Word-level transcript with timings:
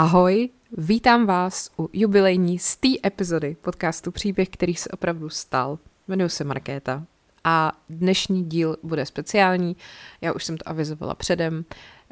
Ahoj, 0.00 0.48
vítám 0.76 1.26
vás 1.26 1.70
u 1.78 1.88
jubilejní 1.92 2.58
z 2.58 2.76
té 2.76 2.88
epizody 3.06 3.56
podcastu 3.60 4.10
Příběh, 4.10 4.48
který 4.48 4.74
se 4.74 4.88
opravdu 4.88 5.28
stal. 5.28 5.78
Jmenuji 6.08 6.28
se 6.28 6.44
Markéta 6.44 7.04
a 7.44 7.72
dnešní 7.88 8.44
díl 8.44 8.76
bude 8.82 9.06
speciální. 9.06 9.76
Já 10.20 10.32
už 10.32 10.44
jsem 10.44 10.56
to 10.56 10.68
avizovala 10.68 11.14
předem. 11.14 11.64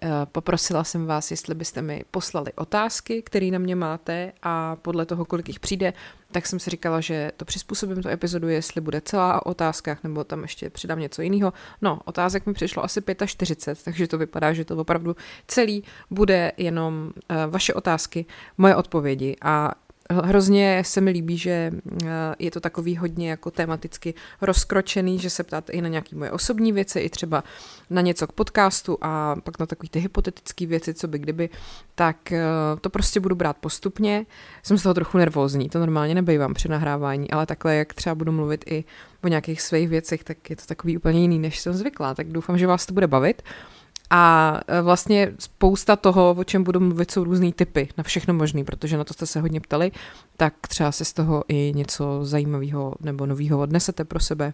Eh, 0.03 0.27
poprosila 0.33 0.85
jsem 0.85 1.07
vás, 1.07 1.31
jestli 1.31 1.55
byste 1.55 1.83
mi 1.83 2.05
poslali 2.11 2.53
otázky, 2.53 3.23
které 3.23 3.47
na 3.47 3.59
mě 3.59 3.77
máte 3.77 4.33
a 4.43 4.77
podle 4.77 5.07
toho, 5.07 5.25
kolik 5.25 5.49
jich 5.49 5.61
přijde, 5.61 5.93
tak 6.33 6.47
jsem 6.47 6.61
si 6.61 6.71
říkala, 6.71 7.01
že 7.01 7.33
to 7.37 7.45
přizpůsobím 7.45 8.03
tu 8.03 8.09
epizodu, 8.09 8.49
jestli 8.49 8.81
bude 8.81 9.01
celá 9.01 9.47
o 9.47 9.51
otázkách, 9.51 10.03
nebo 10.03 10.25
tam 10.25 10.43
ještě 10.43 10.71
přidám 10.71 11.01
něco 11.01 11.23
jiného. 11.23 11.53
No, 11.83 12.01
otázek 12.05 12.47
mi 12.47 12.53
přišlo 12.53 12.85
asi 12.85 13.03
45, 13.27 13.85
takže 13.85 14.07
to 14.07 14.19
vypadá, 14.19 14.53
že 14.53 14.65
to 14.65 14.77
opravdu 14.77 15.17
celý 15.47 15.85
bude 16.11 16.53
jenom 16.57 17.11
uh, 17.31 17.37
vaše 17.51 17.75
otázky, 17.75 18.27
moje 18.59 18.77
odpovědi 18.77 19.37
a 19.43 19.75
Hrozně 20.13 20.83
se 20.87 21.01
mi 21.01 21.11
líbí, 21.11 21.39
že 21.39 21.73
eh, 22.05 22.09
je 22.39 22.51
to 22.51 22.61
takový 22.61 22.97
hodně 22.97 23.31
jako 23.31 23.51
tematicky 23.51 24.15
rozkročený, 24.41 25.19
že 25.19 25.31
se 25.31 25.45
ptáte 25.45 25.73
i 25.73 25.81
na 25.83 25.89
nějaké 25.89 26.17
moje 26.17 26.31
osobní 26.31 26.73
věci, 26.73 27.01
i 27.01 27.11
třeba 27.11 27.45
na 27.91 28.01
něco 28.01 28.27
k 28.27 28.33
podcastu 28.33 28.99
a 29.01 29.37
pak 29.45 29.59
na 29.59 29.67
takové 29.67 29.89
ty 29.91 29.99
hypotetické 30.01 30.67
věci, 30.67 30.95
co 30.95 31.09
by 31.09 31.19
kdyby, 31.19 31.49
tak 31.95 32.33
eh, 32.33 32.43
to 32.81 32.91
prostě 32.91 33.21
budu 33.21 33.35
brát 33.35 33.57
postupně. 33.57 34.27
Jsem 34.63 34.79
z 34.79 34.83
toho 34.83 34.95
trochu 34.95 35.19
nervózní, 35.19 35.69
to 35.69 35.79
normálně 35.79 36.15
nebejvám 36.15 36.55
při 36.55 36.69
nahrávání, 36.69 37.31
ale 37.31 37.47
takhle, 37.47 37.77
jak 37.77 37.95
třeba 37.95 38.15
budu 38.15 38.33
mluvit 38.33 38.65
i 38.67 38.85
o 39.25 39.29
nějakých 39.29 39.63
svých 39.63 39.89
věcech, 39.89 40.25
tak 40.25 40.51
je 40.51 40.57
to 40.57 40.67
takový 40.67 40.97
úplně 40.97 41.21
jiný, 41.21 41.39
než 41.39 41.59
jsem 41.59 41.73
zvyklá, 41.73 42.15
tak 42.15 42.29
doufám, 42.29 42.59
že 42.59 42.67
vás 42.67 42.87
to 42.87 42.95
bude 42.95 43.07
bavit. 43.07 43.43
A 44.11 44.55
e, 44.67 44.83
vlastně 44.83 45.33
spousta 45.39 45.97
toho, 45.97 46.35
o 46.39 46.45
čem 46.45 46.65
budu 46.65 46.81
mluvit, 46.81 47.11
jsou 47.11 47.25
různý 47.25 47.53
typy 47.53 47.89
na 47.99 48.05
všechno 48.05 48.35
možný, 48.35 48.65
protože 48.65 48.97
na 48.97 49.05
to 49.05 49.15
jste 49.15 49.27
se 49.27 49.41
hodně 49.41 49.61
ptali, 49.61 49.93
tak 50.37 50.55
třeba 50.69 50.93
si 50.93 51.05
z 51.05 51.13
toho 51.13 51.45
i 51.49 51.73
něco 51.77 52.25
zajímavého 52.25 52.95
nebo 53.01 53.27
nového 53.27 53.61
odnesete 53.61 54.05
pro 54.05 54.21
sebe. 54.21 54.53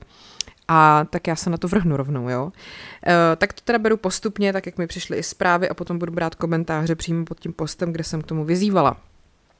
A 0.68 1.04
tak 1.10 1.26
já 1.26 1.36
se 1.36 1.50
na 1.50 1.56
to 1.56 1.68
vrhnu 1.68 1.96
rovnou, 1.96 2.28
jo. 2.28 2.52
E, 3.06 3.36
tak 3.36 3.52
to 3.52 3.60
teda 3.64 3.78
beru 3.78 3.96
postupně, 3.96 4.52
tak 4.52 4.66
jak 4.66 4.78
mi 4.78 4.86
přišly 4.86 5.16
i 5.16 5.22
zprávy 5.22 5.68
a 5.68 5.74
potom 5.74 5.98
budu 5.98 6.12
brát 6.12 6.34
komentáře 6.34 6.94
přímo 6.94 7.24
pod 7.24 7.40
tím 7.40 7.52
postem, 7.52 7.92
kde 7.92 8.04
jsem 8.04 8.22
k 8.22 8.26
tomu 8.26 8.44
vyzývala. 8.44 8.96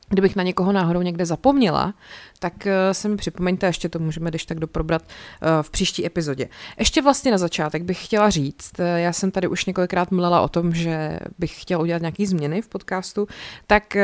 Kdybych 0.08 0.36
na 0.36 0.42
někoho 0.42 0.72
náhodou 0.72 1.02
někde 1.02 1.26
zapomněla, 1.26 1.94
tak 2.38 2.66
eh, 2.66 2.94
se 2.94 3.08
mi 3.08 3.16
připomeňte, 3.16 3.66
ještě 3.66 3.88
to 3.88 3.98
můžeme 3.98 4.30
když 4.30 4.44
tak 4.44 4.60
doprobrat 4.60 5.02
eh, 5.02 5.62
v 5.62 5.70
příští 5.70 6.06
epizodě. 6.06 6.48
Ještě 6.78 7.02
vlastně 7.02 7.30
na 7.30 7.38
začátek 7.38 7.82
bych 7.82 8.04
chtěla 8.04 8.30
říct, 8.30 8.80
eh, 8.80 9.00
já 9.00 9.12
jsem 9.12 9.30
tady 9.30 9.48
už 9.48 9.64
několikrát 9.64 10.10
mluvila 10.10 10.40
o 10.40 10.48
tom, 10.48 10.74
že 10.74 11.18
bych 11.38 11.62
chtěla 11.62 11.82
udělat 11.82 12.02
nějaké 12.02 12.26
změny 12.26 12.62
v 12.62 12.68
podcastu, 12.68 13.26
tak 13.66 13.96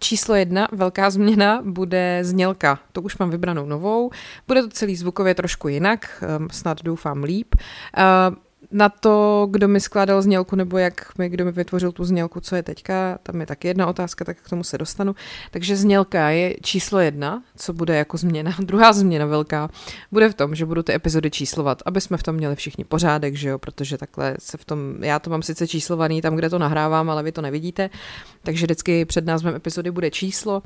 Číslo 0.00 0.34
jedna, 0.34 0.68
velká 0.72 1.10
změna, 1.10 1.62
bude 1.64 2.18
znělka. 2.22 2.78
To 2.92 3.02
už 3.02 3.18
mám 3.18 3.30
vybranou 3.30 3.66
novou. 3.66 4.10
Bude 4.48 4.62
to 4.62 4.68
celý 4.68 4.96
zvukově 4.96 5.34
trošku 5.34 5.68
jinak, 5.68 6.24
snad 6.50 6.82
doufám 6.82 7.22
líp 7.22 7.54
na 8.70 8.88
to, 8.88 9.46
kdo 9.50 9.68
mi 9.68 9.80
skládal 9.80 10.22
znělku, 10.22 10.56
nebo 10.56 10.78
jak 10.78 11.18
mi, 11.18 11.28
kdo 11.28 11.44
mi 11.44 11.52
vytvořil 11.52 11.92
tu 11.92 12.04
znělku, 12.04 12.40
co 12.40 12.56
je 12.56 12.62
teďka, 12.62 13.18
tam 13.22 13.40
je 13.40 13.46
taky 13.46 13.68
jedna 13.68 13.86
otázka, 13.86 14.24
tak 14.24 14.36
k 14.42 14.50
tomu 14.50 14.64
se 14.64 14.78
dostanu. 14.78 15.14
Takže 15.50 15.76
znělka 15.76 16.28
je 16.28 16.54
číslo 16.62 16.98
jedna, 16.98 17.42
co 17.56 17.72
bude 17.72 17.96
jako 17.96 18.16
změna. 18.16 18.54
Druhá 18.58 18.92
změna 18.92 19.26
velká 19.26 19.68
bude 20.12 20.28
v 20.28 20.34
tom, 20.34 20.54
že 20.54 20.66
budu 20.66 20.82
ty 20.82 20.94
epizody 20.94 21.30
číslovat, 21.30 21.82
aby 21.86 22.00
jsme 22.00 22.16
v 22.16 22.22
tom 22.22 22.36
měli 22.36 22.56
všichni 22.56 22.84
pořádek, 22.84 23.34
že 23.34 23.48
jo, 23.48 23.58
protože 23.58 23.98
takhle 23.98 24.36
se 24.38 24.56
v 24.56 24.64
tom, 24.64 24.94
já 25.00 25.18
to 25.18 25.30
mám 25.30 25.42
sice 25.42 25.68
číslovaný 25.68 26.22
tam, 26.22 26.36
kde 26.36 26.50
to 26.50 26.58
nahrávám, 26.58 27.10
ale 27.10 27.22
vy 27.22 27.32
to 27.32 27.42
nevidíte, 27.42 27.90
takže 28.42 28.66
vždycky 28.66 29.04
před 29.04 29.26
názvem 29.26 29.54
epizody 29.54 29.90
bude 29.90 30.10
číslo 30.10 30.62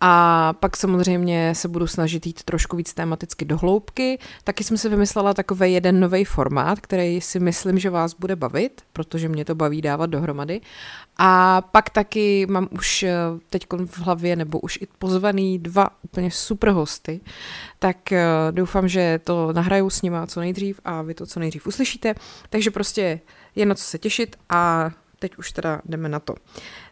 a 0.00 0.52
pak 0.52 0.76
samozřejmě 0.76 1.54
se 1.54 1.68
budu 1.68 1.86
snažit 1.86 2.26
jít 2.26 2.42
trošku 2.42 2.76
víc 2.76 2.94
tematicky 2.94 3.44
do 3.44 3.58
hloubky. 3.58 4.18
Taky 4.44 4.64
jsem 4.64 4.76
si 4.76 4.88
vymyslela 4.88 5.34
takový 5.34 5.72
jeden 5.72 6.00
nový 6.00 6.24
formát, 6.24 6.80
který 6.80 7.20
si 7.20 7.37
myslím, 7.38 7.78
že 7.78 7.90
vás 7.90 8.14
bude 8.14 8.36
bavit, 8.36 8.82
protože 8.92 9.28
mě 9.28 9.44
to 9.44 9.54
baví 9.54 9.82
dávat 9.82 10.06
dohromady. 10.06 10.60
A 11.18 11.60
pak 11.60 11.90
taky 11.90 12.46
mám 12.46 12.68
už 12.70 13.02
eh, 13.02 13.14
teď 13.50 13.66
v 13.86 13.98
hlavě, 13.98 14.36
nebo 14.36 14.60
už 14.60 14.78
i 14.82 14.86
pozvaný 14.98 15.58
dva 15.58 15.88
úplně 16.02 16.30
super 16.30 16.68
hosty, 16.70 17.20
tak 17.78 18.12
eh, 18.12 18.26
doufám, 18.50 18.88
že 18.88 19.20
to 19.24 19.52
nahraju 19.52 19.90
s 19.90 20.02
nima 20.02 20.26
co 20.26 20.40
nejdřív 20.40 20.80
a 20.84 21.02
vy 21.02 21.14
to 21.14 21.26
co 21.26 21.40
nejdřív 21.40 21.66
uslyšíte. 21.66 22.14
Takže 22.50 22.70
prostě 22.70 23.20
je 23.56 23.66
na 23.66 23.74
co 23.74 23.84
se 23.84 23.98
těšit 23.98 24.36
a 24.48 24.90
teď 25.18 25.38
už 25.38 25.52
teda 25.52 25.80
jdeme 25.84 26.08
na 26.08 26.20
to. 26.20 26.34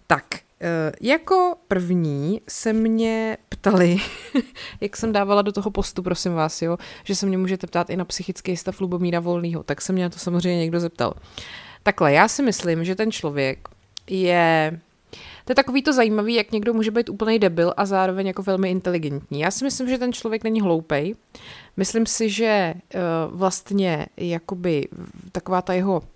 Tak, 0.06 0.24
Eh, 0.60 0.92
jako 1.00 1.54
první 1.68 2.40
se 2.48 2.72
mě 2.72 3.36
ptali, 3.48 3.96
jak 4.80 4.96
jsem 4.96 5.12
dávala 5.12 5.42
do 5.42 5.52
toho 5.52 5.70
postu, 5.70 6.02
prosím 6.02 6.34
vás, 6.34 6.62
jo, 6.62 6.76
že 7.04 7.14
se 7.14 7.26
mě 7.26 7.38
můžete 7.38 7.66
ptát 7.66 7.90
i 7.90 7.96
na 7.96 8.04
psychický 8.04 8.56
stav 8.56 8.80
Lubomíra 8.80 9.20
Volného, 9.20 9.62
tak 9.62 9.80
se 9.80 9.92
mě 9.92 10.02
na 10.02 10.10
to 10.10 10.18
samozřejmě 10.18 10.58
někdo 10.58 10.80
zeptal. 10.80 11.14
Takhle, 11.82 12.12
já 12.12 12.28
si 12.28 12.42
myslím, 12.42 12.84
že 12.84 12.94
ten 12.94 13.12
člověk 13.12 13.68
je 14.10 14.80
to 15.44 15.50
je 15.52 15.54
takový 15.54 15.82
to 15.82 15.92
zajímavý, 15.92 16.34
jak 16.34 16.52
někdo 16.52 16.74
může 16.74 16.90
být 16.90 17.08
úplný 17.08 17.38
debil 17.38 17.74
a 17.76 17.86
zároveň 17.86 18.26
jako 18.26 18.42
velmi 18.42 18.70
inteligentní. 18.70 19.40
Já 19.40 19.50
si 19.50 19.64
myslím, 19.64 19.88
že 19.88 19.98
ten 19.98 20.12
člověk 20.12 20.44
není 20.44 20.60
hloupej. 20.60 21.14
Myslím 21.76 22.06
si, 22.06 22.30
že 22.30 22.74
uh, 22.74 23.38
vlastně 23.38 24.06
jakoby 24.16 24.88
taková 25.32 25.62
ta 25.62 25.72
jeho 25.72 26.00
uh, 26.00 26.06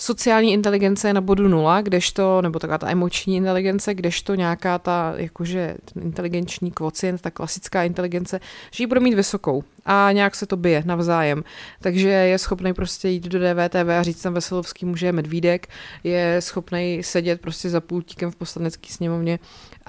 sociální 0.00 0.52
inteligence 0.52 1.08
je 1.08 1.14
na 1.14 1.20
bodu 1.20 1.48
nula, 1.48 1.80
kdežto, 1.80 2.42
nebo 2.42 2.58
taková 2.58 2.78
ta 2.78 2.90
emoční 2.90 3.36
inteligence, 3.36 3.94
kdežto 3.94 4.34
nějaká 4.34 4.78
ta, 4.78 5.14
jakože 5.16 5.76
ten 5.94 6.02
inteligenční 6.02 6.70
kvocient, 6.70 7.20
ta 7.20 7.30
klasická 7.30 7.84
inteligence, 7.84 8.40
že 8.70 8.82
ji 8.82 8.86
bude 8.86 9.00
mít 9.00 9.14
vysokou 9.14 9.64
a 9.86 10.12
nějak 10.12 10.34
se 10.34 10.46
to 10.46 10.56
bije 10.56 10.82
navzájem. 10.86 11.44
Takže 11.80 12.08
je 12.08 12.38
schopný 12.38 12.72
prostě 12.72 13.08
jít 13.08 13.24
do 13.24 13.38
DVTV 13.38 13.88
a 13.98 14.02
říct 14.02 14.22
tam 14.22 14.34
Veselovský 14.34 14.86
muže 14.86 15.06
je 15.06 15.12
medvídek, 15.12 15.68
je 16.04 16.36
schopný 16.40 17.02
sedět 17.02 17.40
prostě 17.40 17.70
za 17.70 17.80
pultíkem 17.80 18.30
v 18.30 18.36
poslanecké 18.36 18.88
sněmovně 18.92 19.38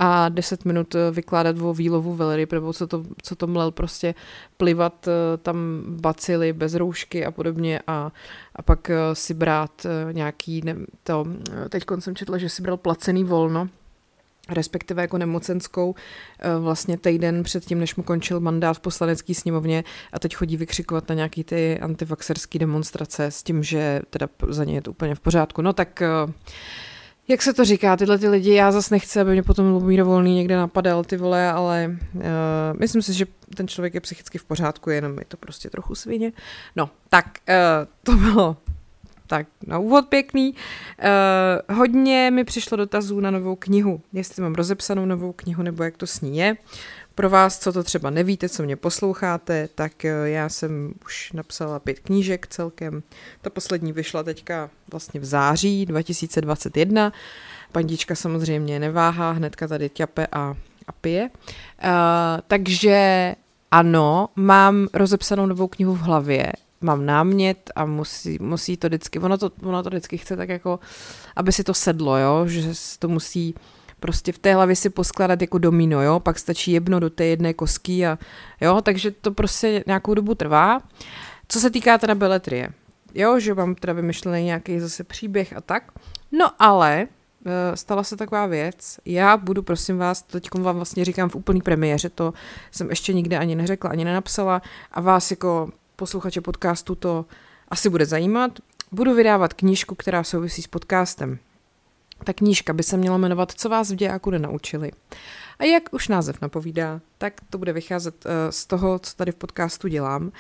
a 0.03 0.29
10 0.29 0.65
minut 0.65 0.95
vykládat 1.11 1.55
o 1.61 1.73
výlovu 1.73 2.15
veleryb, 2.15 2.53
nebo 2.53 2.73
co 2.73 2.87
to, 2.87 3.03
co 3.21 3.35
to 3.35 3.47
mlel 3.47 3.71
prostě 3.71 4.15
plivat 4.57 5.07
eh, 5.07 5.37
tam 5.37 5.83
bacily 5.87 6.53
bez 6.53 6.75
roušky 6.75 7.25
a 7.25 7.31
podobně 7.31 7.79
a, 7.87 8.11
a 8.55 8.61
pak 8.61 8.89
eh, 8.89 8.95
si 9.13 9.33
brát 9.33 9.85
eh, 9.85 10.13
nějaký, 10.13 10.61
ne, 10.65 10.75
to, 11.03 11.25
teď 11.69 11.83
jsem 11.99 12.15
četla, 12.15 12.37
že 12.37 12.49
si 12.49 12.61
bral 12.61 12.77
placený 12.77 13.23
volno, 13.23 13.69
respektive 14.49 15.01
jako 15.01 15.17
nemocenskou 15.17 15.95
vlastně 16.59 16.97
týden 16.97 17.43
před 17.43 17.65
tím, 17.65 17.79
než 17.79 17.95
mu 17.95 18.03
končil 18.03 18.39
mandát 18.39 18.73
v 18.73 18.79
poslanecké 18.79 19.33
sněmovně 19.33 19.83
a 20.13 20.19
teď 20.19 20.35
chodí 20.35 20.57
vykřikovat 20.57 21.09
na 21.09 21.15
nějaký 21.15 21.43
ty 21.43 21.79
antivaxerské 21.79 22.59
demonstrace 22.59 23.25
s 23.25 23.43
tím, 23.43 23.63
že 23.63 24.01
teda 24.09 24.27
za 24.47 24.63
ně 24.63 24.73
je 24.73 24.81
to 24.81 24.91
úplně 24.91 25.15
v 25.15 25.19
pořádku. 25.19 25.61
No 25.61 25.73
tak 25.73 26.03
jak 27.31 27.41
se 27.41 27.53
to 27.53 27.65
říká, 27.65 27.97
tyhle 27.97 28.17
ty 28.17 28.27
lidi, 28.27 28.53
já 28.53 28.71
zase 28.71 28.95
nechci, 28.95 29.19
aby 29.19 29.31
mě 29.31 29.43
potom 29.43 29.73
Lubomír 29.73 30.03
Volný 30.03 30.35
někde 30.35 30.57
napadal, 30.57 31.03
ty 31.03 31.17
vole, 31.17 31.51
ale 31.51 31.97
uh, 32.13 32.21
myslím 32.79 33.01
si, 33.01 33.13
že 33.13 33.25
ten 33.55 33.67
člověk 33.67 33.93
je 33.93 34.01
psychicky 34.01 34.37
v 34.37 34.43
pořádku, 34.43 34.89
jenom 34.89 35.19
je 35.19 35.25
to 35.27 35.37
prostě 35.37 35.69
trochu 35.69 35.95
svině. 35.95 36.31
No, 36.75 36.89
tak 37.09 37.25
uh, 37.49 37.55
to 38.03 38.15
bylo 38.15 38.57
tak 39.27 39.47
na 39.67 39.79
úvod 39.79 40.07
pěkný. 40.07 40.53
Uh, 41.69 41.77
hodně 41.77 42.31
mi 42.33 42.43
přišlo 42.43 42.77
dotazů 42.77 43.19
na 43.19 43.31
novou 43.31 43.55
knihu, 43.55 44.01
jestli 44.13 44.43
mám 44.43 44.55
rozepsanou 44.55 45.05
novou 45.05 45.31
knihu, 45.31 45.63
nebo 45.63 45.83
jak 45.83 45.97
to 45.97 46.07
s 46.07 46.21
ní 46.21 46.37
je. 46.37 46.57
Pro 47.15 47.29
vás, 47.29 47.59
co 47.59 47.73
to 47.73 47.83
třeba 47.83 48.09
nevíte, 48.09 48.49
co 48.49 48.63
mě 48.63 48.75
posloucháte, 48.75 49.69
tak 49.75 50.05
eh, 50.05 50.29
já 50.29 50.49
jsem 50.49 50.93
už 51.05 51.31
napsala 51.31 51.79
pět 51.79 51.99
knížek 51.99 52.47
celkem. 52.47 53.03
Ta 53.41 53.49
poslední 53.49 53.93
vyšla 53.93 54.23
teďka 54.23 54.69
vlastně 54.91 55.19
v 55.19 55.25
září 55.25 55.85
2021. 55.85 57.13
Pandička 57.71 58.15
samozřejmě 58.15 58.79
neváhá, 58.79 59.31
hnedka 59.31 59.67
tady 59.67 59.89
ťape 59.89 60.27
a, 60.31 60.55
a 60.87 60.91
pije. 61.01 61.29
Uh, 61.83 61.89
takže 62.47 63.35
ano, 63.71 64.29
mám 64.35 64.87
rozepsanou 64.93 65.45
novou 65.45 65.67
knihu 65.67 65.95
v 65.95 65.99
hlavě, 65.99 66.51
mám 66.81 67.05
námět 67.05 67.71
a 67.75 67.85
musí, 67.85 68.37
musí 68.41 68.77
to 68.77 68.87
vždycky, 68.87 69.19
ono 69.19 69.37
to, 69.37 69.51
ono 69.63 69.83
to 69.83 69.89
vždycky 69.89 70.17
chce 70.17 70.37
tak 70.37 70.49
jako, 70.49 70.79
aby 71.35 71.51
si 71.51 71.63
to 71.63 71.73
sedlo, 71.73 72.17
jo, 72.17 72.47
že 72.47 72.71
to 72.99 73.07
musí 73.07 73.55
prostě 74.01 74.31
v 74.31 74.39
té 74.39 74.53
hlavě 74.53 74.75
si 74.75 74.89
poskládat 74.89 75.41
jako 75.41 75.57
domino, 75.57 76.01
jo, 76.01 76.19
pak 76.19 76.39
stačí 76.39 76.71
jedno 76.71 76.99
do 76.99 77.09
té 77.09 77.25
jedné 77.25 77.53
kosky 77.53 78.07
a 78.07 78.17
jo, 78.61 78.81
takže 78.81 79.11
to 79.11 79.31
prostě 79.31 79.83
nějakou 79.87 80.13
dobu 80.13 80.35
trvá. 80.35 80.81
Co 81.47 81.59
se 81.59 81.69
týká 81.69 81.97
teda 81.97 82.15
beletrie, 82.15 82.69
jo, 83.13 83.39
že 83.39 83.53
mám 83.53 83.75
teda 83.75 83.93
vymyšlený 83.93 84.43
nějaký 84.43 84.79
zase 84.79 85.03
příběh 85.03 85.53
a 85.57 85.61
tak, 85.61 85.83
no 86.31 86.51
ale 86.59 87.07
eh, 87.45 87.77
stala 87.77 88.03
se 88.03 88.17
taková 88.17 88.45
věc. 88.45 88.99
Já 89.05 89.37
budu, 89.37 89.63
prosím 89.63 89.97
vás, 89.97 90.21
teď 90.21 90.53
vám 90.53 90.75
vlastně 90.75 91.05
říkám 91.05 91.29
v 91.29 91.35
úplný 91.35 91.61
premiéře, 91.61 92.09
to 92.09 92.33
jsem 92.71 92.89
ještě 92.89 93.13
nikde 93.13 93.37
ani 93.37 93.55
neřekla, 93.55 93.89
ani 93.89 94.05
nenapsala 94.05 94.61
a 94.91 95.01
vás 95.01 95.31
jako 95.31 95.69
posluchače 95.95 96.41
podcastu 96.41 96.95
to 96.95 97.25
asi 97.69 97.89
bude 97.89 98.05
zajímat. 98.05 98.51
Budu 98.91 99.13
vydávat 99.13 99.53
knížku, 99.53 99.95
která 99.95 100.23
souvisí 100.23 100.61
s 100.61 100.67
podcastem. 100.67 101.39
Ta 102.23 102.33
knížka 102.33 102.73
by 102.73 102.83
se 102.83 102.97
měla 102.97 103.17
jmenovat 103.17 103.51
Co 103.51 103.69
vás 103.69 103.91
v 103.91 103.95
dějáku 103.95 104.29
nenaučili. 104.29 104.91
A 105.59 105.63
jak 105.63 105.83
už 105.93 106.07
název 106.07 106.41
napovídá, 106.41 107.01
tak 107.17 107.33
to 107.49 107.57
bude 107.57 107.73
vycházet 107.73 108.25
uh, 108.25 108.31
z 108.49 108.65
toho, 108.65 108.99
co 108.99 109.15
tady 109.15 109.31
v 109.31 109.35
podcastu 109.35 109.87
dělám. 109.87 110.31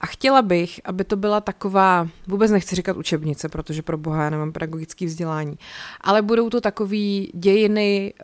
A 0.00 0.06
chtěla 0.06 0.42
bych, 0.42 0.80
aby 0.84 1.04
to 1.04 1.16
byla 1.16 1.40
taková, 1.40 2.08
vůbec 2.26 2.50
nechci 2.50 2.76
říkat 2.76 2.96
učebnice, 2.96 3.48
protože 3.48 3.82
pro 3.82 3.98
boha 3.98 4.24
já 4.24 4.30
nemám 4.30 4.52
pedagogické 4.52 5.06
vzdělání, 5.06 5.58
ale 6.00 6.22
budou 6.22 6.50
to 6.50 6.60
takový 6.60 7.30
dějiny 7.34 8.14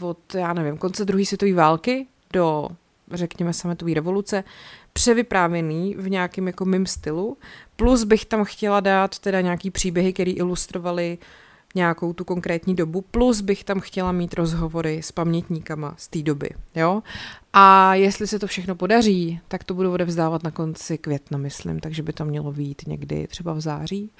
uh, 0.00 0.08
od, 0.08 0.34
já 0.34 0.52
nevím, 0.52 0.78
konce 0.78 1.04
druhé 1.04 1.24
světové 1.24 1.52
války 1.52 2.06
do, 2.32 2.68
řekněme, 3.12 3.52
sametové 3.52 3.94
revoluce, 3.94 4.44
převyprávěný 4.92 5.94
v 5.98 6.10
nějakém 6.10 6.46
jako 6.46 6.64
mým 6.64 6.86
stylu, 6.86 7.36
plus 7.76 8.04
bych 8.04 8.24
tam 8.24 8.44
chtěla 8.44 8.80
dát 8.80 9.18
teda 9.18 9.40
nějaký 9.40 9.70
příběhy, 9.70 10.12
které 10.12 10.30
ilustrovaly 10.30 11.18
nějakou 11.74 12.12
tu 12.12 12.24
konkrétní 12.24 12.74
dobu, 12.74 13.00
plus 13.00 13.40
bych 13.40 13.64
tam 13.64 13.80
chtěla 13.80 14.12
mít 14.12 14.34
rozhovory 14.34 15.02
s 15.02 15.12
pamětníkama 15.12 15.94
z 15.96 16.08
té 16.08 16.22
doby, 16.22 16.50
jo. 16.74 17.02
A 17.52 17.94
jestli 17.94 18.26
se 18.26 18.38
to 18.38 18.46
všechno 18.46 18.74
podaří, 18.74 19.40
tak 19.48 19.64
to 19.64 19.74
budu 19.74 19.92
odevzdávat 19.92 20.42
na 20.42 20.50
konci 20.50 20.98
května, 20.98 21.38
myslím, 21.38 21.80
takže 21.80 22.02
by 22.02 22.12
to 22.12 22.24
mělo 22.24 22.52
být 22.52 22.82
někdy 22.86 23.26
třeba 23.26 23.52
v 23.52 23.60
září. 23.60 24.10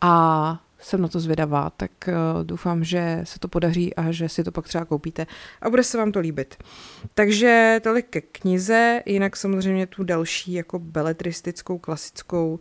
A 0.00 0.60
jsem 0.80 1.02
na 1.02 1.08
to 1.08 1.20
zvědavá, 1.20 1.70
tak 1.70 1.90
uh, 2.08 2.44
doufám, 2.44 2.84
že 2.84 3.20
se 3.24 3.38
to 3.38 3.48
podaří 3.48 3.94
a 3.94 4.12
že 4.12 4.28
si 4.28 4.44
to 4.44 4.52
pak 4.52 4.68
třeba 4.68 4.84
koupíte 4.84 5.26
a 5.62 5.70
bude 5.70 5.84
se 5.84 5.98
vám 5.98 6.12
to 6.12 6.20
líbit. 6.20 6.62
Takže 7.14 7.80
tolik 7.82 8.06
ke 8.10 8.20
knize, 8.20 9.02
jinak 9.06 9.36
samozřejmě 9.36 9.86
tu 9.86 10.04
další 10.04 10.52
jako 10.52 10.78
beletristickou, 10.78 11.78
klasickou 11.78 12.60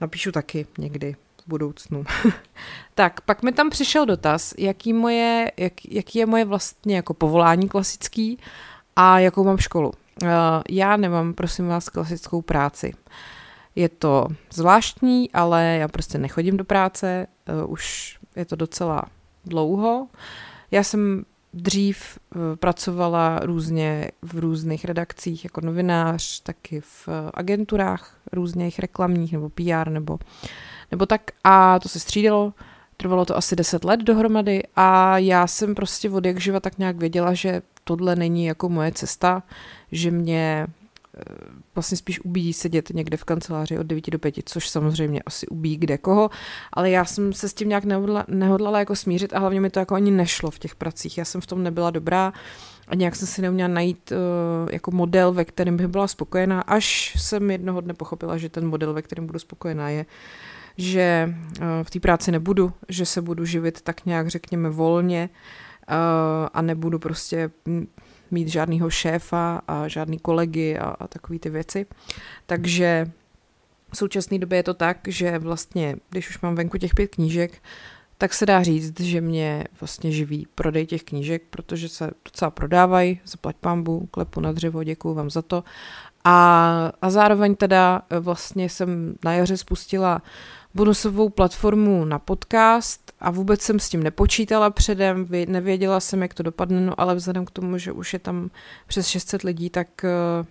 napíšu 0.00 0.32
taky 0.32 0.66
někdy 0.78 1.16
budoucnu. 1.50 2.04
tak, 2.94 3.20
pak 3.20 3.42
mi 3.42 3.52
tam 3.52 3.70
přišel 3.70 4.06
dotaz, 4.06 4.54
jaký, 4.58 4.92
moje, 4.92 5.52
jak, 5.56 5.72
jaký 5.88 6.18
je 6.18 6.26
moje 6.26 6.44
vlastně 6.44 6.96
jako 6.96 7.14
povolání 7.14 7.68
klasický 7.68 8.38
a 8.96 9.18
jakou 9.18 9.44
mám 9.44 9.58
školu. 9.58 9.92
Uh, 10.22 10.28
já 10.68 10.96
nemám, 10.96 11.34
prosím 11.34 11.68
vás, 11.68 11.88
klasickou 11.88 12.42
práci. 12.42 12.92
Je 13.74 13.88
to 13.88 14.26
zvláštní, 14.52 15.30
ale 15.32 15.64
já 15.64 15.88
prostě 15.88 16.18
nechodím 16.18 16.56
do 16.56 16.64
práce, 16.64 17.26
uh, 17.64 17.72
už 17.72 18.18
je 18.36 18.44
to 18.44 18.56
docela 18.56 19.02
dlouho. 19.44 20.08
Já 20.70 20.82
jsem 20.82 21.24
dřív 21.54 22.18
uh, 22.34 22.40
pracovala 22.56 23.38
různě 23.42 24.10
v 24.22 24.38
různých 24.38 24.84
redakcích 24.84 25.44
jako 25.44 25.60
novinář, 25.60 26.40
taky 26.40 26.80
v 26.80 27.08
agenturách 27.34 28.16
různých 28.32 28.78
reklamních 28.78 29.32
nebo 29.32 29.48
PR 29.48 29.90
nebo, 29.90 30.18
nebo 30.90 31.06
tak 31.06 31.22
a 31.44 31.78
to 31.78 31.88
se 31.88 32.00
střídalo. 32.00 32.52
Trvalo 32.96 33.24
to 33.24 33.36
asi 33.36 33.56
10 33.56 33.84
let 33.84 34.00
dohromady 34.00 34.62
a 34.76 35.18
já 35.18 35.46
jsem 35.46 35.74
prostě 35.74 36.10
od 36.10 36.26
jak 36.26 36.40
živa 36.40 36.60
tak 36.60 36.78
nějak 36.78 36.96
věděla, 36.96 37.34
že 37.34 37.62
tohle 37.84 38.16
není 38.16 38.44
jako 38.44 38.68
moje 38.68 38.92
cesta, 38.92 39.42
že 39.92 40.10
mě 40.10 40.66
eh, 41.16 41.22
vlastně 41.74 41.96
spíš 41.96 42.20
ubíjí 42.20 42.52
sedět 42.52 42.90
někde 42.90 43.16
v 43.16 43.24
kanceláři 43.24 43.78
od 43.78 43.86
9 43.86 44.10
do 44.10 44.18
5, 44.18 44.34
což 44.44 44.68
samozřejmě 44.68 45.22
asi 45.22 45.46
ubíjí 45.46 45.76
kde 45.76 45.98
koho, 45.98 46.30
ale 46.72 46.90
já 46.90 47.04
jsem 47.04 47.32
se 47.32 47.48
s 47.48 47.54
tím 47.54 47.68
nějak 47.68 47.84
nehodla, 47.84 48.24
nehodlala 48.28 48.78
jako 48.78 48.96
smířit 48.96 49.32
a 49.32 49.38
hlavně 49.38 49.60
mi 49.60 49.70
to 49.70 49.78
jako 49.78 49.94
ani 49.94 50.10
nešlo 50.10 50.50
v 50.50 50.58
těch 50.58 50.74
pracích. 50.74 51.18
Já 51.18 51.24
jsem 51.24 51.40
v 51.40 51.46
tom 51.46 51.62
nebyla 51.62 51.90
dobrá 51.90 52.32
a 52.88 52.94
nějak 52.94 53.16
jsem 53.16 53.28
si 53.28 53.42
neuměla 53.42 53.68
najít 53.68 54.12
uh, 54.12 54.68
jako 54.72 54.90
model, 54.90 55.32
ve 55.32 55.44
kterém 55.44 55.76
bych 55.76 55.86
byla 55.86 56.08
spokojená, 56.08 56.60
až 56.60 57.16
jsem 57.18 57.50
jednoho 57.50 57.80
dne 57.80 57.94
pochopila, 57.94 58.36
že 58.36 58.48
ten 58.48 58.68
model, 58.68 58.94
ve 58.94 59.02
kterém 59.02 59.26
budu 59.26 59.38
spokojená, 59.38 59.88
je 59.88 60.06
že 60.76 61.34
uh, 61.58 61.64
v 61.82 61.90
té 61.90 62.00
práci 62.00 62.32
nebudu, 62.32 62.72
že 62.88 63.06
se 63.06 63.22
budu 63.22 63.44
živit 63.44 63.80
tak 63.80 64.06
nějak, 64.06 64.28
řekněme, 64.28 64.70
volně, 64.70 65.30
Eh, 65.90 66.48
a 66.54 66.62
nebudu 66.62 66.98
prostě 66.98 67.50
mít 68.30 68.48
žádného 68.48 68.90
šéfa 68.90 69.60
a 69.68 69.88
žádný 69.88 70.18
kolegy 70.18 70.78
a, 70.78 70.84
a 70.84 71.08
takové 71.08 71.38
ty 71.38 71.50
věci. 71.50 71.86
Takže 72.46 73.10
v 73.92 73.96
současné 73.96 74.38
době 74.38 74.58
je 74.58 74.62
to 74.62 74.74
tak, 74.74 74.98
že 75.08 75.38
vlastně, 75.38 75.96
když 76.10 76.30
už 76.30 76.40
mám 76.40 76.54
venku 76.54 76.78
těch 76.78 76.94
pět 76.94 77.06
knížek, 77.06 77.62
tak 78.18 78.34
se 78.34 78.46
dá 78.46 78.62
říct, 78.62 79.00
že 79.00 79.20
mě 79.20 79.64
vlastně 79.80 80.12
živí 80.12 80.46
prodej 80.54 80.86
těch 80.86 81.02
knížek, 81.02 81.42
protože 81.50 81.88
se 81.88 82.10
docela 82.24 82.50
prodávají, 82.50 83.20
zaplať 83.24 83.56
pambu, 83.56 84.08
klepu 84.10 84.40
na 84.40 84.52
dřevo, 84.52 84.84
děkuju 84.84 85.14
vám 85.14 85.30
za 85.30 85.42
to. 85.42 85.64
A, 86.24 86.92
a 87.02 87.10
zároveň 87.10 87.54
teda 87.56 88.02
vlastně 88.20 88.68
jsem 88.68 89.14
na 89.24 89.32
jaře 89.32 89.56
spustila 89.56 90.22
bonusovou 90.74 91.28
platformu 91.28 92.04
na 92.04 92.18
podcast 92.18 93.12
a 93.20 93.30
vůbec 93.30 93.62
jsem 93.62 93.80
s 93.80 93.88
tím 93.88 94.02
nepočítala 94.02 94.70
předem, 94.70 95.26
nevěděla 95.46 96.00
jsem, 96.00 96.22
jak 96.22 96.34
to 96.34 96.42
dopadne, 96.42 96.80
no 96.80 97.00
ale 97.00 97.14
vzhledem 97.14 97.44
k 97.44 97.50
tomu, 97.50 97.78
že 97.78 97.92
už 97.92 98.12
je 98.12 98.18
tam 98.18 98.50
přes 98.86 99.06
600 99.06 99.42
lidí, 99.42 99.70
tak 99.70 100.04
eh, 100.04 100.44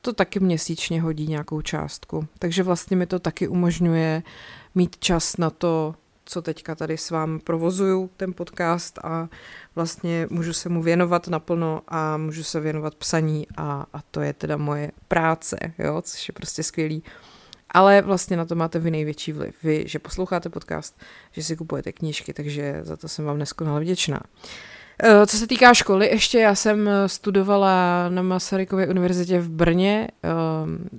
to 0.00 0.12
taky 0.12 0.40
měsíčně 0.40 1.02
hodí 1.02 1.26
nějakou 1.26 1.60
částku. 1.60 2.26
Takže 2.38 2.62
vlastně 2.62 2.96
mi 2.96 3.06
to 3.06 3.18
taky 3.18 3.48
umožňuje 3.48 4.22
mít 4.74 4.96
čas 4.98 5.36
na 5.36 5.50
to, 5.50 5.94
co 6.24 6.42
teďka 6.42 6.74
tady 6.74 6.98
s 6.98 7.10
vámi 7.10 7.38
provozuju, 7.38 8.10
ten 8.16 8.32
podcast 8.32 8.98
a 8.98 9.28
vlastně 9.74 10.26
můžu 10.30 10.52
se 10.52 10.68
mu 10.68 10.82
věnovat 10.82 11.28
naplno 11.28 11.82
a 11.88 12.16
můžu 12.16 12.42
se 12.42 12.60
věnovat 12.60 12.94
psaní 12.94 13.46
a, 13.56 13.86
a 13.92 14.02
to 14.10 14.20
je 14.20 14.32
teda 14.32 14.56
moje 14.56 14.90
práce, 15.08 15.56
jo, 15.78 16.02
což 16.02 16.28
je 16.28 16.32
prostě 16.32 16.62
skvělý. 16.62 17.02
Ale 17.74 18.02
vlastně 18.02 18.36
na 18.36 18.44
to 18.44 18.54
máte 18.54 18.78
vy 18.78 18.90
největší 18.90 19.32
vliv. 19.32 19.54
Vy, 19.62 19.84
že 19.86 19.98
posloucháte 19.98 20.48
podcast, 20.48 21.00
že 21.32 21.42
si 21.42 21.56
kupujete 21.56 21.92
knížky, 21.92 22.32
takže 22.32 22.80
za 22.82 22.96
to 22.96 23.08
jsem 23.08 23.24
vám 23.24 23.38
neskonale 23.38 23.80
vděčná. 23.80 24.20
Eh, 25.02 25.26
co 25.26 25.38
se 25.38 25.46
týká 25.46 25.74
školy, 25.74 26.06
ještě 26.06 26.38
já 26.38 26.54
jsem 26.54 26.88
eh, 26.88 27.08
studovala 27.08 28.08
na 28.08 28.22
Masarykově 28.22 28.88
univerzitě 28.88 29.38
v 29.38 29.50
Brně, 29.50 30.08
eh, 30.24 30.28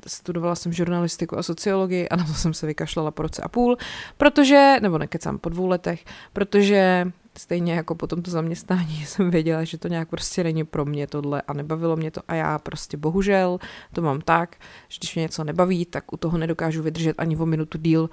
studovala 0.07 0.55
jsem 0.55 0.73
žurnalistiku 0.73 1.37
a 1.37 1.43
sociologii 1.43 2.09
a 2.09 2.15
na 2.15 2.23
to 2.23 2.33
jsem 2.33 2.53
se 2.53 2.67
vykašlala 2.67 3.11
po 3.11 3.21
roce 3.21 3.41
a 3.41 3.47
půl, 3.47 3.77
protože, 4.17 4.75
nebo 4.81 4.97
nekecám, 4.97 5.37
po 5.37 5.49
dvou 5.49 5.67
letech, 5.67 6.05
protože 6.33 7.11
stejně 7.37 7.73
jako 7.73 7.95
po 7.95 8.07
tomto 8.07 8.31
zaměstnání 8.31 9.05
jsem 9.05 9.31
věděla, 9.31 9.63
že 9.63 9.77
to 9.77 9.87
nějak 9.87 10.09
prostě 10.09 10.43
není 10.43 10.63
pro 10.63 10.85
mě 10.85 11.07
tohle 11.07 11.41
a 11.41 11.53
nebavilo 11.53 11.95
mě 11.95 12.11
to 12.11 12.21
a 12.27 12.35
já 12.35 12.59
prostě 12.59 12.97
bohužel 12.97 13.59
to 13.93 14.01
mám 14.01 14.21
tak, 14.21 14.55
že 14.87 14.97
když 14.99 15.15
mě 15.15 15.21
něco 15.21 15.43
nebaví, 15.43 15.85
tak 15.85 16.13
u 16.13 16.17
toho 16.17 16.37
nedokážu 16.37 16.83
vydržet 16.83 17.19
ani 17.19 17.37
o 17.37 17.45
minutu 17.45 17.77
díl, 17.77 18.09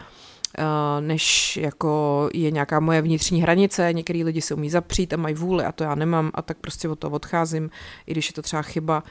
eh, 0.58 0.64
než 1.00 1.56
jako 1.56 2.28
je 2.34 2.50
nějaká 2.50 2.80
moje 2.80 3.02
vnitřní 3.02 3.42
hranice, 3.42 3.92
některý 3.92 4.24
lidi 4.24 4.40
se 4.40 4.54
umí 4.54 4.70
zapřít 4.70 5.12
a 5.12 5.16
mají 5.16 5.34
vůli 5.34 5.64
a 5.64 5.72
to 5.72 5.84
já 5.84 5.94
nemám 5.94 6.30
a 6.34 6.42
tak 6.42 6.58
prostě 6.58 6.88
od 6.88 6.98
toho 6.98 7.16
odcházím, 7.16 7.70
i 8.06 8.12
když 8.12 8.28
je 8.28 8.32
to 8.32 8.42
třeba 8.42 8.62
chyba 8.62 9.02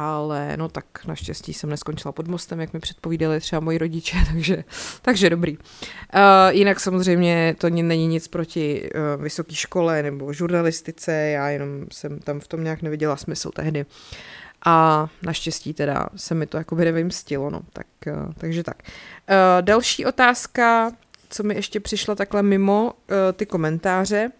ale 0.00 0.56
no 0.56 0.68
tak 0.68 0.84
naštěstí 1.06 1.52
jsem 1.52 1.70
neskončila 1.70 2.12
pod 2.12 2.28
mostem, 2.28 2.60
jak 2.60 2.72
mi 2.72 2.80
předpovídali 2.80 3.40
třeba 3.40 3.60
moji 3.60 3.78
rodiče, 3.78 4.16
takže, 4.32 4.64
takže 5.02 5.30
dobrý. 5.30 5.58
Uh, 5.58 5.62
jinak 6.50 6.80
samozřejmě 6.80 7.56
to 7.58 7.70
není 7.70 8.06
nic 8.06 8.28
proti 8.28 8.90
uh, 8.94 9.22
vysoké 9.22 9.54
škole 9.54 10.02
nebo 10.02 10.32
žurnalistice, 10.32 11.12
já 11.12 11.48
jenom 11.48 11.86
jsem 11.92 12.18
tam 12.18 12.40
v 12.40 12.48
tom 12.48 12.64
nějak 12.64 12.82
neviděla 12.82 13.16
smysl 13.16 13.50
tehdy. 13.50 13.86
A 14.66 15.08
naštěstí 15.22 15.74
teda 15.74 16.06
se 16.16 16.34
mi 16.34 16.46
to 16.46 16.56
jako 16.56 16.74
by 16.74 16.84
nevymstilo, 16.84 17.50
no, 17.50 17.60
tak, 17.72 17.86
uh, 18.06 18.32
takže 18.34 18.62
tak. 18.62 18.76
Uh, 18.82 19.36
další 19.60 20.06
otázka, 20.06 20.92
co 21.28 21.42
mi 21.42 21.54
ještě 21.54 21.80
přišla 21.80 22.14
takhle 22.14 22.42
mimo 22.42 22.84
uh, 22.84 23.16
ty 23.32 23.46
komentáře, 23.46 24.30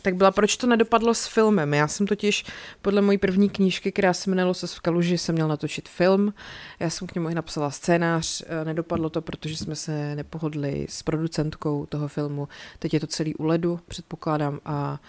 tak 0.00 0.14
byla, 0.14 0.30
proč 0.30 0.56
to 0.56 0.66
nedopadlo 0.66 1.14
s 1.14 1.26
filmem. 1.26 1.74
Já 1.74 1.88
jsem 1.88 2.06
totiž 2.06 2.44
podle 2.82 3.00
mojí 3.00 3.18
první 3.18 3.50
knížky, 3.50 3.92
která 3.92 4.12
se 4.12 4.30
jmenovala 4.30 4.54
Se 4.54 4.66
v 4.66 4.80
kaluži, 4.80 5.18
jsem 5.18 5.34
měl 5.34 5.48
natočit 5.48 5.88
film. 5.88 6.34
Já 6.80 6.90
jsem 6.90 7.06
k 7.06 7.14
němu 7.14 7.28
i 7.28 7.34
napsala 7.34 7.70
scénář, 7.70 8.42
eh, 8.46 8.64
nedopadlo 8.64 9.10
to, 9.10 9.22
protože 9.22 9.56
jsme 9.56 9.76
se 9.76 10.16
nepohodli 10.16 10.86
s 10.88 11.02
producentkou 11.02 11.86
toho 11.86 12.08
filmu. 12.08 12.48
Teď 12.78 12.94
je 12.94 13.00
to 13.00 13.06
celý 13.06 13.34
u 13.34 13.44
ledu, 13.44 13.80
předpokládám, 13.88 14.60
a 14.64 15.00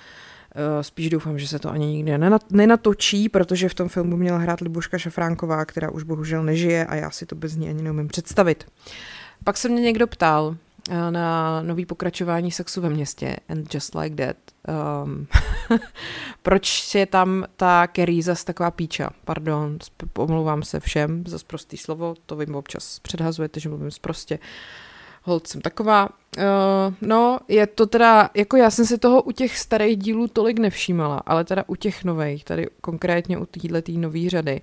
eh, 0.55 0.83
spíš 0.83 1.09
doufám, 1.09 1.39
že 1.39 1.47
se 1.47 1.59
to 1.59 1.69
ani 1.69 1.85
nikdy 1.85 2.13
nenatočí, 2.49 3.29
protože 3.29 3.69
v 3.69 3.73
tom 3.73 3.89
filmu 3.89 4.17
měla 4.17 4.37
hrát 4.37 4.61
Libuška 4.61 4.97
Šafránková, 4.97 5.65
která 5.65 5.91
už 5.91 6.03
bohužel 6.03 6.43
nežije 6.43 6.85
a 6.85 6.95
já 6.95 7.11
si 7.11 7.25
to 7.25 7.35
bez 7.35 7.55
ní 7.55 7.69
ani 7.69 7.83
neumím 7.83 8.07
představit. 8.07 8.65
Pak 9.43 9.57
se 9.57 9.69
mě 9.69 9.81
někdo 9.81 10.07
ptal, 10.07 10.55
na 10.89 11.61
nový 11.61 11.85
pokračování 11.85 12.51
sexu 12.51 12.81
ve 12.81 12.89
městě 12.89 13.37
and 13.49 13.73
just 13.73 13.95
like 13.95 14.25
that. 14.25 14.37
Um, 15.03 15.27
proč 16.41 16.95
je 16.95 17.05
tam 17.05 17.45
ta 17.55 17.87
Kerry 17.87 18.21
zas 18.21 18.43
taková 18.43 18.71
píča? 18.71 19.09
Pardon, 19.25 19.77
omlouvám 20.17 20.63
se 20.63 20.79
všem 20.79 21.23
za 21.27 21.37
prostý 21.47 21.77
slovo, 21.77 22.15
to 22.25 22.35
vím 22.35 22.55
občas 22.55 22.99
předhazujete, 22.99 23.59
že 23.59 23.69
mluvím 23.69 23.89
prostě. 24.01 24.39
Hold 25.23 25.47
jsem 25.47 25.61
taková. 25.61 26.09
Uh, 26.37 26.93
no, 27.01 27.39
je 27.47 27.67
to 27.67 27.85
teda, 27.85 28.29
jako 28.33 28.57
já 28.57 28.69
jsem 28.69 28.85
si 28.85 28.97
toho 28.97 29.21
u 29.21 29.31
těch 29.31 29.57
starých 29.57 29.97
dílů 29.97 30.27
tolik 30.27 30.59
nevšímala, 30.59 31.21
ale 31.25 31.43
teda 31.43 31.63
u 31.67 31.75
těch 31.75 32.03
nových, 32.03 32.43
tady 32.43 32.67
konkrétně 32.81 33.37
u 33.37 33.45
téhle 33.45 33.81
nový 33.95 34.29
řady, 34.29 34.61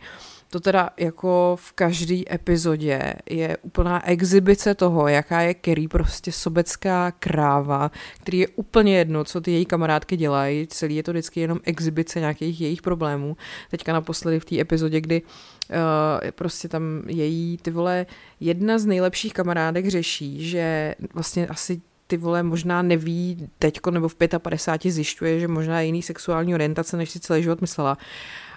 to 0.51 0.61
teda 0.61 0.91
jako 0.97 1.57
v 1.61 1.73
každé 1.73 2.17
epizodě 2.33 3.15
je 3.31 3.57
úplná 3.63 4.09
exibice 4.09 4.75
toho, 4.75 5.09
jaká 5.09 5.41
je 5.41 5.55
Kerry 5.55 5.89
prostě 5.89 6.33
sobecká 6.33 7.11
kráva, 7.11 7.91
který 8.21 8.39
je 8.39 8.49
úplně 8.49 8.99
jedno, 8.99 9.25
co 9.25 9.41
ty 9.41 9.51
její 9.51 9.65
kamarádky 9.65 10.17
dělají, 10.17 10.67
celý 10.67 10.97
je 10.97 11.03
to 11.03 11.11
vždycky 11.11 11.41
jenom 11.41 11.61
exibice 11.65 12.21
nějakých 12.21 12.61
jejich 12.61 12.83
problémů. 12.83 13.37
Teďka 13.71 13.93
naposledy 13.93 14.41
v 14.41 14.45
té 14.45 14.61
epizodě, 14.61 15.01
kdy 15.01 15.23
uh, 15.23 16.31
prostě 16.31 16.69
tam 16.69 17.03
její, 17.07 17.59
ty 17.63 17.71
vole, 17.71 18.07
jedna 18.41 18.79
z 18.79 18.87
nejlepších 18.87 19.33
kamarádek 19.33 19.89
řeší, 19.89 20.49
že 20.51 20.95
vlastně 21.15 21.47
asi 21.47 21.81
ty 22.07 22.17
vole 22.17 22.43
možná 22.43 22.83
neví 22.83 23.49
teďko 23.59 23.91
nebo 23.91 24.09
v 24.09 24.15
55 24.39 24.91
zjišťuje, 24.93 25.41
že 25.41 25.49
možná 25.49 25.81
je 25.81 25.87
jiný 25.87 26.03
sexuální 26.03 26.55
orientace, 26.55 26.97
než 26.97 27.11
si 27.11 27.21
celý 27.21 27.43
život 27.43 27.61
myslela. 27.61 27.99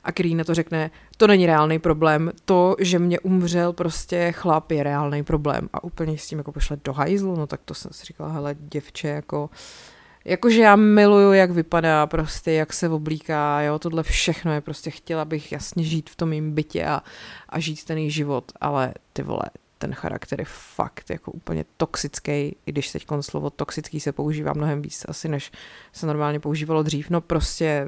A 0.04 0.12
který 0.12 0.36
na 0.36 0.44
to 0.44 0.54
řekne, 0.54 0.92
to 1.18 1.28
není 1.28 1.46
reálný 1.46 1.80
problém, 1.80 2.32
to, 2.46 2.76
že 2.80 3.00
mě 3.00 3.20
umřel 3.20 3.74
prostě 3.74 4.32
chlap 4.32 4.72
je 4.72 4.84
reálný 4.84 5.24
problém. 5.24 5.70
A 5.74 5.84
úplně 5.84 6.18
s 6.18 6.28
tím 6.28 6.38
jako 6.38 6.52
pošle 6.52 6.78
do 6.84 6.94
hajzlu, 6.94 7.36
no 7.36 7.48
tak 7.48 7.62
to 7.66 7.74
jsem 7.74 7.92
si 7.94 8.06
říkala, 8.06 8.32
hele 8.32 8.56
děvče, 8.60 9.08
jako 9.08 9.50
Jakože 10.26 10.62
já 10.62 10.76
miluju, 10.76 11.34
jak 11.34 11.52
vypadá, 11.52 12.08
prostě, 12.08 12.52
jak 12.52 12.74
se 12.74 12.90
oblíká, 12.90 13.62
jo, 13.62 13.80
tohle 13.80 14.04
všechno 14.04 14.54
je 14.54 14.62
prostě, 14.62 14.92
chtěla 14.92 15.26
bych 15.26 15.52
jasně 15.52 15.84
žít 15.84 16.10
v 16.10 16.16
tom 16.16 16.30
mým 16.30 16.52
bytě 16.52 16.86
a, 16.86 17.02
a 17.50 17.60
žít 17.60 17.86
ten 17.86 18.10
život, 18.10 18.52
ale 18.62 18.94
ty 19.14 19.24
vole, 19.24 19.44
ten 19.78 19.94
charakter 19.94 20.42
je 20.42 20.46
fakt 20.50 21.10
jako 21.10 21.32
úplně 21.32 21.66
toxický, 21.78 22.32
i 22.32 22.56
když 22.66 22.92
teď 22.92 23.06
slovo 23.22 23.50
toxický 23.50 24.00
se 24.00 24.12
používá 24.12 24.54
mnohem 24.54 24.82
víc 24.82 25.06
asi, 25.08 25.30
než 25.30 25.52
se 25.94 26.08
normálně 26.08 26.40
používalo 26.40 26.84
dřív. 26.84 27.10
No 27.10 27.22
prostě 27.22 27.88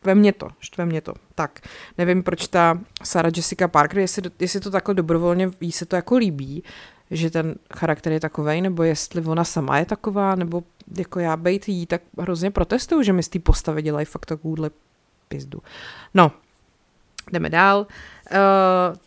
štve 0.00 0.14
mě 0.14 0.32
to, 0.32 0.48
štve 0.60 0.86
mě 0.86 1.00
to. 1.00 1.14
Tak, 1.34 1.60
nevím, 1.98 2.22
proč 2.22 2.48
ta 2.48 2.78
Sarah 3.02 3.36
Jessica 3.36 3.68
Parker, 3.68 3.98
jestli, 3.98 4.22
jestli 4.38 4.60
to 4.60 4.70
takhle 4.70 4.94
dobrovolně 4.94 5.50
jí 5.60 5.72
se 5.72 5.86
to 5.86 5.96
jako 5.96 6.16
líbí, 6.16 6.64
že 7.10 7.30
ten 7.30 7.54
charakter 7.74 8.12
je 8.12 8.20
takovej, 8.20 8.60
nebo 8.60 8.82
jestli 8.82 9.22
ona 9.22 9.44
sama 9.44 9.78
je 9.78 9.86
taková, 9.86 10.34
nebo 10.34 10.62
jako 10.98 11.20
já 11.20 11.36
bejt 11.36 11.68
jí, 11.68 11.86
tak 11.86 12.02
hrozně 12.18 12.50
protestuju, 12.50 13.02
že 13.02 13.12
mi 13.12 13.22
z 13.22 13.28
té 13.28 13.38
postavy 13.38 13.82
dělají 13.82 14.06
fakt 14.06 14.26
takovouhle 14.26 14.70
pizdu. 15.28 15.62
No, 16.14 16.32
jdeme 17.32 17.50
dál. 17.50 17.80
Uh, 17.80 17.86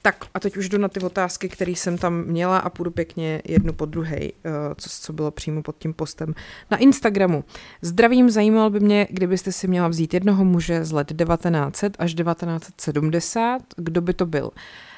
tak 0.02 0.26
a 0.34 0.40
teď 0.40 0.58
už 0.58 0.70
jdu 0.70 0.78
na 0.78 0.88
ty 0.88 1.00
otázky, 1.00 1.50
které 1.50 1.72
jsem 1.72 1.98
tam 1.98 2.24
měla 2.24 2.58
a 2.58 2.70
půjdu 2.70 2.92
pěkně 2.92 3.42
jednu 3.46 3.74
po 3.74 3.86
druhé, 3.86 4.20
uh, 4.20 4.52
co, 4.78 4.90
co 4.90 5.14
bylo 5.14 5.32
přímo 5.32 5.62
pod 5.62 5.78
tím 5.78 5.94
postem. 5.94 6.34
Na 6.72 6.78
Instagramu. 6.78 7.44
Zdravím, 7.82 8.30
zajímalo 8.30 8.70
by 8.70 8.80
mě, 8.80 9.08
kdybyste 9.10 9.52
si 9.52 9.68
měla 9.68 9.88
vzít 9.88 10.14
jednoho 10.14 10.46
muže 10.46 10.86
z 10.86 10.92
let 10.92 11.14
1900 11.18 11.96
až 12.00 12.14
1970, 12.14 13.62
kdo 13.76 14.02
by 14.02 14.14
to 14.14 14.26
byl. 14.26 14.52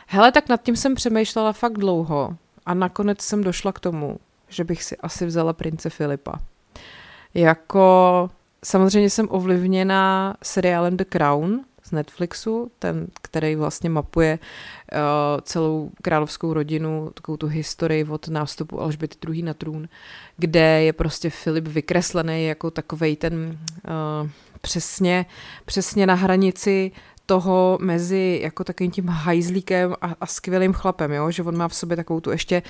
Hele, 0.07 0.31
tak 0.31 0.49
nad 0.49 0.63
tím 0.63 0.75
jsem 0.75 0.95
přemýšlela 0.95 1.53
fakt 1.53 1.77
dlouho 1.77 2.37
a 2.65 2.73
nakonec 2.73 3.21
jsem 3.21 3.43
došla 3.43 3.71
k 3.71 3.79
tomu, 3.79 4.17
že 4.49 4.63
bych 4.63 4.83
si 4.83 4.97
asi 4.97 5.25
vzala 5.25 5.53
prince 5.53 5.89
Filipa. 5.89 6.39
Jako 7.33 8.29
samozřejmě 8.65 9.09
jsem 9.09 9.27
ovlivněna 9.29 10.35
seriálem 10.43 10.97
The 10.97 11.03
Crown, 11.03 11.59
z 11.85 11.91
Netflixu, 11.91 12.71
ten, 12.79 13.07
který 13.21 13.55
vlastně 13.55 13.89
mapuje 13.89 14.39
uh, 14.39 14.99
celou 15.41 15.91
královskou 16.01 16.53
rodinu, 16.53 17.11
takovou 17.13 17.37
tu 17.37 17.47
historii 17.47 18.03
od 18.03 18.27
nástupu 18.27 18.81
Alžběty 18.81 19.17
II. 19.27 19.41
na 19.41 19.53
trůn, 19.53 19.89
kde 20.37 20.81
je 20.81 20.93
prostě 20.93 21.29
Filip 21.29 21.67
vykreslený 21.67 22.45
jako 22.45 22.71
takovej 22.71 23.15
ten 23.15 23.57
uh, 24.23 24.29
přesně, 24.61 25.25
přesně 25.65 26.07
na 26.07 26.13
hranici 26.13 26.91
toho 27.25 27.77
mezi 27.81 28.39
jako 28.43 28.63
takovým 28.63 28.91
tím 28.91 29.07
hajzlíkem 29.07 29.95
a, 30.01 30.15
a 30.21 30.25
skvělým 30.25 30.73
chlapem, 30.73 31.11
jo? 31.11 31.31
že 31.31 31.43
on 31.43 31.57
má 31.57 31.67
v 31.67 31.75
sobě 31.75 31.97
takovou 31.97 32.19
tu 32.19 32.31
ještě 32.31 32.61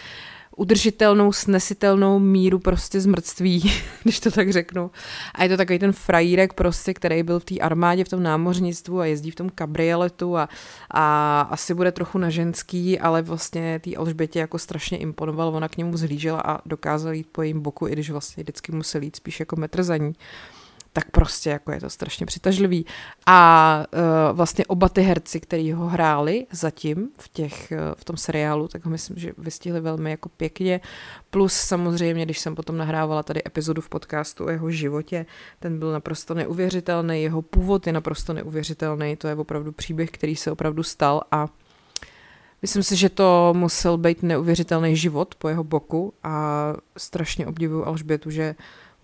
udržitelnou, 0.56 1.32
snesitelnou 1.32 2.20
míru 2.20 2.60
prostě 2.60 3.02
zmrtví, 3.02 3.72
když 4.04 4.20
to 4.20 4.32
tak 4.32 4.52
řeknu. 4.52 4.92
A 5.34 5.44
je 5.44 5.50
to 5.50 5.58
takový 5.58 5.80
ten 5.80 5.92
frajírek 5.92 6.54
prostě, 6.54 6.94
který 6.94 7.24
byl 7.24 7.40
v 7.40 7.46
té 7.46 7.58
armádě, 7.58 8.04
v 8.04 8.10
tom 8.10 8.24
námořnictvu 8.24 9.00
a 9.00 9.06
jezdí 9.06 9.32
v 9.32 9.36
tom 9.36 9.50
kabrioletu 9.50 10.38
a, 10.38 10.50
a 10.92 11.42
asi 11.42 11.74
bude 11.74 11.92
trochu 11.92 12.18
na 12.18 12.30
ženský, 12.30 13.00
ale 13.00 13.22
vlastně 13.22 13.80
té 13.80 13.96
Alžbětě 13.96 14.40
jako 14.40 14.60
strašně 14.60 14.98
imponoval, 14.98 15.48
ona 15.48 15.70
k 15.70 15.78
němu 15.78 15.98
zhlížela 15.98 16.42
a 16.42 16.60
dokázala 16.66 17.14
jít 17.14 17.28
po 17.32 17.42
jejím 17.42 17.62
boku, 17.62 17.88
i 17.88 17.92
když 17.92 18.10
vlastně 18.10 18.44
vždycky 18.44 18.72
musel 18.72 19.02
jít 19.02 19.16
spíš 19.16 19.40
jako 19.40 19.56
metr 19.56 19.84
za 19.84 19.98
ní 19.98 20.14
tak 20.96 21.12
prostě 21.12 21.50
jako 21.50 21.72
je 21.72 21.80
to 21.80 21.90
strašně 21.90 22.26
přitažlivý. 22.26 22.86
A 23.26 23.84
uh, 23.94 24.38
vlastně 24.38 24.66
oba 24.66 24.90
ty 24.90 25.02
herci, 25.02 25.40
který 25.40 25.72
ho 25.72 25.88
hráli 25.88 26.46
zatím 26.52 27.10
v, 27.20 27.30
těch, 27.30 27.72
uh, 27.72 27.78
v 27.98 28.06
tom 28.06 28.18
seriálu, 28.18 28.68
tak 28.68 28.86
ho 28.86 28.92
myslím, 28.92 29.18
že 29.18 29.32
vystihli 29.38 29.82
velmi 29.82 30.12
jako 30.12 30.30
pěkně. 30.30 30.82
Plus 31.30 31.54
samozřejmě, 31.54 32.26
když 32.26 32.40
jsem 32.40 32.56
potom 32.56 32.78
nahrávala 32.78 33.24
tady 33.24 33.42
epizodu 33.48 33.82
v 33.82 33.90
podcastu 33.90 34.46
o 34.46 34.50
jeho 34.50 34.72
životě, 34.72 35.26
ten 35.60 35.80
byl 35.80 35.92
naprosto 35.92 36.34
neuvěřitelný, 36.34 37.24
jeho 37.24 37.42
původ 37.42 37.88
je 37.88 37.94
naprosto 37.94 38.34
neuvěřitelný, 38.34 39.16
to 39.16 39.28
je 39.28 39.36
opravdu 39.36 39.72
příběh, 39.72 40.12
který 40.12 40.36
se 40.36 40.52
opravdu 40.52 40.84
stal 40.84 41.22
a 41.32 41.48
Myslím 42.62 42.84
si, 42.84 42.96
že 42.96 43.10
to 43.10 43.54
musel 43.58 43.98
být 43.98 44.24
neuvěřitelný 44.24 44.96
život 44.96 45.36
po 45.36 45.50
jeho 45.50 45.64
boku 45.64 46.14
a 46.24 46.74
strašně 46.98 47.48
obdivuju 47.48 47.86
Alžbětu, 47.86 48.30
že 48.30 48.56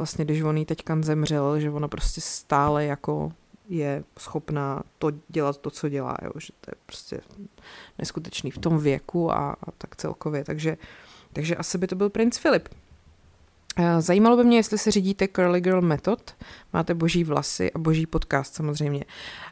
vlastně 0.02 0.26
když 0.26 0.42
on 0.42 0.58
jí 0.58 0.66
teďka 0.66 0.98
zemřel, 1.02 1.60
že 1.60 1.70
ona 1.70 1.88
prostě 1.88 2.22
stále 2.22 2.86
jako 2.86 3.32
je 3.70 4.04
schopná 4.20 4.84
to 5.00 5.12
dělat 5.28 5.58
to, 5.58 5.70
co 5.70 5.90
dělá, 5.90 6.18
jo? 6.22 6.32
že 6.38 6.54
to 6.62 6.72
je 6.72 6.76
prostě 6.86 7.20
neskutečný 8.00 8.52
v 8.52 8.58
tom 8.58 8.80
věku 8.80 9.32
a, 9.32 9.52
a 9.52 9.72
tak 9.78 9.96
celkově. 9.96 10.44
Takže, 10.44 10.78
takže 11.34 11.56
asi 11.56 11.78
by 11.78 11.88
to 11.88 11.96
byl 11.96 12.10
princ 12.10 12.38
Filip. 12.38 12.70
Eh, 13.78 14.02
zajímalo 14.02 14.38
by 14.38 14.44
mě, 14.44 14.58
jestli 14.58 14.78
se 14.78 14.92
řídíte 14.92 15.28
Curly 15.28 15.62
Girl 15.62 15.82
Method, 15.82 16.36
máte 16.74 16.94
boží 16.94 17.24
vlasy 17.24 17.72
a 17.72 17.80
boží 17.80 18.06
podcast 18.06 18.56
samozřejmě. 18.56 19.06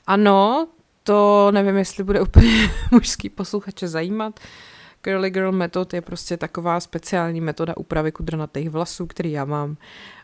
Ano, 0.08 0.68
to 1.04 1.50
nevím, 1.52 1.78
jestli 1.78 2.04
bude 2.04 2.22
úplně 2.22 2.72
mužský 2.92 3.30
posluchače 3.30 3.88
zajímat. 3.88 4.40
Curly 5.02 5.30
Girl 5.30 5.52
Method 5.52 5.94
je 5.94 6.02
prostě 6.02 6.38
taková 6.38 6.80
speciální 6.80 7.42
metoda 7.42 7.78
úpravy 7.78 8.12
kudrnatých 8.12 8.70
vlasů, 8.70 9.08
který 9.08 9.32
já 9.32 9.46
mám. 9.46 9.78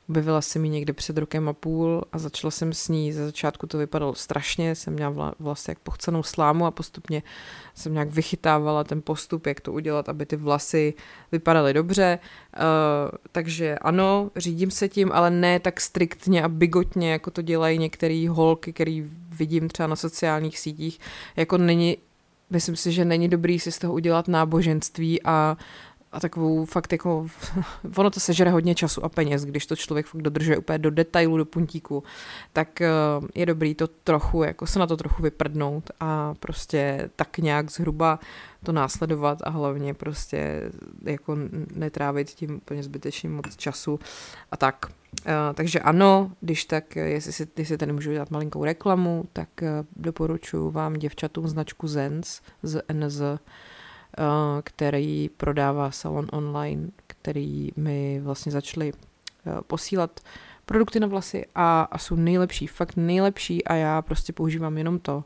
Objevila 0.09 0.41
se 0.41 0.59
mi 0.59 0.69
někde 0.69 0.93
před 0.93 1.17
rokem 1.17 1.49
a 1.49 1.53
půl 1.53 2.03
a 2.11 2.17
začala 2.17 2.51
jsem 2.51 2.73
s 2.73 2.89
ní. 2.89 3.13
Ze 3.13 3.25
začátku 3.25 3.67
to 3.67 3.77
vypadalo 3.77 4.15
strašně, 4.15 4.75
jsem 4.75 4.93
měla 4.93 5.33
vlastně 5.39 5.71
jak 5.71 5.79
pochcenou 5.79 6.23
slámu 6.23 6.65
a 6.65 6.71
postupně 6.71 7.23
jsem 7.75 7.93
nějak 7.93 8.09
vychytávala 8.09 8.83
ten 8.83 9.01
postup, 9.01 9.47
jak 9.47 9.61
to 9.61 9.73
udělat, 9.73 10.09
aby 10.09 10.25
ty 10.25 10.35
vlasy 10.35 10.93
vypadaly 11.31 11.73
dobře. 11.73 12.19
Uh, 12.57 12.61
takže 13.31 13.75
ano, 13.81 14.31
řídím 14.35 14.71
se 14.71 14.89
tím, 14.89 15.11
ale 15.11 15.31
ne 15.31 15.59
tak 15.59 15.81
striktně 15.81 16.43
a 16.43 16.49
bigotně, 16.49 17.11
jako 17.11 17.31
to 17.31 17.41
dělají 17.41 17.77
některé 17.77 18.27
holky, 18.29 18.73
který 18.73 19.11
vidím 19.29 19.67
třeba 19.67 19.87
na 19.87 19.95
sociálních 19.95 20.59
sítích. 20.59 20.99
Jako 21.35 21.57
není 21.57 21.97
myslím 22.49 22.75
si, 22.75 22.91
že 22.91 23.05
není 23.05 23.29
dobrý 23.29 23.59
si 23.59 23.71
z 23.71 23.79
toho 23.79 23.93
udělat 23.93 24.27
náboženství 24.27 25.23
a 25.23 25.57
a 26.15 26.19
takovou 26.19 26.65
fakt 26.65 26.91
jako, 26.91 27.27
ono 27.97 28.09
to 28.09 28.19
sežere 28.19 28.51
hodně 28.51 28.75
času 28.75 29.05
a 29.05 29.09
peněz, 29.09 29.45
když 29.45 29.65
to 29.65 29.75
člověk 29.75 30.05
fakt 30.05 30.21
dodržuje 30.21 30.57
úplně 30.57 30.77
do 30.77 30.89
detailu, 30.89 31.37
do 31.37 31.45
puntíku, 31.45 32.03
tak 32.53 32.81
eh, 32.81 32.89
je 33.35 33.45
dobrý 33.45 33.75
to 33.75 33.87
trochu, 33.87 34.43
jako 34.43 34.67
se 34.67 34.79
na 34.79 34.87
to 34.87 34.97
trochu 34.97 35.23
vyprdnout 35.23 35.91
a 35.99 36.33
prostě 36.39 37.09
tak 37.15 37.37
nějak 37.37 37.71
zhruba 37.71 38.19
to 38.63 38.71
následovat 38.71 39.39
a 39.43 39.49
hlavně 39.49 39.93
prostě 39.93 40.71
jako 41.03 41.37
netrávit 41.75 42.29
tím 42.29 42.55
úplně 42.55 42.83
zbytečně 42.83 43.29
moc 43.29 43.55
času 43.55 43.99
a 44.51 44.57
tak. 44.57 44.85
Uh, 45.25 45.31
takže 45.53 45.79
ano, 45.79 46.31
když 46.41 46.65
tak, 46.65 46.95
jestli 46.95 47.33
si, 47.33 47.47
jestli 47.57 47.77
tady 47.77 47.93
můžu 47.93 48.11
dělat 48.11 48.31
malinkou 48.31 48.63
reklamu, 48.63 49.25
tak 49.33 49.49
doporučuji 49.95 50.71
vám 50.71 50.93
děvčatům 50.93 51.47
značku 51.47 51.87
Zens 51.87 52.41
z 52.63 52.83
NZ, 52.93 53.21
Eh, 53.21 53.39
který 54.63 55.29
prodává 55.29 55.91
salon 55.91 56.27
online, 56.31 56.87
který 57.07 57.71
mi 57.75 58.19
vlastně 58.23 58.51
začali 58.51 58.93
eh, 58.93 59.51
posílat 59.67 60.19
produkty 60.65 60.99
na 60.99 61.07
vlasy 61.07 61.45
a, 61.55 61.81
a 61.81 61.97
jsou 61.97 62.15
nejlepší, 62.15 62.67
fakt 62.67 62.95
nejlepší 62.95 63.65
a 63.65 63.73
já 63.73 64.01
prostě 64.01 64.33
používám 64.33 64.77
jenom 64.77 64.99
to 64.99 65.23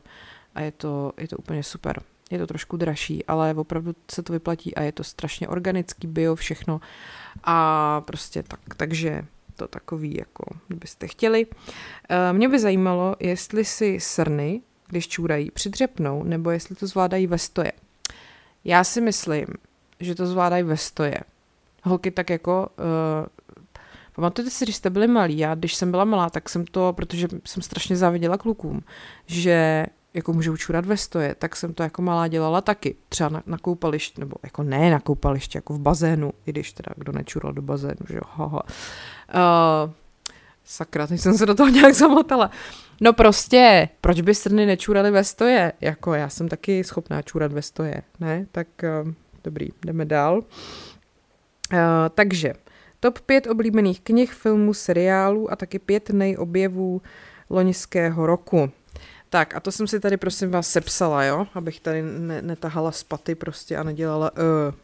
a 0.54 0.60
je 0.60 0.72
to, 0.72 1.12
je 1.18 1.28
to 1.28 1.36
úplně 1.36 1.62
super. 1.62 2.02
Je 2.30 2.38
to 2.38 2.46
trošku 2.46 2.76
dražší, 2.76 3.26
ale 3.26 3.54
opravdu 3.54 3.94
se 4.10 4.22
to 4.22 4.32
vyplatí 4.32 4.74
a 4.74 4.82
je 4.82 4.92
to 4.92 5.04
strašně 5.04 5.48
organický, 5.48 6.06
bio, 6.06 6.34
všechno 6.34 6.80
a 7.44 8.00
prostě 8.00 8.42
tak, 8.42 8.60
takže 8.76 9.24
to 9.56 9.68
takový, 9.68 10.16
jako 10.18 10.44
kdybyste 10.68 11.08
chtěli. 11.08 11.46
Eh, 12.08 12.32
mě 12.32 12.48
by 12.48 12.58
zajímalo, 12.58 13.16
jestli 13.20 13.64
si 13.64 14.00
srny, 14.00 14.60
když 14.86 15.08
čůrají, 15.08 15.50
přidřepnou, 15.50 16.22
nebo 16.22 16.50
jestli 16.50 16.74
to 16.74 16.86
zvládají 16.86 17.26
ve 17.26 17.38
stoje. 17.38 17.72
Já 18.64 18.84
si 18.84 19.00
myslím, 19.00 19.46
že 20.00 20.14
to 20.14 20.26
zvládají 20.26 20.62
ve 20.62 20.76
stoje. 20.76 21.20
Holky 21.82 22.10
tak 22.10 22.30
jako... 22.30 22.68
Uh, 22.78 23.26
pamatujete 24.14 24.50
si, 24.50 24.64
když 24.64 24.76
jste 24.76 24.90
byli 24.90 25.06
malí, 25.06 25.38
já 25.38 25.54
když 25.54 25.74
jsem 25.74 25.90
byla 25.90 26.04
malá, 26.04 26.30
tak 26.30 26.48
jsem 26.48 26.64
to, 26.64 26.92
protože 26.92 27.28
jsem 27.44 27.62
strašně 27.62 27.96
záviděla 27.96 28.38
klukům, 28.38 28.82
že 29.26 29.86
jako 30.14 30.32
můžou 30.32 30.56
čurat 30.56 30.86
ve 30.86 30.96
stoje, 30.96 31.34
tak 31.34 31.56
jsem 31.56 31.74
to 31.74 31.82
jako 31.82 32.02
malá 32.02 32.28
dělala 32.28 32.60
taky. 32.60 32.96
Třeba 33.08 33.28
na, 33.28 33.42
na 33.46 33.58
koupališti, 33.58 34.20
nebo 34.20 34.36
jako 34.42 34.62
ne 34.62 34.90
na 34.90 35.00
koupališti, 35.00 35.58
jako 35.58 35.74
v 35.74 35.80
bazénu, 35.80 36.32
i 36.46 36.52
když 36.52 36.72
teda 36.72 36.94
kdo 36.96 37.12
nečural 37.12 37.52
do 37.52 37.62
bazénu, 37.62 38.06
že 38.08 38.14
jo, 38.14 38.22
haha. 38.30 38.62
Uh, 38.64 39.92
sakra, 40.64 41.06
teď 41.06 41.20
jsem 41.20 41.38
se 41.38 41.46
do 41.46 41.54
toho 41.54 41.68
nějak 41.68 41.94
zamotala. 41.94 42.50
No 43.00 43.12
prostě, 43.12 43.88
proč 44.00 44.20
by 44.20 44.34
srny 44.34 44.66
nečurali 44.66 45.10
ve 45.10 45.24
stoje? 45.24 45.72
Jako 45.80 46.14
já 46.14 46.28
jsem 46.28 46.48
taky 46.48 46.84
schopná 46.84 47.22
čurat 47.22 47.52
ve 47.52 47.62
stoje, 47.62 48.02
ne? 48.20 48.46
Tak 48.52 48.68
uh, 49.04 49.12
dobrý, 49.44 49.68
jdeme 49.86 50.04
dál. 50.04 50.38
Uh, 50.38 51.78
takže, 52.14 52.52
top 53.00 53.20
5 53.20 53.46
oblíbených 53.46 54.00
knih, 54.00 54.32
filmů, 54.32 54.74
seriálů 54.74 55.52
a 55.52 55.56
taky 55.56 55.78
pět 55.78 56.10
nejobjevů 56.10 57.02
loňského 57.50 58.26
roku. 58.26 58.70
Tak 59.30 59.54
a 59.56 59.60
to 59.60 59.72
jsem 59.72 59.86
si 59.86 60.00
tady 60.00 60.16
prosím 60.16 60.50
vás 60.50 60.70
sepsala, 60.70 61.24
jo, 61.24 61.46
abych 61.54 61.80
tady 61.80 62.02
ne- 62.02 62.42
netahala 62.42 62.92
spaty 62.92 63.34
prostě 63.34 63.76
a 63.76 63.82
nedělala 63.82 64.30
uh. 64.30 64.74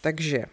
Takže 0.00 0.44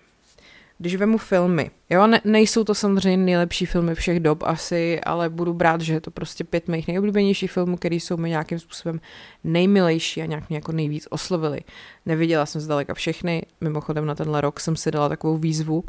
když 0.81 0.95
vemu 0.95 1.17
filmy, 1.17 1.71
jo, 1.89 2.07
ne, 2.07 2.21
nejsou 2.25 2.63
to 2.63 2.75
samozřejmě 2.75 3.25
nejlepší 3.25 3.65
filmy 3.65 3.95
všech 3.95 4.19
dob 4.19 4.43
asi, 4.43 5.01
ale 5.01 5.29
budu 5.29 5.53
brát, 5.53 5.81
že 5.81 5.93
je 5.93 6.01
to 6.01 6.11
prostě 6.11 6.43
pět 6.43 6.67
mých 6.67 6.88
nejoblíbenějších 6.88 7.51
filmů, 7.51 7.77
které 7.77 7.95
jsou 7.95 8.17
mi 8.17 8.29
nějakým 8.29 8.59
způsobem 8.59 9.01
nejmilejší 9.43 10.21
a 10.21 10.25
nějak 10.25 10.50
mě 10.50 10.57
jako 10.57 10.71
nejvíc 10.71 11.07
oslovily. 11.09 11.59
Neviděla 12.05 12.45
jsem 12.45 12.61
zdaleka 12.61 12.93
všechny, 12.93 13.45
mimochodem 13.61 14.05
na 14.05 14.15
tenhle 14.15 14.41
rok 14.41 14.59
jsem 14.59 14.75
si 14.75 14.91
dala 14.91 15.09
takovou 15.09 15.38
výzvu, 15.38 15.83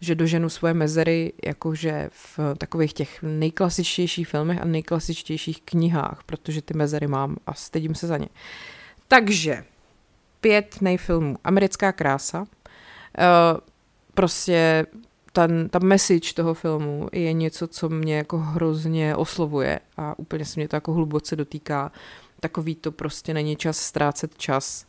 že 0.00 0.14
doženu 0.14 0.48
svoje 0.48 0.74
mezery 0.74 1.32
jakože 1.44 2.08
v 2.12 2.40
takových 2.58 2.92
těch 2.92 3.22
nejklasičtějších 3.22 4.28
filmech 4.28 4.62
a 4.62 4.64
nejklasičtějších 4.64 5.62
knihách, 5.62 6.22
protože 6.26 6.62
ty 6.62 6.74
mezery 6.74 7.06
mám 7.06 7.36
a 7.46 7.54
stydím 7.54 7.94
se 7.94 8.06
za 8.06 8.16
ně. 8.16 8.28
Takže, 9.08 9.64
pět 10.40 10.76
nejfilmů. 10.80 11.36
Americká 11.44 11.92
krása, 11.92 12.40
uh, 12.40 12.46
prostě 14.18 14.86
ten, 15.32 15.68
ta 15.68 15.78
message 15.78 16.34
toho 16.34 16.54
filmu 16.54 17.08
je 17.12 17.32
něco, 17.32 17.66
co 17.66 17.88
mě 17.88 18.16
jako 18.16 18.38
hrozně 18.38 19.16
oslovuje 19.16 19.80
a 19.96 20.18
úplně 20.18 20.44
se 20.44 20.60
mě 20.60 20.68
to 20.68 20.76
jako 20.76 20.92
hluboce 20.92 21.36
dotýká. 21.36 21.92
Takový 22.40 22.74
to 22.74 22.92
prostě 22.92 23.34
není 23.34 23.56
čas 23.56 23.76
ztrácet 23.76 24.38
čas 24.38 24.86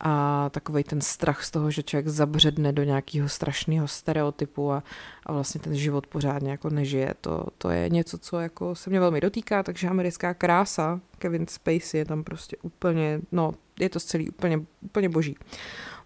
a 0.00 0.48
takový 0.50 0.84
ten 0.84 1.00
strach 1.00 1.44
z 1.44 1.50
toho, 1.50 1.70
že 1.70 1.82
člověk 1.82 2.08
zabředne 2.08 2.72
do 2.72 2.82
nějakého 2.82 3.28
strašného 3.28 3.88
stereotypu 3.88 4.72
a, 4.72 4.82
a 5.26 5.32
vlastně 5.32 5.60
ten 5.60 5.76
život 5.76 6.06
pořádně 6.06 6.50
jako 6.50 6.70
nežije. 6.70 7.14
To, 7.20 7.46
to 7.58 7.70
je 7.70 7.88
něco, 7.90 8.18
co 8.18 8.40
jako 8.40 8.74
se 8.74 8.90
mě 8.90 9.00
velmi 9.00 9.20
dotýká, 9.20 9.62
takže 9.62 9.88
americká 9.88 10.34
krása, 10.34 11.00
Kevin 11.18 11.46
Spacey 11.46 11.98
je 11.98 12.04
tam 12.04 12.24
prostě 12.24 12.56
úplně, 12.62 13.20
no, 13.32 13.54
je 13.80 13.88
to 13.88 14.00
celý 14.00 14.30
úplně, 14.30 14.60
úplně 14.80 15.08
boží. 15.08 15.36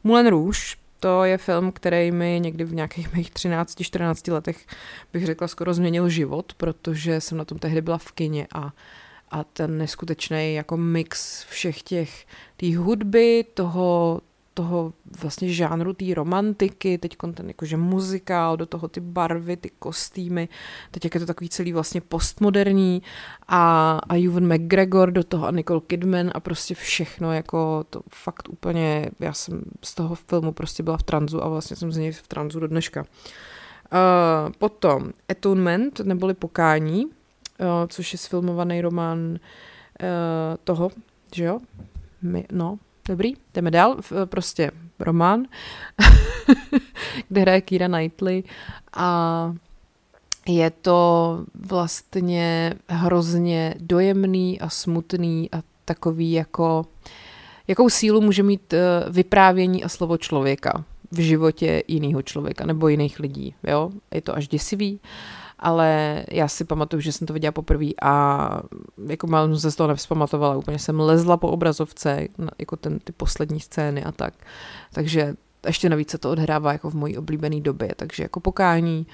Moulin 0.04 0.26
Rouge, 0.26 0.85
to 1.00 1.24
je 1.24 1.38
film, 1.38 1.72
který 1.72 2.10
mi 2.10 2.40
někdy 2.42 2.64
v 2.64 2.74
nějakých 2.74 3.12
mých 3.12 3.30
13-14 3.30 4.32
letech 4.32 4.66
bych 5.12 5.26
řekla 5.26 5.48
skoro 5.48 5.74
změnil 5.74 6.08
život, 6.08 6.54
protože 6.54 7.20
jsem 7.20 7.38
na 7.38 7.44
tom 7.44 7.58
tehdy 7.58 7.80
byla 7.80 7.98
v 7.98 8.12
kině 8.12 8.46
a, 8.54 8.72
a 9.30 9.44
ten 9.44 9.78
neskutečný 9.78 10.54
jako 10.54 10.76
mix 10.76 11.44
všech 11.44 11.82
těch 11.82 12.26
té 12.56 12.76
hudby, 12.76 13.44
toho, 13.54 14.20
toho 14.56 14.92
vlastně 15.20 15.52
žánru 15.52 15.92
té 15.92 16.14
romantiky, 16.14 16.98
teď 16.98 17.16
ten 17.34 17.48
jakože 17.48 17.76
muzikál, 17.76 18.56
do 18.56 18.66
toho 18.66 18.88
ty 18.88 19.00
barvy, 19.00 19.56
ty 19.56 19.70
kostýmy, 19.78 20.48
teď 20.90 21.04
jak 21.04 21.14
je 21.14 21.20
to 21.20 21.26
takový 21.26 21.48
celý 21.48 21.72
vlastně 21.72 22.00
postmoderní 22.00 23.02
a, 23.48 24.00
a 24.08 24.16
Ewan 24.16 24.54
McGregor 24.54 25.10
do 25.10 25.24
toho 25.24 25.46
a 25.46 25.50
Nicole 25.50 25.80
Kidman 25.86 26.30
a 26.34 26.40
prostě 26.40 26.74
všechno 26.74 27.32
jako 27.32 27.84
to 27.90 28.02
fakt 28.08 28.48
úplně, 28.48 29.10
já 29.20 29.32
jsem 29.32 29.62
z 29.84 29.94
toho 29.94 30.14
filmu 30.14 30.52
prostě 30.52 30.82
byla 30.82 30.96
v 30.96 31.02
tranzu 31.02 31.44
a 31.44 31.48
vlastně 31.48 31.76
jsem 31.76 31.92
z 31.92 31.96
něj 31.96 32.12
v 32.12 32.28
tranzu 32.28 32.60
do 32.60 32.66
dneška. 32.66 33.00
Uh, 33.00 34.52
potom 34.58 35.12
Atonement, 35.28 36.00
neboli 36.00 36.34
Pokání, 36.34 37.04
uh, 37.04 37.10
což 37.88 38.12
je 38.12 38.18
sfilmovaný 38.18 38.80
román 38.80 39.18
uh, 39.18 39.38
toho, 40.64 40.90
že 41.34 41.44
jo? 41.44 41.60
My, 42.22 42.46
no, 42.52 42.78
Dobrý, 43.08 43.34
jdeme 43.54 43.70
dál. 43.70 43.96
Prostě 44.24 44.70
román, 44.98 45.42
kde 47.28 47.40
hraje 47.40 47.60
Kira 47.60 47.88
Knightley 47.88 48.44
a 48.96 49.54
je 50.48 50.70
to 50.70 51.40
vlastně 51.54 52.74
hrozně 52.88 53.74
dojemný 53.80 54.60
a 54.60 54.68
smutný 54.68 55.48
a 55.52 55.62
takový 55.84 56.32
jako, 56.32 56.86
jakou 57.68 57.90
sílu 57.90 58.20
může 58.20 58.42
mít 58.42 58.72
eh, 58.72 58.80
vyprávění 59.10 59.84
a 59.84 59.88
slovo 59.88 60.16
člověka 60.16 60.84
v 61.10 61.20
životě 61.20 61.82
jiného 61.88 62.22
člověka 62.22 62.66
nebo 62.66 62.88
jiných 62.88 63.20
lidí. 63.20 63.54
Jo? 63.64 63.90
Je 64.14 64.22
to 64.22 64.36
až 64.36 64.48
děsivý. 64.48 64.92
Uh, 64.92 65.45
ale 65.58 66.22
já 66.30 66.48
si 66.48 66.64
pamatuju, 66.64 67.00
že 67.00 67.12
jsem 67.12 67.26
to 67.26 67.32
viděla 67.32 67.52
poprvé 67.52 67.86
a 68.02 68.48
jako 69.08 69.26
mám 69.26 69.56
se 69.56 69.70
z 69.70 69.76
toho 69.76 69.86
nevzpamatovala, 69.86 70.56
úplně 70.56 70.78
jsem 70.78 71.00
lezla 71.00 71.36
po 71.36 71.48
obrazovce, 71.48 72.28
jako 72.58 72.76
ten, 72.76 72.98
ty 72.98 73.12
poslední 73.12 73.60
scény 73.60 74.04
a 74.04 74.12
tak. 74.12 74.34
Takže 74.92 75.34
ještě 75.66 75.88
navíc 75.88 76.10
se 76.10 76.18
to 76.18 76.30
odhrává 76.30 76.72
jako 76.72 76.90
v 76.90 76.94
mojí 76.94 77.18
oblíbené 77.18 77.60
době, 77.60 77.94
takže 77.96 78.22
jako 78.22 78.40
pokání, 78.40 79.06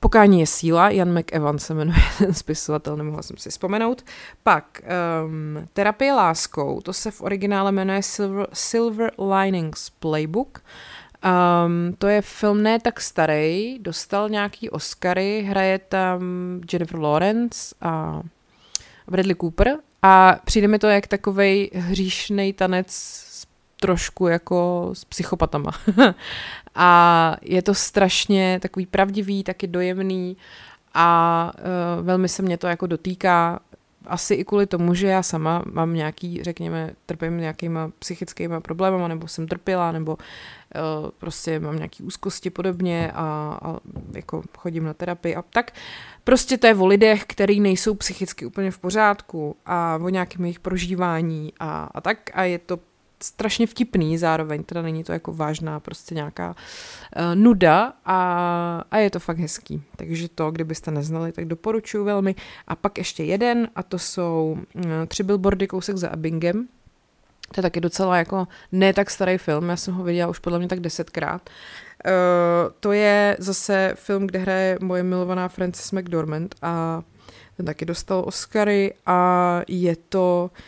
Pokání 0.00 0.40
je 0.40 0.46
síla, 0.46 0.90
Jan 0.90 1.18
McEwan 1.18 1.58
se 1.58 1.74
jmenuje 1.74 1.98
ten 2.18 2.34
spisovatel, 2.34 2.96
nemohla 2.96 3.22
jsem 3.22 3.36
si 3.36 3.50
vzpomenout. 3.50 4.04
Pak 4.42 4.82
um, 5.24 5.66
Terapie 5.72 6.12
láskou, 6.12 6.80
to 6.80 6.92
se 6.92 7.10
v 7.10 7.22
originále 7.22 7.72
jmenuje 7.72 8.02
Silver, 8.02 8.46
Silver 8.52 9.12
Linings 9.18 9.90
Playbook. 9.90 10.62
Um, 11.24 11.94
to 11.98 12.06
je 12.06 12.22
film 12.22 12.62
ne 12.62 12.80
tak 12.80 13.00
starý, 13.00 13.78
dostal 13.78 14.28
nějaký 14.28 14.70
Oscary, 14.70 15.42
hraje 15.48 15.78
tam 15.78 16.20
Jennifer 16.72 16.98
Lawrence 16.98 17.74
a 17.80 18.22
Bradley 19.08 19.34
Cooper 19.34 19.76
a 20.02 20.38
přijde 20.44 20.68
mi 20.68 20.78
to 20.78 20.86
jak 20.86 21.06
takovej 21.06 21.70
hříšný 21.74 22.52
tanec 22.52 23.22
trošku 23.80 24.26
jako 24.26 24.90
s 24.92 25.04
psychopatama. 25.04 25.70
a 26.74 27.36
je 27.42 27.62
to 27.62 27.74
strašně 27.74 28.58
takový 28.62 28.86
pravdivý, 28.86 29.42
taky 29.42 29.66
dojemný 29.66 30.36
a 30.94 31.52
uh, 31.58 32.06
velmi 32.06 32.28
se 32.28 32.42
mě 32.42 32.58
to 32.58 32.66
jako 32.66 32.86
dotýká 32.86 33.60
asi 34.08 34.34
i 34.34 34.44
kvůli 34.44 34.66
tomu, 34.66 34.94
že 34.94 35.06
já 35.06 35.22
sama 35.22 35.62
mám 35.72 35.94
nějaký, 35.94 36.42
řekněme, 36.42 36.90
trpím 37.06 37.38
nějakýma 37.38 37.90
psychickýma 37.98 38.60
problémama, 38.60 39.08
nebo 39.08 39.28
jsem 39.28 39.48
trpěla, 39.48 39.92
nebo 39.92 40.12
uh, 40.16 41.10
prostě 41.18 41.60
mám 41.60 41.76
nějaký 41.76 42.02
úzkosti 42.02 42.50
podobně 42.50 43.12
a, 43.14 43.58
a 43.62 43.76
jako 44.12 44.42
chodím 44.58 44.84
na 44.84 44.94
terapii 44.94 45.36
a 45.36 45.42
tak. 45.42 45.70
Prostě 46.24 46.58
to 46.58 46.66
je 46.66 46.74
o 46.74 46.86
lidech, 46.86 47.24
který 47.26 47.60
nejsou 47.60 47.94
psychicky 47.94 48.46
úplně 48.46 48.70
v 48.70 48.78
pořádku 48.78 49.56
a 49.66 49.98
o 50.02 50.08
nějakém 50.08 50.44
jejich 50.44 50.60
prožívání 50.60 51.52
a, 51.60 51.90
a 51.94 52.00
tak 52.00 52.18
a 52.34 52.42
je 52.44 52.58
to 52.58 52.78
strašně 53.22 53.66
vtipný 53.66 54.18
zároveň, 54.18 54.64
teda 54.64 54.82
není 54.82 55.04
to 55.04 55.12
jako 55.12 55.32
vážná 55.32 55.80
prostě 55.80 56.14
nějaká 56.14 56.48
uh, 56.48 57.34
nuda 57.34 57.92
a, 58.04 58.84
a 58.90 58.96
je 58.96 59.10
to 59.10 59.20
fakt 59.20 59.38
hezký. 59.38 59.82
Takže 59.96 60.28
to, 60.28 60.50
kdybyste 60.50 60.90
neznali, 60.90 61.32
tak 61.32 61.44
doporučuji 61.44 62.04
velmi. 62.04 62.34
A 62.68 62.76
pak 62.76 62.98
ještě 62.98 63.24
jeden 63.24 63.68
a 63.74 63.82
to 63.82 63.98
jsou 63.98 64.58
uh, 64.74 64.82
tři 65.08 65.22
billboardy 65.22 65.66
kousek 65.66 65.96
za 65.96 66.08
Abingem. 66.08 66.68
To 67.52 67.58
je 67.58 67.62
taky 67.62 67.80
docela 67.80 68.16
jako 68.16 68.48
ne 68.72 68.92
tak 68.92 69.10
starý 69.10 69.38
film, 69.38 69.68
já 69.68 69.76
jsem 69.76 69.94
ho 69.94 70.04
viděla 70.04 70.30
už 70.30 70.38
podle 70.38 70.58
mě 70.58 70.68
tak 70.68 70.80
desetkrát. 70.80 71.50
Uh, 72.06 72.72
to 72.80 72.92
je 72.92 73.36
zase 73.38 73.92
film, 73.94 74.26
kde 74.26 74.38
hraje 74.38 74.78
moje 74.80 75.02
milovaná 75.02 75.48
Frances 75.48 75.92
McDormand 75.92 76.54
a 76.62 77.02
ten 77.56 77.66
taky 77.66 77.84
dostal 77.84 78.22
Oscary 78.26 78.94
a 79.06 79.60
je 79.68 79.96
to 79.96 80.50
uh, 80.52 80.58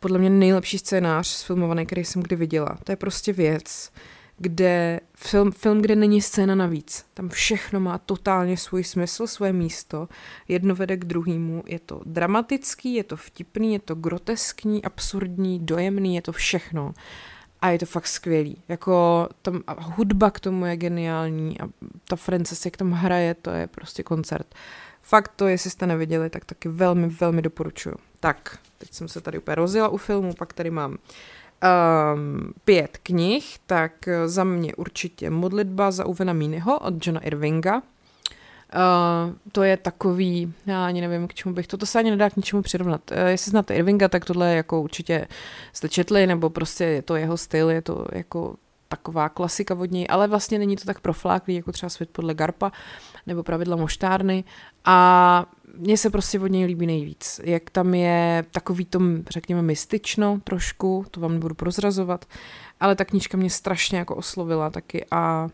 podle 0.00 0.18
mě 0.18 0.30
nejlepší 0.30 0.78
scénář 0.78 1.26
sfilmovaný, 1.26 1.86
který 1.86 2.04
jsem 2.04 2.22
kdy 2.22 2.36
viděla. 2.36 2.78
To 2.84 2.92
je 2.92 2.96
prostě 2.96 3.32
věc, 3.32 3.90
kde 4.38 5.00
film, 5.14 5.52
film, 5.52 5.82
kde 5.82 5.96
není 5.96 6.22
scéna 6.22 6.54
navíc. 6.54 7.06
Tam 7.14 7.28
všechno 7.28 7.80
má 7.80 7.98
totálně 7.98 8.56
svůj 8.56 8.84
smysl, 8.84 9.26
svoje 9.26 9.52
místo. 9.52 10.08
Jedno 10.48 10.74
vede 10.74 10.96
k 10.96 11.04
druhému. 11.04 11.62
Je 11.66 11.78
to 11.78 12.00
dramatický, 12.06 12.94
je 12.94 13.04
to 13.04 13.16
vtipný, 13.16 13.72
je 13.72 13.78
to 13.78 13.94
groteskní, 13.94 14.84
absurdní, 14.84 15.58
dojemný, 15.58 16.14
je 16.14 16.22
to 16.22 16.32
všechno. 16.32 16.94
A 17.60 17.70
je 17.70 17.78
to 17.78 17.86
fakt 17.86 18.06
skvělý. 18.06 18.62
Jako 18.68 19.28
tam 19.42 19.62
hudba 19.78 20.30
k 20.30 20.40
tomu 20.40 20.66
je 20.66 20.76
geniální 20.76 21.60
a 21.60 21.68
ta 22.08 22.16
Frances, 22.16 22.64
jak 22.64 22.76
tam 22.76 22.92
hraje, 22.92 23.34
to 23.34 23.50
je 23.50 23.66
prostě 23.66 24.02
koncert. 24.02 24.54
Fakt 25.08 25.32
to, 25.36 25.48
jestli 25.48 25.70
jste 25.70 25.86
neviděli, 25.86 26.30
tak 26.30 26.44
taky 26.44 26.68
velmi, 26.68 27.08
velmi 27.08 27.42
doporučuju. 27.42 27.94
Tak, 28.20 28.58
teď 28.78 28.92
jsem 28.92 29.08
se 29.08 29.20
tady 29.20 29.38
úplně 29.38 29.54
rozjela 29.54 29.88
u 29.88 29.96
filmu, 29.96 30.34
pak 30.34 30.52
tady 30.52 30.70
mám 30.70 30.90
um, 30.92 32.52
pět 32.64 32.98
knih, 33.02 33.58
tak 33.66 33.92
za 34.26 34.44
mě 34.44 34.74
určitě 34.74 35.30
Modlitba 35.30 35.90
za 35.90 36.06
Uvena 36.06 36.32
Mínyho 36.32 36.78
od 36.78 37.06
Johna 37.06 37.20
Irvinga. 37.20 37.76
Uh, 37.76 37.82
to 39.52 39.62
je 39.62 39.76
takový, 39.76 40.54
já 40.66 40.86
ani 40.86 41.00
nevím, 41.00 41.28
k 41.28 41.34
čemu 41.34 41.54
bych, 41.54 41.66
toto 41.66 41.86
se 41.86 41.98
ani 41.98 42.10
nedá 42.10 42.30
k 42.30 42.36
ničemu 42.36 42.62
přirovnat. 42.62 43.10
Uh, 43.10 43.18
jestli 43.18 43.50
znáte 43.50 43.74
Irvinga, 43.74 44.08
tak 44.08 44.24
tohle 44.24 44.54
jako 44.54 44.80
určitě 44.80 45.28
jste 45.72 45.88
četli, 45.88 46.26
nebo 46.26 46.50
prostě 46.50 46.84
je 46.84 47.02
to 47.02 47.16
jeho 47.16 47.36
styl, 47.36 47.70
je 47.70 47.82
to 47.82 48.06
jako 48.12 48.56
taková 48.88 49.28
klasika 49.28 49.74
vodní, 49.74 50.08
ale 50.08 50.28
vlastně 50.28 50.58
není 50.58 50.76
to 50.76 50.84
tak 50.84 51.00
profláklý, 51.00 51.54
jako 51.54 51.72
třeba 51.72 51.90
svět 51.90 52.10
podle 52.12 52.34
Garpa, 52.34 52.72
nebo 53.26 53.42
pravidla 53.42 53.76
moštárny. 53.76 54.44
A 54.84 55.46
mně 55.74 55.96
se 55.96 56.10
prostě 56.10 56.40
od 56.40 56.46
něj 56.46 56.64
líbí 56.64 56.86
nejvíc. 56.86 57.40
Jak 57.44 57.70
tam 57.70 57.94
je 57.94 58.44
takový 58.50 58.84
tom, 58.84 59.22
řekněme, 59.30 59.62
mystično 59.62 60.40
trošku, 60.44 61.04
to 61.10 61.20
vám 61.20 61.32
nebudu 61.32 61.54
prozrazovat, 61.54 62.24
ale 62.80 62.96
ta 62.96 63.04
knížka 63.04 63.36
mě 63.36 63.50
strašně 63.50 63.98
jako 63.98 64.16
oslovila 64.16 64.70
taky 64.70 65.06
a 65.10 65.48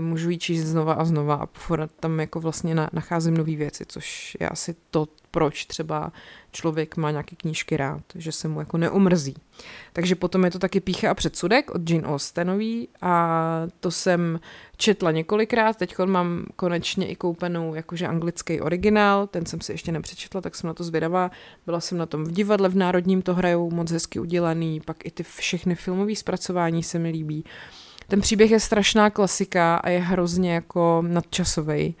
můžu 0.00 0.30
ji 0.30 0.38
číst 0.38 0.64
znova 0.64 0.94
a 0.94 1.04
znova 1.04 1.34
a 1.34 1.46
pořád 1.46 1.90
tam 2.00 2.20
jako 2.20 2.40
vlastně 2.40 2.74
nacházím 2.74 3.36
nové 3.36 3.56
věci, 3.56 3.84
což 3.86 4.36
je 4.40 4.48
asi 4.48 4.74
to, 4.90 5.08
proč 5.30 5.64
třeba 5.64 6.12
člověk 6.52 6.96
má 6.96 7.10
nějaké 7.10 7.36
knížky 7.36 7.76
rád, 7.76 8.02
že 8.14 8.32
se 8.32 8.48
mu 8.48 8.60
jako 8.60 8.78
neumrzí. 8.78 9.34
Takže 9.92 10.14
potom 10.14 10.44
je 10.44 10.50
to 10.50 10.58
taky 10.58 10.80
Pícha 10.80 11.10
a 11.10 11.14
předsudek 11.14 11.70
od 11.70 11.90
Jean 11.90 12.04
Austenový 12.04 12.88
a 13.02 13.42
to 13.80 13.90
jsem 13.90 14.40
četla 14.76 15.10
několikrát, 15.10 15.76
teď 15.76 15.98
mám 16.04 16.46
konečně 16.56 17.08
i 17.08 17.16
koupenou 17.16 17.74
jakože 17.74 18.06
anglický 18.06 18.60
originál, 18.60 19.26
ten 19.26 19.46
jsem 19.46 19.60
si 19.60 19.72
ještě 19.72 19.92
nepřečetla, 19.92 20.40
tak 20.40 20.54
jsem 20.54 20.68
na 20.68 20.74
to 20.74 20.84
zvědavá. 20.84 21.30
Byla 21.66 21.80
jsem 21.80 21.98
na 21.98 22.06
tom 22.06 22.24
v 22.24 22.32
divadle 22.32 22.68
v 22.68 22.76
Národním, 22.76 23.22
to 23.22 23.34
hrajou 23.34 23.70
moc 23.70 23.90
hezky 23.90 24.20
udělaný, 24.20 24.80
pak 24.80 25.06
i 25.06 25.10
ty 25.10 25.22
všechny 25.22 25.74
filmové 25.74 26.16
zpracování 26.16 26.82
se 26.82 26.98
mi 26.98 27.10
líbí. 27.10 27.44
Ten 28.08 28.20
příběh 28.20 28.50
je 28.50 28.60
strašná 28.60 29.10
klasika 29.10 29.76
a 29.76 29.88
je 29.88 29.98
hrozně 29.98 30.54
jako 30.54 31.04
nadčasový 31.06 31.94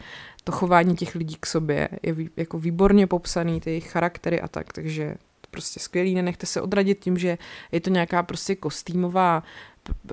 to 0.46 0.52
chování 0.52 0.96
těch 0.96 1.14
lidí 1.14 1.36
k 1.40 1.46
sobě 1.46 1.88
je 2.02 2.14
jako 2.36 2.58
výborně 2.58 3.06
popsaný, 3.06 3.60
ty 3.60 3.70
jejich 3.70 3.90
charaktery 3.90 4.40
a 4.40 4.48
tak, 4.48 4.72
takže 4.72 5.14
to 5.40 5.48
prostě 5.50 5.80
skvělý, 5.80 6.14
nenechte 6.14 6.46
se 6.46 6.60
odradit 6.60 6.98
tím, 6.98 7.18
že 7.18 7.38
je 7.72 7.80
to 7.80 7.90
nějaká 7.90 8.22
prostě 8.22 8.54
kostýmová 8.54 9.42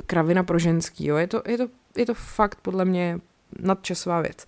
kravina 0.06 0.44
pro 0.44 0.60
ženský, 0.60 1.06
jo, 1.06 1.16
je 1.16 1.28
to, 1.28 1.42
je 1.48 1.58
to, 1.58 1.68
je 1.98 2.06
to 2.06 2.14
fakt 2.14 2.58
podle 2.62 2.86
mě 2.86 3.20
nadčasová 3.60 4.22
věc. 4.22 4.46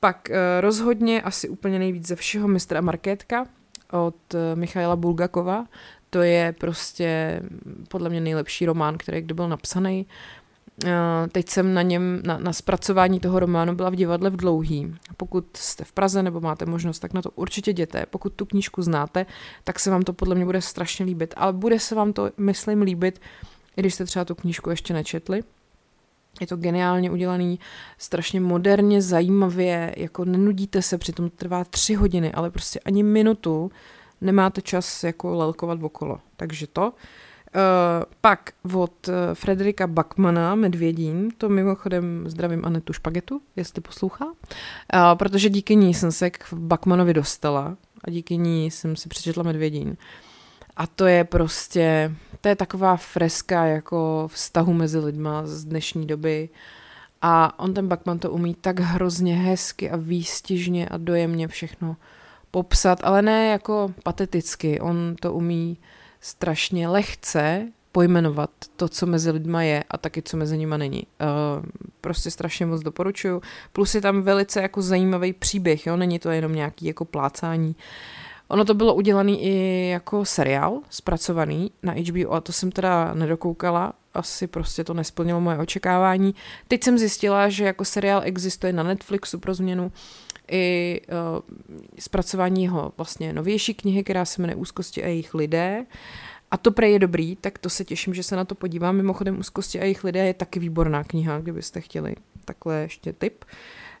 Pak 0.00 0.30
eh, 0.30 0.60
rozhodně 0.60 1.22
asi 1.22 1.48
úplně 1.48 1.78
nejvíc 1.78 2.06
ze 2.06 2.16
všeho 2.16 2.48
mistra 2.48 2.80
Markétka 2.80 3.46
od 3.92 4.34
eh, 4.34 4.56
Michaila 4.56 4.96
Bulgakova, 4.96 5.66
to 6.10 6.22
je 6.22 6.54
prostě 6.60 7.40
podle 7.88 8.10
mě 8.10 8.20
nejlepší 8.20 8.66
román, 8.66 8.98
který 8.98 9.20
kdy 9.20 9.34
byl 9.34 9.48
napsaný. 9.48 10.06
Eh, 10.84 11.28
teď 11.32 11.48
jsem 11.48 11.74
na 11.74 11.82
něm, 11.82 12.22
na, 12.24 12.38
na 12.38 12.52
zpracování 12.52 13.20
toho 13.20 13.40
románu 13.40 13.74
byla 13.74 13.90
v 13.90 13.94
divadle 13.94 14.30
v 14.30 14.36
Dlouhý. 14.36 14.94
Pokud 15.16 15.56
jste 15.56 15.84
v 15.84 15.92
Praze 15.92 16.22
nebo 16.22 16.40
máte 16.40 16.66
možnost, 16.66 16.98
tak 16.98 17.12
na 17.12 17.22
to 17.22 17.30
určitě 17.30 17.70
jděte. 17.70 18.06
Pokud 18.10 18.32
tu 18.32 18.46
knížku 18.46 18.82
znáte, 18.82 19.26
tak 19.64 19.80
se 19.80 19.90
vám 19.90 20.02
to 20.02 20.12
podle 20.12 20.34
mě 20.34 20.44
bude 20.44 20.60
strašně 20.62 21.04
líbit. 21.04 21.34
Ale 21.36 21.52
bude 21.52 21.78
se 21.78 21.94
vám 21.94 22.12
to, 22.12 22.30
myslím, 22.36 22.82
líbit, 22.82 23.20
i 23.76 23.80
když 23.80 23.94
jste 23.94 24.04
třeba 24.04 24.24
tu 24.24 24.34
knížku 24.34 24.70
ještě 24.70 24.94
nečetli. 24.94 25.42
Je 26.40 26.46
to 26.46 26.56
geniálně 26.56 27.10
udělaný, 27.10 27.58
strašně 27.98 28.40
moderně, 28.40 29.02
zajímavě, 29.02 29.94
jako 29.96 30.24
nenudíte 30.24 30.82
se, 30.82 30.98
přitom 30.98 31.30
trvá 31.30 31.64
tři 31.64 31.94
hodiny, 31.94 32.32
ale 32.32 32.50
prostě 32.50 32.80
ani 32.80 33.02
minutu 33.02 33.70
nemáte 34.20 34.62
čas 34.62 35.04
jako 35.04 35.34
lelkovat 35.34 35.82
okolo. 35.82 36.20
Takže 36.36 36.66
to. 36.66 36.92
Uh, 37.54 38.04
pak 38.20 38.52
od 38.74 39.08
uh, 39.08 39.14
Frederika 39.34 39.86
Backmana, 39.86 40.54
Medvědín, 40.54 41.28
to 41.38 41.48
mimochodem 41.48 42.24
zdravím 42.28 42.64
Anetu 42.64 42.92
Špagetu, 42.92 43.40
jestli 43.56 43.82
poslouchá, 43.82 44.24
uh, 44.24 44.32
protože 45.14 45.48
díky 45.48 45.76
ní 45.76 45.94
jsem 45.94 46.12
se 46.12 46.30
k 46.30 46.52
Backmanovi 46.52 47.14
dostala 47.14 47.76
a 48.04 48.10
díky 48.10 48.36
ní 48.36 48.70
jsem 48.70 48.96
si 48.96 49.08
přečetla 49.08 49.42
Medvědín. 49.42 49.96
A 50.76 50.86
to 50.86 51.06
je 51.06 51.24
prostě, 51.24 52.12
to 52.40 52.48
je 52.48 52.56
taková 52.56 52.96
freska 52.96 53.64
jako 53.64 54.28
vztahu 54.32 54.72
mezi 54.72 54.98
lidma 54.98 55.46
z 55.46 55.64
dnešní 55.64 56.06
doby. 56.06 56.48
A 57.22 57.58
on 57.58 57.74
ten 57.74 57.88
Backman 57.88 58.18
to 58.18 58.30
umí 58.30 58.54
tak 58.54 58.80
hrozně 58.80 59.36
hezky 59.36 59.90
a 59.90 59.96
výstižně 59.96 60.88
a 60.88 60.96
dojemně 60.96 61.48
všechno 61.48 61.96
popsat, 62.50 62.98
ale 63.02 63.22
ne 63.22 63.46
jako 63.46 63.94
pateticky. 64.02 64.80
On 64.80 65.16
to 65.20 65.32
umí 65.32 65.78
strašně 66.20 66.88
lehce 66.88 67.68
pojmenovat 67.92 68.50
to, 68.76 68.88
co 68.88 69.06
mezi 69.06 69.30
lidma 69.30 69.62
je 69.62 69.84
a 69.90 69.98
taky, 69.98 70.22
co 70.22 70.36
mezi 70.36 70.58
nima 70.58 70.76
není. 70.76 71.02
Uh, 71.02 71.64
prostě 72.00 72.30
strašně 72.30 72.66
moc 72.66 72.82
doporučuju. 72.82 73.42
Plus 73.72 73.94
je 73.94 74.00
tam 74.00 74.22
velice 74.22 74.62
jako 74.62 74.82
zajímavý 74.82 75.32
příběh, 75.32 75.86
jo? 75.86 75.96
není 75.96 76.18
to 76.18 76.30
jenom 76.30 76.54
nějaký 76.54 76.86
jako 76.86 77.04
plácání. 77.04 77.76
Ono 78.48 78.64
to 78.64 78.74
bylo 78.74 78.94
udělané 78.94 79.32
i 79.32 79.88
jako 79.88 80.24
seriál, 80.24 80.80
zpracovaný 80.90 81.70
na 81.82 81.92
HBO 81.92 82.32
a 82.32 82.40
to 82.40 82.52
jsem 82.52 82.72
teda 82.72 83.14
nedokoukala, 83.14 83.92
asi 84.14 84.46
prostě 84.46 84.84
to 84.84 84.94
nesplnilo 84.94 85.40
moje 85.40 85.58
očekávání. 85.58 86.34
Teď 86.68 86.84
jsem 86.84 86.98
zjistila, 86.98 87.48
že 87.48 87.64
jako 87.64 87.84
seriál 87.84 88.22
existuje 88.24 88.72
na 88.72 88.82
Netflixu 88.82 89.38
pro 89.38 89.54
změnu 89.54 89.92
i 90.50 91.00
uh, 91.08 91.40
zpracování 91.98 92.62
jeho 92.62 92.92
vlastně 92.96 93.32
novější 93.32 93.74
knihy, 93.74 94.04
která 94.04 94.24
se 94.24 94.42
jmenuje 94.42 94.56
Úzkosti 94.56 95.04
a 95.04 95.06
jejich 95.06 95.34
lidé. 95.34 95.86
A 96.50 96.56
to 96.56 96.70
prej 96.70 96.92
je 96.92 96.98
dobrý, 96.98 97.36
tak 97.36 97.58
to 97.58 97.70
se 97.70 97.84
těším, 97.84 98.14
že 98.14 98.22
se 98.22 98.36
na 98.36 98.44
to 98.44 98.54
podívám. 98.54 98.96
Mimochodem 98.96 99.38
Úzkosti 99.38 99.80
a 99.80 99.82
jejich 99.82 100.04
lidé 100.04 100.26
je 100.26 100.34
taky 100.34 100.60
výborná 100.60 101.04
kniha, 101.04 101.38
kdybyste 101.38 101.80
chtěli 101.80 102.14
takhle 102.44 102.76
ještě 102.76 103.12
tip. 103.12 103.44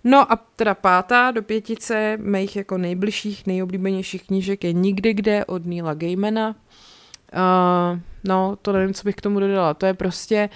No 0.04 0.32
a 0.32 0.36
teda 0.36 0.74
pátá 0.74 1.30
do 1.30 1.42
pětice 1.42 2.16
mých 2.20 2.56
jako 2.56 2.78
nejbližších, 2.78 3.46
nejoblíbenějších 3.46 4.26
knížek 4.26 4.64
je 4.64 4.72
Nikdy 4.72 5.14
kde 5.14 5.44
od 5.44 5.66
Neila 5.66 5.94
Gaimana. 5.94 6.48
Uh, 6.48 7.98
no, 8.24 8.56
to 8.62 8.72
nevím, 8.72 8.94
co 8.94 9.04
bych 9.04 9.14
k 9.14 9.20
tomu 9.20 9.40
dodala. 9.40 9.74
To 9.74 9.86
je 9.86 9.94
prostě 9.94 10.48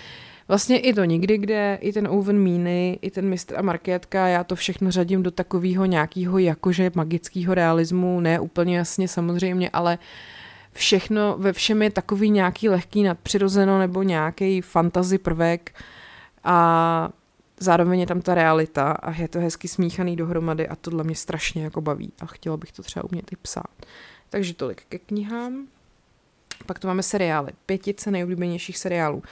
vlastně 0.48 0.78
i 0.78 0.92
to 0.92 1.04
nikdy 1.04 1.38
kde, 1.38 1.78
i 1.80 1.92
ten 1.92 2.08
Owen 2.08 2.38
Meany, 2.38 2.98
i 3.02 3.10
ten 3.10 3.28
mistr 3.28 3.58
a 3.58 3.62
Markétka, 3.62 4.26
já 4.28 4.44
to 4.44 4.56
všechno 4.56 4.90
řadím 4.90 5.22
do 5.22 5.30
takového 5.30 5.84
nějakého 5.84 6.38
jakože 6.38 6.90
magického 6.94 7.54
realismu, 7.54 8.20
ne 8.20 8.40
úplně 8.40 8.76
jasně 8.76 9.08
samozřejmě, 9.08 9.70
ale 9.70 9.98
všechno, 10.72 11.34
ve 11.38 11.52
všem 11.52 11.82
je 11.82 11.90
takový 11.90 12.30
nějaký 12.30 12.68
lehký 12.68 13.02
nadpřirozeno 13.02 13.78
nebo 13.78 14.02
nějaký 14.02 14.60
fantasy 14.60 15.18
prvek 15.18 15.74
a 16.44 17.08
zároveň 17.60 18.00
je 18.00 18.06
tam 18.06 18.20
ta 18.20 18.34
realita 18.34 18.92
a 18.92 19.12
je 19.12 19.28
to 19.28 19.40
hezky 19.40 19.68
smíchaný 19.68 20.16
dohromady 20.16 20.68
a 20.68 20.76
tohle 20.76 21.04
mě 21.04 21.14
strašně 21.14 21.64
jako 21.64 21.80
baví 21.80 22.12
a 22.20 22.26
chtěla 22.26 22.56
bych 22.56 22.72
to 22.72 22.82
třeba 22.82 23.04
umět 23.04 23.32
i 23.32 23.36
psát. 23.36 23.86
Takže 24.30 24.54
tolik 24.54 24.82
ke 24.88 24.98
knihám. 24.98 25.66
Pak 26.66 26.78
tu 26.78 26.86
máme 26.86 27.02
seriály. 27.02 27.52
Pětice 27.66 28.10
nejoblíbenějších 28.10 28.78
seriálů. 28.78 29.22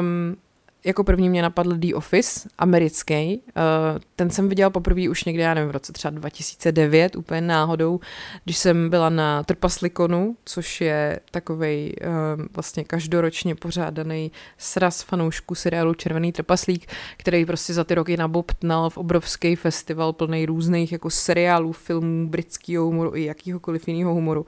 Um, 0.00 0.36
jako 0.84 1.04
první 1.04 1.28
mě 1.28 1.42
napadl 1.42 1.76
The 1.76 1.94
Office, 1.94 2.48
americký. 2.58 3.42
Uh, 3.56 3.98
ten 4.16 4.30
jsem 4.30 4.48
viděla 4.48 4.70
poprvé 4.70 5.08
už 5.08 5.24
někde, 5.24 5.42
já 5.42 5.54
nevím, 5.54 5.68
v 5.68 5.72
roce 5.72 5.92
třeba 5.92 6.10
2009, 6.10 7.16
úplně 7.16 7.40
náhodou, 7.40 8.00
když 8.44 8.58
jsem 8.58 8.90
byla 8.90 9.08
na 9.08 9.42
Trpaslikonu, 9.42 10.36
což 10.44 10.80
je 10.80 11.20
takový 11.30 11.94
eh, 12.00 12.06
vlastně 12.54 12.84
každoročně 12.84 13.54
pořádaný 13.54 14.32
sraz 14.58 15.02
fanoušků 15.02 15.54
seriálu 15.54 15.94
Červený 15.94 16.32
trpaslík, 16.32 16.86
který 17.16 17.44
prostě 17.44 17.74
za 17.74 17.84
ty 17.84 17.94
roky 17.94 18.16
nabobtnal 18.16 18.90
v 18.90 18.98
obrovský 18.98 19.56
festival 19.56 20.12
plný 20.12 20.46
různých 20.46 20.92
jako 20.92 21.10
seriálů, 21.10 21.72
filmů, 21.72 22.28
britského 22.28 22.84
humoru 22.84 23.16
i 23.16 23.24
jakýhokoliv 23.24 23.88
jiného 23.88 24.14
humoru. 24.14 24.46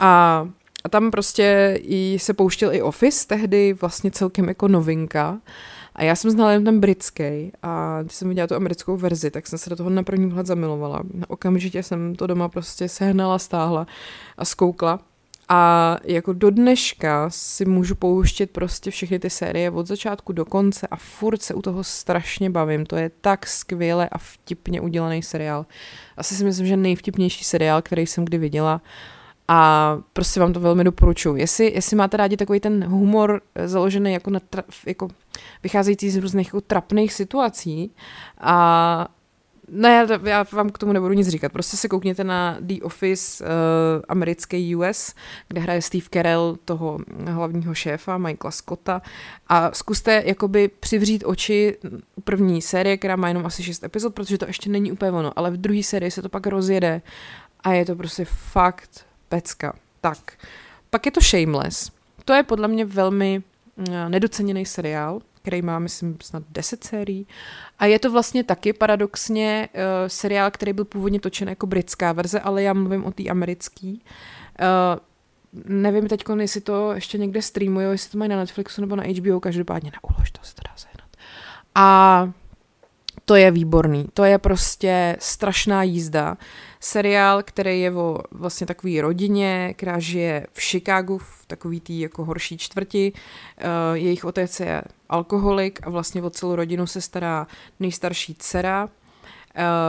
A 0.00 0.48
a 0.84 0.88
tam 0.88 1.10
prostě 1.10 1.78
i 1.82 2.18
se 2.20 2.34
pouštěl 2.34 2.74
i 2.74 2.82
Office, 2.82 3.26
tehdy 3.26 3.72
vlastně 3.72 4.10
celkem 4.10 4.48
jako 4.48 4.68
novinka. 4.68 5.40
A 5.96 6.02
já 6.02 6.16
jsem 6.16 6.30
znala 6.30 6.52
jen 6.52 6.64
ten 6.64 6.80
britský 6.80 7.52
a 7.62 8.02
když 8.02 8.14
jsem 8.14 8.28
viděla 8.28 8.46
tu 8.46 8.54
americkou 8.54 8.96
verzi, 8.96 9.30
tak 9.30 9.46
jsem 9.46 9.58
se 9.58 9.70
do 9.70 9.76
toho 9.76 9.90
na 9.90 10.02
první 10.02 10.28
pohled 10.28 10.46
zamilovala. 10.46 11.02
Okamžitě 11.28 11.82
jsem 11.82 12.14
to 12.14 12.26
doma 12.26 12.48
prostě 12.48 12.88
sehnala, 12.88 13.38
stáhla 13.38 13.86
a 14.38 14.44
zkoukla. 14.44 15.00
A 15.48 15.96
jako 16.04 16.32
do 16.32 16.50
dneška 16.50 17.30
si 17.30 17.64
můžu 17.64 17.94
pouštět 17.94 18.50
prostě 18.50 18.90
všechny 18.90 19.18
ty 19.18 19.30
série 19.30 19.70
od 19.70 19.86
začátku 19.86 20.32
do 20.32 20.44
konce 20.44 20.86
a 20.86 20.96
furt 20.96 21.42
se 21.42 21.54
u 21.54 21.62
toho 21.62 21.84
strašně 21.84 22.50
bavím. 22.50 22.86
To 22.86 22.96
je 22.96 23.10
tak 23.20 23.46
skvěle 23.46 24.08
a 24.08 24.18
vtipně 24.18 24.80
udělaný 24.80 25.22
seriál. 25.22 25.66
Asi 26.16 26.34
si 26.34 26.44
myslím, 26.44 26.66
že 26.66 26.76
nejvtipnější 26.76 27.44
seriál, 27.44 27.82
který 27.82 28.06
jsem 28.06 28.24
kdy 28.24 28.38
viděla. 28.38 28.80
A 29.48 29.98
prostě 30.12 30.40
vám 30.40 30.52
to 30.52 30.60
velmi 30.60 30.84
doporučuji. 30.84 31.36
Jestli, 31.36 31.72
jestli 31.74 31.96
máte 31.96 32.16
rádi 32.16 32.36
takový 32.36 32.60
ten 32.60 32.84
humor 32.84 33.40
eh, 33.54 33.68
založený 33.68 34.12
jako 34.12 34.30
na 34.30 34.40
tra, 34.40 34.62
jako 34.86 35.08
vycházející 35.62 36.10
z 36.10 36.16
různých 36.16 36.46
jako 36.46 36.60
trapných 36.60 37.12
situací 37.12 37.94
a 38.38 39.08
ne, 39.68 40.06
já 40.24 40.46
vám 40.52 40.70
k 40.70 40.78
tomu 40.78 40.92
nebudu 40.92 41.14
nic 41.14 41.28
říkat. 41.28 41.52
Prostě 41.52 41.76
se 41.76 41.88
koukněte 41.88 42.24
na 42.24 42.56
The 42.60 42.74
Office 42.82 43.44
uh, 43.44 43.50
americké 44.08 44.76
US, 44.76 45.14
kde 45.48 45.60
hraje 45.60 45.82
Steve 45.82 46.06
Carell 46.12 46.56
toho 46.64 46.98
hlavního 47.26 47.74
šéfa, 47.74 48.18
Michaela 48.18 48.50
Scotta 48.50 49.02
a 49.46 49.70
zkuste 49.74 50.22
jakoby 50.26 50.68
přivřít 50.80 51.24
oči 51.26 51.76
první 52.24 52.62
série, 52.62 52.96
která 52.96 53.16
má 53.16 53.28
jenom 53.28 53.46
asi 53.46 53.62
šest 53.62 53.84
epizod, 53.84 54.14
protože 54.14 54.38
to 54.38 54.46
ještě 54.46 54.70
není 54.70 54.92
úplně 54.92 55.10
ono, 55.10 55.38
ale 55.38 55.50
v 55.50 55.56
druhé 55.56 55.82
sérii 55.82 56.10
se 56.10 56.22
to 56.22 56.28
pak 56.28 56.46
rozjede 56.46 57.02
a 57.60 57.72
je 57.72 57.84
to 57.84 57.96
prostě 57.96 58.24
fakt 58.24 59.06
pecka. 59.34 59.72
Tak, 60.00 60.32
pak 60.90 61.06
je 61.06 61.12
to 61.12 61.20
Shameless. 61.20 61.90
To 62.24 62.32
je 62.32 62.42
podle 62.42 62.68
mě 62.68 62.84
velmi 62.84 63.42
uh, 63.76 63.84
nedoceněný 64.08 64.66
seriál, 64.66 65.20
který 65.42 65.62
má, 65.62 65.78
myslím, 65.78 66.16
snad 66.22 66.42
10 66.50 66.84
sérií. 66.84 67.26
A 67.78 67.86
je 67.86 67.98
to 67.98 68.10
vlastně 68.10 68.44
taky 68.44 68.72
paradoxně 68.72 69.68
uh, 69.74 69.80
seriál, 70.06 70.50
který 70.50 70.72
byl 70.72 70.84
původně 70.84 71.20
točen 71.20 71.48
jako 71.48 71.66
britská 71.66 72.12
verze, 72.12 72.40
ale 72.40 72.62
já 72.62 72.72
mluvím 72.72 73.04
o 73.04 73.12
té 73.12 73.24
americký. 73.28 74.02
Uh, 74.60 75.00
nevím 75.64 76.08
teď, 76.08 76.24
jestli 76.38 76.60
to 76.60 76.92
ještě 76.92 77.18
někde 77.18 77.42
streamují, 77.42 77.86
jestli 77.90 78.10
to 78.10 78.18
mají 78.18 78.28
na 78.28 78.36
Netflixu 78.36 78.80
nebo 78.80 78.96
na 78.96 79.04
HBO, 79.18 79.40
každopádně 79.40 79.90
na 79.90 80.10
ulož, 80.10 80.30
to 80.30 80.40
se 80.42 80.54
to 80.54 80.62
dá 80.68 80.74
sehnat. 80.76 81.08
A 81.74 82.30
to 83.24 83.34
je 83.34 83.50
výborný. 83.50 84.06
To 84.14 84.24
je 84.24 84.38
prostě 84.38 85.16
strašná 85.20 85.82
jízda. 85.82 86.36
Seriál, 86.80 87.42
který 87.42 87.80
je 87.80 87.92
o 87.92 88.18
vlastně 88.30 88.66
takový 88.66 89.00
rodině, 89.00 89.74
která 89.76 89.98
žije 89.98 90.46
v 90.52 90.60
Chicagu, 90.60 91.18
v 91.18 91.46
takový 91.46 91.80
tý 91.80 92.00
jako 92.00 92.24
horší 92.24 92.58
čtvrti. 92.58 93.12
Uh, 93.12 93.68
jejich 93.94 94.24
otec 94.24 94.60
je 94.60 94.82
alkoholik 95.08 95.86
a 95.86 95.90
vlastně 95.90 96.22
o 96.22 96.30
celou 96.30 96.56
rodinu 96.56 96.86
se 96.86 97.00
stará 97.00 97.46
nejstarší 97.80 98.34
dcera, 98.38 98.88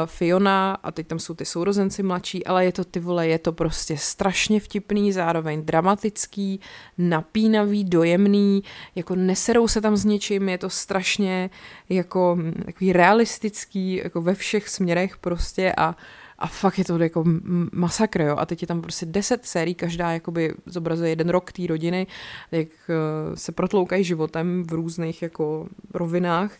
Fiona 0.06 0.78
a 0.84 0.92
teď 0.92 1.08
tam 1.08 1.20
jsou 1.20 1.34
ty 1.34 1.46
sourozenci 1.46 2.04
mladší, 2.04 2.46
ale 2.46 2.66
je 2.66 2.72
to 2.72 2.84
ty 2.84 3.00
vole, 3.00 3.28
je 3.28 3.40
to 3.40 3.52
prostě 3.52 3.98
strašně 3.98 4.60
vtipný, 4.60 5.12
zároveň 5.12 5.66
dramatický, 5.66 6.60
napínavý, 6.98 7.84
dojemný, 7.84 8.64
jako 8.96 9.16
neserou 9.16 9.68
se 9.68 9.82
tam 9.82 9.98
s 9.98 10.06
ničím, 10.06 10.50
je 10.50 10.58
to 10.58 10.70
strašně 10.70 11.50
jako 11.90 12.36
hm, 12.40 12.64
takový 12.66 12.94
realistický, 12.94 13.96
jako 13.96 14.22
ve 14.22 14.36
všech 14.36 14.70
směrech 14.70 15.18
prostě 15.18 15.74
a 15.78 15.96
a 16.40 16.48
fakt 16.48 16.78
je 16.78 16.86
to 16.86 16.98
jako 16.98 17.24
masakr, 17.72 18.22
jo. 18.22 18.36
A 18.40 18.46
teď 18.46 18.62
je 18.62 18.68
tam 18.68 18.82
prostě 18.82 19.06
deset 19.06 19.46
sérií, 19.46 19.76
každá 19.76 20.12
jakoby 20.12 20.54
zobrazuje 20.66 21.10
jeden 21.10 21.30
rok 21.30 21.52
té 21.52 21.68
rodiny, 21.68 22.08
jak 22.52 22.68
uh, 22.68 23.36
se 23.36 23.52
protloukají 23.52 24.04
životem 24.04 24.64
v 24.64 24.74
různých 24.74 25.22
jako 25.22 25.68
rovinách 25.94 26.52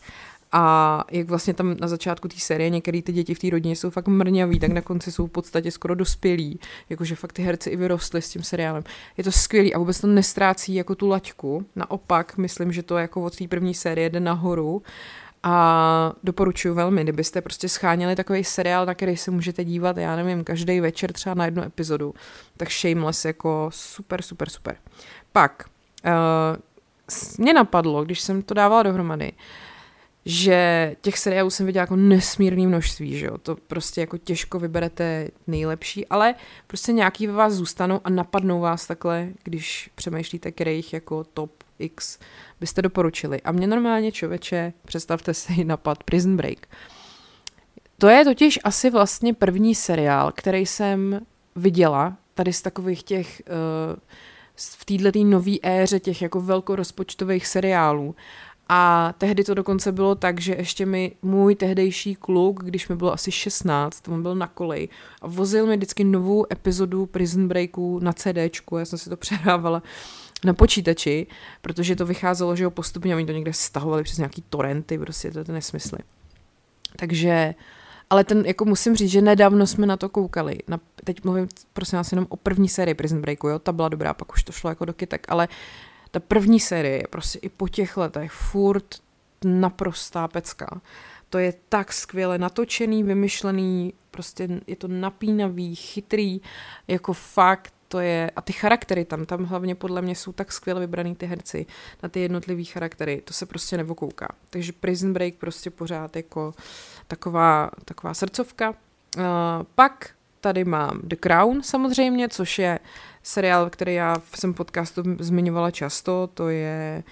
a 0.52 1.04
jak 1.10 1.28
vlastně 1.28 1.54
tam 1.54 1.76
na 1.80 1.88
začátku 1.88 2.28
té 2.28 2.36
série 2.38 2.70
některé 2.70 3.02
ty 3.02 3.12
děti 3.12 3.34
v 3.34 3.38
té 3.38 3.50
rodině 3.50 3.76
jsou 3.76 3.90
fakt 3.90 4.08
mrňaví, 4.08 4.58
tak 4.58 4.72
na 4.72 4.80
konci 4.80 5.12
jsou 5.12 5.26
v 5.26 5.30
podstatě 5.30 5.70
skoro 5.70 5.94
dospělí. 5.94 6.60
Jakože 6.90 7.14
fakt 7.14 7.32
ty 7.32 7.42
herci 7.42 7.70
i 7.70 7.76
vyrostly 7.76 8.22
s 8.22 8.30
tím 8.30 8.42
seriálem. 8.42 8.84
Je 9.16 9.24
to 9.24 9.32
skvělý 9.32 9.74
a 9.74 9.78
vůbec 9.78 10.00
to 10.00 10.06
nestrácí 10.06 10.74
jako 10.74 10.94
tu 10.94 11.08
laťku. 11.08 11.66
Naopak, 11.76 12.36
myslím, 12.36 12.72
že 12.72 12.82
to 12.82 12.98
jako 12.98 13.22
od 13.22 13.36
té 13.36 13.48
první 13.48 13.74
série 13.74 14.10
jde 14.10 14.20
nahoru. 14.20 14.82
A 15.42 16.12
doporučuji 16.22 16.74
velmi, 16.74 17.02
kdybyste 17.02 17.40
prostě 17.40 17.68
scháněli 17.68 18.16
takový 18.16 18.44
seriál, 18.44 18.86
na 18.86 18.94
který 18.94 19.16
se 19.16 19.30
můžete 19.30 19.64
dívat, 19.64 19.96
já 19.96 20.16
nevím, 20.16 20.44
každý 20.44 20.80
večer 20.80 21.12
třeba 21.12 21.34
na 21.34 21.44
jednu 21.44 21.62
epizodu, 21.62 22.14
tak 22.56 22.70
Shameless 22.70 23.24
jako 23.24 23.70
super, 23.72 24.22
super, 24.22 24.50
super. 24.50 24.76
Pak, 25.32 25.64
uh, 26.04 26.56
mě 27.38 27.54
napadlo, 27.54 28.04
když 28.04 28.20
jsem 28.20 28.42
to 28.42 28.54
dávala 28.54 28.82
dohromady, 28.82 29.32
uh, 29.32 29.38
že 30.28 30.96
těch 31.00 31.18
seriálů 31.18 31.50
jsem 31.50 31.66
viděla 31.66 31.82
jako 31.82 31.96
nesmírný 31.96 32.66
množství, 32.66 33.18
že 33.18 33.26
jo, 33.26 33.38
to 33.38 33.56
prostě 33.56 34.00
jako 34.00 34.18
těžko 34.18 34.58
vyberete 34.58 35.28
nejlepší, 35.46 36.06
ale 36.06 36.34
prostě 36.66 36.92
nějaký 36.92 37.26
ve 37.26 37.32
vás 37.32 37.52
zůstanou 37.52 38.00
a 38.04 38.10
napadnou 38.10 38.60
vás 38.60 38.86
takhle, 38.86 39.28
když 39.44 39.90
přemýšlíte, 39.94 40.52
kterých 40.52 40.92
jako 40.92 41.24
top 41.24 41.64
X 41.78 42.18
byste 42.60 42.82
doporučili. 42.82 43.40
A 43.40 43.52
mě 43.52 43.66
normálně 43.66 44.12
člověče, 44.12 44.72
představte 44.84 45.34
si 45.34 45.64
napad 45.64 46.04
Prison 46.04 46.36
Break. 46.36 46.66
To 47.98 48.08
je 48.08 48.24
totiž 48.24 48.58
asi 48.64 48.90
vlastně 48.90 49.34
první 49.34 49.74
seriál, 49.74 50.32
který 50.34 50.66
jsem 50.66 51.20
viděla 51.56 52.16
tady 52.34 52.52
z 52.52 52.62
takových 52.62 53.02
těch 53.02 53.42
uh, 53.92 54.00
v 54.56 54.84
této 54.84 55.24
nové 55.24 55.56
éře 55.62 56.00
těch 56.00 56.22
jako 56.22 56.40
velkorozpočtových 56.40 57.46
seriálů. 57.46 58.14
A 58.68 59.14
tehdy 59.18 59.44
to 59.44 59.54
dokonce 59.54 59.92
bylo 59.92 60.14
tak, 60.14 60.40
že 60.40 60.54
ještě 60.54 60.86
mi 60.86 61.12
můj 61.22 61.54
tehdejší 61.54 62.14
kluk, 62.14 62.64
když 62.64 62.88
mi 62.88 62.96
bylo 62.96 63.12
asi 63.12 63.32
16, 63.32 64.08
on 64.08 64.22
byl 64.22 64.34
na 64.34 64.46
kolej 64.46 64.88
a 65.22 65.28
vozil 65.28 65.66
mi 65.66 65.76
vždycky 65.76 66.04
novou 66.04 66.46
epizodu 66.52 67.06
Prison 67.06 67.48
Breaku 67.48 67.98
na 67.98 68.12
CDčku, 68.12 68.78
já 68.78 68.84
jsem 68.84 68.98
si 68.98 69.10
to 69.10 69.16
přehrávala 69.26 69.82
na 70.44 70.54
počítači, 70.54 71.26
protože 71.60 71.96
to 71.96 72.06
vycházelo, 72.06 72.56
že 72.56 72.64
ho 72.64 72.70
postupně 72.70 73.16
oni 73.16 73.26
to 73.26 73.32
někde 73.32 73.52
stahovali 73.52 74.02
přes 74.02 74.18
nějaký 74.18 74.44
torrenty, 74.50 74.98
prostě 74.98 75.30
to 75.30 75.38
je 75.38 75.44
nesmysly. 75.48 75.98
Takže, 76.96 77.54
ale 78.10 78.24
ten, 78.24 78.46
jako 78.46 78.64
musím 78.64 78.96
říct, 78.96 79.10
že 79.10 79.20
nedávno 79.20 79.66
jsme 79.66 79.86
na 79.86 79.96
to 79.96 80.08
koukali. 80.08 80.58
Na, 80.68 80.80
teď 81.04 81.24
mluvím, 81.24 81.48
prosím 81.72 81.96
vás, 81.96 82.12
jenom 82.12 82.26
o 82.28 82.36
první 82.36 82.68
sérii 82.68 82.94
Prison 82.94 83.20
Breaku, 83.20 83.48
jo, 83.48 83.58
ta 83.58 83.72
byla 83.72 83.88
dobrá, 83.88 84.14
pak 84.14 84.32
už 84.32 84.42
to 84.42 84.52
šlo 84.52 84.70
jako 84.70 84.84
do 84.84 84.92
kytek, 84.92 85.26
ale 85.28 85.48
ta 86.10 86.20
první 86.20 86.60
série 86.60 86.96
je 86.96 87.06
prostě 87.10 87.38
i 87.38 87.48
po 87.48 87.68
těch 87.68 87.96
letech 87.96 88.32
furt 88.32 88.94
naprostá 89.44 90.28
pecka. 90.28 90.80
To 91.30 91.38
je 91.38 91.54
tak 91.68 91.92
skvěle 91.92 92.38
natočený, 92.38 93.02
vymyšlený, 93.02 93.92
prostě 94.10 94.48
je 94.66 94.76
to 94.76 94.88
napínavý, 94.88 95.74
chytrý, 95.74 96.40
jako 96.88 97.12
fakt 97.12 97.72
to 97.88 98.00
je, 98.00 98.30
a 98.36 98.42
ty 98.42 98.52
charaktery 98.52 99.04
tam, 99.04 99.26
tam 99.26 99.44
hlavně 99.44 99.74
podle 99.74 100.02
mě 100.02 100.14
jsou 100.14 100.32
tak 100.32 100.52
skvěle 100.52 100.80
vybraný 100.80 101.16
ty 101.16 101.26
herci 101.26 101.66
na 102.02 102.08
ty 102.08 102.20
jednotlivý 102.20 102.64
charaktery, 102.64 103.22
to 103.24 103.32
se 103.32 103.46
prostě 103.46 103.76
nevokouká. 103.76 104.28
Takže 104.50 104.72
Prison 104.72 105.12
Break 105.12 105.34
prostě 105.34 105.70
pořád 105.70 106.16
jako 106.16 106.54
taková, 107.06 107.70
taková 107.84 108.14
srdcovka. 108.14 108.70
Uh, 108.70 109.24
pak 109.74 110.15
tady 110.46 110.64
mám 110.64 111.00
The 111.02 111.16
Crown 111.16 111.62
samozřejmě, 111.62 112.28
což 112.28 112.58
je 112.58 112.78
seriál, 113.22 113.70
který 113.70 113.94
já 113.94 114.14
v 114.30 114.38
svém 114.38 114.54
podcastu 114.54 115.02
zmiňovala 115.18 115.70
často, 115.70 116.28
to 116.34 116.48
je 116.48 117.02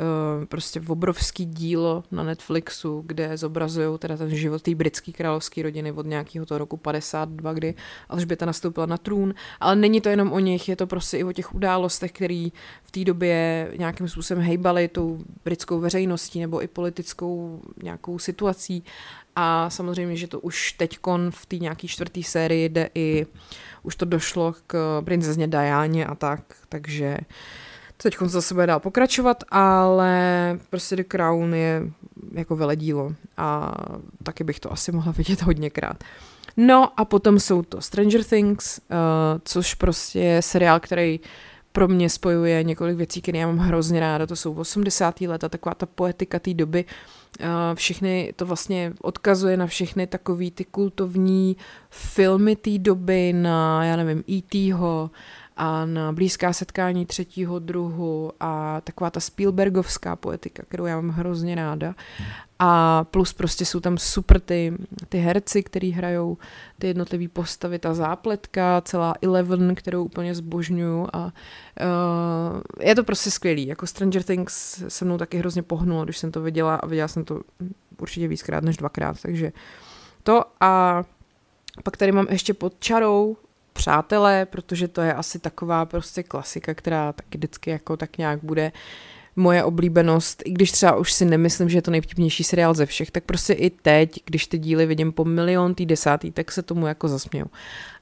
uh, 0.00 0.44
prostě 0.44 0.82
obrovský 0.86 1.44
dílo 1.44 2.04
na 2.10 2.22
Netflixu, 2.22 3.02
kde 3.06 3.36
zobrazují 3.36 3.98
teda 3.98 4.16
ten 4.16 4.30
život 4.30 4.62
té 4.62 4.74
britské 4.74 5.12
královské 5.12 5.62
rodiny 5.62 5.92
od 5.92 6.06
nějakého 6.06 6.46
toho 6.46 6.58
roku 6.58 6.76
52, 6.76 7.52
kdy 7.52 7.74
Alžběta 8.08 8.46
nastoupila 8.46 8.86
na 8.86 8.96
trůn, 8.96 9.34
ale 9.60 9.76
není 9.76 10.00
to 10.00 10.08
jenom 10.08 10.32
o 10.32 10.38
nich, 10.38 10.68
je 10.68 10.76
to 10.76 10.86
prostě 10.86 11.18
i 11.18 11.24
o 11.24 11.32
těch 11.32 11.54
událostech, 11.54 12.12
které 12.12 12.48
v 12.82 12.90
té 12.90 13.04
době 13.04 13.68
nějakým 13.78 14.08
způsobem 14.08 14.44
hejbaly 14.44 14.88
tou 14.88 15.18
britskou 15.44 15.80
veřejností 15.80 16.40
nebo 16.40 16.62
i 16.62 16.68
politickou 16.68 17.60
nějakou 17.82 18.18
situací 18.18 18.84
a 19.42 19.70
samozřejmě, 19.70 20.16
že 20.16 20.26
to 20.26 20.40
už 20.40 20.72
teďkon 20.72 21.30
v 21.30 21.46
té 21.46 21.56
nějaké 21.56 21.88
čtvrté 21.88 22.22
sérii 22.22 22.68
jde 22.68 22.90
i, 22.94 23.26
už 23.82 23.96
to 23.96 24.04
došlo 24.04 24.54
k 24.66 25.02
princezně 25.04 25.46
Dajáně 25.48 26.06
a 26.06 26.14
tak, 26.14 26.40
takže 26.68 27.18
teď 27.96 28.16
se 28.18 28.28
zase 28.28 28.54
bude 28.54 28.66
dál 28.66 28.80
pokračovat, 28.80 29.44
ale 29.48 30.58
prostě 30.70 30.96
The 30.96 31.04
Crown 31.04 31.54
je 31.54 31.82
jako 32.32 32.56
veledílo 32.56 33.12
a 33.36 33.74
taky 34.22 34.44
bych 34.44 34.60
to 34.60 34.72
asi 34.72 34.92
mohla 34.92 35.12
vidět 35.12 35.42
hodněkrát. 35.42 36.04
No 36.56 37.00
a 37.00 37.04
potom 37.04 37.40
jsou 37.40 37.62
to 37.62 37.80
Stranger 37.80 38.24
Things, 38.24 38.78
uh, 38.78 38.94
což 39.44 39.74
prostě 39.74 40.20
je 40.20 40.42
seriál, 40.42 40.80
který 40.80 41.20
pro 41.72 41.88
mě 41.88 42.10
spojuje 42.10 42.64
několik 42.64 42.96
věcí, 42.96 43.22
které 43.22 43.38
já 43.38 43.46
mám 43.46 43.58
hrozně 43.58 44.00
ráda. 44.00 44.26
To 44.26 44.36
jsou 44.36 44.54
80. 44.54 45.20
leta, 45.20 45.48
taková 45.48 45.74
ta 45.74 45.86
poetika 45.86 46.38
té 46.38 46.54
doby. 46.54 46.84
Všechny 47.74 48.32
to 48.36 48.46
vlastně 48.46 48.92
odkazuje 49.02 49.56
na 49.56 49.66
všechny 49.66 50.06
takový 50.06 50.50
ty 50.50 50.64
kultovní 50.64 51.56
filmy 51.90 52.56
té 52.56 52.78
doby, 52.78 53.32
na, 53.32 53.84
já 53.84 53.96
nevím, 53.96 54.24
E.T.ho, 54.30 55.10
a 55.56 55.84
na 55.84 56.12
blízká 56.12 56.52
setkání 56.52 57.06
třetího 57.06 57.58
druhu 57.58 58.32
a 58.40 58.80
taková 58.80 59.10
ta 59.10 59.20
Spielbergovská 59.20 60.16
poetika, 60.16 60.62
kterou 60.68 60.86
já 60.86 60.96
mám 61.00 61.10
hrozně 61.10 61.54
ráda. 61.54 61.94
A 62.58 63.04
plus 63.04 63.32
prostě 63.32 63.64
jsou 63.64 63.80
tam 63.80 63.98
super 63.98 64.40
ty, 64.40 64.74
ty 65.08 65.18
herci, 65.18 65.62
který 65.62 65.90
hrajou 65.90 66.38
ty 66.78 66.86
jednotlivé 66.86 67.28
postavy, 67.28 67.78
ta 67.78 67.94
zápletka, 67.94 68.80
celá 68.84 69.14
Eleven, 69.22 69.74
kterou 69.74 70.04
úplně 70.04 70.34
zbožňuju 70.34 71.08
a 71.12 71.24
uh, 71.24 71.30
je 72.80 72.94
to 72.94 73.04
prostě 73.04 73.30
skvělý. 73.30 73.66
Jako 73.66 73.86
Stranger 73.86 74.22
Things 74.22 74.84
se 74.88 75.04
mnou 75.04 75.18
taky 75.18 75.38
hrozně 75.38 75.62
pohnulo, 75.62 76.04
když 76.04 76.18
jsem 76.18 76.32
to 76.32 76.42
viděla 76.42 76.74
a 76.74 76.86
viděla 76.86 77.08
jsem 77.08 77.24
to 77.24 77.40
určitě 77.98 78.28
víckrát 78.28 78.64
než 78.64 78.76
dvakrát, 78.76 79.22
takže 79.22 79.52
to 80.22 80.44
a 80.60 81.04
pak 81.84 81.96
tady 81.96 82.12
mám 82.12 82.26
ještě 82.30 82.54
pod 82.54 82.74
čarou 82.78 83.36
přátelé, 83.72 84.46
protože 84.46 84.88
to 84.88 85.00
je 85.00 85.14
asi 85.14 85.38
taková 85.38 85.86
prostě 85.86 86.22
klasika, 86.22 86.74
která 86.74 87.12
taky 87.12 87.38
vždycky 87.38 87.70
jako 87.70 87.96
tak 87.96 88.18
nějak 88.18 88.40
bude 88.42 88.72
moje 89.36 89.64
oblíbenost, 89.64 90.42
i 90.44 90.50
když 90.50 90.72
třeba 90.72 90.96
už 90.96 91.12
si 91.12 91.24
nemyslím, 91.24 91.68
že 91.68 91.78
je 91.78 91.82
to 91.82 91.90
nejvtipnější 91.90 92.44
seriál 92.44 92.74
ze 92.74 92.86
všech, 92.86 93.10
tak 93.10 93.24
prostě 93.24 93.52
i 93.52 93.70
teď, 93.70 94.22
když 94.24 94.46
ty 94.46 94.58
díly 94.58 94.86
vidím 94.86 95.12
po 95.12 95.24
milion 95.24 95.74
tý 95.74 95.86
desátý, 95.86 96.30
tak 96.30 96.52
se 96.52 96.62
tomu 96.62 96.86
jako 96.86 97.08
zasměju. 97.08 97.46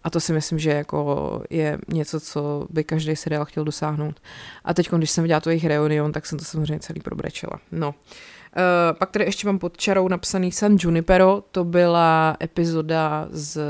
A 0.05 0.11
to 0.11 0.21
si 0.21 0.33
myslím, 0.33 0.59
že 0.59 0.71
jako 0.71 1.43
je 1.51 1.79
něco, 1.89 2.21
co 2.21 2.67
by 2.71 2.85
každý 2.85 3.17
seriál 3.17 3.45
chtěl 3.45 3.65
dosáhnout. 3.65 4.21
A 4.65 4.75
teď, 4.75 4.91
když 4.91 5.11
jsem 5.11 5.25
viděla 5.25 5.41
to 5.41 5.51
jejich 5.51 5.65
reunion, 5.65 6.13
tak 6.13 6.27
jsem 6.27 6.39
to 6.39 6.45
samozřejmě 6.45 6.81
celý 6.81 7.01
probrečela. 7.01 7.61
No. 7.73 7.89
Uh, 7.89 7.95
pak 8.93 9.11
tady 9.11 9.25
ještě 9.25 9.47
mám 9.47 9.59
pod 9.59 9.77
čarou 9.77 10.09
napsaný 10.09 10.53
San 10.53 10.77
Junipero, 10.81 11.43
to 11.51 11.65
byla 11.65 12.37
epizoda 12.43 13.29
z, 13.31 13.61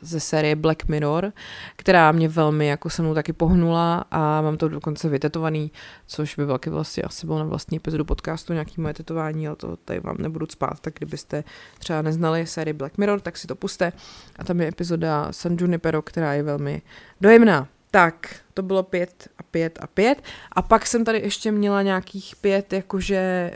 ze 0.00 0.20
série 0.20 0.56
Black 0.56 0.88
Mirror, 0.88 1.32
která 1.76 2.12
mě 2.12 2.28
velmi 2.28 2.66
jako 2.66 2.90
se 2.90 3.02
mnou 3.02 3.14
taky 3.14 3.32
pohnula 3.32 4.04
a 4.10 4.40
mám 4.40 4.56
to 4.56 4.68
dokonce 4.68 5.08
vytetovaný, 5.08 5.72
což 6.06 6.36
by 6.36 6.46
taky 6.46 6.70
vlastně 6.70 7.02
asi 7.02 7.26
bylo 7.26 7.38
na 7.38 7.44
vlastní 7.44 7.76
epizodu 7.76 8.04
podcastu 8.04 8.52
nějaký 8.52 8.80
moje 8.80 8.94
tetování, 8.94 9.46
ale 9.48 9.56
to 9.56 9.76
tady 9.76 10.00
vám 10.00 10.16
nebudu 10.18 10.46
spát, 10.50 10.80
tak 10.80 10.94
kdybyste 10.94 11.44
třeba 11.78 12.02
neznali 12.02 12.46
sérii 12.46 12.72
Black 12.72 12.98
Mirror, 12.98 13.20
tak 13.20 13.36
si 13.36 13.46
to 13.46 13.54
puste. 13.54 13.92
A 14.38 14.44
tam 14.44 14.60
je 14.60 14.68
epizoda 14.68 15.28
San 15.30 15.56
Junipero, 15.60 16.02
která 16.02 16.34
je 16.34 16.42
velmi 16.42 16.82
dojemná. 17.20 17.68
Tak, 17.90 18.36
to 18.54 18.62
bylo 18.62 18.82
pět 18.82 19.28
a 19.38 19.42
pět 19.42 19.78
a 19.82 19.86
pět. 19.86 20.22
A 20.52 20.62
pak 20.62 20.86
jsem 20.86 21.04
tady 21.04 21.18
ještě 21.18 21.52
měla 21.52 21.82
nějakých 21.82 22.36
pět, 22.36 22.72
jakože 22.72 23.50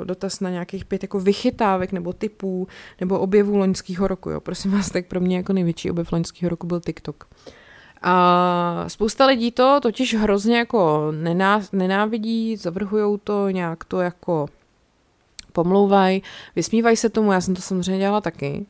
uh, 0.00 0.04
dotaz 0.04 0.40
na 0.40 0.50
nějakých 0.50 0.84
pět 0.84 1.02
jako 1.02 1.20
vychytávek 1.20 1.92
nebo 1.92 2.12
typů 2.12 2.68
nebo 3.00 3.18
objevů 3.18 3.56
loňského 3.56 4.08
roku. 4.08 4.30
Jo. 4.30 4.40
Prosím 4.40 4.70
vás, 4.70 4.90
tak 4.90 5.06
pro 5.06 5.20
mě 5.20 5.36
jako 5.36 5.52
největší 5.52 5.90
objev 5.90 6.12
loňského 6.12 6.50
roku 6.50 6.66
byl 6.66 6.80
TikTok. 6.80 7.28
A 8.02 8.84
spousta 8.88 9.26
lidí 9.26 9.52
to 9.52 9.78
totiž 9.82 10.14
hrozně 10.14 10.58
jako 10.58 11.12
nená, 11.12 11.62
nenávidí, 11.72 12.56
zavrhují 12.56 13.18
to, 13.24 13.50
nějak 13.50 13.84
to 13.84 14.00
jako 14.00 14.46
pomlouvají, 15.52 16.22
vysmívají 16.56 16.96
se 16.96 17.08
tomu, 17.08 17.32
já 17.32 17.40
jsem 17.40 17.54
to 17.54 17.62
samozřejmě 17.62 17.98
dělala 17.98 18.20
taky. 18.20 18.66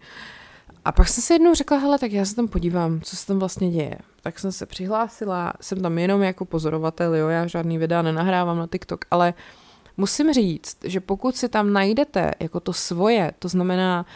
A 0.85 0.93
pak 0.93 1.09
jsem 1.09 1.23
si 1.23 1.33
jednou 1.33 1.55
řekla, 1.55 1.79
hele, 1.79 1.99
tak 1.99 2.13
já 2.13 2.25
se 2.25 2.37
tam 2.37 2.49
podívám, 2.49 3.01
co 3.01 3.17
se 3.17 3.27
tam 3.27 3.39
vlastně 3.39 3.71
děje. 3.71 3.99
Tak 4.23 4.39
jsem 4.39 4.53
se 4.53 4.67
přihlásila, 4.67 5.53
jsem 5.61 5.81
tam 5.81 5.99
jenom 5.99 6.23
jako 6.23 6.45
pozorovatel, 6.45 7.15
jo, 7.15 7.29
já 7.29 7.47
žádný 7.47 7.79
videa 7.79 8.03
nenahrávám 8.03 8.59
na 8.59 8.67
TikTok, 8.67 9.05
ale 9.11 9.35
musím 9.97 10.33
říct, 10.33 10.77
že 10.85 11.01
pokud 11.01 11.37
si 11.37 11.49
tam 11.49 11.73
najdete 11.73 12.31
jako 12.41 12.61
to 12.61 12.73
svoje, 12.73 13.33
to 13.39 13.49
znamená, 13.49 14.07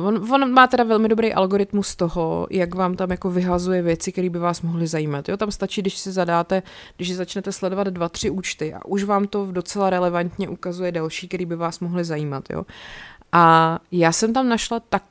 uh, 0.00 0.06
on, 0.06 0.42
on 0.42 0.52
má 0.52 0.66
teda 0.66 0.84
velmi 0.84 1.08
dobrý 1.08 1.34
algoritmus 1.34 1.96
toho, 1.96 2.46
jak 2.50 2.74
vám 2.74 2.96
tam 2.96 3.10
jako 3.10 3.30
vyhazuje 3.30 3.82
věci, 3.82 4.12
které 4.12 4.30
by 4.30 4.38
vás 4.38 4.62
mohly 4.62 4.86
zajímat. 4.86 5.28
Jo, 5.28 5.36
tam 5.36 5.50
stačí, 5.50 5.80
když 5.80 5.98
si 5.98 6.12
zadáte, 6.12 6.62
když 6.96 7.16
začnete 7.16 7.52
sledovat 7.52 7.86
dva, 7.86 8.08
tři 8.08 8.30
účty 8.30 8.74
a 8.74 8.84
už 8.84 9.04
vám 9.04 9.26
to 9.26 9.46
docela 9.52 9.90
relevantně 9.90 10.48
ukazuje 10.48 10.92
další, 10.92 11.28
které 11.28 11.46
by 11.46 11.56
vás 11.56 11.80
mohly 11.80 12.04
zajímat. 12.04 12.44
Jo. 12.50 12.66
A 13.32 13.78
já 13.92 14.12
jsem 14.12 14.32
tam 14.32 14.48
našla 14.48 14.80
tak 14.80 15.02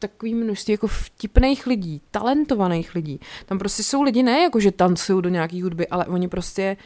takový 0.00 0.34
množství 0.34 0.72
jako 0.72 0.86
vtipných 0.86 1.66
lidí, 1.66 2.02
talentovaných 2.10 2.94
lidí. 2.94 3.20
Tam 3.46 3.58
prostě 3.58 3.82
jsou 3.82 4.02
lidi 4.02 4.22
ne 4.22 4.42
jako, 4.42 4.60
že 4.60 4.72
tancují 4.72 5.22
do 5.22 5.28
nějaký 5.28 5.62
hudby, 5.62 5.88
ale 5.88 6.06
oni 6.06 6.28
prostě 6.28 6.76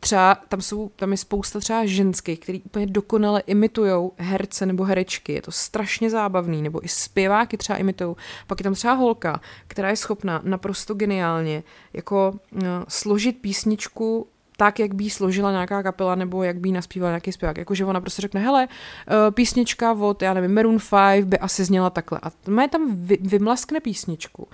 třeba, 0.00 0.34
tam, 0.48 0.60
jsou, 0.60 0.90
tam 0.96 1.12
je 1.12 1.16
spousta 1.16 1.60
třeba 1.60 1.86
ženských, 1.86 2.40
který 2.40 2.62
úplně 2.62 2.86
dokonale 2.86 3.42
imitujou 3.46 4.12
herce 4.16 4.66
nebo 4.66 4.84
herečky, 4.84 5.32
je 5.32 5.42
to 5.42 5.52
strašně 5.52 6.10
zábavný, 6.10 6.62
nebo 6.62 6.84
i 6.84 6.88
zpěváky 6.88 7.56
třeba 7.56 7.78
imitujou. 7.78 8.16
Pak 8.46 8.60
je 8.60 8.64
tam 8.64 8.74
třeba 8.74 8.94
holka, 8.94 9.40
která 9.66 9.90
je 9.90 9.96
schopná 9.96 10.40
naprosto 10.44 10.94
geniálně 10.94 11.62
jako 11.92 12.34
uh, 12.52 12.60
složit 12.88 13.38
písničku 13.40 14.26
tak, 14.56 14.78
jak 14.78 14.94
by 14.94 15.10
složila 15.10 15.50
nějaká 15.50 15.82
kapela 15.82 16.14
nebo 16.14 16.42
jak 16.42 16.58
by 16.58 16.72
naspívala 16.72 17.10
nějaký 17.10 17.32
zpěvák. 17.32 17.58
Jakože 17.58 17.84
ona 17.84 18.00
prostě 18.00 18.22
řekne, 18.22 18.40
hele, 18.40 18.68
eh, 18.68 19.30
písnička 19.30 19.92
od, 19.92 20.22
já 20.22 20.34
nevím, 20.34 20.54
Maroon 20.54 20.78
5 20.90 21.24
by 21.24 21.38
asi 21.38 21.64
zněla 21.64 21.90
takhle. 21.90 22.20
A 22.22 22.50
má 22.50 22.68
tam 22.68 22.96
vy, 22.96 23.18
vymlaskne 23.20 23.80
písničku, 23.80 24.48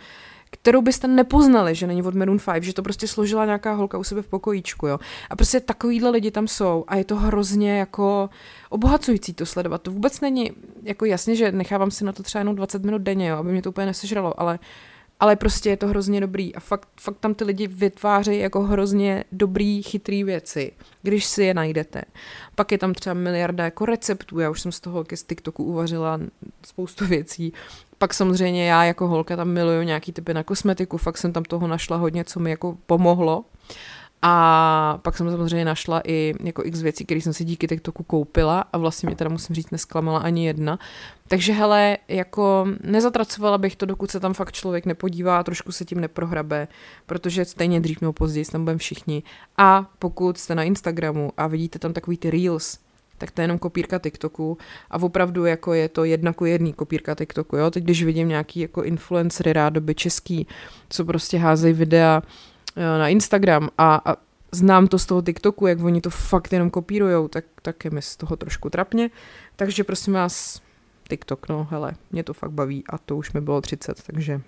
kterou 0.51 0.83
byste 0.83 1.09
nepoznali, 1.09 1.75
že 1.75 1.87
není 1.87 2.03
od 2.03 2.15
Maroon 2.15 2.39
5, 2.53 2.65
že 2.65 2.75
to 2.75 2.83
prostě 2.83 3.09
složila 3.09 3.45
nějaká 3.45 3.73
holka 3.73 3.99
u 3.99 4.05
sebe 4.05 4.23
v 4.23 4.29
pokojíčku, 4.29 4.87
jo. 4.87 4.99
A 5.31 5.37
prostě 5.37 5.61
takovýhle 5.61 6.11
lidi 6.11 6.31
tam 6.31 6.49
jsou 6.49 6.85
a 6.89 6.97
je 6.97 7.05
to 7.05 7.17
hrozně 7.17 7.79
jako 7.79 8.31
obohacující 8.69 9.35
to 9.35 9.47
sledovat. 9.47 9.83
To 9.83 9.91
vůbec 9.91 10.21
není, 10.21 10.51
jako 10.83 11.05
jasně, 11.05 11.37
že 11.37 11.53
nechávám 11.53 11.91
si 11.91 12.05
na 12.05 12.13
to 12.13 12.23
třeba 12.23 12.41
jenom 12.41 12.57
20 12.57 12.85
minut 12.85 13.03
denně, 13.03 13.29
jo, 13.29 13.37
aby 13.37 13.53
mě 13.53 13.63
to 13.63 13.71
úplně 13.71 13.87
nesežralo, 13.87 14.41
ale 14.41 14.59
ale 15.21 15.37
prostě 15.37 15.71
je 15.71 15.77
to 15.77 15.89
hrozně 15.89 16.21
dobrý 16.21 16.55
a 16.55 16.61
fakt, 16.61 16.89
fakt 17.01 17.19
tam 17.21 17.35
ty 17.35 17.45
lidi 17.45 17.67
vytvářejí 17.67 18.41
jako 18.41 18.61
hrozně 18.63 19.25
dobrý, 19.33 19.83
chytrý 19.83 20.25
věci, 20.25 20.73
když 21.03 21.25
si 21.25 21.43
je 21.43 21.55
najdete. 21.55 22.03
Pak 22.55 22.73
je 22.73 22.79
tam 22.79 22.95
třeba 22.95 23.15
miliarda 23.15 23.65
jako 23.65 23.87
receptů, 23.87 24.39
já 24.39 24.51
už 24.51 24.61
jsem 24.61 24.73
z 24.73 24.81
toho 24.81 25.05
z 25.15 25.23
TikToku 25.23 25.65
uvařila 25.65 26.21
spoustu 26.67 27.07
věcí. 27.07 27.53
Pak 27.99 28.15
samozřejmě 28.15 28.67
já 28.67 28.85
jako 28.85 29.09
holka 29.09 29.37
tam 29.37 29.49
miluju 29.49 29.83
nějaký 29.83 30.13
typy 30.13 30.35
na 30.35 30.43
kosmetiku, 30.43 30.97
fakt 30.97 31.19
jsem 31.19 31.33
tam 31.33 31.43
toho 31.43 31.67
našla 31.67 31.97
hodně, 31.97 32.25
co 32.25 32.41
mi 32.41 32.51
jako 32.51 32.79
pomohlo. 32.87 33.45
A 34.23 34.99
pak 35.03 35.17
jsem 35.17 35.31
samozřejmě 35.31 35.65
našla 35.65 36.01
i 36.05 36.35
jako 36.45 36.65
x 36.65 36.83
věcí, 36.83 37.05
které 37.05 37.21
jsem 37.21 37.33
si 37.33 37.45
díky 37.45 37.69
TikToku 37.69 38.03
koupila 38.03 38.65
a 38.73 38.79
vlastně 38.79 39.07
mě 39.07 39.17
teda 39.17 39.31
musím 39.31 39.55
říct 39.55 39.71
nesklamala 39.71 40.19
ani 40.19 40.47
jedna. 40.47 40.79
Takže 41.29 41.53
hele, 41.53 41.99
jako 42.09 42.67
nezatracovala 42.85 43.59
bych 43.59 43.77
to, 43.77 43.87
dokud 43.87 44.11
se 44.11 44.21
tam 44.21 44.35
fakt 44.35 44.53
člověk 44.53 44.87
nepodívá 44.87 45.39
a 45.39 45.43
trošku 45.43 45.73
se 45.73 45.85
tím 45.85 46.01
neprohrabe, 46.01 46.69
protože 47.07 47.45
stejně 47.45 47.81
dřív 47.81 48.01
nebo 48.01 48.13
později 48.13 48.45
tam 48.45 48.65
budeme 48.65 48.79
všichni. 48.79 49.23
A 49.59 49.91
pokud 49.99 50.39
jste 50.39 50.55
na 50.55 50.63
Instagramu 50.63 51.33
a 51.37 51.47
vidíte 51.47 51.79
tam 51.79 51.93
takový 51.93 52.17
ty 52.17 52.31
reels, 52.31 52.79
tak 53.19 53.31
to 53.31 53.41
je 53.41 53.45
jenom 53.45 53.59
kopírka 53.59 53.99
TikToku 53.99 54.59
a 54.91 55.03
opravdu 55.03 55.45
jako 55.45 55.75
je 55.75 55.89
to 55.89 56.05
jedna 56.05 56.33
ku 56.33 56.45
jedný 56.45 56.73
kopírka 56.73 57.15
TikToku, 57.15 57.57
jo. 57.57 57.71
Teď 57.71 57.85
když 57.85 58.05
vidím 58.05 58.29
nějaký 58.29 58.61
jako 58.61 58.83
influencery 58.83 59.53
rádoby 59.53 59.95
český, 59.95 60.47
co 60.89 61.05
prostě 61.05 61.39
házejí 61.39 61.75
videa 61.75 62.23
na 62.77 63.09
Instagram 63.09 63.69
a, 63.79 64.03
a 64.05 64.17
znám 64.53 64.89
to 64.89 64.99
z 64.99 65.07
toho 65.07 65.23
TikToku, 65.23 65.67
jak 65.67 65.81
oni 65.81 66.01
to 66.01 66.11
fakt 66.11 66.53
jenom 66.53 66.71
kopírujou, 66.71 67.29
tak, 67.29 67.45
tak 67.63 67.85
je 67.85 67.91
mi 67.91 68.03
z 68.03 68.17
toho 68.17 68.37
trošku 68.37 68.71
trapně. 68.71 69.11
Takže 69.57 69.85
prosím 69.85 70.13
vás, 70.13 70.63
TikTok, 71.09 71.49
no 71.49 71.69
hele, 71.71 71.95
mě 72.11 72.25
to 72.25 72.35
fakt 72.35 72.51
baví 72.51 72.85
a 72.89 72.99
to 72.99 73.17
už 73.17 73.33
mi 73.33 73.41
bylo 73.41 73.61
30, 73.61 74.03
takže 74.03 74.41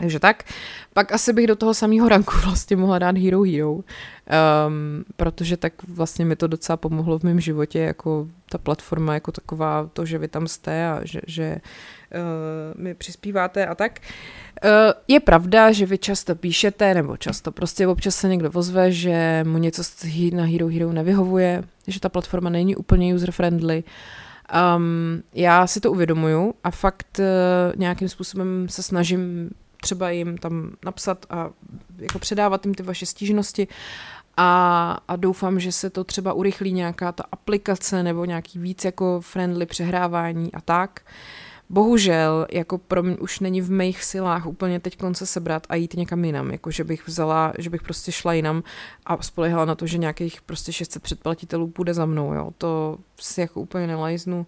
takže 0.00 0.18
tak. 0.18 0.44
Pak 0.92 1.12
asi 1.12 1.32
bych 1.32 1.46
do 1.46 1.56
toho 1.56 1.74
samého 1.74 2.08
ranku 2.08 2.32
vlastně 2.44 2.76
mohla 2.76 2.98
dát 2.98 3.18
Hero 3.18 3.42
Hero, 3.42 3.72
um, 3.72 3.82
protože 5.16 5.56
tak 5.56 5.72
vlastně 5.88 6.24
mi 6.24 6.36
to 6.36 6.46
docela 6.46 6.76
pomohlo 6.76 7.18
v 7.18 7.22
mém 7.22 7.40
životě, 7.40 7.78
jako 7.78 8.28
ta 8.50 8.58
platforma 8.58 9.14
jako 9.14 9.32
taková, 9.32 9.90
to, 9.92 10.06
že 10.06 10.18
vy 10.18 10.28
tam 10.28 10.46
jste 10.48 10.88
a 10.88 11.00
že, 11.04 11.20
že 11.26 11.56
uh, 11.56 12.82
mi 12.82 12.94
přispíváte 12.94 13.66
a 13.66 13.74
tak. 13.74 14.00
Uh, 14.64 14.70
je 15.08 15.20
pravda, 15.20 15.72
že 15.72 15.86
vy 15.86 15.98
často 15.98 16.34
píšete, 16.34 16.94
nebo 16.94 17.16
často 17.16 17.52
prostě 17.52 17.86
občas 17.86 18.16
se 18.16 18.28
někdo 18.28 18.50
ozve, 18.54 18.92
že 18.92 19.44
mu 19.46 19.58
něco 19.58 19.82
na 20.32 20.44
Hero 20.44 20.68
Hero 20.68 20.92
nevyhovuje, 20.92 21.62
že 21.86 22.00
ta 22.00 22.08
platforma 22.08 22.50
není 22.50 22.76
úplně 22.76 23.14
user-friendly, 23.14 23.84
Um, 24.76 25.22
já 25.34 25.66
si 25.66 25.80
to 25.80 25.92
uvědomuju 25.92 26.54
a 26.64 26.70
fakt 26.70 27.18
uh, 27.18 27.80
nějakým 27.80 28.08
způsobem 28.08 28.66
se 28.68 28.82
snažím 28.82 29.50
třeba 29.80 30.10
jim 30.10 30.38
tam 30.38 30.70
napsat 30.84 31.26
a 31.30 31.50
jako 31.98 32.18
předávat 32.18 32.66
jim 32.66 32.74
ty 32.74 32.82
vaše 32.82 33.06
stížnosti 33.06 33.68
a, 34.36 34.98
a 35.08 35.16
doufám, 35.16 35.60
že 35.60 35.72
se 35.72 35.90
to 35.90 36.04
třeba 36.04 36.32
urychlí 36.32 36.72
nějaká 36.72 37.12
ta 37.12 37.24
aplikace 37.32 38.02
nebo 38.02 38.24
nějaký 38.24 38.58
víc 38.58 38.84
jako 38.84 39.20
friendly 39.20 39.66
přehrávání 39.66 40.52
a 40.52 40.60
tak. 40.60 41.00
Bohužel, 41.68 42.46
jako 42.52 42.78
pro 42.78 43.02
mě 43.02 43.16
už 43.16 43.40
není 43.40 43.60
v 43.60 43.70
mých 43.70 44.04
silách 44.04 44.46
úplně 44.46 44.80
teď 44.80 44.96
konce 44.96 45.26
sebrat 45.26 45.66
a 45.68 45.74
jít 45.74 45.94
někam 45.94 46.24
jinam, 46.24 46.50
jako 46.50 46.70
že 46.70 46.84
bych 46.84 47.06
vzala, 47.06 47.52
že 47.58 47.70
bych 47.70 47.82
prostě 47.82 48.12
šla 48.12 48.32
jinam 48.32 48.62
a 49.06 49.22
spolehala 49.22 49.64
na 49.64 49.74
to, 49.74 49.86
že 49.86 49.98
nějakých 49.98 50.42
prostě 50.42 50.72
600 50.72 51.02
předplatitelů 51.02 51.68
půjde 51.68 51.94
za 51.94 52.06
mnou, 52.06 52.34
jo. 52.34 52.50
To 52.58 52.98
si 53.20 53.40
jako 53.40 53.60
úplně 53.60 53.86
nelajznu 53.86 54.46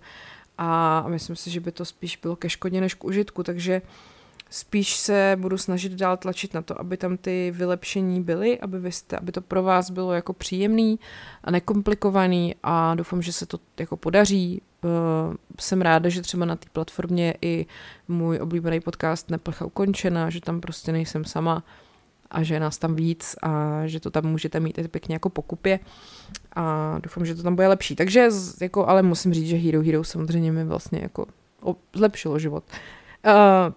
a 0.58 1.04
myslím 1.08 1.36
si, 1.36 1.50
že 1.50 1.60
by 1.60 1.72
to 1.72 1.84
spíš 1.84 2.16
bylo 2.16 2.36
ke 2.36 2.48
škodě 2.48 2.80
než 2.80 2.94
k 2.94 3.04
užitku, 3.04 3.42
takže 3.42 3.82
uh, 3.82 4.12
Spíš 4.54 4.96
se 4.96 5.36
budu 5.40 5.58
snažit 5.58 5.92
dál 5.92 6.16
tlačit 6.16 6.54
na 6.54 6.62
to, 6.62 6.80
aby 6.80 6.96
tam 6.96 7.16
ty 7.16 7.52
vylepšení 7.56 8.22
byly, 8.22 8.60
aby, 8.60 8.78
vy 8.78 8.92
jste, 8.92 9.16
aby 9.16 9.32
to 9.32 9.40
pro 9.40 9.62
vás 9.62 9.90
bylo 9.90 10.12
jako 10.12 10.32
příjemný 10.32 10.98
a 11.44 11.50
nekomplikovaný 11.50 12.54
a 12.62 12.94
doufám, 12.94 13.22
že 13.22 13.32
se 13.32 13.46
to 13.46 13.58
jako 13.80 13.96
podaří. 13.96 14.62
Uh, 14.84 15.34
jsem 15.60 15.80
ráda, 15.82 16.08
že 16.08 16.22
třeba 16.22 16.44
na 16.44 16.56
té 16.56 16.68
platformě 16.72 17.34
i 17.42 17.66
můj 18.08 18.38
oblíbený 18.38 18.80
podcast 18.80 19.30
Neplecha 19.30 19.64
ukončena, 19.64 20.30
že 20.30 20.40
tam 20.40 20.60
prostě 20.60 20.92
nejsem 20.92 21.24
sama 21.24 21.64
a 22.30 22.42
že 22.42 22.54
je 22.54 22.60
nás 22.60 22.78
tam 22.78 22.94
víc 22.94 23.36
a 23.42 23.82
že 23.86 24.00
to 24.00 24.10
tam 24.10 24.24
můžete 24.24 24.60
mít 24.60 24.78
i 24.78 24.88
pěkně 24.88 25.14
jako 25.14 25.28
pokupě 25.28 25.81
a 26.56 26.98
doufám, 27.02 27.27
že 27.27 27.35
to 27.35 27.42
tam 27.42 27.54
bude 27.54 27.68
lepší. 27.68 27.96
Takže 27.96 28.29
jako, 28.60 28.88
ale 28.88 29.02
musím 29.02 29.35
říct, 29.35 29.48
že 29.48 29.56
Hero 29.56 29.83
Hero 29.83 30.04
samozřejmě 30.04 30.52
mi 30.52 30.64
vlastně 30.64 30.98
jako 31.02 31.27
zlepšilo 31.94 32.38
život. 32.38 32.64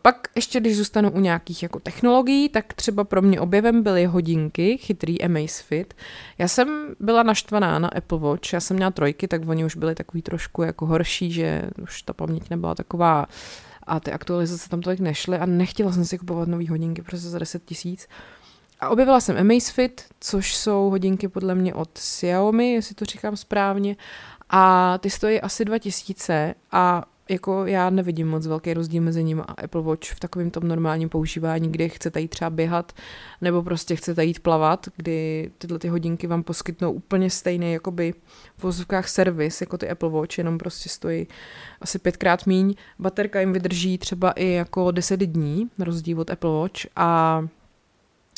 Pak 0.02 0.28
ještě, 0.36 0.60
když 0.60 0.78
zůstanu 0.78 1.12
u 1.12 1.20
nějakých 1.20 1.64
jako 1.64 1.80
technologií, 1.80 2.50
tak 2.50 2.74
třeba 2.74 3.04
pro 3.04 3.22
mě 3.22 3.40
objevem 3.40 3.84
byly 3.84 4.06
hodinky, 4.06 4.78
chytrý 4.78 5.22
Amazfit. 5.22 5.94
Já 6.38 6.48
jsem 6.48 6.96
byla 7.00 7.24
naštvaná 7.24 7.80
na 7.80 7.88
Apple 7.88 8.20
Watch, 8.20 8.54
já 8.54 8.60
jsem 8.60 8.78
měla 8.78 8.92
trojky, 8.92 9.28
tak 9.28 9.48
oni 9.48 9.66
už 9.66 9.76
byli 9.76 9.96
takový 9.96 10.22
trošku 10.22 10.64
jako 10.64 10.86
horší, 10.86 11.32
že 11.32 11.64
už 11.82 12.02
ta 12.02 12.14
paměť 12.14 12.50
nebyla 12.50 12.76
taková 12.76 13.26
a 13.84 14.00
ty 14.00 14.12
aktualizace 14.12 14.70
tam 14.70 14.82
tolik 14.82 15.00
nešly 15.00 15.38
a 15.38 15.46
nechtěla 15.46 15.92
jsem 15.92 16.06
si 16.06 16.18
kupovat 16.18 16.48
nové 16.48 16.70
hodinky 16.70 17.02
prostě 17.02 17.30
za 17.30 17.40
10 17.40 17.66
tisíc. 17.66 18.08
A 18.80 18.90
objevila 18.90 19.20
jsem 19.20 19.38
Amazfit, 19.38 20.06
což 20.20 20.56
jsou 20.56 20.90
hodinky 20.90 21.28
podle 21.28 21.56
mě 21.56 21.74
od 21.74 21.90
Xiaomi, 21.94 22.74
jestli 22.74 22.96
to 22.96 23.06
říkám 23.06 23.38
správně, 23.38 23.96
a 24.50 24.98
ty 24.98 25.10
stojí 25.10 25.42
asi 25.42 25.66
2000 25.66 26.56
a 26.72 27.04
jako 27.30 27.66
já 27.66 27.90
nevidím 27.90 28.28
moc 28.28 28.48
velký 28.48 28.74
rozdíl 28.74 29.04
mezi 29.04 29.24
nimi 29.24 29.42
a 29.42 29.52
Apple 29.64 29.82
Watch 29.82 30.12
v 30.12 30.20
takovém 30.20 30.52
tom 30.52 30.68
normálním 30.68 31.10
používání, 31.10 31.72
kdy 31.72 31.90
chcete 31.90 32.22
jít 32.22 32.28
třeba 32.28 32.50
běhat 32.50 32.94
nebo 33.42 33.64
prostě 33.64 33.96
chcete 33.96 34.26
jít 34.26 34.40
plavat, 34.40 34.88
kdy 34.98 35.52
tyhle 35.58 35.80
ty 35.80 35.88
hodinky 35.88 36.28
vám 36.28 36.44
poskytnou 36.44 36.92
úplně 36.92 37.30
stejný 37.30 37.74
jakoby 37.74 38.14
v 38.58 38.64
vozovkách 38.64 39.08
servis 39.08 39.62
jako 39.62 39.78
ty 39.78 39.90
Apple 39.90 40.10
Watch, 40.10 40.38
jenom 40.38 40.58
prostě 40.58 40.90
stojí 40.90 41.28
asi 41.82 42.00
pětkrát 42.00 42.46
míň. 42.46 42.76
Baterka 43.00 43.40
jim 43.40 43.54
vydrží 43.54 43.98
třeba 43.98 44.32
i 44.32 44.52
jako 44.52 44.92
10 44.92 45.20
dní, 45.20 45.70
na 45.78 45.86
rozdíl 45.86 46.22
od 46.22 46.30
Apple 46.30 46.52
Watch 46.52 46.82
a 46.96 47.40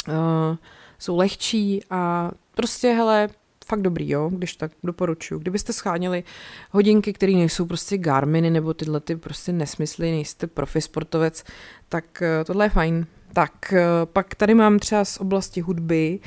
uh, 0.07 0.57
jsou 0.99 1.17
lehčí 1.17 1.81
a 1.89 2.31
prostě 2.55 2.93
hele, 2.93 3.29
fakt 3.67 3.81
dobrý, 3.81 4.09
jo, 4.09 4.29
když 4.33 4.55
tak 4.55 4.71
doporučuju. 4.83 5.39
Kdybyste 5.39 5.73
scháněli 5.73 6.23
hodinky, 6.71 7.13
které 7.13 7.33
nejsou 7.33 7.65
prostě 7.65 7.97
Garminy 7.97 8.49
nebo 8.49 8.73
tyhle 8.73 8.99
ty 8.99 9.15
prostě 9.15 9.51
nesmysly, 9.51 10.11
nejste 10.11 10.47
profi 10.47 10.81
sportovec, 10.81 11.43
tak 11.89 12.21
eh, 12.21 12.43
tohle 12.43 12.65
je 12.65 12.69
fajn. 12.69 13.05
Tak 13.33 13.73
eh, 13.73 13.85
pak 14.05 14.35
tady 14.35 14.53
mám 14.53 14.79
třeba 14.79 15.05
z 15.05 15.17
oblasti 15.17 15.61
hudby 15.61 16.19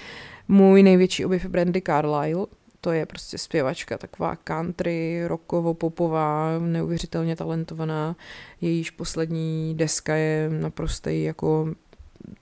můj 0.48 0.82
největší 0.82 1.24
objev 1.24 1.46
Brandy 1.46 1.82
Carlyle, 1.86 2.46
to 2.80 2.92
je 2.92 3.06
prostě 3.06 3.38
zpěvačka, 3.38 3.98
taková 3.98 4.36
country, 4.36 5.22
rockovo, 5.26 5.74
popová, 5.74 6.58
neuvěřitelně 6.58 7.36
talentovaná. 7.36 8.16
Jejíž 8.60 8.90
poslední 8.90 9.74
deska 9.74 10.14
je 10.14 10.50
naprostý 10.50 11.22
jako 11.22 11.74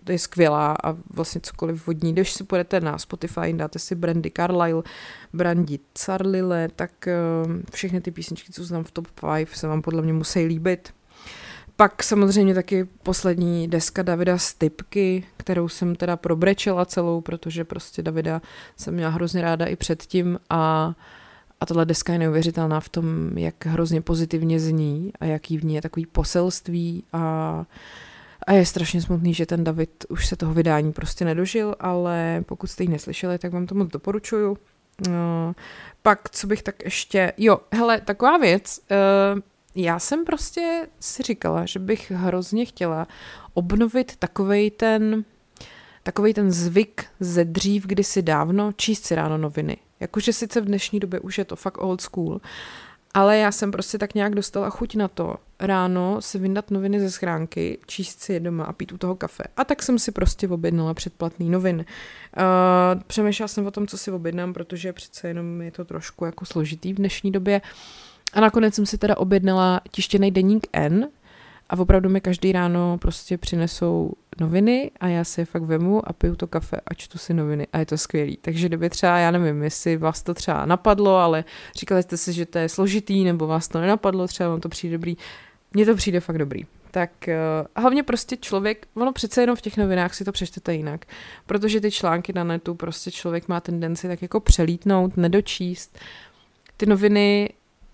je 0.08 0.18
skvělá 0.18 0.76
a 0.84 0.96
vlastně 1.10 1.40
cokoliv 1.40 1.86
vodní. 1.86 2.12
Když 2.12 2.32
si 2.32 2.44
půjdete 2.44 2.80
na 2.80 2.98
Spotify, 2.98 3.52
dáte 3.52 3.78
si 3.78 3.94
Brandy 3.94 4.30
Carlyle, 4.36 4.82
Brandy 5.32 5.78
Carlyle, 5.92 6.68
tak 6.76 7.08
ehm, 7.08 7.62
všechny 7.72 8.00
ty 8.00 8.10
písničky, 8.10 8.52
co 8.52 8.64
znám 8.64 8.84
v 8.84 8.90
top 8.90 9.08
5, 9.36 9.48
se 9.48 9.66
vám 9.66 9.82
podle 9.82 10.02
mě 10.02 10.12
musí 10.12 10.44
líbit. 10.44 10.94
Pak 11.76 12.02
samozřejmě 12.02 12.54
taky 12.54 12.84
poslední 13.02 13.68
deska 13.68 14.02
Davida 14.02 14.38
Stipky, 14.38 15.24
kterou 15.36 15.68
jsem 15.68 15.94
teda 15.96 16.16
probrečela 16.16 16.84
celou, 16.84 17.20
protože 17.20 17.64
prostě 17.64 18.02
Davida 18.02 18.42
jsem 18.76 18.94
měla 18.94 19.10
hrozně 19.10 19.42
ráda 19.42 19.66
i 19.66 19.76
předtím 19.76 20.38
a 20.50 20.94
a 21.60 21.66
tahle 21.66 21.86
deska 21.86 22.12
je 22.12 22.18
neuvěřitelná 22.18 22.80
v 22.80 22.88
tom, 22.88 23.38
jak 23.38 23.66
hrozně 23.66 24.00
pozitivně 24.00 24.60
zní 24.60 25.12
a 25.20 25.24
jaký 25.24 25.58
v 25.58 25.64
ní 25.64 25.74
je 25.74 25.82
takový 25.82 26.06
poselství 26.06 27.04
a 27.12 27.64
a 28.48 28.52
je 28.52 28.66
strašně 28.66 29.02
smutný, 29.02 29.34
že 29.34 29.46
ten 29.46 29.64
David 29.64 30.04
už 30.08 30.26
se 30.26 30.36
toho 30.36 30.54
vydání 30.54 30.92
prostě 30.92 31.24
nedožil, 31.24 31.74
ale 31.80 32.44
pokud 32.46 32.66
jste 32.66 32.82
ji 32.82 32.88
neslyšeli, 32.88 33.38
tak 33.38 33.52
vám 33.52 33.66
to 33.66 33.74
moc 33.74 33.88
doporučuju. 33.88 34.58
No, 35.08 35.54
pak, 36.02 36.30
co 36.30 36.46
bych 36.46 36.62
tak 36.62 36.84
ještě... 36.84 37.32
Jo, 37.36 37.58
hele, 37.72 38.00
taková 38.00 38.38
věc. 38.38 38.80
Uh, 39.34 39.40
já 39.74 39.98
jsem 39.98 40.24
prostě 40.24 40.86
si 41.00 41.22
říkala, 41.22 41.66
že 41.66 41.78
bych 41.78 42.10
hrozně 42.10 42.64
chtěla 42.64 43.06
obnovit 43.54 44.16
takovej 44.16 44.70
ten 44.70 45.24
takový 46.02 46.34
ten 46.34 46.50
zvyk 46.50 47.04
ze 47.20 47.44
dřív 47.44 47.86
kdysi 47.86 48.22
dávno 48.22 48.72
číst 48.72 49.04
si 49.04 49.14
ráno 49.14 49.38
noviny. 49.38 49.76
Jakože 50.00 50.32
sice 50.32 50.60
v 50.60 50.64
dnešní 50.64 51.00
době 51.00 51.20
už 51.20 51.38
je 51.38 51.44
to 51.44 51.56
fakt 51.56 51.78
old 51.78 52.00
school, 52.00 52.40
ale 53.14 53.38
já 53.38 53.52
jsem 53.52 53.70
prostě 53.70 53.98
tak 53.98 54.14
nějak 54.14 54.34
dostala 54.34 54.70
chuť 54.70 54.94
na 54.94 55.08
to 55.08 55.36
ráno 55.60 56.22
si 56.22 56.38
vyndat 56.38 56.70
noviny 56.70 57.00
ze 57.00 57.10
schránky, 57.10 57.78
číst 57.86 58.20
si 58.20 58.32
je 58.32 58.40
doma 58.40 58.64
a 58.64 58.72
pít 58.72 58.92
u 58.92 58.98
toho 58.98 59.14
kafe. 59.14 59.44
A 59.56 59.64
tak 59.64 59.82
jsem 59.82 59.98
si 59.98 60.12
prostě 60.12 60.48
objednala 60.48 60.94
předplatný 60.94 61.50
novin. 61.50 61.76
Uh, 61.76 63.02
přemýšlela 63.06 63.48
jsem 63.48 63.66
o 63.66 63.70
tom, 63.70 63.86
co 63.86 63.98
si 63.98 64.10
objednám, 64.10 64.52
protože 64.52 64.92
přece 64.92 65.28
jenom 65.28 65.62
je 65.62 65.70
to 65.70 65.84
trošku 65.84 66.24
jako 66.24 66.44
složitý 66.44 66.92
v 66.92 66.96
dnešní 66.96 67.32
době. 67.32 67.60
A 68.32 68.40
nakonec 68.40 68.74
jsem 68.74 68.86
si 68.86 68.98
teda 68.98 69.16
objednala 69.16 69.80
tištěný 69.90 70.30
deník 70.30 70.66
N, 70.72 71.08
a 71.70 71.78
opravdu 71.78 72.08
mi 72.08 72.20
každý 72.20 72.52
ráno 72.52 72.98
prostě 72.98 73.38
přinesou 73.38 74.12
noviny 74.40 74.90
a 75.00 75.08
já 75.08 75.24
si 75.24 75.40
je 75.40 75.44
fakt 75.44 75.62
vemu 75.62 76.08
a 76.08 76.12
piju 76.12 76.36
to 76.36 76.46
kafe 76.46 76.76
a 76.86 76.94
čtu 76.94 77.18
si 77.18 77.34
noviny 77.34 77.66
a 77.72 77.78
je 77.78 77.86
to 77.86 77.98
skvělý. 77.98 78.38
Takže 78.42 78.68
kdyby 78.68 78.90
třeba, 78.90 79.18
já 79.18 79.30
nevím, 79.30 79.62
jestli 79.62 79.96
vás 79.96 80.22
to 80.22 80.34
třeba 80.34 80.66
napadlo, 80.66 81.16
ale 81.16 81.44
říkali 81.76 82.02
jste 82.02 82.16
si, 82.16 82.32
že 82.32 82.46
to 82.46 82.58
je 82.58 82.68
složitý, 82.68 83.24
nebo 83.24 83.46
vás 83.46 83.68
to 83.68 83.80
nenapadlo, 83.80 84.28
třeba 84.28 84.48
vám 84.48 84.60
to 84.60 84.68
přijde 84.68 84.96
dobrý. 84.96 85.16
Mně 85.72 85.86
to 85.86 85.94
přijde 85.94 86.20
fakt 86.20 86.38
dobrý. 86.38 86.62
Tak 86.90 87.10
uh, 87.28 87.66
hlavně 87.76 88.02
prostě 88.02 88.36
člověk, 88.36 88.88
ono 88.94 89.12
přece 89.12 89.40
jenom 89.40 89.56
v 89.56 89.60
těch 89.60 89.76
novinách 89.76 90.14
si 90.14 90.24
to 90.24 90.32
přečtete 90.32 90.74
jinak, 90.74 91.06
protože 91.46 91.80
ty 91.80 91.90
články 91.90 92.32
na 92.32 92.44
netu 92.44 92.74
prostě 92.74 93.10
člověk 93.10 93.48
má 93.48 93.60
tendenci 93.60 94.08
tak 94.08 94.22
jako 94.22 94.40
přelítnout, 94.40 95.16
nedočíst. 95.16 95.98
Ty 96.76 96.86
noviny 96.86 97.50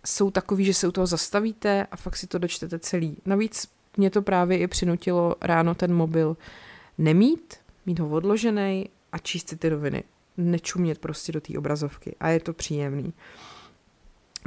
jsou 0.06 0.30
takový, 0.30 0.64
že 0.64 0.74
se 0.74 0.88
u 0.88 0.92
toho 0.92 1.06
zastavíte 1.06 1.86
a 1.90 1.96
fakt 1.96 2.16
si 2.16 2.26
to 2.26 2.38
dočtete 2.38 2.78
celý. 2.78 3.16
Navíc 3.26 3.68
mě 3.96 4.10
to 4.10 4.22
právě 4.22 4.58
i 4.58 4.66
přinutilo 4.66 5.34
ráno 5.40 5.74
ten 5.74 5.94
mobil 5.94 6.36
nemít, 6.98 7.54
mít 7.86 7.98
ho 7.98 8.08
odložený 8.08 8.88
a 9.12 9.18
číst 9.18 9.48
si 9.48 9.56
ty 9.56 9.70
noviny. 9.70 10.02
Nečumět 10.36 10.98
prostě 10.98 11.32
do 11.32 11.40
té 11.40 11.58
obrazovky 11.58 12.16
a 12.20 12.28
je 12.28 12.40
to 12.40 12.52
příjemný. 12.52 13.12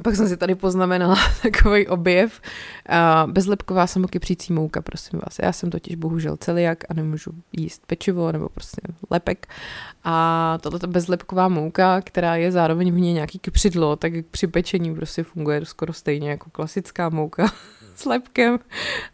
Pak 0.03 0.15
jsem 0.15 0.27
si 0.27 0.37
tady 0.37 0.55
poznamenala 0.55 1.15
takový 1.41 1.87
objev. 1.87 2.41
Bezlepková 3.25 3.87
samokypřící 3.87 4.53
mouka, 4.53 4.81
prosím 4.81 5.19
vás. 5.19 5.39
Já 5.43 5.51
jsem 5.51 5.69
totiž 5.69 5.95
bohužel 5.95 6.37
celiak 6.37 6.83
a 6.89 6.93
nemůžu 6.93 7.31
jíst 7.51 7.85
pečivo 7.87 8.31
nebo 8.31 8.49
prostě 8.49 8.81
lepek. 9.09 9.47
A 10.03 10.57
tohle 10.61 10.79
bezlepková 10.87 11.47
mouka, 11.47 12.01
která 12.01 12.35
je 12.35 12.51
zároveň 12.51 12.91
v 12.91 12.99
ní 12.99 13.13
nějaký 13.13 13.39
kypřidlo, 13.39 13.95
tak 13.95 14.13
při 14.31 14.47
pečení 14.47 14.95
prostě 14.95 15.23
funguje 15.23 15.65
skoro 15.65 15.93
stejně 15.93 16.29
jako 16.29 16.49
klasická 16.49 17.09
mouka 17.09 17.51
s 17.95 18.05
lepkem. 18.05 18.59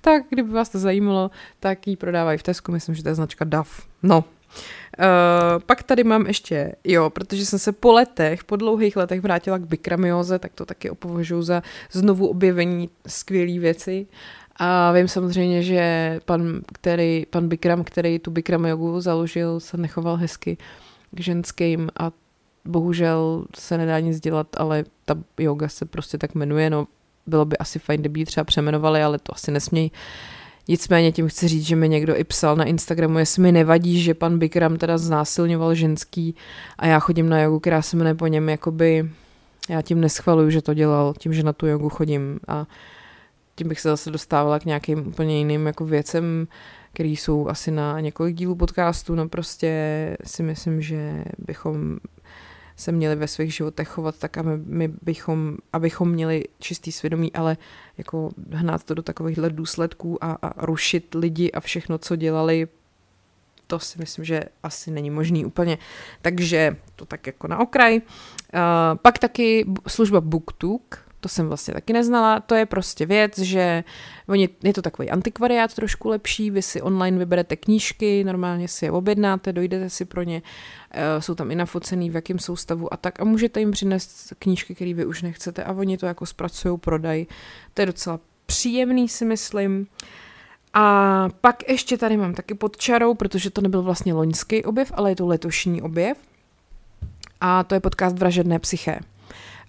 Tak 0.01 0.23
kdyby 0.29 0.51
vás 0.51 0.69
to 0.69 0.79
zajímalo, 0.79 1.31
tak 1.59 1.87
ji 1.87 1.95
prodávají 1.95 2.37
v 2.37 2.43
Tesku, 2.43 2.71
myslím, 2.71 2.95
že 2.95 3.03
to 3.03 3.09
je 3.09 3.15
značka 3.15 3.45
DAF. 3.45 3.87
No, 4.03 4.23
Uh, 4.99 5.05
pak 5.65 5.83
tady 5.83 6.03
mám 6.03 6.27
ještě, 6.27 6.75
jo, 6.83 7.09
protože 7.09 7.45
jsem 7.45 7.59
se 7.59 7.71
po 7.71 7.91
letech, 7.91 8.43
po 8.43 8.55
dlouhých 8.55 8.95
letech 8.95 9.21
vrátila 9.21 9.57
k 9.57 9.67
bikramioze, 9.67 10.39
tak 10.39 10.51
to 10.53 10.65
taky 10.65 10.89
opovažuji 10.89 11.41
za 11.41 11.63
znovu 11.91 12.27
objevení 12.27 12.89
skvělé 13.07 13.59
věci. 13.59 14.07
A 14.55 14.91
vím 14.91 15.07
samozřejmě, 15.07 15.63
že 15.63 16.19
pan, 16.25 16.61
který, 16.73 17.25
pan 17.29 17.47
Bikram, 17.47 17.83
který 17.83 18.19
tu 18.19 18.31
Bikram 18.31 18.65
jogu 18.65 19.01
založil, 19.01 19.59
se 19.59 19.77
nechoval 19.77 20.15
hezky 20.15 20.57
k 21.11 21.19
ženským 21.19 21.89
a 21.99 22.11
bohužel 22.65 23.45
se 23.57 23.77
nedá 23.77 23.99
nic 23.99 24.19
dělat, 24.19 24.47
ale 24.57 24.83
ta 25.05 25.15
yoga 25.39 25.67
se 25.67 25.85
prostě 25.85 26.17
tak 26.17 26.35
jmenuje, 26.35 26.69
no 26.69 26.87
bylo 27.27 27.45
by 27.45 27.57
asi 27.57 27.79
fajn, 27.79 27.99
kdyby 27.99 28.19
ji 28.19 28.25
třeba 28.25 28.43
přemenovali, 28.43 29.03
ale 29.03 29.19
to 29.19 29.33
asi 29.33 29.51
nesmějí. 29.51 29.91
Nicméně 30.67 31.11
tím 31.11 31.27
chci 31.27 31.47
říct, 31.47 31.65
že 31.65 31.75
mi 31.75 31.89
někdo 31.89 32.15
i 32.15 32.23
psal 32.23 32.55
na 32.55 32.63
Instagramu, 32.63 33.19
jestli 33.19 33.41
mi 33.41 33.51
nevadí, 33.51 34.01
že 34.01 34.13
pan 34.13 34.39
Bikram 34.39 34.77
teda 34.77 34.97
znásilňoval 34.97 35.75
ženský 35.75 36.35
a 36.77 36.87
já 36.87 36.99
chodím 36.99 37.29
na 37.29 37.41
jogu, 37.41 37.59
která 37.59 37.81
se 37.81 37.97
jmenuje 37.97 38.15
po 38.15 38.27
něm, 38.27 38.49
jakoby 38.49 39.09
já 39.69 39.81
tím 39.81 40.01
neschvaluju, 40.01 40.49
že 40.49 40.61
to 40.61 40.73
dělal, 40.73 41.13
tím, 41.17 41.33
že 41.33 41.43
na 41.43 41.53
tu 41.53 41.67
jogu 41.67 41.89
chodím 41.89 42.39
a 42.47 42.67
tím 43.55 43.69
bych 43.69 43.79
se 43.79 43.89
zase 43.89 44.11
dostávala 44.11 44.59
k 44.59 44.65
nějakým 44.65 45.07
úplně 45.07 45.37
jiným 45.37 45.65
jako 45.65 45.85
věcem, 45.85 46.47
které 46.93 47.09
jsou 47.09 47.47
asi 47.47 47.71
na 47.71 47.99
několik 47.99 48.35
dílů 48.35 48.55
podcastu, 48.55 49.15
no 49.15 49.29
prostě 49.29 50.17
si 50.23 50.43
myslím, 50.43 50.81
že 50.81 51.23
bychom 51.37 51.97
se 52.75 52.91
měli 52.91 53.15
ve 53.15 53.27
svých 53.27 53.53
životech 53.53 53.87
chovat 53.87 54.17
tak, 54.19 54.37
aby 54.37 54.49
my 54.57 54.87
bychom, 55.01 55.57
abychom 55.73 56.11
měli 56.11 56.43
čistý 56.59 56.91
svědomí, 56.91 57.33
ale 57.33 57.57
jako 57.97 58.29
hnát 58.51 58.83
to 58.83 58.93
do 58.93 59.01
takovýchhle 59.01 59.49
důsledků 59.49 60.23
a, 60.23 60.37
a 60.41 60.65
rušit 60.65 61.15
lidi 61.15 61.51
a 61.51 61.59
všechno, 61.59 61.97
co 61.97 62.15
dělali, 62.15 62.67
to 63.67 63.79
si 63.79 63.99
myslím, 63.99 64.25
že 64.25 64.43
asi 64.63 64.91
není 64.91 65.09
možný 65.09 65.45
úplně. 65.45 65.77
Takže 66.21 66.77
to 66.95 67.05
tak 67.05 67.27
jako 67.27 67.47
na 67.47 67.59
okraj. 67.59 67.97
Uh, 67.97 68.01
pak 69.01 69.19
taky 69.19 69.65
služba 69.87 70.21
BookTook, 70.21 71.02
to 71.23 71.29
jsem 71.29 71.47
vlastně 71.47 71.73
taky 71.73 71.93
neznala, 71.93 72.39
to 72.39 72.55
je 72.55 72.65
prostě 72.65 73.05
věc, 73.05 73.37
že 73.37 73.83
oni, 74.27 74.49
je 74.63 74.73
to 74.73 74.81
takový 74.81 75.09
antikvariát 75.09 75.73
trošku 75.73 76.09
lepší, 76.09 76.51
vy 76.51 76.61
si 76.61 76.81
online 76.81 77.17
vyberete 77.17 77.55
knížky, 77.55 78.23
normálně 78.23 78.67
si 78.67 78.85
je 78.85 78.91
objednáte, 78.91 79.53
dojdete 79.53 79.89
si 79.89 80.05
pro 80.05 80.23
ně, 80.23 80.41
uh, 80.41 81.21
jsou 81.21 81.35
tam 81.35 81.51
i 81.51 81.55
nafocený, 81.55 82.09
v 82.09 82.15
jakém 82.15 82.39
soustavu 82.39 82.93
a 82.93 82.97
tak 82.97 83.21
a 83.21 83.23
můžete 83.23 83.59
jim 83.59 83.71
přinést 83.71 84.33
knížky, 84.39 84.75
které 84.75 84.93
vy 84.93 85.05
už 85.05 85.21
nechcete 85.21 85.63
a 85.63 85.71
oni 85.71 85.97
to 85.97 86.05
jako 86.05 86.25
zpracují, 86.25 86.77
prodají. 86.77 87.27
To 87.73 87.81
je 87.81 87.85
docela 87.85 88.19
příjemný 88.45 89.09
si 89.09 89.25
myslím. 89.25 89.87
A 90.73 91.27
pak 91.41 91.69
ještě 91.69 91.97
tady 91.97 92.17
mám 92.17 92.33
taky 92.33 92.53
pod 92.53 92.77
čarou, 92.77 93.13
protože 93.13 93.49
to 93.49 93.61
nebyl 93.61 93.81
vlastně 93.81 94.13
loňský 94.13 94.63
objev, 94.63 94.91
ale 94.95 95.11
je 95.11 95.15
to 95.15 95.27
letošní 95.27 95.81
objev. 95.81 96.17
A 97.41 97.63
to 97.63 97.75
je 97.75 97.79
podcast 97.79 98.19
Vražedné 98.19 98.59
psyché. 98.59 98.99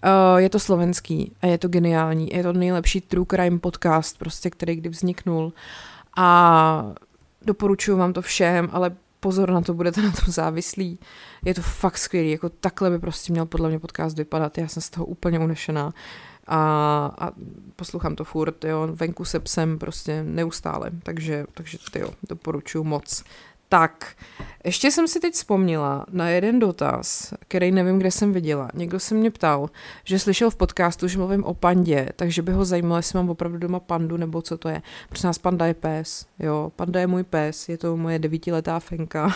Uh, 0.04 0.38
je 0.38 0.48
to 0.50 0.58
slovenský 0.58 1.32
a 1.42 1.46
je 1.46 1.58
to 1.58 1.68
geniální. 1.68 2.28
Je 2.32 2.42
to 2.42 2.52
nejlepší 2.52 3.00
true 3.00 3.26
crime 3.30 3.58
podcast, 3.58 4.18
prostě, 4.18 4.50
který 4.50 4.76
kdy 4.76 4.88
vzniknul. 4.88 5.52
A 6.16 6.94
doporučuji 7.42 7.96
vám 7.96 8.12
to 8.12 8.22
všem, 8.22 8.68
ale 8.72 8.96
pozor 9.20 9.50
na 9.50 9.60
to, 9.60 9.74
budete 9.74 10.02
na 10.02 10.10
tom 10.10 10.32
závislí. 10.32 10.98
Je 11.44 11.54
to 11.54 11.62
fakt 11.62 11.98
skvělý, 11.98 12.30
jako 12.30 12.48
takhle 12.48 12.90
by 12.90 12.98
prostě 12.98 13.32
měl 13.32 13.46
podle 13.46 13.68
mě 13.68 13.78
podcast 13.78 14.16
vypadat. 14.16 14.58
Já 14.58 14.68
jsem 14.68 14.82
z 14.82 14.90
toho 14.90 15.06
úplně 15.06 15.38
unešená 15.38 15.92
a, 16.46 16.58
a 17.18 17.30
poslouchám 17.76 18.16
to 18.16 18.24
furt, 18.24 18.64
jo, 18.64 18.88
venku 18.92 19.24
se 19.24 19.40
psem 19.40 19.78
prostě 19.78 20.22
neustále, 20.22 20.90
takže, 21.02 21.44
takže 21.54 21.78
to 21.92 21.98
jo, 21.98 22.08
doporučuji 22.28 22.84
moc. 22.84 23.24
Tak, 23.74 24.16
ještě 24.64 24.90
jsem 24.90 25.08
si 25.08 25.20
teď 25.20 25.34
vzpomněla 25.34 26.06
na 26.10 26.28
jeden 26.28 26.58
dotaz, 26.58 27.34
který 27.48 27.72
nevím, 27.72 27.98
kde 27.98 28.10
jsem 28.10 28.32
viděla. 28.32 28.68
Někdo 28.74 29.00
se 29.00 29.14
mě 29.14 29.30
ptal, 29.30 29.70
že 30.04 30.18
slyšel 30.18 30.50
v 30.50 30.56
podcastu, 30.56 31.08
že 31.08 31.18
mluvím 31.18 31.44
o 31.44 31.54
pandě, 31.54 32.08
takže 32.16 32.42
by 32.42 32.52
ho 32.52 32.64
zajímalo, 32.64 32.96
jestli 32.96 33.16
mám 33.16 33.30
opravdu 33.30 33.58
doma 33.58 33.80
pandu, 33.80 34.16
nebo 34.16 34.42
co 34.42 34.58
to 34.58 34.68
je. 34.68 34.82
Prosím 35.08 35.26
nás, 35.26 35.38
panda 35.38 35.66
je 35.66 35.74
pes, 35.74 36.26
jo, 36.38 36.72
panda 36.76 37.00
je 37.00 37.06
můj 37.06 37.22
pes, 37.22 37.68
je 37.68 37.78
to 37.78 37.96
moje 37.96 38.18
devítiletá 38.18 38.80
fenka. 38.80 39.34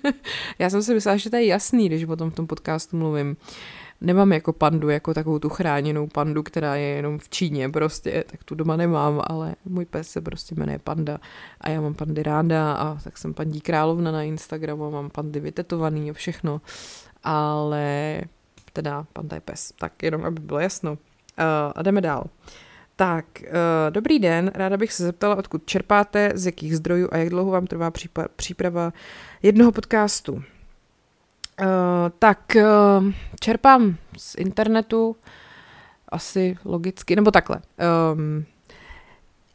Já 0.58 0.70
jsem 0.70 0.82
si 0.82 0.94
myslela, 0.94 1.16
že 1.16 1.30
to 1.30 1.36
je 1.36 1.46
jasný, 1.46 1.88
když 1.88 2.04
o 2.04 2.16
tom 2.16 2.30
v 2.30 2.34
tom 2.34 2.46
podcastu 2.46 2.96
mluvím. 2.96 3.30
Uh, 3.30 3.83
nemám 4.04 4.32
jako 4.32 4.52
pandu, 4.52 4.88
jako 4.88 5.14
takovou 5.14 5.38
tu 5.38 5.48
chráněnou 5.48 6.06
pandu, 6.06 6.42
která 6.42 6.76
je 6.76 6.86
jenom 6.86 7.18
v 7.18 7.28
Číně 7.28 7.68
prostě, 7.68 8.24
tak 8.30 8.44
tu 8.44 8.54
doma 8.54 8.76
nemám, 8.76 9.22
ale 9.26 9.54
můj 9.64 9.84
pes 9.84 10.10
se 10.10 10.20
prostě 10.20 10.54
jmenuje 10.54 10.78
Panda 10.78 11.18
a 11.60 11.70
já 11.70 11.80
mám 11.80 11.94
pandy 11.94 12.22
ráda 12.22 12.72
a 12.72 12.98
tak 13.04 13.18
jsem 13.18 13.34
pandí 13.34 13.60
královna 13.60 14.12
na 14.12 14.22
Instagramu, 14.22 14.90
mám 14.90 15.10
pandy 15.10 15.40
vytetovaný 15.40 16.10
a 16.10 16.12
všechno, 16.12 16.60
ale 17.22 18.20
teda 18.72 19.06
panda 19.12 19.34
je 19.34 19.40
pes, 19.40 19.72
tak 19.78 20.02
jenom 20.02 20.24
aby 20.24 20.40
bylo 20.40 20.58
jasno. 20.58 20.92
Uh, 20.92 20.96
a 21.74 21.82
jdeme 21.82 22.00
dál. 22.00 22.26
Tak, 22.96 23.26
uh, 23.42 23.50
dobrý 23.90 24.18
den, 24.18 24.50
ráda 24.54 24.76
bych 24.76 24.92
se 24.92 25.04
zeptala, 25.04 25.36
odkud 25.36 25.66
čerpáte, 25.66 26.32
z 26.34 26.46
jakých 26.46 26.76
zdrojů 26.76 27.08
a 27.12 27.16
jak 27.16 27.28
dlouho 27.28 27.50
vám 27.50 27.66
trvá 27.66 27.92
příprava 28.36 28.92
jednoho 29.42 29.72
podcastu. 29.72 30.42
Uh, 31.60 31.66
tak 32.18 32.56
uh, 32.56 33.12
čerpám 33.40 33.96
z 34.16 34.34
internetu, 34.34 35.16
asi 36.08 36.56
logicky, 36.64 37.16
nebo 37.16 37.30
takhle. 37.30 37.60
Um, 38.12 38.44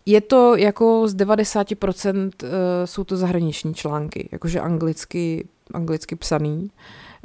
je 0.06 0.22
to 0.22 0.56
jako 0.56 1.08
z 1.08 1.16
90% 1.16 2.32
uh, 2.44 2.50
jsou 2.86 3.04
to 3.04 3.18
zahraniční 3.18 3.74
články, 3.74 4.30
jakože 4.32 4.60
anglicky, 4.60 5.48
anglicky 5.74 6.16
psaný. 6.16 6.72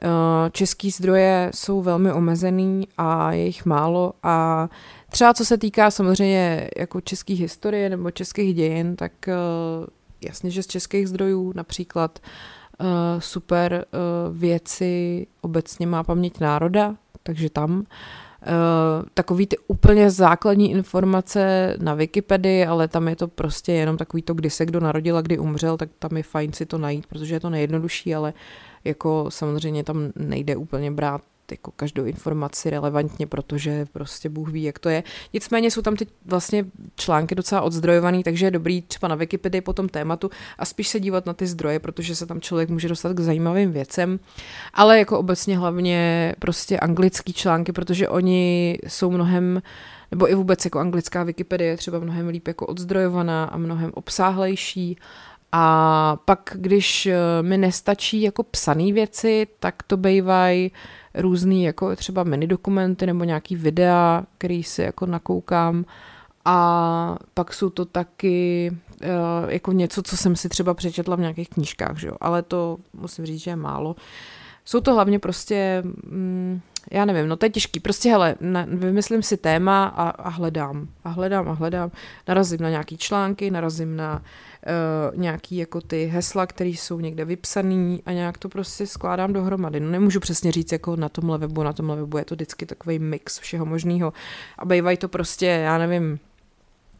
Uh, 0.03 0.11
český 0.53 0.91
zdroje 0.91 1.51
jsou 1.55 1.83
velmi 1.83 2.12
omezený 2.12 2.89
a 2.99 3.33
je 3.33 3.45
jich 3.45 3.66
málo 3.66 4.12
a 4.22 4.68
třeba 5.11 5.35
co 5.35 5.45
se 5.45 5.59
týká 5.59 5.91
samozřejmě 5.91 6.70
jako 6.79 7.01
české 7.01 7.35
historie 7.35 7.91
nebo 7.91 8.11
českých 8.11 8.55
dějin, 8.55 8.97
tak 8.97 9.12
uh, 9.29 9.87
jasně, 10.25 10.51
že 10.51 10.62
z 10.62 10.66
českých 10.66 11.09
zdrojů 11.09 11.53
například 11.55 12.18
uh, 12.18 12.29
super 13.18 13.85
uh, 13.93 14.37
věci 14.37 15.27
obecně 15.41 15.87
má 15.87 16.05
paměť 16.05 16.41
národa, 16.41 16.95
takže 17.22 17.51
tam. 17.51 17.79
Uh, 17.79 17.85
takový 19.14 19.47
ty 19.47 19.57
úplně 19.66 20.11
základní 20.11 20.70
informace 20.70 21.77
na 21.81 21.95
Wikipedii, 21.95 22.66
ale 22.66 22.89
tam 22.89 23.09
je 23.09 23.16
to 23.16 23.29
prostě 23.29 23.72
jenom 23.72 23.97
takový 23.97 24.22
to, 24.22 24.35
kdy 24.35 24.51
se 24.51 24.66
kdo 24.66 24.81
narodil 24.81 25.16
a 25.16 25.20
kdy 25.20 25.39
umřel, 25.39 25.77
tak 25.77 25.89
tam 25.99 26.16
je 26.16 26.22
fajn 26.22 26.53
si 26.53 26.66
to 26.66 26.79
najít, 26.79 27.07
protože 27.07 27.35
je 27.35 27.41
to 27.41 27.51
nejjednodušší, 27.51 28.14
ale 28.14 28.33
jako 28.85 29.27
samozřejmě 29.29 29.85
tam 29.85 30.12
nejde 30.16 30.57
úplně 30.57 30.91
brát 30.91 31.20
jako 31.51 31.70
každou 31.70 32.05
informaci 32.05 32.70
relevantně, 32.70 33.26
protože 33.26 33.86
prostě 33.92 34.28
Bůh 34.28 34.49
ví, 34.49 34.62
jak 34.62 34.78
to 34.78 34.88
je. 34.88 35.03
Nicméně 35.32 35.70
jsou 35.70 35.82
tam 35.82 35.97
teď 35.97 36.09
vlastně 36.26 36.64
články 36.97 37.34
docela 37.34 37.61
odzdrojovaný, 37.61 38.22
takže 38.22 38.47
je 38.47 38.51
dobrý 38.51 38.82
třeba 38.82 39.09
na 39.09 39.14
Wikipedii 39.14 39.61
po 39.61 39.72
tom 39.72 39.88
tématu 39.88 40.30
a 40.59 40.64
spíš 40.64 40.88
se 40.88 41.01
dívat 41.01 41.26
na 41.26 41.32
ty 41.32 41.47
zdroje, 41.47 41.78
protože 41.78 42.16
se 42.16 42.26
tam 42.26 42.40
člověk 42.40 42.68
může 42.68 42.88
dostat 42.88 43.12
k 43.12 43.20
zajímavým 43.20 43.72
věcem, 43.72 44.20
ale 44.74 44.99
jako 44.99 45.18
obecně 45.18 45.59
hlavně 45.59 46.34
prostě 46.38 46.78
anglický 46.78 47.32
články, 47.32 47.72
protože 47.72 48.09
oni 48.09 48.78
jsou 48.86 49.11
mnohem 49.11 49.62
nebo 50.11 50.30
i 50.30 50.34
vůbec 50.34 50.64
jako 50.64 50.78
anglická 50.78 51.22
Wikipedie 51.22 51.70
je 51.70 51.76
třeba 51.76 51.99
mnohem 51.99 52.28
líp 52.28 52.49
jako 52.49 52.66
odzdrojovaná 52.66 53.45
a 53.45 53.57
mnohem 53.57 53.90
obsáhlejší 53.95 54.97
a 55.57 56.16
pak, 56.24 56.51
když 56.55 57.07
eh, 57.07 57.16
mi 57.42 57.59
nestačí 57.59 58.22
jako 58.22 58.42
psané 58.42 58.92
věci, 58.92 59.47
tak 59.61 59.82
to 59.82 59.97
bývají 59.97 60.72
různý 61.14 61.64
jako 61.64 61.96
třeba 61.96 62.24
mini 62.24 62.46
dokumenty 62.46 63.06
nebo 63.06 63.24
nějaký 63.24 63.56
videa, 63.56 64.24
který 64.38 64.62
si 64.62 64.82
jako 64.82 65.06
nakoukám 65.06 65.84
a 66.44 67.16
pak 67.34 67.52
jsou 67.52 67.70
to 67.70 67.84
taky 67.84 68.70
uh, 69.02 69.50
jako 69.50 69.72
něco, 69.72 70.02
co 70.02 70.16
jsem 70.16 70.36
si 70.36 70.48
třeba 70.48 70.74
přečetla 70.74 71.16
v 71.16 71.20
nějakých 71.20 71.48
knížkách, 71.48 71.98
že 71.98 72.08
jo? 72.08 72.16
ale 72.20 72.42
to 72.42 72.76
musím 72.92 73.26
říct, 73.26 73.40
že 73.40 73.50
je 73.50 73.56
málo. 73.56 73.96
Jsou 74.64 74.80
to 74.80 74.94
hlavně 74.94 75.18
prostě, 75.18 75.82
mm, 75.84 76.60
já 76.90 77.04
nevím, 77.04 77.28
no 77.28 77.36
to 77.36 77.46
je 77.46 77.50
těžký, 77.50 77.80
prostě 77.80 78.10
hele, 78.10 78.34
vymyslím 78.66 79.22
si 79.22 79.36
téma 79.36 79.86
a, 79.86 80.08
a 80.08 80.28
hledám, 80.28 80.88
a 81.04 81.08
hledám 81.08 81.48
a 81.48 81.52
hledám, 81.52 81.90
narazím 82.28 82.60
na 82.60 82.70
nějaký 82.70 82.96
články, 82.96 83.50
narazím 83.50 83.96
na 83.96 84.12
uh, 84.14 84.22
nějaký 85.14 85.56
jako 85.56 85.80
ty 85.80 86.06
hesla, 86.06 86.46
které 86.46 86.70
jsou 86.70 87.00
někde 87.00 87.24
vypsaný 87.24 88.02
a 88.06 88.12
nějak 88.12 88.38
to 88.38 88.48
prostě 88.48 88.86
skládám 88.86 89.32
dohromady. 89.32 89.80
No 89.80 89.90
nemůžu 89.90 90.20
přesně 90.20 90.52
říct 90.52 90.72
jako 90.72 90.96
na 90.96 91.08
tomhle 91.08 91.38
webu, 91.38 91.62
na 91.62 91.72
tomhle 91.72 91.96
webu 91.96 92.18
je 92.18 92.24
to 92.24 92.34
vždycky 92.34 92.66
takový 92.66 92.98
mix 92.98 93.38
všeho 93.38 93.66
možného 93.66 94.12
a 94.58 94.64
bývají 94.64 94.96
to 94.96 95.08
prostě, 95.08 95.46
já 95.46 95.78
nevím, 95.78 96.18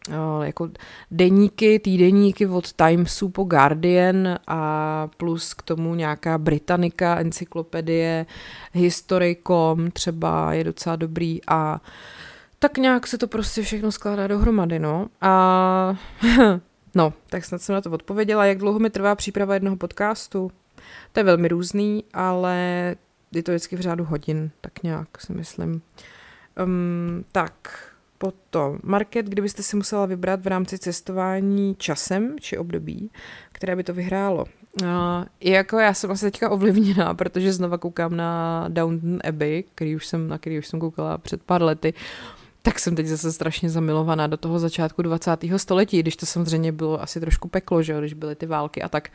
uh, 0.09 0.45
jako 0.45 0.71
deníky, 1.11 1.79
týdeníky 1.79 2.47
od 2.47 2.73
Timesu 2.73 3.29
po 3.29 3.45
Guardian 3.45 4.39
a 4.47 5.09
plus 5.17 5.55
k 5.55 5.63
tomu 5.63 5.95
nějaká 5.95 6.39
Britannica, 6.39 7.17
encyklopedie, 7.17 8.27
History.com 8.73 9.91
třeba 9.91 10.53
je 10.53 10.65
docela 10.65 10.97
dobrý 10.97 11.41
a 11.49 11.81
tak 12.59 12.79
nějak 12.79 13.07
se 13.07 13.19
to 13.19 13.27
prostě 13.27 13.63
všechno 13.63 13.93
skládá 13.93 14.27
dohromady, 14.27 14.79
no. 14.79 15.07
A 15.21 15.97
No, 16.95 17.13
tak 17.31 17.45
snad 17.45 17.63
jsem 17.63 17.75
na 17.75 17.81
to 17.81 17.91
odpověděla. 17.91 18.47
Jak 18.47 18.59
dlouho 18.59 18.79
mi 18.79 18.91
trvá 18.91 19.15
příprava 19.15 19.55
jednoho 19.55 19.77
podcastu? 19.77 20.51
To 21.13 21.21
je 21.21 21.25
velmi 21.25 21.49
různý, 21.49 22.05
ale 22.15 22.57
je 23.33 23.43
to 23.43 23.53
vždycky 23.53 23.77
v 23.77 23.81
řádu 23.81 24.05
hodin, 24.05 24.51
tak 24.61 24.83
nějak 24.83 25.21
si 25.21 25.33
myslím. 25.33 25.83
Um, 26.65 27.25
tak, 27.33 27.53
potom 28.19 28.79
market, 28.83 29.27
kdybyste 29.27 29.63
si 29.63 29.77
musela 29.77 30.07
vybrat 30.07 30.41
v 30.41 30.47
rámci 30.47 30.79
cestování 30.79 31.75
časem 31.79 32.37
či 32.41 32.59
období, 32.59 33.11
které 33.53 33.77
by 33.77 33.85
to 33.85 33.95
vyhrálo. 33.95 34.45
Uh, 34.83 34.89
jako 35.41 35.79
já 35.79 35.95
jsem 35.95 36.11
asi 36.11 36.25
teďka 36.25 36.51
ovlivněná, 36.51 37.15
protože 37.15 37.53
znova 37.53 37.79
koukám 37.79 38.17
na 38.17 38.65
Downton 38.69 39.19
Abbey, 39.29 39.65
který 39.75 39.97
už 39.97 40.07
jsem, 40.07 40.29
na 40.29 40.39
který 40.39 40.59
už 40.59 40.67
jsem 40.67 40.81
koukala 40.81 41.19
před 41.19 41.43
pár 41.43 41.63
lety 41.63 41.95
tak 42.67 42.79
jsem 42.79 42.97
teď 42.97 43.07
zase 43.07 43.33
strašně 43.33 43.71
zamilovaná 43.71 44.27
do 44.27 44.37
toho 44.37 44.59
začátku 44.59 45.03
20. 45.03 45.31
století, 45.57 46.01
když 46.01 46.17
to 46.17 46.27
samozřejmě 46.27 46.73
bylo 46.73 47.03
asi 47.03 47.21
trošku 47.21 47.49
peklo, 47.49 47.83
že 47.83 47.93
jo, 47.93 48.01
když 48.01 48.15
byly 48.15 48.35
ty 48.35 48.47
války 48.47 48.83
a 48.83 48.89
tak. 48.89 49.09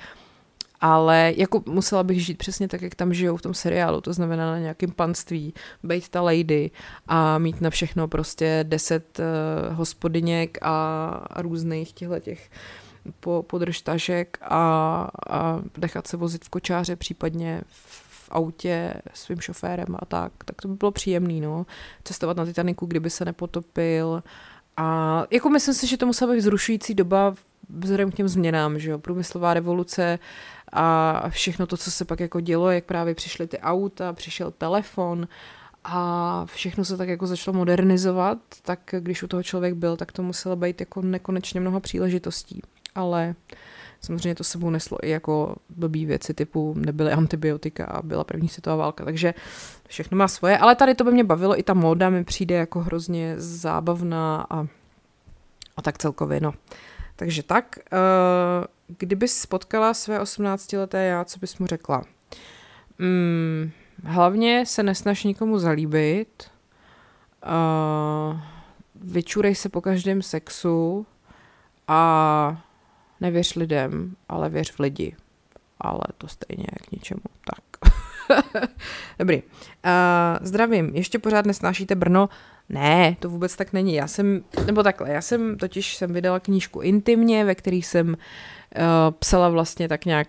Ale 0.81 1.33
jako 1.37 1.63
musela 1.65 2.03
bych 2.03 2.25
žít 2.25 2.37
přesně 2.37 2.67
tak, 2.67 2.81
jak 2.81 2.95
tam 2.95 3.13
žijou 3.13 3.37
v 3.37 3.41
tom 3.41 3.53
seriálu, 3.53 4.01
to 4.01 4.13
znamená 4.13 4.51
na 4.51 4.59
nějakém 4.59 4.91
panství, 4.91 5.53
být 5.83 6.09
ta 6.09 6.21
lady 6.21 6.71
a 7.07 7.37
mít 7.37 7.61
na 7.61 7.69
všechno 7.69 8.07
prostě 8.07 8.65
deset 8.67 9.19
uh, 9.19 9.75
hospodyněk 9.75 10.57
a, 10.61 11.07
a 11.29 11.41
různých 11.41 11.93
těchto 11.93 12.19
těch 12.19 12.49
po, 13.19 13.43
podržtažek 13.47 14.37
a, 14.41 15.07
a 15.29 15.61
nechat 15.77 16.07
se 16.07 16.17
vozit 16.17 16.45
v 16.45 16.49
kočáře, 16.49 16.95
případně 16.95 17.61
v 17.67 18.08
autě 18.29 18.93
svým 19.13 19.39
šoférem 19.39 19.95
a 19.99 20.05
tak, 20.05 20.31
tak 20.45 20.61
to 20.61 20.67
by 20.67 20.75
bylo 20.75 20.91
příjemný, 20.91 21.41
no. 21.41 21.65
Cestovat 22.03 22.37
na 22.37 22.45
Titaniku, 22.45 22.85
kdyby 22.85 23.09
se 23.09 23.25
nepotopil. 23.25 24.23
A 24.77 25.23
jako 25.31 25.49
myslím 25.49 25.73
si, 25.73 25.87
že 25.87 25.97
to 25.97 26.05
musela 26.05 26.33
být 26.33 26.39
vzrušující 26.39 26.93
doba 26.93 27.35
vzhledem 27.69 28.11
k 28.11 28.15
těm 28.15 28.27
změnám, 28.27 28.79
že 28.79 28.89
jo, 28.89 28.99
průmyslová 28.99 29.53
revoluce 29.53 30.19
a 30.73 31.29
všechno 31.29 31.67
to, 31.67 31.77
co 31.77 31.91
se 31.91 32.05
pak 32.05 32.19
jako 32.19 32.39
dělo, 32.39 32.71
jak 32.71 32.85
právě 32.85 33.15
přišly 33.15 33.47
ty 33.47 33.59
auta, 33.59 34.13
přišel 34.13 34.51
telefon 34.51 35.27
a 35.83 36.45
všechno 36.45 36.85
se 36.85 36.97
tak 36.97 37.09
jako 37.09 37.27
začalo 37.27 37.57
modernizovat, 37.57 38.37
tak 38.61 38.79
když 38.99 39.23
u 39.23 39.27
toho 39.27 39.43
člověk 39.43 39.73
byl, 39.73 39.97
tak 39.97 40.11
to 40.11 40.23
muselo 40.23 40.55
být 40.55 40.79
jako 40.79 41.01
nekonečně 41.01 41.59
mnoho 41.59 41.79
příležitostí. 41.79 42.61
Ale 42.95 43.35
Samozřejmě 44.01 44.35
to 44.35 44.43
sebou 44.43 44.69
neslo 44.69 44.97
i 45.05 45.09
jako 45.09 45.55
blbý 45.69 46.05
věci 46.05 46.33
typu 46.33 46.73
nebyly 46.77 47.11
antibiotika 47.11 47.85
a 47.85 48.01
byla 48.01 48.23
první 48.23 48.47
světová 48.47 48.75
válka, 48.75 49.05
takže 49.05 49.33
všechno 49.87 50.17
má 50.17 50.27
svoje, 50.27 50.57
ale 50.57 50.75
tady 50.75 50.95
to 50.95 51.03
by 51.03 51.11
mě 51.11 51.23
bavilo, 51.23 51.59
i 51.59 51.63
ta 51.63 51.73
móda 51.73 52.09
mi 52.09 52.23
přijde 52.23 52.55
jako 52.55 52.79
hrozně 52.79 53.33
zábavná 53.37 54.47
a, 54.49 54.67
a 55.77 55.81
tak 55.81 55.97
celkově, 55.97 56.39
no. 56.39 56.53
Takže 57.15 57.43
tak, 57.43 57.79
uh, 57.91 58.95
kdybys 58.97 59.37
spotkala 59.37 59.93
své 59.93 60.19
18-leté 60.19 61.05
já, 61.05 61.25
co 61.25 61.39
bys 61.39 61.57
mu 61.57 61.67
řekla? 61.67 62.03
Mm, 62.99 63.71
hlavně 64.03 64.65
se 64.65 64.83
nesnaž 64.83 65.23
nikomu 65.23 65.59
zalíbit, 65.59 66.51
uh, 67.45 68.39
vyčurej 68.95 69.55
se 69.55 69.69
po 69.69 69.81
každém 69.81 70.21
sexu 70.21 71.05
a 71.87 72.61
nevěř 73.21 73.55
lidem, 73.55 74.15
ale 74.29 74.49
věř 74.49 74.71
v 74.71 74.79
lidi. 74.79 75.15
Ale 75.81 76.01
to 76.17 76.27
stejně 76.27 76.67
k 76.87 76.91
ničemu. 76.91 77.21
Tak. 77.45 77.93
Dobrý. 79.19 79.35
Uh, 79.35 79.41
zdravím. 80.41 80.95
Ještě 80.95 81.19
pořád 81.19 81.45
nesnášíte 81.45 81.95
Brno? 81.95 82.29
Ne, 82.69 83.15
to 83.19 83.29
vůbec 83.29 83.55
tak 83.55 83.73
není. 83.73 83.93
Já 83.93 84.07
jsem, 84.07 84.43
nebo 84.65 84.83
takhle, 84.83 85.11
já 85.11 85.21
jsem 85.21 85.57
totiž 85.57 85.95
jsem 85.95 86.13
vydala 86.13 86.39
knížku 86.39 86.81
Intimně, 86.81 87.45
ve 87.45 87.55
které 87.55 87.75
jsem 87.75 88.17
psala 89.19 89.49
vlastně 89.49 89.87
tak 89.87 90.05
nějak 90.05 90.27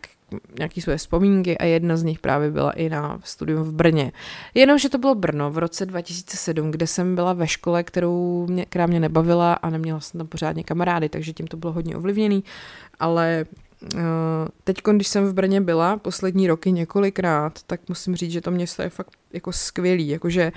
nějaký 0.59 0.81
své 0.81 0.97
vzpomínky 0.97 1.59
a 1.59 1.65
jedna 1.65 1.97
z 1.97 2.03
nich 2.03 2.19
právě 2.19 2.51
byla 2.51 2.71
i 2.71 2.89
na 2.89 3.21
studium 3.25 3.63
v 3.63 3.73
Brně. 3.73 4.13
Jenomže 4.55 4.89
to 4.89 4.99
bylo 4.99 5.15
Brno 5.15 5.51
v 5.51 5.59
roce 5.59 5.87
2007, 5.87 6.71
kde 6.71 6.87
jsem 6.87 7.15
byla 7.15 7.33
ve 7.33 7.47
škole, 7.47 7.83
kterou 7.83 8.47
mě, 8.47 8.67
která 8.67 8.87
mě 8.87 9.01
nebavila 9.01 9.53
a 9.53 9.71
neměla 9.71 10.01
jsem 10.01 10.19
tam 10.19 10.27
pořádně 10.27 10.65
kamarády, 10.65 11.09
takže 11.09 11.33
tím 11.33 11.47
to 11.47 11.57
bylo 11.57 11.73
hodně 11.73 11.97
ovlivněný, 11.97 12.45
ale 13.01 13.47
uh, 13.95 14.01
teď, 14.65 14.77
když 14.93 15.09
jsem 15.09 15.27
v 15.27 15.35
Brně 15.35 15.61
byla 15.61 15.97
poslední 15.97 16.49
roky 16.49 16.73
několikrát, 16.73 17.59
tak 17.67 17.81
musím 17.89 18.17
říct, 18.17 18.33
že 18.33 18.41
to 18.41 18.51
město 18.51 18.83
je 18.83 18.89
fakt 18.89 19.11
jako 19.33 19.53
skvělý, 19.53 20.09
jakože 20.09 20.53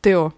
ty 0.00 0.10
jo, 0.10 0.24
uh, 0.24 0.30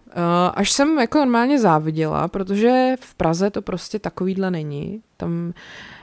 až 0.55 0.73
jsem 0.73 0.99
jako 0.99 1.19
normálně 1.19 1.59
záviděla, 1.61 2.29
protože 2.29 2.97
v 3.01 3.15
Praze 3.15 3.51
to 3.51 3.63
prostě 3.63 3.99
takovýhle 3.99 4.51
není. 4.51 5.03
Tam 5.17 5.53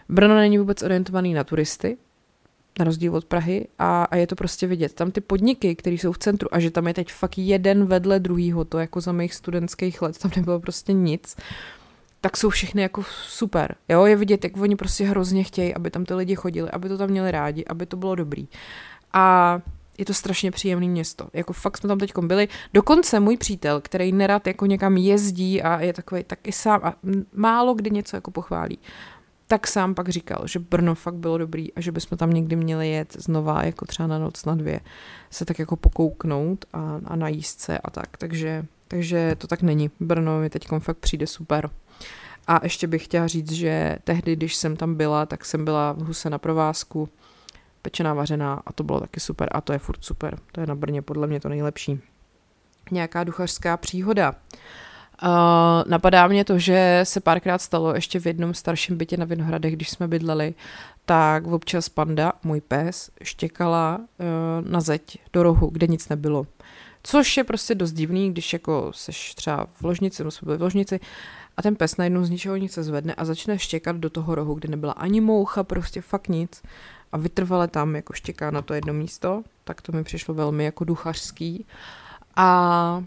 Brno 0.09 0.35
není 0.35 0.57
vůbec 0.57 0.83
orientovaný 0.83 1.33
na 1.33 1.43
turisty, 1.43 1.97
na 2.79 2.85
rozdíl 2.85 3.15
od 3.15 3.25
Prahy 3.25 3.67
a, 3.79 4.03
a 4.03 4.15
je 4.15 4.27
to 4.27 4.35
prostě 4.35 4.67
vidět. 4.67 4.93
Tam 4.93 5.11
ty 5.11 5.21
podniky, 5.21 5.75
které 5.75 5.95
jsou 5.95 6.11
v 6.11 6.17
centru 6.17 6.49
a 6.51 6.59
že 6.59 6.71
tam 6.71 6.87
je 6.87 6.93
teď 6.93 7.11
fakt 7.11 7.37
jeden 7.37 7.85
vedle 7.85 8.19
druhýho, 8.19 8.65
to 8.65 8.79
jako 8.79 9.01
za 9.01 9.11
mých 9.11 9.33
studentských 9.33 10.01
let, 10.01 10.17
tam 10.17 10.31
nebylo 10.35 10.59
prostě 10.59 10.93
nic, 10.93 11.35
tak 12.21 12.37
jsou 12.37 12.49
všechny 12.49 12.81
jako 12.81 13.03
super. 13.27 13.75
Jo, 13.89 14.05
je 14.05 14.15
vidět, 14.15 14.43
jak 14.43 14.57
oni 14.57 14.75
prostě 14.75 15.05
hrozně 15.05 15.43
chtějí, 15.43 15.73
aby 15.73 15.91
tam 15.91 16.05
ty 16.05 16.13
lidi 16.13 16.35
chodili, 16.35 16.71
aby 16.71 16.89
to 16.89 16.97
tam 16.97 17.09
měli 17.09 17.31
rádi, 17.31 17.65
aby 17.65 17.85
to 17.85 17.97
bylo 17.97 18.15
dobrý. 18.15 18.47
A 19.13 19.59
je 19.97 20.05
to 20.05 20.13
strašně 20.13 20.51
příjemné 20.51 20.87
město. 20.87 21.27
Jako 21.33 21.53
fakt 21.53 21.77
jsme 21.77 21.87
tam 21.87 21.97
teď 21.97 22.11
byli. 22.21 22.47
Dokonce 22.73 23.19
můj 23.19 23.37
přítel, 23.37 23.81
který 23.81 24.11
nerad 24.11 24.47
jako 24.47 24.65
někam 24.65 24.97
jezdí 24.97 25.61
a 25.61 25.81
je 25.81 25.93
takový 25.93 26.23
taky 26.23 26.51
sám 26.51 26.81
a 26.83 26.93
málo 27.33 27.73
kdy 27.73 27.89
něco 27.89 28.17
jako 28.17 28.31
pochválí, 28.31 28.79
tak 29.47 29.67
sám 29.67 29.95
pak 29.95 30.09
říkal, 30.09 30.41
že 30.45 30.59
Brno 30.59 30.95
fakt 30.95 31.15
bylo 31.15 31.37
dobrý 31.37 31.73
a 31.73 31.81
že 31.81 31.91
bychom 31.91 32.17
tam 32.17 32.33
někdy 32.33 32.55
měli 32.55 32.89
jet 32.89 33.15
znova, 33.19 33.63
jako 33.63 33.85
třeba 33.85 34.07
na 34.07 34.19
noc, 34.19 34.45
na 34.45 34.55
dvě, 34.55 34.79
se 35.31 35.45
tak 35.45 35.59
jako 35.59 35.75
pokouknout 35.75 36.65
a, 36.73 36.99
a 37.05 37.15
najíst 37.15 37.59
se 37.59 37.77
a 37.77 37.89
tak. 37.89 38.17
Takže, 38.17 38.65
takže 38.87 39.35
to 39.37 39.47
tak 39.47 39.61
není. 39.61 39.91
Brno 39.99 40.39
mi 40.39 40.49
teď 40.49 40.67
fakt 40.79 40.97
přijde 40.97 41.27
super. 41.27 41.69
A 42.47 42.59
ještě 42.63 42.87
bych 42.87 43.03
chtěla 43.03 43.27
říct, 43.27 43.51
že 43.51 43.97
tehdy, 44.03 44.35
když 44.35 44.55
jsem 44.55 44.75
tam 44.75 44.95
byla, 44.95 45.25
tak 45.25 45.45
jsem 45.45 45.65
byla 45.65 45.91
v 45.91 45.99
Huse 45.99 46.29
na 46.29 46.37
provázku, 46.37 47.09
pečená 47.81 48.13
vařená 48.13 48.61
a 48.65 48.73
to 48.73 48.83
bylo 48.83 48.99
taky 48.99 49.19
super 49.19 49.49
a 49.51 49.61
to 49.61 49.73
je 49.73 49.79
furt 49.79 50.05
super. 50.05 50.39
To 50.51 50.61
je 50.61 50.67
na 50.67 50.75
Brně 50.75 51.01
podle 51.01 51.27
mě 51.27 51.39
to 51.39 51.49
nejlepší. 51.49 51.99
Nějaká 52.91 53.23
duchařská 53.23 53.77
příhoda. 53.77 54.35
Napadá 55.87 56.27
mě 56.27 56.45
to, 56.45 56.59
že 56.59 56.99
se 57.03 57.19
párkrát 57.19 57.57
stalo 57.57 57.95
ještě 57.95 58.19
v 58.19 58.27
jednom 58.27 58.53
starším 58.53 58.97
bytě 58.97 59.17
na 59.17 59.25
Vinohradech, 59.25 59.73
když 59.73 59.89
jsme 59.89 60.07
bydleli, 60.07 60.53
tak 61.05 61.47
občas 61.47 61.89
panda, 61.89 62.33
můj 62.43 62.61
pes, 62.61 63.09
štěkala 63.23 63.97
uh, 63.97 64.69
na 64.71 64.81
zeď 64.81 65.19
do 65.33 65.43
rohu, 65.43 65.69
kde 65.69 65.87
nic 65.87 66.09
nebylo. 66.09 66.47
Což 67.03 67.37
je 67.37 67.43
prostě 67.43 67.75
dost 67.75 67.91
divný, 67.91 68.31
když 68.31 68.53
jako 68.53 68.91
seš 68.95 69.35
třeba 69.35 69.67
v 69.73 69.81
ložnici, 69.81 70.23
no 70.23 70.31
jsme 70.31 70.45
byli 70.45 70.57
v 70.57 70.61
ložnici, 70.61 70.99
a 71.57 71.61
ten 71.61 71.75
pes 71.75 71.97
najednou 71.97 72.23
z 72.23 72.29
ničeho 72.29 72.55
nic 72.55 72.73
se 72.73 72.83
zvedne 72.83 73.13
a 73.13 73.25
začne 73.25 73.59
štěkat 73.59 73.95
do 73.95 74.09
toho 74.09 74.35
rohu, 74.35 74.53
kde 74.53 74.69
nebyla 74.69 74.93
ani 74.93 75.21
moucha, 75.21 75.63
prostě 75.63 76.01
fakt 76.01 76.27
nic. 76.27 76.63
A 77.11 77.17
vytrvale 77.17 77.67
tam 77.67 77.95
jako 77.95 78.13
štěká 78.13 78.51
na 78.51 78.61
to 78.61 78.73
jedno 78.73 78.93
místo, 78.93 79.43
tak 79.63 79.81
to 79.81 79.91
mi 79.91 80.03
přišlo 80.03 80.33
velmi 80.33 80.63
jako 80.63 80.83
duchařský. 80.83 81.65
A 82.35 83.03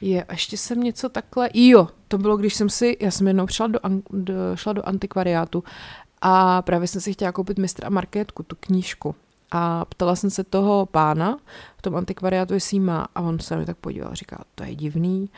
je, 0.00 0.26
ještě 0.30 0.56
jsem 0.56 0.80
něco 0.80 1.08
takhle, 1.08 1.50
jo, 1.54 1.88
to 2.08 2.18
bylo, 2.18 2.36
když 2.36 2.54
jsem 2.54 2.68
si, 2.68 2.96
já 3.00 3.10
jsem 3.10 3.26
jednou 3.26 3.46
šla 3.48 3.66
do, 3.66 3.78
do, 4.10 4.34
šla 4.54 4.72
do 4.72 4.88
antikvariátu 4.88 5.64
a 6.20 6.62
právě 6.62 6.88
jsem 6.88 7.00
si 7.00 7.12
chtěla 7.12 7.32
koupit 7.32 7.58
mistra 7.58 7.86
a 7.86 7.90
markétku, 7.90 8.42
tu 8.42 8.56
knížku. 8.60 9.14
A 9.50 9.84
ptala 9.84 10.16
jsem 10.16 10.30
se 10.30 10.44
toho 10.44 10.86
pána 10.86 11.38
v 11.76 11.82
tom 11.82 11.96
antikvariátu, 11.96 12.54
jestli 12.54 12.80
má, 12.80 13.08
a 13.14 13.20
on 13.20 13.38
se 13.38 13.56
mi 13.56 13.66
tak 13.66 13.76
podíval 13.76 14.10
a 14.12 14.14
říkal, 14.14 14.38
to 14.54 14.64
je 14.64 14.74
divný, 14.74 15.30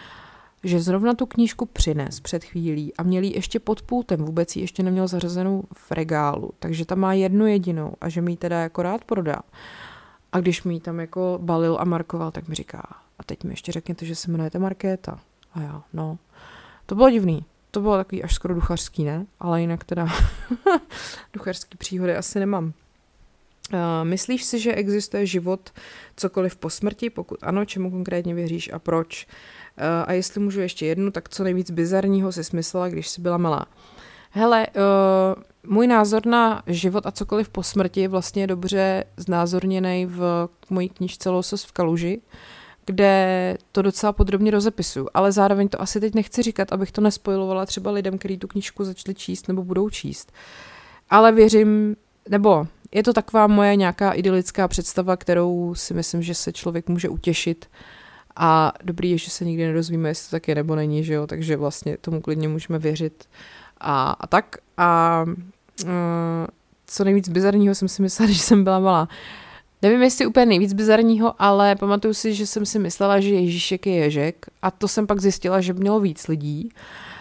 že 0.64 0.80
zrovna 0.80 1.14
tu 1.14 1.26
knížku 1.26 1.66
přines 1.66 2.20
před 2.20 2.44
chvílí 2.44 2.96
a 2.96 3.02
měl 3.02 3.22
ji 3.22 3.34
ještě 3.34 3.60
pod 3.60 3.82
pultem, 3.82 4.20
vůbec 4.20 4.56
ji 4.56 4.62
ještě 4.62 4.82
neměl 4.82 5.08
zařazenou 5.08 5.64
v 5.74 5.92
regálu, 5.92 6.50
takže 6.58 6.84
tam 6.84 6.98
má 6.98 7.12
jednu 7.12 7.46
jedinou 7.46 7.94
a 8.00 8.08
že 8.08 8.20
mi 8.20 8.32
ji 8.32 8.36
teda 8.36 8.60
jako 8.60 8.82
rád 8.82 9.04
prodá. 9.04 9.40
A 10.32 10.40
když 10.40 10.62
mi 10.62 10.74
ji 10.74 10.80
tam 10.80 11.00
jako 11.00 11.38
balil 11.42 11.76
a 11.80 11.84
markoval, 11.84 12.30
tak 12.30 12.48
mi 12.48 12.54
říká, 12.54 12.82
a 13.20 13.22
teď 13.22 13.44
mi 13.44 13.52
ještě 13.52 13.72
řekněte, 13.72 14.06
že 14.06 14.14
se 14.14 14.30
jmenujete 14.30 14.58
Markéta. 14.58 15.20
A 15.54 15.60
já, 15.60 15.82
no. 15.92 16.18
To 16.86 16.94
bylo 16.94 17.10
divný. 17.10 17.44
To 17.70 17.80
bylo 17.80 17.96
takový 17.96 18.22
až 18.22 18.34
skoro 18.34 18.54
duchařský, 18.54 19.04
ne? 19.04 19.26
Ale 19.40 19.60
jinak 19.60 19.84
teda 19.84 20.08
duchařský 21.32 21.78
příhody 21.78 22.16
asi 22.16 22.38
nemám. 22.38 22.64
Uh, 22.64 23.78
myslíš 24.02 24.44
si, 24.44 24.58
že 24.58 24.74
existuje 24.74 25.26
život 25.26 25.70
cokoliv 26.16 26.56
po 26.56 26.70
smrti? 26.70 27.10
Pokud 27.10 27.38
ano, 27.42 27.64
čemu 27.64 27.90
konkrétně 27.90 28.34
věříš 28.34 28.72
a 28.72 28.78
proč? 28.78 29.26
Uh, 29.26 29.84
a 30.06 30.12
jestli 30.12 30.40
můžu 30.40 30.60
ještě 30.60 30.86
jednu, 30.86 31.10
tak 31.10 31.28
co 31.28 31.44
nejvíc 31.44 31.70
bizarního 31.70 32.32
si 32.32 32.44
smyslela, 32.44 32.88
když 32.88 33.08
jsi 33.08 33.20
byla 33.20 33.38
malá? 33.38 33.66
Hele, 34.30 34.66
uh, 34.66 35.72
můj 35.72 35.86
názor 35.86 36.26
na 36.26 36.62
život 36.66 37.06
a 37.06 37.10
cokoliv 37.10 37.48
po 37.48 37.62
smrti 37.62 38.00
je 38.00 38.08
vlastně 38.08 38.46
dobře 38.46 39.04
znázorněný 39.16 40.06
v 40.06 40.48
mojí 40.70 40.88
knižce 40.88 41.30
Losos 41.30 41.64
v 41.64 41.72
kaluži. 41.72 42.18
Uh, 42.18 42.59
kde 42.90 43.56
to 43.72 43.82
docela 43.82 44.12
podrobně 44.12 44.50
rozepisuju, 44.50 45.08
ale 45.14 45.32
zároveň 45.32 45.68
to 45.68 45.82
asi 45.82 46.00
teď 46.00 46.14
nechci 46.14 46.42
říkat, 46.42 46.72
abych 46.72 46.92
to 46.92 47.00
nespojilovala 47.00 47.66
třeba 47.66 47.90
lidem, 47.90 48.18
kteří 48.18 48.38
tu 48.38 48.48
knížku 48.48 48.84
začali 48.84 49.14
číst 49.14 49.48
nebo 49.48 49.64
budou 49.64 49.90
číst. 49.90 50.32
Ale 51.10 51.32
věřím, 51.32 51.96
nebo 52.28 52.66
je 52.92 53.02
to 53.02 53.12
taková 53.12 53.46
moje 53.46 53.76
nějaká 53.76 54.12
idylická 54.12 54.68
představa, 54.68 55.16
kterou 55.16 55.74
si 55.74 55.94
myslím, 55.94 56.22
že 56.22 56.34
se 56.34 56.52
člověk 56.52 56.88
může 56.88 57.08
utěšit 57.08 57.66
a 58.36 58.72
dobrý 58.84 59.10
je, 59.10 59.18
že 59.18 59.30
se 59.30 59.44
nikdy 59.44 59.66
nedozvíme, 59.66 60.08
jestli 60.08 60.30
to 60.30 60.36
tak 60.36 60.48
je 60.48 60.54
nebo 60.54 60.74
není, 60.74 61.04
že 61.04 61.14
jo, 61.14 61.26
takže 61.26 61.56
vlastně 61.56 61.96
tomu 61.96 62.20
klidně 62.20 62.48
můžeme 62.48 62.78
věřit 62.78 63.24
a, 63.80 64.10
a 64.10 64.26
tak. 64.26 64.56
A 64.76 65.24
uh, 65.84 65.88
co 66.86 67.04
nejvíc 67.04 67.28
bizarního 67.28 67.74
jsem 67.74 67.88
si 67.88 68.02
myslela, 68.02 68.26
když 68.28 68.40
jsem 68.40 68.64
byla 68.64 68.78
malá. 68.78 69.08
Nevím, 69.82 70.02
jestli 70.02 70.26
úplně 70.26 70.46
nejvíc 70.46 70.72
bizarního, 70.72 71.42
ale 71.42 71.76
pamatuju 71.76 72.14
si, 72.14 72.34
že 72.34 72.46
jsem 72.46 72.66
si 72.66 72.78
myslela, 72.78 73.20
že 73.20 73.28
Ježíšek 73.28 73.86
je 73.86 73.94
ježek. 73.94 74.46
A 74.62 74.70
to 74.70 74.88
jsem 74.88 75.06
pak 75.06 75.20
zjistila, 75.20 75.60
že 75.60 75.72
mělo 75.72 76.00
víc 76.00 76.28
lidí, 76.28 76.68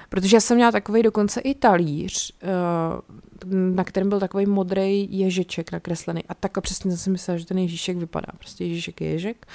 protože 0.09 0.35
já 0.35 0.41
jsem 0.41 0.55
měla 0.57 0.71
takový 0.71 1.03
dokonce 1.03 1.39
i 1.41 1.55
talíř, 1.55 2.33
eh, 2.41 2.47
na 3.53 3.83
kterém 3.83 4.09
byl 4.09 4.19
takový 4.19 4.45
modrý 4.45 5.17
ježeček 5.19 5.71
nakreslený. 5.71 6.23
A 6.29 6.33
tak 6.33 6.57
a 6.57 6.61
přesně 6.61 6.91
jsem 6.91 6.97
si 6.97 7.09
myslela, 7.09 7.37
že 7.37 7.45
ten 7.45 7.57
Ježíšek 7.57 7.97
vypadá, 7.97 8.27
prostě 8.37 8.65
Ježíšek 8.65 9.01
je 9.01 9.07
ježek. 9.07 9.47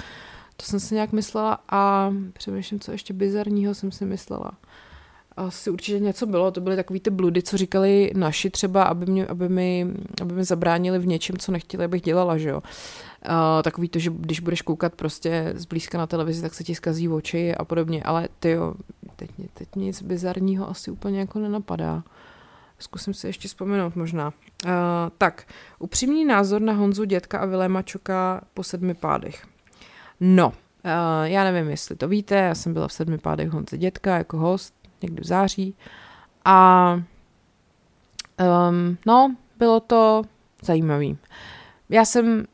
To 0.57 0.65
jsem 0.65 0.79
si 0.79 0.93
nějak 0.93 1.11
myslela. 1.11 1.59
A 1.69 2.13
přemýšlím, 2.33 2.79
co 2.79 2.91
ještě 2.91 3.13
bizarního 3.13 3.73
jsem 3.73 3.91
si 3.91 4.05
myslela 4.05 4.51
asi 5.37 5.69
určitě 5.69 5.99
něco 5.99 6.25
bylo, 6.25 6.51
to 6.51 6.61
byly 6.61 6.75
takový 6.75 6.99
ty 6.99 7.09
bludy, 7.09 7.41
co 7.41 7.57
říkali 7.57 8.11
naši 8.15 8.49
třeba, 8.49 8.83
aby, 8.83 9.05
mě, 9.05 9.27
aby, 9.27 9.49
mi, 9.49 9.87
aby 10.21 10.33
mi 10.33 10.43
zabránili 10.43 10.99
v 10.99 11.07
něčem, 11.07 11.37
co 11.37 11.51
nechtěli, 11.51 11.85
abych 11.85 12.01
dělala, 12.01 12.37
že 12.37 12.49
jo. 12.49 12.61
Uh, 13.29 13.61
takový 13.63 13.89
to, 13.89 13.99
že 13.99 14.11
když 14.13 14.39
budeš 14.39 14.61
koukat 14.61 14.93
prostě 14.93 15.53
zblízka 15.55 15.97
na 15.97 16.07
televizi, 16.07 16.41
tak 16.41 16.53
se 16.53 16.63
ti 16.63 16.75
zkazí 16.75 17.09
oči 17.09 17.55
a 17.55 17.65
podobně, 17.65 18.03
ale 18.03 18.27
ty 18.39 18.49
jo, 18.49 18.73
teď, 19.15 19.29
teď 19.53 19.75
nic 19.75 20.01
bizarního 20.01 20.69
asi 20.69 20.91
úplně 20.91 21.19
jako 21.19 21.39
nenapadá. 21.39 22.03
Zkusím 22.79 23.13
si 23.13 23.27
ještě 23.27 23.47
vzpomenout 23.47 23.95
možná. 23.95 24.33
Uh, 24.65 24.71
tak, 25.17 25.47
upřímný 25.79 26.25
názor 26.25 26.61
na 26.61 26.73
Honzu, 26.73 27.03
dětka 27.03 27.39
a 27.39 27.45
Viléma 27.45 27.81
Čoka 27.81 28.41
po 28.53 28.63
sedmi 28.63 28.93
pádech. 28.93 29.47
No, 30.19 30.47
uh, 30.47 30.53
já 31.23 31.43
nevím, 31.43 31.69
jestli 31.69 31.95
to 31.95 32.07
víte, 32.07 32.35
já 32.35 32.55
jsem 32.55 32.73
byla 32.73 32.87
v 32.87 32.93
sedmi 32.93 33.17
pádech 33.17 33.49
Honze 33.49 33.77
dětka 33.77 34.17
jako 34.17 34.37
host, 34.37 34.74
někdy 35.01 35.21
v 35.21 35.25
září. 35.25 35.75
A 36.45 36.93
um, 38.69 38.97
no, 39.05 39.35
bylo 39.57 39.79
to 39.79 40.23
zajímavý. 40.63 41.17
Já 41.89 42.05
jsem 42.05 42.45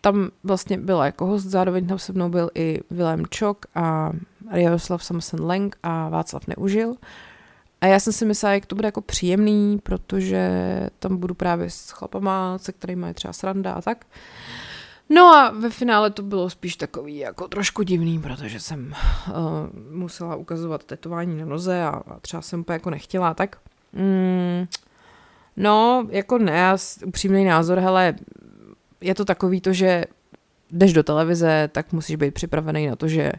tam 0.00 0.30
vlastně 0.42 0.78
byla 0.78 1.06
jako 1.06 1.26
host, 1.26 1.46
zároveň 1.46 1.86
tam 1.86 1.98
se 1.98 2.12
mnou 2.12 2.28
byl 2.28 2.50
i 2.54 2.80
Vilém 2.90 3.26
Čok 3.26 3.66
a 3.74 4.10
Jaroslav 4.50 5.04
Samson 5.04 5.46
Leng 5.46 5.76
a 5.82 6.08
Václav 6.08 6.46
Neužil. 6.46 6.94
a 7.80 7.86
já 7.86 8.00
jsem 8.00 8.12
si 8.12 8.24
myslela, 8.24 8.54
jak 8.54 8.66
to 8.66 8.74
bude 8.74 8.88
jako 8.88 9.00
příjemný, 9.00 9.78
protože 9.82 10.50
tam 10.98 11.16
budu 11.16 11.34
právě 11.34 11.70
s 11.70 11.90
chlapama, 11.90 12.58
se 12.58 12.72
kterými 12.72 13.06
je 13.06 13.14
třeba 13.14 13.32
sranda 13.32 13.72
a 13.72 13.80
tak. 13.80 14.06
No 15.08 15.22
a 15.22 15.50
ve 15.50 15.70
finále 15.70 16.10
to 16.10 16.22
bylo 16.22 16.50
spíš 16.50 16.76
takový 16.76 17.16
jako 17.16 17.48
trošku 17.48 17.82
divný, 17.82 18.18
protože 18.18 18.60
jsem 18.60 18.94
uh, 19.28 19.34
musela 19.90 20.36
ukazovat 20.36 20.84
tetování 20.84 21.38
na 21.38 21.46
noze 21.46 21.82
a, 21.82 21.88
a 21.88 22.20
třeba 22.20 22.42
jsem 22.42 22.60
úplně 22.60 22.74
jako 22.74 22.90
nechtěla, 22.90 23.34
tak 23.34 23.56
mm, 23.92 24.66
no, 25.56 26.06
jako 26.10 26.38
ne, 26.38 26.52
já, 26.52 26.76
upřímný 27.06 27.44
názor, 27.44 27.78
hele, 27.78 28.14
je 29.00 29.14
to 29.14 29.24
takový 29.24 29.60
to, 29.60 29.72
že 29.72 30.04
jdeš 30.70 30.92
do 30.92 31.02
televize, 31.02 31.68
tak 31.72 31.92
musíš 31.92 32.16
být 32.16 32.34
připravený 32.34 32.86
na 32.86 32.96
to, 32.96 33.08
že 33.08 33.32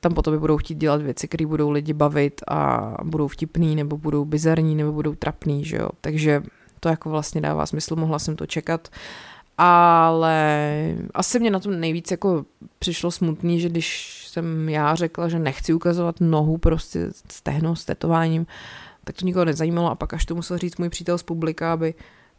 tam 0.00 0.14
po 0.14 0.22
tobě 0.22 0.40
budou 0.40 0.56
chtít 0.56 0.78
dělat 0.78 1.02
věci, 1.02 1.28
které 1.28 1.46
budou 1.46 1.70
lidi 1.70 1.92
bavit 1.92 2.40
a 2.48 2.90
budou 3.04 3.28
vtipný, 3.28 3.76
nebo 3.76 3.96
budou 3.96 4.24
bizarní, 4.24 4.74
nebo 4.74 4.92
budou 4.92 5.14
trapný, 5.14 5.64
že 5.64 5.76
jo. 5.76 5.88
Takže 6.00 6.42
to 6.80 6.88
jako 6.88 7.10
vlastně 7.10 7.40
dává 7.40 7.66
smysl, 7.66 7.96
mohla 7.96 8.18
jsem 8.18 8.36
to 8.36 8.46
čekat. 8.46 8.88
Ale 9.58 10.94
asi 11.14 11.40
mě 11.40 11.50
na 11.50 11.60
tom 11.60 11.80
nejvíc 11.80 12.10
jako 12.10 12.44
přišlo 12.78 13.10
smutný, 13.10 13.60
že 13.60 13.68
když 13.68 14.20
jsem 14.28 14.68
já 14.68 14.94
řekla, 14.94 15.28
že 15.28 15.38
nechci 15.38 15.74
ukazovat 15.74 16.20
nohu 16.20 16.58
prostě 16.58 17.08
stehno 17.30 17.76
s 17.76 17.84
tetováním, 17.84 18.46
tak 19.04 19.16
to 19.16 19.26
nikoho 19.26 19.44
nezajímalo 19.44 19.90
a 19.90 19.94
pak 19.94 20.14
až 20.14 20.24
to 20.24 20.34
musel 20.34 20.58
říct 20.58 20.76
můj 20.76 20.88
přítel 20.88 21.18
z 21.18 21.22
publika, 21.22 21.72
aby, 21.72 21.94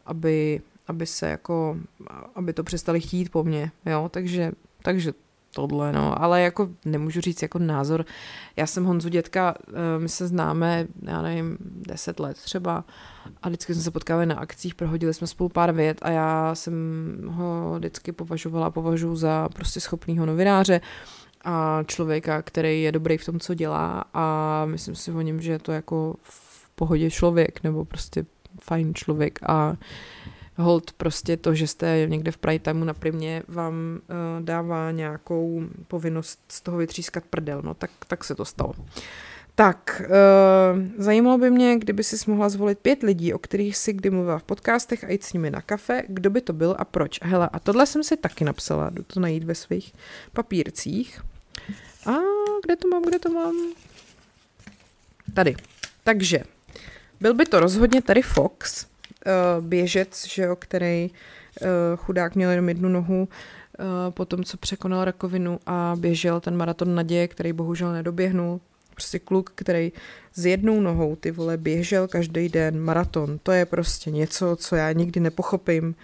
aby, 0.06 0.60
aby 0.88 1.06
se 1.06 1.28
jako, 1.28 1.76
aby 2.34 2.52
to 2.52 2.64
přestali 2.64 3.00
chtít 3.00 3.30
po 3.30 3.44
mně, 3.44 3.70
jo, 3.86 4.08
takže, 4.12 4.52
takže 4.82 5.12
tohle, 5.56 5.92
no, 5.92 6.22
ale 6.22 6.42
jako 6.42 6.68
nemůžu 6.84 7.20
říct 7.20 7.42
jako 7.42 7.58
názor. 7.58 8.04
Já 8.56 8.66
jsem 8.66 8.84
Honzu 8.84 9.08
dětka, 9.08 9.54
eh, 9.68 9.98
my 9.98 10.08
se 10.08 10.26
známe, 10.26 10.86
já 11.02 11.22
nevím, 11.22 11.56
deset 11.60 12.20
let 12.20 12.36
třeba. 12.36 12.84
A 13.42 13.48
vždycky 13.48 13.74
jsme 13.74 13.82
se 13.82 13.90
potkali 13.90 14.26
na 14.26 14.34
akcích, 14.34 14.74
prohodili 14.74 15.14
jsme 15.14 15.26
spolu 15.26 15.48
pár 15.48 15.72
vět 15.72 15.98
a 16.02 16.10
já 16.10 16.54
jsem 16.54 16.74
ho 17.26 17.74
vždycky 17.78 18.12
považovala, 18.12 18.70
považuji 18.70 19.16
za 19.16 19.48
prostě 19.48 19.80
schopného 19.80 20.26
novináře 20.26 20.80
a 21.44 21.82
člověka, 21.86 22.42
který 22.42 22.82
je 22.82 22.92
dobrý 22.92 23.18
v 23.18 23.24
tom, 23.24 23.40
co 23.40 23.54
dělá. 23.54 24.04
A 24.14 24.64
myslím 24.66 24.94
si 24.94 25.12
o 25.12 25.20
něm, 25.20 25.40
že 25.40 25.52
je 25.52 25.58
to 25.58 25.72
jako 25.72 26.14
v 26.22 26.68
pohodě 26.74 27.10
člověk 27.10 27.62
nebo 27.62 27.84
prostě 27.84 28.26
fajn 28.60 28.94
člověk. 28.94 29.38
A 29.42 29.76
hold 30.56 30.92
prostě 30.92 31.36
to, 31.36 31.54
že 31.54 31.66
jste 31.66 32.06
někde 32.06 32.30
v 32.30 32.38
Pride 32.38 32.58
Timeu 32.58 32.84
na 32.84 32.94
primě, 32.94 33.42
vám 33.48 33.74
uh, 33.74 34.44
dává 34.44 34.90
nějakou 34.90 35.62
povinnost 35.88 36.40
z 36.48 36.60
toho 36.60 36.76
vytřískat 36.76 37.24
prdel, 37.24 37.62
no 37.62 37.74
tak, 37.74 37.90
tak 38.06 38.24
se 38.24 38.34
to 38.34 38.44
stalo. 38.44 38.74
Tak, 39.54 40.02
uh, 40.04 40.82
zajímalo 40.98 41.38
by 41.38 41.50
mě, 41.50 41.76
kdyby 41.78 42.04
si 42.04 42.30
mohla 42.30 42.48
zvolit 42.48 42.78
pět 42.78 43.02
lidí, 43.02 43.34
o 43.34 43.38
kterých 43.38 43.76
si 43.76 43.92
kdy 43.92 44.10
mluvila 44.10 44.38
v 44.38 44.42
podcastech 44.42 45.04
a 45.04 45.10
jít 45.10 45.24
s 45.24 45.32
nimi 45.32 45.50
na 45.50 45.60
kafe, 45.60 46.02
kdo 46.08 46.30
by 46.30 46.40
to 46.40 46.52
byl 46.52 46.76
a 46.78 46.84
proč. 46.84 47.18
Hele, 47.22 47.48
a 47.52 47.58
tohle 47.58 47.86
jsem 47.86 48.04
si 48.04 48.16
taky 48.16 48.44
napsala, 48.44 48.90
jdu 48.90 49.02
to 49.02 49.20
najít 49.20 49.44
ve 49.44 49.54
svých 49.54 49.92
papírcích. 50.32 51.20
A 52.06 52.12
kde 52.64 52.76
to 52.76 52.88
mám, 52.88 53.02
kde 53.02 53.18
to 53.18 53.30
mám? 53.30 53.54
Tady. 55.34 55.56
Takže, 56.04 56.42
byl 57.20 57.34
by 57.34 57.46
to 57.46 57.60
rozhodně 57.60 58.02
tady 58.02 58.22
Fox, 58.22 58.86
běžec, 59.60 60.26
že 60.26 60.42
jo, 60.42 60.56
který 60.56 61.10
uh, 61.10 61.68
chudák 61.96 62.34
měl 62.34 62.50
jenom 62.50 62.68
jednu 62.68 62.88
nohu 62.88 63.28
uh, 63.78 63.86
po 64.10 64.24
tom, 64.24 64.44
co 64.44 64.56
překonal 64.56 65.04
rakovinu 65.04 65.60
a 65.66 65.94
běžel 65.98 66.40
ten 66.40 66.56
maraton 66.56 66.94
naděje, 66.94 67.28
který 67.28 67.52
bohužel 67.52 67.92
nedoběhnul. 67.92 68.60
Prostě 68.90 69.18
kluk, 69.18 69.50
který 69.54 69.92
s 70.34 70.46
jednou 70.46 70.80
nohou 70.80 71.16
ty 71.16 71.30
vole 71.30 71.56
běžel 71.56 72.08
každý 72.08 72.48
den 72.48 72.80
maraton. 72.80 73.38
To 73.42 73.52
je 73.52 73.66
prostě 73.66 74.10
něco, 74.10 74.56
co 74.56 74.76
já 74.76 74.92
nikdy 74.92 75.20
nepochopím. 75.20 75.94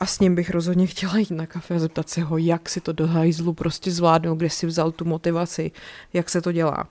A 0.00 0.06
s 0.06 0.20
ním 0.20 0.34
bych 0.34 0.50
rozhodně 0.50 0.86
chtěla 0.86 1.18
jít 1.18 1.30
na 1.30 1.46
kafe 1.46 1.74
a 1.74 1.78
zeptat 1.78 2.08
se 2.08 2.20
ho, 2.20 2.38
jak 2.38 2.68
si 2.68 2.80
to 2.80 2.92
do 2.92 3.06
hajzlu 3.06 3.52
prostě 3.52 3.90
zvládnul, 3.90 4.36
kde 4.36 4.50
si 4.50 4.66
vzal 4.66 4.92
tu 4.92 5.04
motivaci, 5.04 5.70
jak 6.12 6.30
se 6.30 6.42
to 6.42 6.52
dělá. 6.52 6.88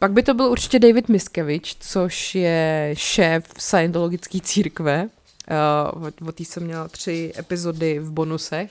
Pak 0.00 0.12
by 0.12 0.22
to 0.22 0.34
byl 0.34 0.46
určitě 0.46 0.78
David 0.78 1.08
Miskevič, 1.08 1.76
což 1.80 2.34
je 2.34 2.90
šéf 2.94 3.44
Scientologické 3.58 4.40
církve. 4.40 5.08
Uh, 6.22 6.28
o 6.28 6.32
té 6.32 6.44
jsem 6.44 6.62
měla 6.62 6.88
tři 6.88 7.32
epizody 7.38 7.98
v 7.98 8.10
bonusech. 8.10 8.70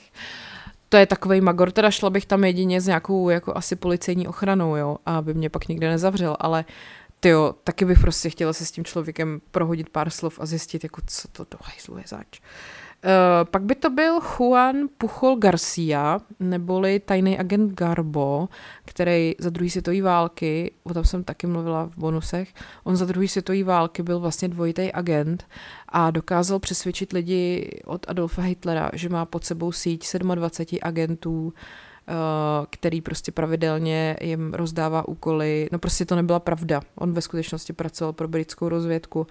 To 0.89 0.97
je 0.97 1.05
takový 1.05 1.41
magor, 1.41 1.71
teda 1.71 1.91
šla 1.91 2.09
bych 2.09 2.25
tam 2.25 2.43
jedině 2.43 2.81
s 2.81 2.87
nějakou 2.87 3.29
jako 3.29 3.57
asi 3.57 3.75
policejní 3.75 4.27
ochranou, 4.27 4.75
jo, 4.75 4.97
aby 5.05 5.33
mě 5.33 5.49
pak 5.49 5.67
nikde 5.67 5.89
nezavřel, 5.89 6.37
ale 6.39 6.65
ty 7.19 7.29
jo, 7.29 7.55
taky 7.63 7.85
bych 7.85 7.99
prostě 7.99 8.29
chtěla 8.29 8.53
se 8.53 8.65
s 8.65 8.71
tím 8.71 8.83
člověkem 8.83 9.41
prohodit 9.51 9.89
pár 9.89 10.09
slov 10.09 10.39
a 10.39 10.45
zjistit, 10.45 10.83
jako 10.83 11.01
co 11.07 11.27
to 11.27 11.45
do 11.51 11.57
hajzlu 11.61 11.97
je 11.97 12.03
zač. 12.07 12.39
Uh, 12.39 12.45
pak 13.43 13.63
by 13.63 13.75
to 13.75 13.89
byl 13.89 14.19
Juan 14.19 14.75
Puchol 14.97 15.35
Garcia, 15.35 16.19
neboli 16.39 16.99
tajný 16.99 17.39
agent 17.39 17.73
Garbo, 17.73 18.49
který 18.85 19.35
za 19.39 19.49
druhé 19.49 19.69
světové 19.69 20.01
války, 20.01 20.71
o 20.83 20.93
tom 20.93 21.03
jsem 21.03 21.23
taky 21.23 21.47
mluvila 21.47 21.85
v 21.85 21.97
bonusech, 21.97 22.53
on 22.83 22.95
za 22.95 23.05
druhé 23.05 23.27
světové 23.27 23.63
války 23.63 24.03
byl 24.03 24.19
vlastně 24.19 24.47
dvojitý 24.47 24.91
agent 24.91 25.47
a 25.89 26.11
dokázal 26.11 26.59
přesvědčit 26.59 27.13
lidi 27.13 27.69
od 27.85 28.05
Adolfa 28.09 28.41
Hitlera, 28.41 28.89
že 28.93 29.09
má 29.09 29.25
pod 29.25 29.45
sebou 29.45 29.71
síť 29.71 30.17
27 30.17 30.79
agentů, 30.83 31.53
eh, 32.07 32.13
který 32.69 33.01
prostě 33.01 33.31
pravidelně 33.31 34.15
jim 34.21 34.53
rozdává 34.53 35.07
úkoly. 35.07 35.69
No 35.71 35.79
prostě 35.79 36.05
to 36.05 36.15
nebyla 36.15 36.39
pravda. 36.39 36.81
On 36.95 37.13
ve 37.13 37.21
skutečnosti 37.21 37.73
pracoval 37.73 38.13
pro 38.13 38.27
britskou 38.27 38.69
rozvědku 38.69 39.27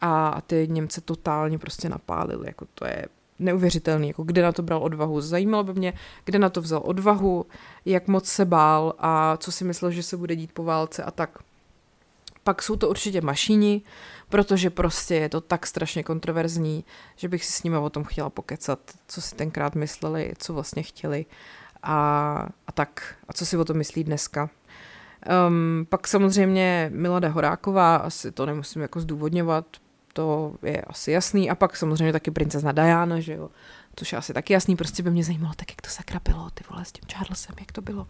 a 0.00 0.40
ty 0.40 0.68
Němce 0.70 1.00
totálně 1.00 1.58
prostě 1.58 1.88
napálili, 1.88 2.46
jako 2.46 2.66
to 2.74 2.86
je 2.86 3.06
neuvěřitelný, 3.38 4.08
jako 4.08 4.22
kde 4.22 4.42
na 4.42 4.52
to 4.52 4.62
bral 4.62 4.82
odvahu. 4.82 5.20
Zajímalo 5.20 5.64
by 5.64 5.74
mě, 5.74 5.92
kde 6.24 6.38
na 6.38 6.48
to 6.48 6.60
vzal 6.60 6.82
odvahu, 6.84 7.46
jak 7.84 8.08
moc 8.08 8.28
se 8.28 8.44
bál 8.44 8.94
a 8.98 9.36
co 9.36 9.52
si 9.52 9.64
myslel, 9.64 9.90
že 9.90 10.02
se 10.02 10.16
bude 10.16 10.36
dít 10.36 10.52
po 10.52 10.64
válce 10.64 11.02
a 11.02 11.10
tak. 11.10 11.38
Pak 12.44 12.62
jsou 12.62 12.76
to 12.76 12.88
určitě 12.88 13.20
mašíni, 13.20 13.82
protože 14.28 14.70
prostě 14.70 15.14
je 15.14 15.28
to 15.28 15.40
tak 15.40 15.66
strašně 15.66 16.02
kontroverzní, 16.02 16.84
že 17.16 17.28
bych 17.28 17.44
si 17.44 17.52
s 17.52 17.62
nimi 17.62 17.76
o 17.76 17.90
tom 17.90 18.04
chtěla 18.04 18.30
pokecat, 18.30 18.78
co 19.08 19.22
si 19.22 19.34
tenkrát 19.34 19.74
mysleli, 19.74 20.32
co 20.38 20.54
vlastně 20.54 20.82
chtěli 20.82 21.26
a, 21.82 22.48
a 22.66 22.72
tak. 22.72 23.14
A 23.28 23.32
co 23.32 23.46
si 23.46 23.56
o 23.56 23.64
tom 23.64 23.76
myslí 23.76 24.04
dneska. 24.04 24.50
Um, 25.48 25.86
pak 25.88 26.08
samozřejmě 26.08 26.90
Milada 26.94 27.28
Horáková, 27.28 27.96
asi 27.96 28.32
to 28.32 28.46
nemusím 28.46 28.82
jako 28.82 29.00
zdůvodňovat, 29.00 29.66
to 30.18 30.54
je 30.62 30.80
asi 30.80 31.10
jasný. 31.12 31.50
A 31.50 31.54
pak 31.54 31.76
samozřejmě 31.76 32.12
taky 32.12 32.30
princezna 32.30 32.72
Diana, 32.72 33.20
že 33.20 33.32
jo, 33.32 33.50
což 33.96 34.12
je 34.12 34.18
asi 34.18 34.34
taky 34.34 34.52
jasný, 34.52 34.76
prostě 34.76 35.02
by 35.02 35.10
mě 35.10 35.24
zajímalo, 35.24 35.54
tak 35.56 35.70
jak 35.70 35.82
to 35.82 35.88
sakra 35.88 36.20
bylo, 36.24 36.50
ty 36.54 36.64
vole, 36.70 36.84
s 36.84 36.92
tím 36.92 37.04
Charlesem, 37.12 37.54
jak 37.60 37.72
to 37.72 37.80
bylo. 37.80 38.06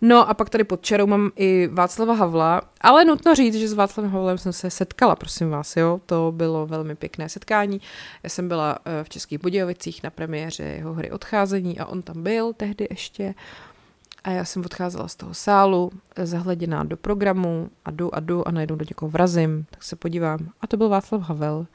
No 0.00 0.28
a 0.28 0.34
pak 0.34 0.50
tady 0.50 0.64
pod 0.64 0.82
čarou 0.82 1.06
mám 1.06 1.30
i 1.36 1.68
Václava 1.72 2.14
Havla, 2.14 2.62
ale 2.80 3.04
nutno 3.04 3.34
říct, 3.34 3.54
že 3.54 3.68
s 3.68 3.72
Václavem 3.72 4.12
Havlem 4.12 4.38
jsem 4.38 4.52
se 4.52 4.70
setkala, 4.70 5.16
prosím 5.16 5.50
vás, 5.50 5.76
jo, 5.76 6.00
to 6.06 6.32
bylo 6.36 6.66
velmi 6.66 6.94
pěkné 6.94 7.28
setkání. 7.28 7.80
Já 8.22 8.30
jsem 8.30 8.48
byla 8.48 8.78
eh, 8.84 9.04
v 9.04 9.08
Českých 9.08 9.38
Budějovicích 9.38 10.02
na 10.02 10.10
premiéře 10.10 10.62
jeho 10.62 10.94
hry 10.94 11.10
Odcházení 11.10 11.78
a 11.78 11.86
on 11.86 12.02
tam 12.02 12.22
byl 12.22 12.52
tehdy 12.52 12.86
ještě. 12.90 13.34
A 14.24 14.30
já 14.30 14.44
jsem 14.44 14.64
odcházela 14.64 15.08
z 15.08 15.16
toho 15.16 15.34
sálu, 15.34 15.92
zahleděná 16.16 16.84
do 16.84 16.96
programu 16.96 17.70
a 17.84 17.90
jdu 17.90 18.14
a 18.14 18.20
jdu 18.20 18.48
a 18.48 18.50
najednou 18.50 18.76
do 18.76 18.84
někoho 18.88 19.10
vrazím, 19.10 19.66
tak 19.70 19.82
se 19.82 19.96
podívám. 19.96 20.38
A 20.60 20.66
to 20.66 20.76
byl 20.76 20.88
Václav 20.88 21.22
Havel. 21.22 21.66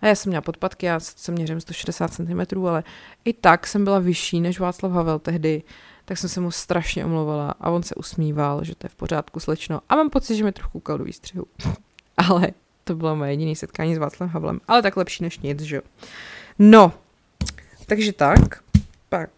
A 0.00 0.06
já 0.06 0.14
jsem 0.14 0.30
měla 0.30 0.42
podpadky, 0.42 0.86
já 0.86 1.00
se 1.00 1.32
měřím 1.32 1.60
160 1.60 2.12
cm, 2.12 2.66
ale 2.66 2.84
i 3.24 3.32
tak 3.32 3.66
jsem 3.66 3.84
byla 3.84 3.98
vyšší 3.98 4.40
než 4.40 4.60
Václav 4.60 4.92
Havel 4.92 5.18
tehdy, 5.18 5.62
tak 6.04 6.18
jsem 6.18 6.30
se 6.30 6.40
mu 6.40 6.50
strašně 6.50 7.04
omlouvala 7.04 7.54
a 7.60 7.70
on 7.70 7.82
se 7.82 7.94
usmíval, 7.94 8.64
že 8.64 8.74
to 8.74 8.86
je 8.86 8.88
v 8.88 8.94
pořádku 8.94 9.40
slečno. 9.40 9.80
A 9.88 9.96
mám 9.96 10.10
pocit, 10.10 10.36
že 10.36 10.44
mi 10.44 10.52
trochu 10.52 10.70
koukal 10.70 10.98
do 10.98 11.04
výstřihu. 11.04 11.44
ale 12.16 12.48
to 12.84 12.94
bylo 12.94 13.16
moje 13.16 13.32
jediné 13.32 13.54
setkání 13.54 13.94
s 13.94 13.98
Václavem 13.98 14.32
Havlem. 14.32 14.60
Ale 14.68 14.82
tak 14.82 14.96
lepší 14.96 15.22
než 15.22 15.38
nic, 15.38 15.60
že 15.60 15.76
jo. 15.76 15.82
No, 16.58 16.92
takže 17.86 18.12
tak 18.12 18.65
pak 19.08 19.30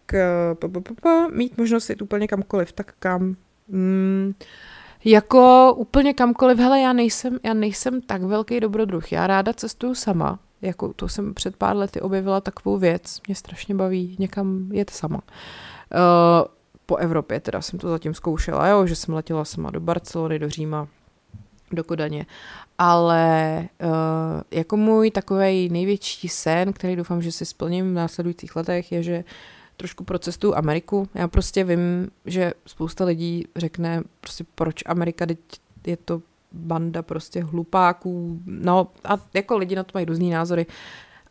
uh, 1.05 1.31
mít 1.31 1.57
možnost 1.57 1.89
jít 1.89 2.01
úplně 2.01 2.27
kamkoliv, 2.27 2.71
tak 2.71 2.93
kam? 2.99 3.35
Mm, 3.67 4.33
jako 5.05 5.73
úplně 5.77 6.13
kamkoliv, 6.13 6.59
hele, 6.59 6.79
já 6.79 6.93
nejsem, 6.93 7.39
já 7.43 7.53
nejsem 7.53 8.01
tak 8.01 8.21
velký 8.21 8.59
dobrodruh, 8.59 9.11
já 9.11 9.27
ráda 9.27 9.53
cestuju 9.53 9.95
sama, 9.95 10.39
jako 10.61 10.93
to 10.93 11.07
jsem 11.07 11.33
před 11.33 11.55
pár 11.55 11.77
lety 11.77 12.01
objevila 12.01 12.41
takovou 12.41 12.77
věc, 12.77 13.21
mě 13.27 13.35
strašně 13.35 13.75
baví 13.75 14.15
někam 14.19 14.69
jet 14.71 14.89
sama. 14.89 15.21
Uh, 15.95 16.47
po 16.85 16.95
Evropě 16.95 17.39
teda 17.39 17.61
jsem 17.61 17.79
to 17.79 17.89
zatím 17.89 18.13
zkoušela, 18.13 18.67
jo, 18.67 18.87
že 18.87 18.95
jsem 18.95 19.13
letěla 19.13 19.45
sama 19.45 19.71
do 19.71 19.79
Barcelony, 19.79 20.39
do 20.39 20.49
Říma, 20.49 20.87
do 21.71 21.83
Kodaně, 21.83 22.25
ale 22.77 23.67
uh, 23.83 23.89
jako 24.51 24.77
můj 24.77 25.11
takový 25.11 25.69
největší 25.69 26.27
sen, 26.27 26.73
který 26.73 26.95
doufám, 26.95 27.21
že 27.21 27.31
si 27.31 27.45
splním 27.45 27.91
v 27.91 27.93
následujících 27.93 28.55
letech, 28.55 28.91
je, 28.91 29.03
že 29.03 29.17
uh, 29.17 29.23
trošku 29.79 30.03
procestuju 30.03 30.55
Ameriku. 30.55 31.09
Já 31.15 31.27
prostě 31.27 31.63
vím, 31.63 32.11
že 32.25 32.53
spousta 32.65 33.05
lidí 33.05 33.45
řekne 33.55 34.03
prostě 34.21 34.45
proč 34.55 34.83
Amerika, 34.85 35.25
teď 35.25 35.39
je 35.87 35.97
to 35.97 36.21
banda 36.51 37.01
prostě 37.01 37.43
hlupáků, 37.43 38.39
no 38.45 38.87
a 39.03 39.17
jako 39.33 39.57
lidi 39.57 39.75
na 39.75 39.83
to 39.83 39.91
mají 39.93 40.05
různý 40.05 40.29
názory, 40.29 40.65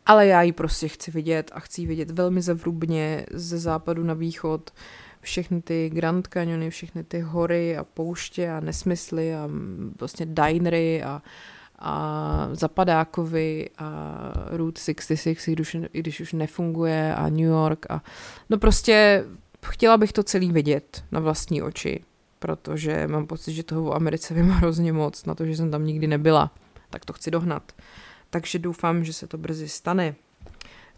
ale 0.05 0.27
já 0.27 0.41
ji 0.41 0.51
prostě 0.51 0.87
chci 0.87 1.11
vidět 1.11 1.51
a 1.53 1.59
chci 1.59 1.81
ji 1.81 1.87
vidět 1.87 2.11
velmi 2.11 2.41
zevrubně 2.41 3.25
ze 3.31 3.59
západu 3.59 4.03
na 4.03 4.13
východ, 4.13 4.71
všechny 5.21 5.61
ty 5.61 5.89
Grand 5.93 6.27
Canyony, 6.27 6.69
všechny 6.69 7.03
ty 7.03 7.19
hory 7.19 7.77
a 7.77 7.83
pouště 7.83 8.49
a 8.49 8.59
nesmysly 8.59 9.35
a 9.35 9.49
vlastně 9.99 10.25
dinery 10.25 11.03
a, 11.03 11.21
a 11.79 12.49
Zapadákovi 12.51 13.69
a 13.77 14.19
Route 14.47 14.81
66, 14.81 15.47
i 15.47 15.53
když, 15.53 15.77
i 15.93 15.99
když 15.99 16.19
už 16.19 16.33
nefunguje 16.33 17.15
a 17.15 17.29
New 17.29 17.39
York 17.39 17.85
a 17.89 18.03
no 18.49 18.57
prostě 18.57 19.25
chtěla 19.65 19.97
bych 19.97 20.13
to 20.13 20.23
celý 20.23 20.51
vidět 20.51 21.03
na 21.11 21.19
vlastní 21.19 21.61
oči, 21.61 22.03
protože 22.39 23.07
mám 23.07 23.27
pocit, 23.27 23.53
že 23.53 23.63
toho 23.63 23.83
v 23.83 23.93
Americe 23.93 24.33
vím 24.33 24.49
hrozně 24.49 24.93
moc 24.93 25.25
na 25.25 25.35
to, 25.35 25.45
že 25.45 25.55
jsem 25.55 25.71
tam 25.71 25.85
nikdy 25.85 26.07
nebyla, 26.07 26.51
tak 26.89 27.05
to 27.05 27.13
chci 27.13 27.31
dohnat. 27.31 27.71
Takže 28.29 28.59
doufám, 28.59 29.03
že 29.03 29.13
se 29.13 29.27
to 29.27 29.37
brzy 29.37 29.69
stane. 29.69 30.15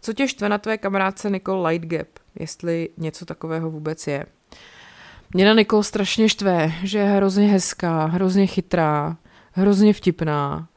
Co 0.00 0.12
tě 0.12 0.28
štve 0.28 0.48
na 0.48 0.58
tvé 0.58 0.78
kamarádce 0.78 1.30
Nicole 1.30 1.68
Lightgap, 1.68 2.08
jestli 2.34 2.88
něco 2.96 3.24
takového 3.24 3.70
vůbec 3.70 4.06
je? 4.06 4.26
Mě 5.34 5.44
na 5.44 5.54
Nicole 5.54 5.84
strašně 5.84 6.28
štve, 6.28 6.72
že 6.82 6.98
je 6.98 7.04
hrozně 7.04 7.48
hezká, 7.48 8.06
hrozně 8.06 8.46
chytrá, 8.46 9.16
hrozně 9.52 9.92
vtipná, 9.92 10.68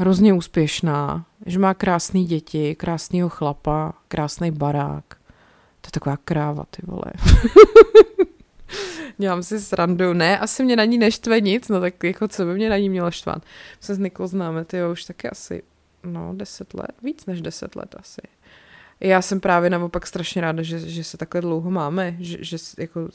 hrozně 0.00 0.34
úspěšná, 0.34 1.26
že 1.46 1.58
má 1.58 1.74
krásný 1.74 2.24
děti, 2.24 2.74
krásného 2.74 3.28
chlapa, 3.28 3.94
krásný 4.08 4.50
barák. 4.50 5.04
To 5.80 5.86
je 5.86 5.90
taková 5.90 6.16
kráva, 6.16 6.64
ty 6.70 6.82
vole. 6.86 7.12
Dělám 9.18 9.42
si 9.42 9.60
srandu. 9.60 10.12
Ne, 10.12 10.38
asi 10.38 10.64
mě 10.64 10.76
na 10.76 10.84
ní 10.84 10.98
neštve 10.98 11.40
nic, 11.40 11.68
no 11.68 11.80
tak 11.80 12.04
jako 12.04 12.28
co 12.28 12.44
by 12.44 12.54
mě 12.54 12.70
na 12.70 12.78
ní 12.78 12.88
mělo 12.88 13.10
štvat. 13.10 13.42
Se 13.80 13.94
s 13.94 13.98
Nikol 13.98 14.26
známe, 14.26 14.64
ty 14.64 14.76
už 14.92 15.04
taky 15.04 15.30
asi, 15.30 15.62
no, 16.04 16.32
deset 16.34 16.74
let, 16.74 16.92
víc 17.02 17.26
než 17.26 17.40
deset 17.40 17.76
let 17.76 17.94
asi. 17.98 18.20
Já 19.00 19.22
jsem 19.22 19.40
právě 19.40 19.70
naopak 19.70 20.06
strašně 20.06 20.42
ráda, 20.42 20.62
že, 20.62 20.78
že 20.78 21.04
se 21.04 21.16
takhle 21.16 21.40
dlouho 21.40 21.70
máme, 21.70 22.16
že, 22.18 22.38
že 22.40 22.56
jako 22.78 23.08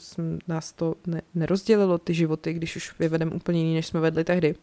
nás 0.48 0.72
to 0.72 0.94
ne, 1.06 1.22
nerozdělilo 1.34 1.98
ty 1.98 2.14
životy, 2.14 2.52
když 2.52 2.76
už 2.76 2.98
vyvedeme 2.98 3.30
úplně 3.30 3.60
jiný, 3.60 3.74
než 3.74 3.86
jsme 3.86 4.00
vedli 4.00 4.24
tehdy. 4.24 4.54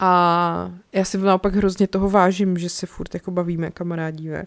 A 0.00 0.72
já 0.92 1.04
si 1.04 1.18
naopak 1.18 1.54
hrozně 1.54 1.86
toho 1.86 2.10
vážím, 2.10 2.58
že 2.58 2.68
se 2.68 2.86
furt 2.86 3.14
jako 3.14 3.30
bavíme, 3.30 3.70
kamarádíme, 3.70 4.44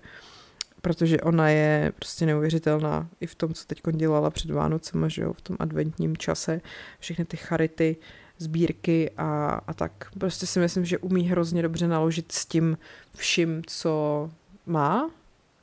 protože 0.82 1.22
ona 1.22 1.50
je 1.50 1.92
prostě 1.96 2.26
neuvěřitelná 2.26 3.08
i 3.22 3.28
v 3.28 3.36
tom, 3.36 3.54
co 3.54 3.66
teď 3.68 3.82
dělala 3.92 4.30
před 4.30 4.52
Vánocem, 4.52 5.10
že 5.10 5.22
jo, 5.22 5.34
v 5.34 5.42
tom 5.42 5.58
adventním 5.60 6.18
čase, 6.18 6.62
všechny 7.00 7.26
ty 7.26 7.38
charity, 7.38 7.98
sbírky 8.38 9.12
a, 9.18 9.62
a 9.68 9.74
tak. 9.74 9.92
Prostě 10.20 10.48
si 10.48 10.60
myslím, 10.60 10.86
že 10.86 10.98
umí 10.98 11.24
hrozně 11.24 11.62
dobře 11.62 11.88
naložit 11.88 12.32
s 12.32 12.46
tím 12.46 12.78
vším, 13.16 13.62
co 13.68 14.30
má 14.66 15.10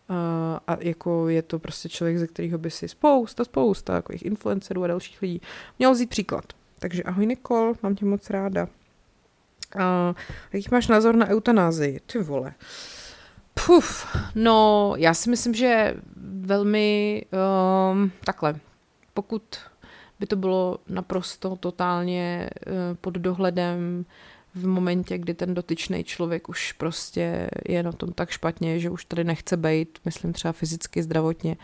a, 0.09 0.61
a 0.66 0.76
jako 0.80 1.28
je 1.28 1.43
to 1.43 1.59
prostě 1.59 1.88
člověk, 1.88 2.18
ze 2.18 2.26
kterého 2.26 2.59
by 2.59 2.70
si 2.70 2.88
spousta, 2.88 3.45
spousta 3.45 3.93
takových 3.93 4.24
influencerů 4.24 4.84
a 4.84 4.86
dalších 4.86 5.22
lidí 5.22 5.41
měl 5.78 5.93
vzít 5.93 6.11
příklad. 6.11 6.45
Takže 6.78 7.03
ahoj 7.03 7.26
Nikol, 7.26 7.74
mám 7.82 7.95
tě 7.95 8.05
moc 8.05 8.30
ráda. 8.30 8.68
A 9.79 10.14
jaký 10.53 10.68
máš 10.73 10.89
názor 10.89 11.16
na 11.16 11.27
eutanázii? 11.27 12.01
Ty 12.07 12.18
vole. 12.18 12.55
Puf, 13.66 14.16
no 14.35 14.93
já 14.97 15.14
si 15.14 15.31
myslím, 15.31 15.55
že 15.55 15.95
velmi 16.41 17.23
um, 17.93 18.12
takhle, 18.25 18.55
pokud 19.14 19.43
by 20.21 20.27
to 20.27 20.37
bylo 20.37 20.79
naprosto 20.89 21.57
totálně 21.57 22.51
uh, 22.66 22.73
pod 23.01 23.14
dohledem 23.14 24.05
v 24.55 24.66
momentě, 24.66 25.18
kdy 25.18 25.35
ten 25.35 25.55
dotyčný 25.55 26.05
člověk 26.05 26.49
už 26.49 26.73
prostě 26.73 27.51
je 27.68 27.83
na 27.83 27.93
tom 27.93 28.12
tak 28.12 28.31
špatně, 28.31 28.81
že 28.81 28.91
už 28.91 29.05
tady 29.05 29.25
nechce 29.25 29.57
být, 29.57 29.99
myslím 30.05 30.33
třeba 30.33 30.53
fyzicky, 30.53 31.03
zdravotně, 31.03 31.57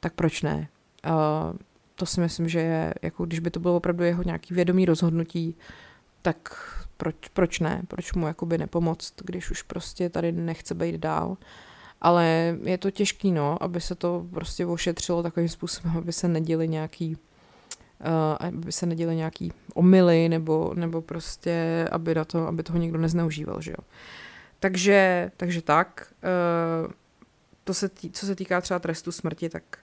tak 0.00 0.12
proč 0.12 0.42
ne? 0.42 0.68
Uh, 1.06 1.56
to 1.94 2.06
si 2.06 2.20
myslím, 2.20 2.48
že 2.48 2.60
je, 2.60 2.94
jako 3.02 3.26
když 3.26 3.38
by 3.38 3.50
to 3.50 3.60
bylo 3.60 3.76
opravdu 3.76 4.04
jeho 4.04 4.22
nějaký 4.22 4.54
vědomý 4.54 4.84
rozhodnutí, 4.84 5.56
tak 6.22 6.54
proč, 6.96 7.16
proč 7.32 7.60
ne? 7.60 7.82
Proč 7.88 8.12
mu 8.12 8.26
jakoby 8.26 8.58
nepomoct, 8.58 9.12
když 9.24 9.50
už 9.50 9.62
prostě 9.62 10.08
tady 10.08 10.32
nechce 10.32 10.74
být 10.74 10.96
dál? 10.96 11.36
Ale 12.00 12.56
je 12.62 12.78
to 12.78 12.90
těžký, 12.90 13.32
no, 13.32 13.62
aby 13.62 13.80
se 13.80 13.94
to 13.94 14.26
prostě 14.30 14.66
ošetřilo 14.66 15.22
takovým 15.22 15.48
způsobem, 15.48 15.96
aby 15.96 16.12
se 16.12 16.28
neděli 16.28 16.68
nějaký 16.68 17.16
uh, 18.00 18.36
aby 18.40 18.72
se 18.72 18.86
neděli 18.86 19.16
nějaký 19.16 19.52
omily 19.74 20.28
nebo, 20.28 20.72
nebo 20.74 21.02
prostě, 21.02 21.88
aby, 21.90 22.14
na 22.14 22.24
to, 22.24 22.46
aby 22.46 22.62
toho 22.62 22.78
někdo 22.78 22.98
nezneužíval, 22.98 23.60
že 23.60 23.70
jo. 23.70 23.84
Takže, 24.60 25.30
takže 25.36 25.62
tak. 25.62 26.12
Uh, 26.86 26.92
to 27.64 27.74
se 27.74 27.88
tý, 27.88 28.10
co 28.10 28.26
se 28.26 28.34
týká 28.34 28.60
třeba 28.60 28.78
trestu 28.80 29.12
smrti, 29.12 29.48
tak 29.48 29.78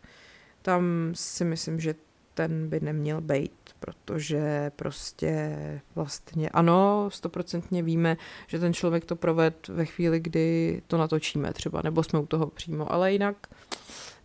tam 0.62 1.12
si 1.16 1.46
myslím, 1.46 1.80
že 1.80 1.96
ten 2.34 2.70
by 2.70 2.80
neměl 2.80 3.22
být, 3.22 3.61
protože 3.82 4.72
prostě 4.76 5.58
vlastně 5.96 6.50
ano, 6.50 7.10
stoprocentně 7.14 7.84
víme, 7.84 8.18
že 8.48 8.60
ten 8.60 8.74
člověk 8.74 9.06
to 9.06 9.16
proved 9.16 9.68
ve 9.68 9.86
chvíli, 9.86 10.20
kdy 10.20 10.82
to 10.88 10.98
natočíme 10.98 11.54
třeba, 11.54 11.82
nebo 11.84 12.04
jsme 12.04 12.20
u 12.20 12.26
toho 12.26 12.48
přímo, 12.48 12.92
ale 12.92 13.12
jinak 13.12 13.36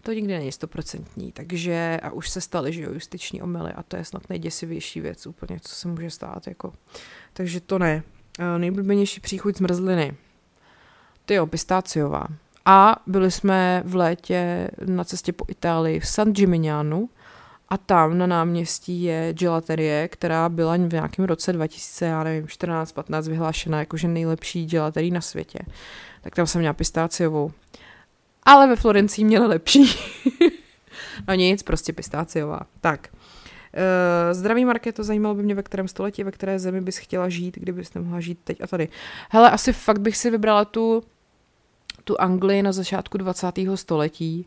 to 0.02 0.12
nikdy 0.12 0.38
není 0.38 0.52
stoprocentní, 0.52 1.32
takže 1.32 2.00
a 2.02 2.10
už 2.10 2.30
se 2.30 2.40
staly, 2.40 2.72
že 2.72 2.82
jo, 2.82 2.92
justiční 2.92 3.42
omily 3.42 3.72
a 3.72 3.82
to 3.82 3.96
je 3.96 4.04
snad 4.04 4.28
nejděsivější 4.28 5.00
věc 5.00 5.26
úplně, 5.26 5.58
co 5.60 5.74
se 5.74 5.88
může 5.88 6.10
stát, 6.10 6.46
jako. 6.46 6.72
Takže 7.32 7.60
to 7.60 7.78
ne. 7.78 8.02
Nejblíbenější 8.58 9.20
příchuť 9.20 9.56
zmrzliny. 9.56 10.16
Ty 11.24 11.34
jo, 11.34 11.46
pistáciová. 11.46 12.26
A 12.64 12.96
byli 13.06 13.30
jsme 13.30 13.82
v 13.86 13.94
létě 13.94 14.70
na 14.86 15.04
cestě 15.04 15.32
po 15.32 15.44
Itálii 15.48 16.00
v 16.00 16.08
San 16.08 16.32
Gimignano 16.32 17.08
a 17.68 17.76
tam 17.76 18.18
na 18.18 18.26
náměstí 18.26 19.02
je 19.02 19.32
gelaterie, 19.32 20.08
která 20.08 20.48
byla 20.48 20.76
v 20.76 20.92
nějakém 20.92 21.24
roce 21.24 21.52
2000, 21.52 22.04
já 22.06 22.24
nevím, 22.24 22.46
14-15 22.46 23.28
vyhlášena 23.28 23.78
jakože 23.78 24.08
nejlepší 24.08 24.66
gelaterie 24.66 25.12
na 25.12 25.20
světě. 25.20 25.58
Tak 26.22 26.34
tam 26.34 26.46
jsem 26.46 26.58
měla 26.58 26.74
pistáciovou 26.74 27.52
ale 28.46 28.66
ve 28.66 28.76
Florencii 28.76 29.24
měla 29.24 29.46
lepší. 29.46 29.84
no 31.28 31.34
nic, 31.34 31.62
prostě 31.62 31.92
pistáciová. 31.92 32.60
Tak. 32.80 33.08
Uh, 33.12 34.34
zdraví 34.34 34.64
Marketo, 34.64 35.04
zajímalo 35.04 35.34
by 35.34 35.42
mě, 35.42 35.54
ve 35.54 35.62
kterém 35.62 35.88
století, 35.88 36.24
ve 36.24 36.32
které 36.32 36.58
zemi 36.58 36.80
bys 36.80 36.98
chtěla 36.98 37.28
žít, 37.28 37.58
kdybys 37.58 37.94
nemohla 37.94 38.20
žít 38.20 38.38
teď 38.44 38.60
a 38.60 38.66
tady. 38.66 38.88
Hele, 39.30 39.50
asi 39.50 39.72
fakt 39.72 40.00
bych 40.00 40.16
si 40.16 40.30
vybrala 40.30 40.64
tu, 40.64 41.02
tu 42.04 42.20
Anglii 42.20 42.62
na 42.62 42.72
začátku 42.72 43.18
20. 43.18 43.46
století, 43.74 44.46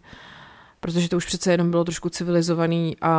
protože 0.80 1.10
to 1.10 1.18
už 1.18 1.26
přece 1.26 1.52
jenom 1.52 1.72
bylo 1.72 1.84
trošku 1.84 2.10
civilizovaný 2.10 2.98
a, 3.02 3.14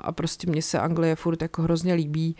a 0.00 0.12
prostě 0.12 0.46
mně 0.50 0.62
se 0.62 0.78
Anglie 0.78 1.16
furt 1.16 1.42
jako 1.42 1.62
hrozně 1.62 1.94
líbí. 1.94 2.36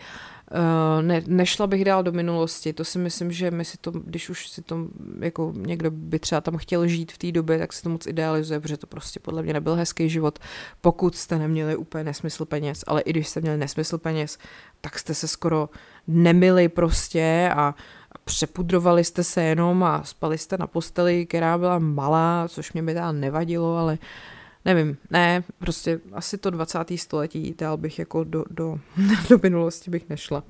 Eh, 0.51 1.01
ne, 1.01 1.21
nešla 1.27 1.67
bych 1.67 1.85
dál 1.85 2.03
do 2.03 2.11
minulosti, 2.11 2.73
to 2.73 2.85
si 2.85 2.99
myslím, 2.99 3.31
že 3.31 3.51
my 3.51 3.65
si 3.65 3.77
to, 3.77 3.91
když 3.91 4.29
už 4.29 4.47
si 4.47 4.61
to, 4.61 4.87
jako 5.19 5.53
někdo 5.55 5.91
by 5.91 6.19
třeba 6.19 6.41
tam 6.41 6.57
chtěl 6.57 6.87
žít 6.87 7.11
v 7.11 7.17
té 7.17 7.31
době, 7.31 7.59
tak 7.59 7.73
si 7.73 7.83
to 7.83 7.89
moc 7.89 8.07
idealizuje, 8.07 8.59
protože 8.59 8.77
to 8.77 8.87
prostě 8.87 9.19
podle 9.19 9.43
mě 9.43 9.53
nebyl 9.53 9.75
hezký 9.75 10.09
život, 10.09 10.39
pokud 10.81 11.15
jste 11.15 11.37
neměli 11.37 11.75
úplně 11.75 12.03
nesmysl 12.03 12.45
peněz, 12.45 12.83
ale 12.87 13.01
i 13.01 13.09
když 13.09 13.27
jste 13.27 13.41
měli 13.41 13.57
nesmysl 13.57 13.97
peněz, 13.97 14.37
tak 14.81 14.99
jste 14.99 15.13
se 15.13 15.27
skoro 15.27 15.69
nemili 16.07 16.69
prostě 16.69 17.51
a 17.55 17.75
přepudrovali 18.23 19.03
jste 19.03 19.23
se 19.23 19.43
jenom 19.43 19.83
a 19.83 20.03
spali 20.03 20.37
jste 20.37 20.57
na 20.57 20.67
posteli, 20.67 21.25
která 21.25 21.57
byla 21.57 21.79
malá, 21.79 22.47
což 22.47 22.73
mě 22.73 22.83
by 22.83 22.93
teda 22.93 23.11
nevadilo, 23.11 23.77
ale 23.77 23.93
uh, 23.93 24.34
nevím, 24.65 24.97
ne, 25.09 25.43
prostě 25.59 25.99
asi 26.13 26.37
to 26.37 26.49
20. 26.49 26.79
století, 26.95 27.55
dál 27.57 27.77
bych 27.77 27.99
jako 27.99 28.23
do, 28.23 28.43
do, 28.49 28.79
do 29.29 29.39
minulosti 29.43 29.91
bych 29.91 30.09
nešla. 30.09 30.43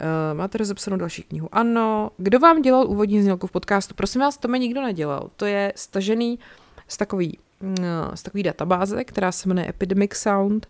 Uh, 0.00 0.38
máte 0.38 0.58
rozepsanou 0.58 0.96
další 0.96 1.22
knihu? 1.22 1.48
Ano. 1.52 2.10
Kdo 2.16 2.38
vám 2.38 2.62
dělal 2.62 2.86
úvodní 2.86 3.22
znělku 3.22 3.46
v 3.46 3.50
podcastu? 3.50 3.94
Prosím 3.94 4.20
vás, 4.20 4.36
to 4.36 4.48
mi 4.48 4.58
nikdo 4.58 4.82
nedělal. 4.82 5.30
To 5.36 5.46
je 5.46 5.72
stažený 5.76 6.38
z 6.88 6.96
takový 6.96 7.38
mm, 7.60 7.76
z 8.14 8.22
takové 8.22 8.42
databáze, 8.42 9.04
která 9.04 9.32
se 9.32 9.48
jmenuje 9.48 9.68
Epidemic 9.68 10.14
Sound. 10.14 10.66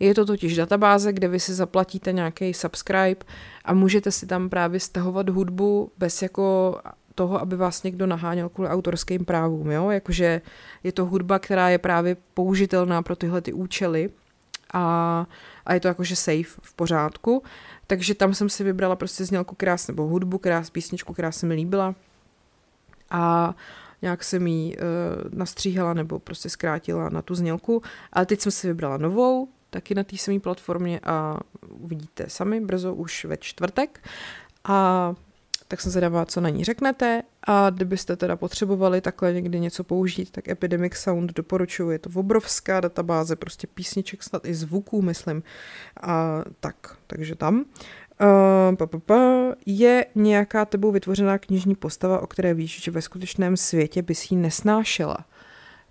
Je 0.00 0.14
to 0.14 0.24
totiž 0.26 0.56
databáze, 0.56 1.12
kde 1.12 1.28
vy 1.28 1.40
si 1.40 1.54
zaplatíte 1.54 2.12
nějaký 2.12 2.54
subscribe 2.54 3.24
a 3.64 3.74
můžete 3.74 4.10
si 4.10 4.26
tam 4.26 4.48
právě 4.48 4.80
stahovat 4.80 5.28
hudbu 5.28 5.92
bez 5.98 6.22
jako 6.22 6.76
toho, 7.14 7.40
aby 7.40 7.56
vás 7.56 7.82
někdo 7.82 8.06
naháněl 8.06 8.48
kvůli 8.48 8.68
autorským 8.68 9.24
právům, 9.24 9.70
jo? 9.70 9.90
Jakože 9.90 10.40
je 10.82 10.92
to 10.92 11.04
hudba, 11.06 11.38
která 11.38 11.68
je 11.68 11.78
právě 11.78 12.16
použitelná 12.34 13.02
pro 13.02 13.16
tyhle 13.16 13.40
ty 13.40 13.52
účely 13.52 14.10
a, 14.72 15.26
a 15.66 15.74
je 15.74 15.80
to 15.80 15.88
jakože 15.88 16.16
safe, 16.16 16.60
v 16.62 16.74
pořádku. 16.74 17.42
Takže 17.86 18.14
tam 18.14 18.34
jsem 18.34 18.48
si 18.48 18.64
vybrala 18.64 18.96
prostě 18.96 19.24
znělku, 19.24 19.54
se, 19.76 19.92
nebo 19.92 20.06
hudbu, 20.06 20.38
která 20.38 20.64
písničku, 20.70 21.12
která 21.12 21.32
se 21.32 21.46
mi 21.46 21.54
líbila 21.54 21.94
a 23.10 23.54
nějak 24.02 24.24
jsem 24.24 24.46
ji 24.46 24.76
uh, 24.76 24.82
nastříhala 25.38 25.94
nebo 25.94 26.18
prostě 26.18 26.50
zkrátila 26.50 27.08
na 27.08 27.22
tu 27.22 27.34
znělku. 27.34 27.82
Ale 28.12 28.26
teď 28.26 28.40
jsem 28.40 28.52
si 28.52 28.66
vybrala 28.66 28.96
novou, 28.96 29.48
taky 29.70 29.94
na 29.94 30.04
té 30.04 30.16
samé 30.16 30.40
platformě 30.40 31.00
a 31.00 31.40
uvidíte 31.68 32.24
sami 32.28 32.60
brzo 32.60 32.94
už 32.94 33.24
ve 33.24 33.36
čtvrtek. 33.36 34.08
a 34.64 35.14
tak 35.72 35.80
jsem 35.80 35.92
zvědavá, 35.92 36.26
co 36.26 36.40
na 36.40 36.48
ní 36.48 36.64
řeknete 36.64 37.22
a 37.46 37.70
kdybyste 37.70 38.16
teda 38.16 38.36
potřebovali 38.36 39.00
takhle 39.00 39.32
někdy 39.32 39.60
něco 39.60 39.84
použít, 39.84 40.30
tak 40.30 40.48
Epidemic 40.48 40.94
Sound 40.94 41.32
doporučuji, 41.32 41.90
je 41.90 41.98
to 41.98 42.10
obrovská 42.14 42.80
databáze 42.80 43.36
prostě 43.36 43.66
písniček, 43.66 44.22
snad 44.22 44.46
i 44.46 44.54
zvuků, 44.54 45.02
myslím, 45.02 45.42
a 46.02 46.42
tak, 46.60 46.96
takže 47.06 47.34
tam. 47.34 47.58
Uh, 47.58 48.76
pa, 48.76 48.86
pa, 48.86 48.98
pa, 48.98 49.20
je 49.66 50.06
nějaká 50.14 50.64
tebou 50.64 50.92
vytvořená 50.92 51.38
knižní 51.38 51.74
postava, 51.74 52.20
o 52.22 52.26
které 52.26 52.54
víš, 52.54 52.82
že 52.82 52.90
ve 52.90 53.02
skutečném 53.02 53.56
světě 53.56 54.02
bys 54.02 54.30
jí 54.30 54.36
nesnášela? 54.36 55.18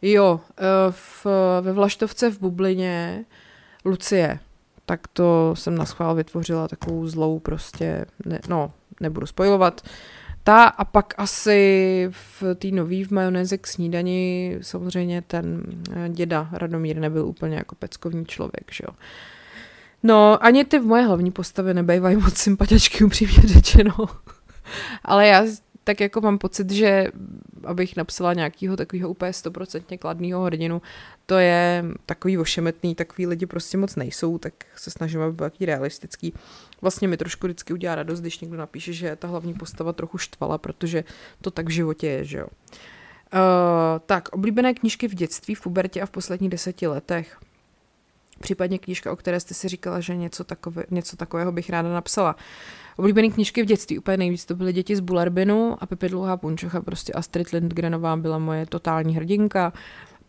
Jo, 0.01 0.33
uh, 0.33 0.65
v, 0.91 1.25
ve 1.61 1.73
Vlaštovce 1.73 2.31
v 2.31 2.39
Bublině 2.39 3.25
Lucie, 3.85 4.39
tak 4.85 5.07
to 5.07 5.55
jsem 5.55 5.75
na 5.75 5.85
schvál 5.85 6.15
vytvořila 6.15 6.67
takovou 6.67 7.07
zlou 7.07 7.39
prostě, 7.39 8.05
ne, 8.25 8.39
no, 8.47 8.73
nebudu 9.01 9.25
spojovat. 9.25 9.81
Ta 10.43 10.63
a 10.63 10.85
pak 10.85 11.13
asi 11.17 12.09
v 12.11 12.43
té 12.55 12.67
nový 12.67 13.03
v 13.03 13.11
majonéze 13.11 13.57
k 13.57 13.67
snídani 13.67 14.57
samozřejmě 14.61 15.21
ten 15.21 15.63
eh, 15.91 16.09
děda 16.09 16.49
Radomír 16.51 16.99
nebyl 16.99 17.25
úplně 17.25 17.55
jako 17.55 17.75
peckovní 17.75 18.25
člověk, 18.25 18.71
že 18.71 18.83
jo. 18.87 18.95
No, 20.03 20.43
ani 20.43 20.65
ty 20.65 20.79
v 20.79 20.85
moje 20.85 21.03
hlavní 21.03 21.31
postavy 21.31 21.73
nebejvají 21.73 22.15
moc 22.15 22.37
sympatičky, 22.37 23.03
upřímně 23.03 23.41
řečeno. 23.43 23.95
Ale 25.05 25.27
já 25.27 25.45
tak 25.83 25.99
jako 25.99 26.21
mám 26.21 26.37
pocit, 26.37 26.71
že 26.71 27.07
abych 27.63 27.95
napsala 27.95 28.33
nějakého 28.33 28.77
takového 28.77 29.09
úplně 29.09 29.33
stoprocentně 29.33 29.97
kladného 29.97 30.43
hrdinu, 30.43 30.81
to 31.25 31.37
je 31.37 31.85
takový 32.05 32.37
ošemetný, 32.37 32.95
takový 32.95 33.27
lidi 33.27 33.45
prostě 33.45 33.77
moc 33.77 33.95
nejsou, 33.95 34.37
tak 34.37 34.53
se 34.75 34.91
snažím, 34.91 35.21
aby 35.21 35.33
byl 35.33 35.49
takový 35.49 35.65
realistický. 35.65 36.33
Vlastně 36.81 37.07
mi 37.07 37.17
trošku 37.17 37.47
vždycky 37.47 37.73
udělá 37.73 37.95
radost, 37.95 38.19
když 38.19 38.39
někdo 38.39 38.57
napíše, 38.57 38.93
že 38.93 39.15
ta 39.15 39.27
hlavní 39.27 39.53
postava 39.53 39.93
trochu 39.93 40.17
štvala, 40.17 40.57
protože 40.57 41.03
to 41.41 41.51
tak 41.51 41.67
v 41.67 41.71
životě 41.71 42.07
je, 42.07 42.25
že 42.25 42.37
jo. 42.37 42.47
Uh, 43.33 43.39
tak, 44.05 44.29
oblíbené 44.29 44.73
knížky 44.73 45.07
v 45.07 45.15
dětství, 45.15 45.55
v 45.55 45.61
pubertě 45.61 46.01
a 46.01 46.05
v 46.05 46.11
posledních 46.11 46.49
deseti 46.49 46.87
letech. 46.87 47.39
Případně 48.41 48.79
knížka, 48.79 49.11
o 49.11 49.15
které 49.15 49.39
jste 49.39 49.53
si 49.53 49.67
říkala, 49.67 49.99
že 49.99 50.15
něco, 50.15 50.43
takové, 50.43 50.83
něco 50.91 51.17
takového 51.17 51.51
bych 51.51 51.69
ráda 51.69 51.93
napsala. 51.93 52.35
Oblíbené 52.97 53.29
knížky 53.29 53.63
v 53.63 53.65
dětství 53.65 53.99
úplně 53.99 54.17
nejvíc 54.17 54.45
to 54.45 54.55
byly 54.55 54.73
děti 54.73 54.95
z 54.95 54.99
Bularbinu 54.99 55.77
a 55.79 55.85
Pepe 55.85 56.09
Dlouhá 56.09 56.37
Punčocha, 56.37 56.81
prostě 56.81 57.13
Astrid 57.13 57.49
Lindgrenová 57.49 58.17
byla 58.17 58.37
moje 58.37 58.65
totální 58.65 59.15
hrdinka. 59.15 59.73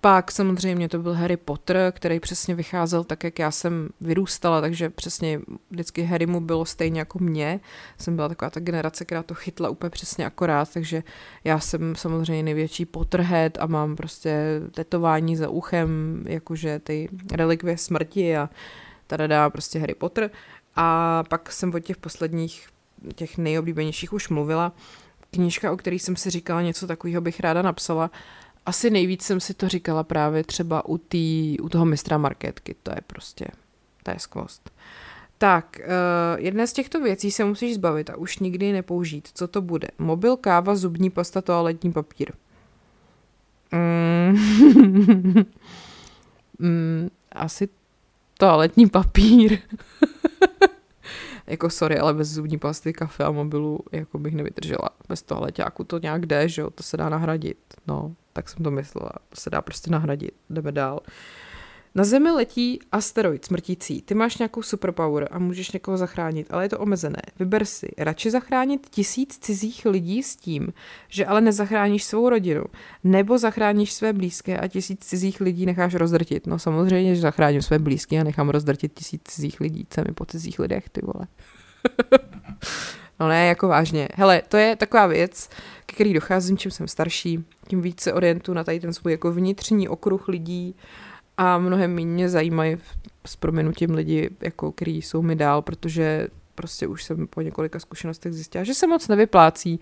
Pak 0.05 0.33
samozřejmě 0.33 0.89
to 0.89 0.99
byl 0.99 1.15
Harry 1.15 1.37
Potter, 1.37 1.93
který 1.97 2.21
přesně 2.21 2.55
vycházel 2.55 3.05
tak, 3.05 3.25
jak 3.25 3.39
já 3.39 3.51
jsem 3.51 3.89
vyrůstala, 4.01 4.61
takže 4.61 4.91
přesně 4.91 5.41
vždycky 5.71 6.03
Harry 6.03 6.27
mu 6.27 6.41
bylo 6.41 6.65
stejně 6.65 7.01
jako 7.01 7.19
mě. 7.19 7.61
Jsem 7.99 8.17
byla 8.17 8.29
taková 8.29 8.51
ta 8.51 8.61
generace, 8.61 9.05
která 9.05 9.23
to 9.23 9.35
chytla 9.35 9.69
úplně 9.69 9.91
přesně 9.91 10.27
akorát, 10.27 10.73
takže 10.73 11.03
já 11.45 11.61
jsem 11.61 11.95
samozřejmě 11.95 12.43
největší 12.43 12.85
Potterhead 12.85 13.59
a 13.61 13.67
mám 13.67 13.97
prostě 13.97 14.61
tetování 14.71 15.37
za 15.37 15.49
uchem, 15.49 16.23
jakože 16.29 16.79
ty 16.79 17.09
relikvie 17.33 17.79
smrti 17.79 18.37
a 18.37 18.51
tada 19.07 19.51
prostě 19.51 19.79
Harry 19.79 19.95
Potter. 19.95 20.31
A 20.77 21.25
pak 21.29 21.53
jsem 21.53 21.75
o 21.75 21.79
těch 21.79 21.97
posledních, 21.97 22.69
těch 23.15 23.39
nejoblíbenějších 23.39 24.13
už 24.13 24.29
mluvila. 24.29 24.73
Knížka, 25.31 25.73
o 25.73 25.77
který 25.77 25.99
jsem 25.99 26.17
si 26.17 26.31
říkala 26.31 26.63
něco 26.63 26.87
takového 26.87 27.21
bych 27.21 27.41
ráda 27.41 27.63
napsala, 27.63 28.11
asi 28.67 28.91
nejvíc 28.91 29.23
jsem 29.23 29.41
si 29.41 29.55
to 29.55 29.69
říkala 29.69 30.05
právě 30.05 30.45
třeba 30.45 30.89
u, 30.89 30.99
tý, 30.99 31.61
u 31.61 31.69
toho 31.69 31.85
mistra 31.85 32.19
marketky, 32.19 32.75
to 32.83 32.91
je 32.91 33.01
prostě, 33.07 33.47
to 34.03 34.11
je 34.11 34.19
skvost. 34.19 34.71
Tak, 35.39 35.81
uh, 35.81 36.41
jedné 36.45 36.67
z 36.67 36.73
těchto 36.73 37.01
věcí 37.01 37.31
se 37.31 37.45
musíš 37.45 37.75
zbavit 37.75 38.11
a 38.11 38.17
už 38.17 38.39
nikdy 38.39 38.73
nepoužít. 38.73 39.29
Co 39.35 39.49
to 39.49 39.63
bude? 39.63 39.89
Mobil, 39.99 40.37
káva, 40.37 40.75
zubní 40.75 41.11
pasta, 41.11 41.41
toaletní 41.41 41.93
papír. 41.93 42.33
Mm. 43.73 44.37
mm, 46.59 47.11
asi 47.33 47.69
toaletní 48.39 48.89
papír. 48.89 49.59
jako 51.47 51.71
sorry, 51.71 51.99
ale 51.99 52.15
bez 52.15 52.29
zubní 52.29 52.59
pasty, 52.59 52.93
kafe 52.93 53.25
a 53.25 53.31
mobilu 53.31 53.81
jako 53.93 54.19
bych 54.19 54.35
nevydržela. 54.35 54.89
Bez 55.09 55.23
toaleťáku 55.23 55.85
to 55.85 55.99
nějak 55.99 56.27
jde, 56.27 56.49
že 56.49 56.63
jo, 56.63 56.71
to 56.71 56.83
se 56.83 56.97
dá 56.97 57.09
nahradit. 57.09 57.59
No, 57.87 58.15
tak 58.33 58.49
jsem 58.49 58.65
to 58.65 58.71
myslela. 58.71 59.13
Se 59.35 59.51
dá 59.51 59.63
prostě 59.63 59.91
nahradit. 59.91 60.35
Jdeme 60.51 60.73
dál. 60.73 61.01
Na 61.95 62.05
Zemi 62.05 62.31
letí 62.31 62.79
asteroid 62.93 63.45
smrtící. 63.45 64.03
Ty 64.03 64.15
máš 64.15 64.39
nějakou 64.39 64.63
superpower 64.63 65.29
a 65.31 65.39
můžeš 65.39 65.73
někoho 65.73 65.97
zachránit, 65.97 66.47
ale 66.51 66.65
je 66.65 66.69
to 66.69 66.79
omezené. 66.79 67.23
Vyber 67.39 67.65
si. 67.65 67.89
Radši 67.99 68.31
zachránit 68.31 68.87
tisíc 68.91 69.39
cizích 69.39 69.87
lidí 69.87 70.23
s 70.23 70.37
tím, 70.37 70.73
že 71.09 71.27
ale 71.27 71.41
nezachráníš 71.41 72.05
svou 72.05 72.29
rodinu. 72.29 72.65
Nebo 73.05 73.39
zachráníš 73.39 73.93
své 73.93 74.13
blízké 74.13 74.59
a 74.59 74.69
tisíc 74.69 75.07
cizích 75.07 75.41
lidí 75.41 75.67
necháš 75.67 75.95
rozdrtit. 75.95 76.47
No 76.47 76.59
samozřejmě, 76.59 77.15
že 77.15 77.21
zachráním 77.21 77.63
své 77.63 77.79
blízké 77.79 78.21
a 78.21 78.25
nechám 78.25 78.49
rozdrtit 78.49 78.95
tisíc 78.95 79.23
cizích 79.25 79.61
lidí. 79.61 79.87
Co 79.91 80.01
mi 80.01 80.15
po 80.15 80.27
cizích 80.27 80.59
lidech, 80.59 80.89
ty 80.89 81.01
vole. 81.05 81.27
no 83.21 83.29
ne, 83.29 83.47
jako 83.47 83.69
vážně. 83.69 84.09
Hele, 84.15 84.43
to 84.49 84.57
je 84.57 84.77
taková 84.77 85.07
věc, 85.07 85.49
ke 85.93 85.97
který 85.97 86.13
docházím, 86.13 86.59
čím 86.59 86.71
jsem 86.71 86.89
starší, 86.89 87.45
tím 87.69 87.83
více 87.83 88.13
orientu 88.13 88.55
na 88.55 88.65
tady 88.65 88.81
ten 88.81 88.93
svůj 88.93 89.13
jako 89.13 89.33
vnitřní 89.33 89.89
okruh 89.89 90.29
lidí, 90.29 90.75
a 91.37 91.59
mnohem 91.59 91.95
méně 91.95 92.29
zajímají 92.29 92.77
s 93.27 93.37
proměnutím 93.37 93.91
lidi, 93.91 94.31
jako, 94.41 94.73
který 94.73 95.03
jsou 95.03 95.23
mi 95.23 95.37
dál, 95.37 95.63
protože 95.63 96.29
prostě 96.55 96.87
už 96.87 97.05
jsem 97.05 97.27
po 97.27 97.41
několika 97.41 97.79
zkušenostech 97.79 98.33
zjistila, 98.33 98.65
že 98.65 98.75
se 98.75 98.87
moc 98.87 99.09
nevyplácí 99.09 99.81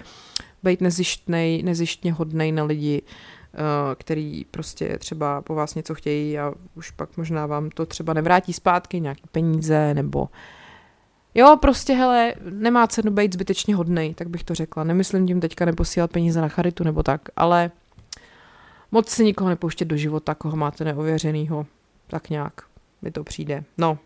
být 0.63 0.81
nezištnej, 0.81 1.63
nezištně 1.63 2.13
hodnej 2.13 2.53
na 2.53 2.65
lidi, 2.65 3.03
eh, 3.03 3.59
který 3.95 4.45
prostě 4.45 4.99
třeba 4.99 5.43
po 5.43 5.55
vás 5.55 5.75
něco 5.75 5.95
chtějí 5.95 6.39
a 6.39 6.55
už 6.75 6.91
pak 6.91 7.17
možná 7.17 7.47
vám 7.47 7.71
to 7.71 7.87
třeba 7.87 8.13
nevrátí 8.13 8.53
zpátky, 8.53 9.01
nějaké 9.01 9.23
peníze 9.33 9.95
nebo 9.95 10.29
Jo, 11.35 11.57
prostě 11.61 11.95
hele, 11.95 12.35
nemá 12.51 12.87
cenu 12.87 13.11
být 13.11 13.35
zbytečně 13.35 13.75
hodnej, 13.75 14.15
tak 14.15 14.29
bych 14.29 14.45
to 14.45 14.55
řekla. 14.55 14.85
Nemyslím 14.85 15.27
tím 15.27 15.41
teďka 15.41 15.65
neposílat 15.65 16.11
peníze 16.11 16.41
na 16.41 16.49
charitu 16.49 16.85
nebo 16.85 17.03
tak, 17.03 17.21
ale 17.37 17.71
moc 18.91 19.09
si 19.09 19.25
nikoho 19.25 19.51
nepouštět 19.51 19.89
do 19.89 19.97
života, 19.97 20.35
koho 20.35 20.57
máte 20.57 20.85
neověřenýho. 20.85 21.67
Tak 22.07 22.31
nějak 22.31 22.63
mi 23.03 23.11
to 23.11 23.25
přijde. 23.25 23.65
No, 23.79 23.99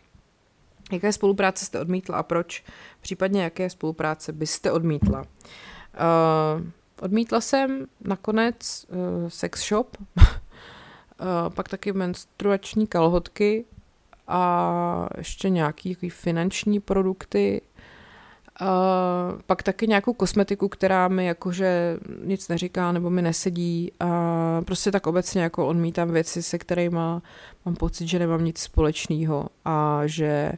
jaké 0.93 1.13
spolupráce 1.13 1.65
jste 1.65 1.81
odmítla 1.81 2.19
a 2.19 2.23
proč? 2.23 2.65
Případně 3.01 3.43
jaké 3.43 3.71
spolupráce 3.71 4.33
byste 4.33 4.73
odmítla? 4.73 5.21
Uh, 5.21 6.67
odmítla 7.01 7.41
jsem 7.41 7.87
nakonec 8.01 8.87
uh, 8.89 9.29
sex 9.29 9.69
shop, 9.69 9.97
uh, 10.01 10.25
pak 11.55 11.69
taky 11.69 11.93
menstruační 11.93 12.87
kalhotky 12.87 13.65
a 14.29 15.09
ještě 15.19 15.49
nějaký 15.49 15.97
finanční 16.09 16.81
produkty. 16.81 17.61
Uh, 18.61 19.41
pak 19.47 19.63
taky 19.63 19.87
nějakou 19.87 20.13
kosmetiku, 20.13 20.69
která 20.69 21.09
mi 21.09 21.27
jakože 21.27 21.99
nic 22.25 22.49
neříká 22.49 22.93
nebo 22.93 23.11
mi 23.11 23.23
nesedí. 23.23 23.93
A 24.01 24.61
prostě 24.67 24.91
tak 24.93 25.07
obecně 25.07 25.43
jako 25.43 25.67
odmítám 25.67 26.11
věci, 26.11 26.43
se 26.43 26.59
kterými 26.59 26.99
mám 27.65 27.77
pocit, 27.79 28.09
že 28.09 28.19
nemám 28.19 28.45
nic 28.45 28.59
společného 28.59 29.49
a 29.65 30.03
že 30.07 30.53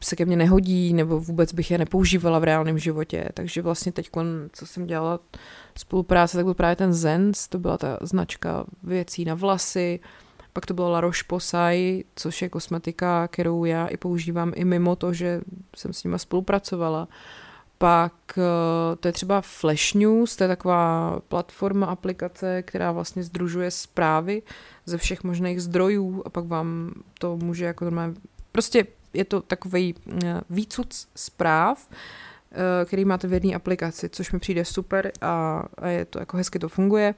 se 0.00 0.16
ke 0.16 0.24
mně 0.24 0.36
nehodí 0.36 0.94
nebo 0.94 1.20
vůbec 1.20 1.52
bych 1.52 1.70
je 1.70 1.78
nepoužívala 1.78 2.38
v 2.38 2.44
reálném 2.44 2.78
životě. 2.78 3.28
Takže 3.34 3.62
vlastně 3.62 3.92
teď, 3.92 4.10
co 4.52 4.66
jsem 4.66 4.86
dělala 4.86 5.20
spolupráce, 5.78 6.36
tak 6.36 6.44
byl 6.44 6.54
právě 6.54 6.76
ten 6.76 6.92
Zens, 6.92 7.48
to 7.48 7.58
byla 7.58 7.78
ta 7.78 7.98
značka 8.00 8.64
věcí 8.82 9.24
na 9.24 9.34
vlasy, 9.34 10.00
pak 10.58 10.66
to 10.66 10.74
bylo 10.74 10.90
La 10.90 11.00
Roche-Posay, 11.00 12.04
což 12.16 12.42
je 12.42 12.48
kosmetika, 12.48 13.28
kterou 13.28 13.64
já 13.64 13.86
i 13.86 13.96
používám 13.96 14.52
i 14.54 14.64
mimo 14.64 14.96
to, 14.96 15.12
že 15.12 15.40
jsem 15.76 15.92
s 15.92 16.04
nima 16.04 16.18
spolupracovala. 16.18 17.08
Pak 17.78 18.14
eh, 18.38 18.96
to 18.96 19.08
je 19.08 19.12
třeba 19.12 19.40
Flash 19.40 19.94
News, 19.94 20.36
to 20.36 20.44
je 20.44 20.48
taková 20.48 21.20
platforma, 21.28 21.86
aplikace, 21.86 22.62
která 22.62 22.92
vlastně 22.92 23.22
združuje 23.22 23.70
zprávy 23.70 24.42
ze 24.86 24.98
všech 24.98 25.24
možných 25.24 25.62
zdrojů 25.62 26.22
a 26.26 26.30
pak 26.30 26.44
vám 26.44 26.92
to 27.18 27.36
může 27.36 27.64
jako 27.64 27.84
normálně... 27.84 28.14
Prostě 28.52 28.86
je 29.14 29.24
to 29.24 29.40
takový 29.40 29.94
eh, 30.24 30.40
výcuc 30.50 31.08
zpráv, 31.14 31.88
eh, 31.90 32.84
který 32.84 33.04
máte 33.04 33.28
v 33.28 33.32
jedné 33.32 33.54
aplikaci, 33.54 34.08
což 34.08 34.32
mi 34.32 34.38
přijde 34.38 34.64
super 34.64 35.12
a, 35.20 35.62
a 35.78 35.86
je 35.86 36.04
to 36.04 36.18
jako 36.18 36.36
hezky 36.36 36.58
to 36.58 36.68
funguje. 36.68 37.14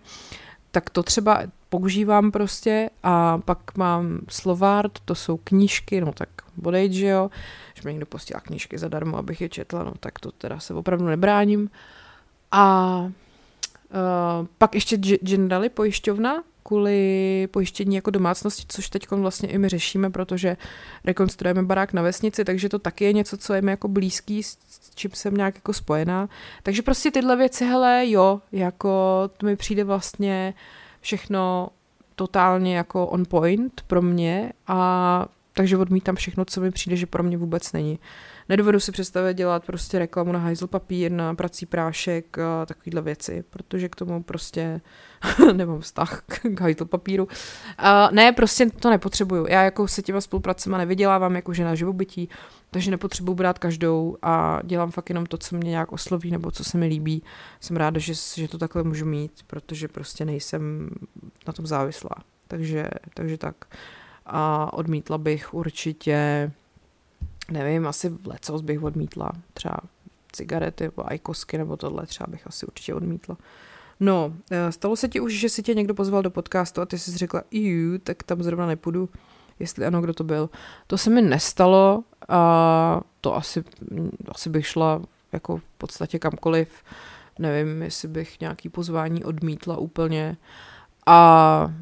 Tak 0.71 0.91
to 0.91 1.03
třeba 1.03 1.43
používám 1.69 2.31
prostě 2.31 2.91
a 3.03 3.39
pak 3.39 3.77
mám 3.77 4.21
Slovart, 4.29 4.93
to 5.05 5.15
jsou 5.15 5.37
knížky, 5.37 6.01
no 6.01 6.13
tak 6.13 6.29
bodejť, 6.57 6.93
že 6.93 7.07
jo, 7.07 7.31
že 7.75 7.83
mi 7.85 7.93
někdo 7.93 8.07
posílá 8.07 8.41
knížky 8.41 8.79
zadarmo, 8.79 9.17
abych 9.17 9.41
je 9.41 9.49
četla, 9.49 9.85
no 9.85 9.93
tak 10.01 10.19
to 10.19 10.33
teda 10.33 10.61
se 10.61 10.75
opravdu 10.75 11.07
nebráním. 11.07 11.71
A 12.53 12.97
uh, 13.01 14.47
pak 14.59 14.75
ještě 14.75 14.97
Generali 14.97 15.69
pojišťovna, 15.69 16.43
kvůli 16.63 17.49
pojištění 17.51 17.97
jako 17.97 18.11
domácnosti, 18.11 18.65
což 18.69 18.89
teď 18.91 19.11
vlastně 19.11 19.49
i 19.49 19.59
my 19.59 19.69
řešíme, 19.69 20.11
protože 20.11 20.57
rekonstruujeme 21.05 21.63
barák 21.63 21.93
na 21.93 22.03
vesnici, 22.03 22.45
takže 22.45 22.69
to 22.69 22.79
taky 22.79 23.05
je 23.05 23.13
něco, 23.13 23.37
co 23.37 23.55
je 23.55 23.63
mi 23.63 23.71
jako 23.71 23.89
blízký, 23.89 24.43
s 24.43 24.59
čím 24.95 25.11
jsem 25.15 25.35
nějak 25.35 25.55
jako 25.55 25.73
spojená. 25.73 26.29
Takže 26.63 26.83
prostě 26.83 27.11
tyhle 27.11 27.37
věci, 27.37 27.65
hele, 27.65 28.05
jo, 28.09 28.41
jako 28.53 29.23
to 29.37 29.47
mi 29.47 29.57
přijde 29.57 29.85
vlastně 29.85 30.55
všechno 31.01 31.69
totálně 32.15 32.77
jako 32.77 33.07
on 33.07 33.25
point 33.29 33.81
pro 33.87 34.03
mě 34.03 34.53
a 34.67 35.27
takže 35.61 35.77
odmítám 35.77 36.17
všechno, 36.17 36.45
co 36.45 36.61
mi 36.61 36.71
přijde, 36.71 36.97
že 36.97 37.07
pro 37.07 37.23
mě 37.23 37.37
vůbec 37.37 37.73
není. 37.73 37.99
Nedovedu 38.49 38.81
si 38.81 38.93
představit 38.93 39.37
dělat 39.37 39.67
prostě 39.67 39.99
reklamu 39.99 40.33
na 40.33 40.39
hajzl 40.39 40.67
papír, 40.67 41.13
na 41.13 41.35
prací 41.35 41.67
prášek 41.67 42.39
a 42.39 42.67
takovéhle 42.67 43.03
věci, 43.03 43.45
protože 43.51 43.89
k 43.89 43.97
tomu 43.97 44.23
prostě 44.23 44.81
nemám 45.53 45.81
vztah 45.81 46.23
k 46.27 46.61
hajzl 46.61 46.85
papíru. 46.85 47.29
A 47.79 48.11
ne, 48.11 48.33
prostě 48.33 48.71
to 48.71 48.91
nepotřebuju. 48.91 49.47
Já 49.47 49.63
jako 49.63 49.89
se 49.89 50.03
těma 50.03 50.21
spolupracema 50.21 50.79
nevydělávám 50.79 51.37
jako 51.37 51.53
žena 51.53 51.75
živobytí, 51.75 52.29
takže 52.71 52.91
nepotřebuji 52.91 53.35
brát 53.35 53.59
každou 53.59 54.17
a 54.23 54.61
dělám 54.65 54.91
fakt 54.91 55.09
jenom 55.09 55.27
to, 55.27 55.39
co 55.39 55.57
mě 55.57 55.71
nějak 55.71 55.93
osloví 55.93 56.31
nebo 56.31 56.51
co 56.51 56.65
se 56.65 56.79
mi 56.79 56.87
líbí. 56.87 57.23
Jsem 57.61 57.77
ráda, 57.77 58.01
že, 58.01 58.13
že 58.37 58.49
to 58.49 58.59
takhle 58.59 58.83
můžu 58.83 59.07
mít, 59.07 59.33
protože 59.47 59.89
prostě 59.89 60.25
nejsem 60.25 60.91
na 61.47 61.53
tom 61.53 61.67
závislá. 61.67 62.17
Takže, 62.49 62.89
takže 63.15 63.39
tak. 63.39 63.57
A 64.33 64.73
odmítla 64.73 65.19
bych 65.19 65.55
určitě 65.55 66.51
nevím, 67.51 67.87
asi 67.87 68.13
lecos 68.27 68.61
bych 68.63 68.83
odmítla. 68.83 69.33
Třeba 69.55 69.77
cigarety 70.33 70.85
nebo 70.85 71.11
ajkosky 71.11 71.59
nebo 71.59 71.77
tohle 71.77 72.07
třeba 72.07 72.27
bych 72.31 72.47
asi 72.47 72.67
určitě 72.67 72.95
odmítla. 72.95 73.37
No, 74.01 74.33
eh, 74.51 74.73
stalo 74.73 74.97
se 74.97 75.09
ti 75.09 75.21
už, 75.21 75.35
že 75.35 75.49
si 75.49 75.63
tě 75.63 75.75
někdo 75.75 75.95
pozval 75.95 76.23
do 76.23 76.31
podcastu 76.31 76.81
a 76.81 76.87
ty 76.87 76.99
jsi 76.99 77.19
řekla, 77.19 77.43
iu, 77.51 77.99
tak 77.99 78.23
tam 78.23 78.43
zrovna 78.43 78.67
nepůjdu. 78.67 79.09
Jestli 79.59 79.87
ano, 79.87 80.01
kdo 80.01 80.15
to 80.15 80.25
byl. 80.25 80.51
To 80.87 80.99
se 80.99 81.11
mi 81.11 81.23
nestalo 81.23 82.05
a 82.29 83.01
to 83.21 83.37
asi, 83.37 83.65
asi 84.29 84.51
bych 84.51 84.67
šla 84.67 85.03
jako 85.33 85.57
v 85.57 85.63
podstatě 85.79 86.19
kamkoliv. 86.19 86.69
Nevím, 87.39 87.83
jestli 87.83 88.09
bych 88.09 88.41
nějaký 88.41 88.69
pozvání 88.69 89.25
odmítla 89.25 89.77
úplně. 89.77 90.37
A 91.07 91.73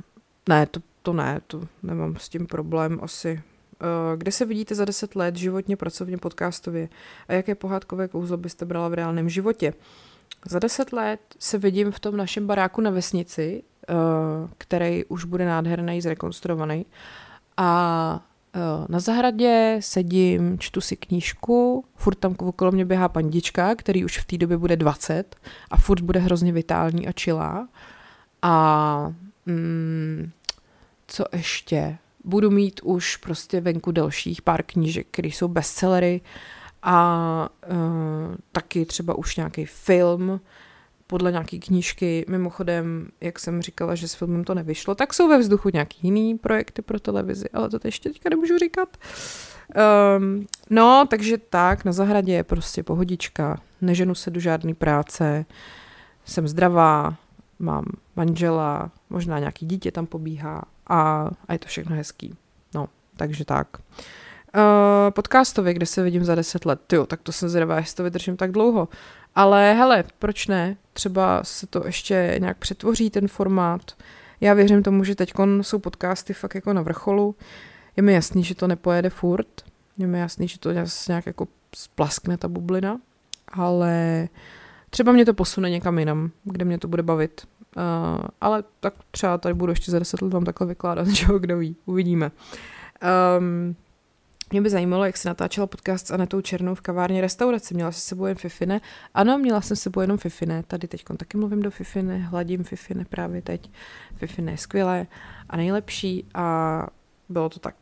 ne, 0.49 0.67
to, 0.67 0.81
to 1.09 1.13
ne, 1.13 1.41
to 1.47 1.61
nemám 1.83 2.17
s 2.17 2.29
tím 2.29 2.47
problém 2.47 2.99
asi. 3.03 3.43
Eh, 3.81 4.17
kde 4.17 4.33
se 4.33 4.45
vidíte 4.45 4.75
za 4.75 4.85
10 4.85 5.17
let 5.17 5.37
životně, 5.37 5.77
pracovně, 5.77 6.19
podcastově 6.19 6.89
a 7.29 7.33
jaké 7.33 7.55
pohádkové 7.55 8.09
kouzlo 8.09 8.37
byste 8.37 8.65
brala 8.65 8.89
v 8.89 8.95
reálném 8.95 9.29
životě? 9.29 9.75
Za 10.47 10.59
10 10.59 10.93
let 10.93 11.21
se 11.39 11.59
vidím 11.59 11.93
v 11.93 12.01
tom 12.01 12.17
našem 12.17 12.47
baráku 12.47 12.81
na 12.81 12.91
vesnici, 12.91 13.63
eh, 13.89 13.95
který 14.59 15.05
už 15.05 15.25
bude 15.25 15.47
nádherný, 15.47 16.01
zrekonstruovaný. 16.01 16.87
A 17.57 18.27
eh, 18.55 18.61
na 18.89 19.01
zahradě 19.01 19.77
sedím, 19.81 20.59
čtu 20.59 20.81
si 20.81 20.97
knížku, 20.97 21.85
furt 21.97 22.15
tam 22.15 22.35
okolo 22.39 22.73
mě 22.73 22.85
běhá 22.85 23.09
pandička, 23.09 23.75
který 23.75 24.05
už 24.05 24.19
v 24.19 24.27
té 24.27 24.39
době 24.39 24.57
bude 24.57 24.77
20 24.77 25.37
a 25.71 25.77
furt 25.77 26.01
bude 26.01 26.21
hrozně 26.21 26.53
vitální 26.53 27.09
a 27.09 27.13
čilá. 27.13 27.69
A 28.43 29.15
mm, 29.47 30.31
co 31.09 31.25
ještě? 31.33 31.99
budu 32.29 32.51
mít 32.51 32.81
už 32.83 33.17
prostě 33.17 33.61
venku 33.61 33.93
dalších 33.93 34.43
pár 34.43 34.63
knížek, 34.63 35.07
které 35.11 35.29
jsou 35.29 35.49
bestsellery 35.49 36.21
a 36.83 37.49
uh, 37.71 37.77
taky 38.53 38.87
třeba 38.87 39.15
už 39.15 39.37
nějaký 39.37 39.67
film 39.67 40.41
podle 41.07 41.33
nějaký 41.33 41.61
knížky. 41.61 42.25
Mimochodem, 42.29 43.09
jak 43.21 43.39
jsem 43.39 43.63
říkala, 43.63 43.95
že 43.95 44.09
s 44.09 44.15
filmem 44.15 44.45
to 44.45 44.55
nevyšlo, 44.55 44.95
tak 44.95 45.15
jsou 45.15 45.29
ve 45.29 45.39
vzduchu 45.39 45.71
nějaký 45.73 45.99
jiný 46.03 46.39
projekty 46.39 46.83
pro 46.83 47.01
televizi, 47.01 47.49
ale 47.53 47.71
to 47.71 47.79
ještě 47.85 48.09
teďka 48.09 48.29
nemůžu 48.31 48.59
říkat. 48.59 48.97
Um, 50.19 50.47
no, 50.71 51.07
takže 51.11 51.39
tak, 51.39 51.85
na 51.85 51.93
zahradě 51.93 52.33
je 52.33 52.45
prostě 52.45 52.83
pohodička, 52.83 53.61
neženu 53.81 54.15
se 54.15 54.31
do 54.31 54.41
žádné 54.41 54.75
práce, 54.75 55.45
jsem 56.25 56.49
zdravá, 56.49 57.17
mám 57.59 57.85
manžela, 58.17 58.91
možná 59.11 59.39
nějaký 59.39 59.67
dítě 59.67 59.93
tam 59.93 60.07
pobíhá 60.07 60.65
a, 60.89 61.31
a 61.49 61.53
je 61.53 61.59
to 61.59 61.69
všechno 61.69 61.97
hezký. 61.97 62.35
No, 62.75 62.89
takže 63.17 63.45
tak. 63.45 63.69
Uh, 64.57 65.11
podcastově, 65.11 65.75
kde 65.75 65.87
se 65.87 66.03
vidím 66.03 66.25
za 66.25 66.35
deset 66.35 66.67
let. 66.67 66.93
Jo, 66.93 67.07
tak 67.07 67.23
to 67.23 67.33
jsem 67.33 67.49
zvědavá, 67.49 67.77
jestli 67.77 67.97
to 67.97 68.03
vydržím 68.03 68.37
tak 68.37 68.53
dlouho. 68.53 68.89
Ale 69.35 69.75
hele, 69.75 70.05
proč 70.19 70.47
ne? 70.47 70.77
Třeba 70.93 71.45
se 71.45 71.67
to 71.67 71.87
ještě 71.87 72.37
nějak 72.41 72.59
přetvoří 72.59 73.11
ten 73.11 73.29
formát. 73.29 73.93
Já 74.41 74.55
věřím 74.55 74.83
tomu, 74.83 75.05
že 75.05 75.15
teď 75.15 75.33
jsou 75.61 75.79
podcasty 75.79 76.33
fakt 76.33 76.55
jako 76.55 76.73
na 76.73 76.83
vrcholu. 76.83 77.35
Je 77.97 78.03
mi 78.03 78.13
jasný, 78.13 78.45
že 78.45 78.55
to 78.55 78.67
nepojede 78.67 79.11
furt. 79.11 79.63
Je 79.99 80.07
mi 80.07 80.19
jasný, 80.19 80.49
že 80.49 80.59
to 80.59 80.73
nějak 81.09 81.27
jako 81.27 81.49
splaskne 81.77 82.37
ta 82.37 82.49
bublina. 82.49 83.01
Ale 83.53 84.29
třeba 84.91 85.13
mě 85.13 85.25
to 85.25 85.35
posune 85.35 85.71
někam 85.71 85.99
jinam, 85.99 86.31
kde 86.45 86.65
mě 86.65 86.79
to 86.79 86.89
bude 86.89 87.03
bavit. 87.03 87.47
Uh, 87.79 88.25
ale 88.41 88.65
tak 88.81 88.95
třeba 89.11 89.39
tady 89.39 89.55
budu 89.55 89.73
ještě 89.73 89.91
za 89.91 89.99
deset 89.99 90.23
let 90.23 90.33
vám 90.33 90.45
takhle 90.45 90.67
vykládat, 90.67 91.07
že 91.09 91.27
kdo 91.39 91.59
ví, 91.59 91.77
uvidíme. 91.87 92.31
Um, 93.39 93.77
mě 94.51 94.63
by 94.63 94.71
zajímalo, 94.71 95.05
jak 95.05 95.17
se 95.17 95.29
natáčela 95.29 95.67
podcast 95.67 96.07
s 96.07 96.11
Anetou 96.11 96.41
Černou 96.41 96.75
v 96.75 96.81
kavárně 96.81 97.21
restaurace. 97.21 97.75
Měla 97.75 97.93
jsi 97.93 98.01
sebou 98.01 98.27
jen 98.27 98.37
Fifine? 98.37 98.81
Ano, 99.15 99.39
měla 99.39 99.61
jsem 99.61 99.77
sebou 99.77 100.01
jenom 100.01 100.19
Fifine. 100.19 100.63
Tady 100.63 100.89
teď 100.89 101.05
taky 101.17 101.37
mluvím 101.37 101.63
do 101.63 101.71
Fifine, 101.71 102.19
hladím 102.19 102.65
Fifine 102.65 103.05
právě 103.05 103.43
teď. 103.43 103.71
Fifine 104.17 104.53
je 104.53 104.59
skvělé 104.59 105.07
a 105.49 105.57
nejlepší 105.57 106.27
a 106.35 106.87
bylo 107.29 107.49
to 107.49 107.59
tak. 107.59 107.75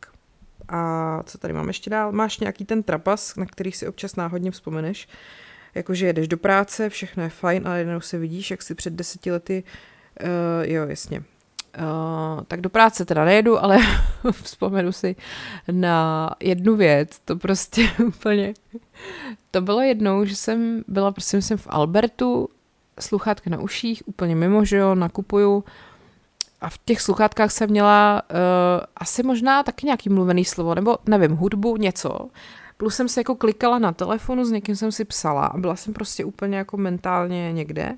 A 0.69 1.23
co 1.23 1.39
tady 1.39 1.53
mám 1.55 1.69
ještě 1.69 1.91
dál? 1.91 2.13
Máš 2.13 2.39
nějaký 2.39 2.65
ten 2.65 2.83
trapas, 2.83 3.37
na 3.37 3.47
který 3.47 3.73
si 3.73 3.89
občas 3.89 4.17
náhodně 4.17 4.51
vzpomeneš? 4.51 5.09
Jakože 5.77 6.07
jedeš 6.07 6.29
do 6.29 6.37
práce, 6.37 6.89
všechno 6.89 7.23
je 7.23 7.29
fajn, 7.29 7.69
ale 7.69 7.79
jednou 7.79 8.01
se 8.01 8.19
vidíš, 8.19 8.51
jak 8.51 8.63
si 8.63 8.75
před 8.75 8.93
deseti 8.93 9.33
lety, 9.33 9.65
uh, 10.23 10.29
jo, 10.73 10.87
jasně, 10.87 11.23
Uh, 11.79 12.43
tak 12.49 12.61
do 12.61 12.71
práce 12.71 13.05
teda 13.05 13.25
nejedu, 13.25 13.65
ale 13.65 13.79
vzpomenu 14.43 14.93
si 14.93 15.17
na 15.73 16.31
jednu 16.41 16.77
věc, 16.77 17.19
to 17.25 17.37
prostě 17.37 17.89
úplně, 18.07 18.55
to 19.51 19.61
bylo 19.61 19.81
jednou, 19.81 20.25
že 20.25 20.37
jsem 20.37 20.85
byla, 20.89 21.13
prosím, 21.13 21.43
jsem 21.43 21.59
v 21.59 21.67
Albertu, 21.71 22.49
sluchátka 23.01 23.51
na 23.51 23.61
uších, 23.61 24.03
úplně 24.07 24.37
mimo, 24.37 24.65
že 24.65 24.77
jo, 24.77 24.95
nakupuju. 24.95 25.65
A 26.61 26.71
v 26.71 26.79
těch 26.85 27.01
sluchátkách 27.01 27.53
jsem 27.53 27.71
měla 27.71 28.23
uh, 28.31 28.37
asi 28.97 29.23
možná 29.23 29.63
taky 29.63 29.87
nějaký 29.87 30.09
mluvený 30.09 30.45
slovo, 30.45 30.75
nebo 30.75 30.99
nevím, 31.07 31.37
hudbu, 31.37 31.77
něco 31.77 32.29
Plus 32.77 32.95
jsem 32.95 33.09
se 33.09 33.21
jako 33.21 33.35
klikala 33.35 33.79
na 33.79 33.93
telefonu, 33.93 34.45
s 34.45 34.51
někým 34.51 34.77
jsem 34.77 34.93
si 34.93 35.05
psala 35.05 35.47
a 35.47 35.59
byla 35.59 35.77
jsem 35.77 35.95
prostě 35.95 36.25
úplně 36.25 36.59
jako 36.59 36.77
mentálně 36.77 37.53
někde. 37.53 37.97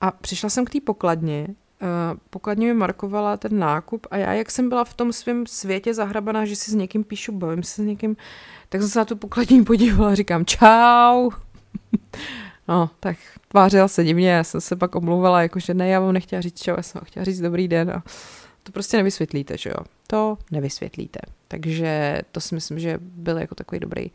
A 0.00 0.10
přišla 0.10 0.48
jsem 0.48 0.64
k 0.64 0.70
té 0.70 0.78
pokladně, 0.80 1.48
Uh, 1.82 2.18
pokladně 2.30 2.66
mi 2.66 2.74
markovala 2.74 3.36
ten 3.36 3.58
nákup 3.58 4.06
a 4.10 4.16
já, 4.16 4.32
jak 4.32 4.50
jsem 4.50 4.68
byla 4.68 4.84
v 4.84 4.94
tom 4.94 5.12
svém 5.12 5.46
světě 5.46 5.94
zahrabaná, 5.94 6.44
že 6.44 6.56
si 6.56 6.70
s 6.70 6.74
někým 6.74 7.04
píšu, 7.04 7.32
bavím 7.32 7.62
se 7.62 7.82
s 7.82 7.84
někým, 7.84 8.16
tak 8.68 8.80
jsem 8.80 8.90
se 8.90 8.98
na 8.98 9.04
tu 9.04 9.16
pokladní 9.16 9.64
podívala 9.64 10.10
a 10.10 10.14
říkám 10.14 10.44
čau. 10.44 11.30
no, 12.68 12.90
tak 13.00 13.16
tvářila 13.48 13.88
se 13.88 14.04
divně, 14.04 14.30
já 14.30 14.44
jsem 14.44 14.60
se 14.60 14.76
pak 14.76 14.94
omlouvala, 14.94 15.42
jakože 15.42 15.74
ne, 15.74 15.88
já 15.88 16.00
vám 16.00 16.12
nechtěla 16.12 16.42
říct 16.42 16.62
čau, 16.62 16.74
já 16.76 16.82
jsem 16.82 17.00
chtěla 17.04 17.24
říct 17.24 17.40
dobrý 17.40 17.68
den 17.68 17.90
a 17.90 18.02
to 18.62 18.72
prostě 18.72 18.96
nevysvětlíte, 18.96 19.58
že 19.58 19.70
jo. 19.70 19.84
To 20.06 20.38
nevysvětlíte. 20.50 21.20
Takže 21.48 22.20
to 22.32 22.40
si 22.40 22.54
myslím, 22.54 22.78
že 22.78 22.98
byl 23.00 23.38
jako 23.38 23.54
takový 23.54 23.80
dobrý, 23.80 24.10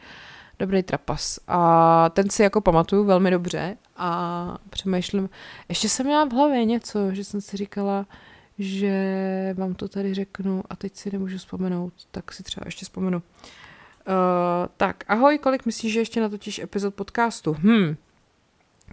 dobrý 0.60 0.84
trapas. 0.84 1.40
A 1.48 2.10
ten 2.10 2.30
si 2.30 2.44
jako 2.44 2.62
pamatuju 2.62 3.04
velmi 3.04 3.32
dobře 3.32 3.78
a 3.98 4.58
přemýšlím, 4.70 5.30
ještě 5.70 5.90
jsem 5.90 6.06
měla 6.06 6.26
v 6.26 6.32
hlavě 6.32 6.66
něco, 6.66 7.14
že 7.14 7.24
jsem 7.24 7.42
si 7.42 7.58
říkala, 7.58 8.06
že 8.60 9.54
vám 9.58 9.74
to 9.74 9.88
tady 9.88 10.14
řeknu 10.14 10.64
a 10.70 10.76
teď 10.76 10.96
si 10.96 11.10
nemůžu 11.12 11.38
vzpomenout, 11.38 11.94
tak 12.12 12.32
si 12.32 12.44
třeba 12.44 12.64
ještě 12.66 12.86
vzpomenu. 12.86 13.18
Uh, 13.18 13.24
tak, 14.78 15.04
ahoj, 15.08 15.38
kolik 15.38 15.66
myslíš, 15.66 15.94
že 15.94 16.00
ještě 16.00 16.22
natočíš 16.22 16.60
epizod 16.60 16.96
podcastu? 16.96 17.56
Hm, 17.60 17.96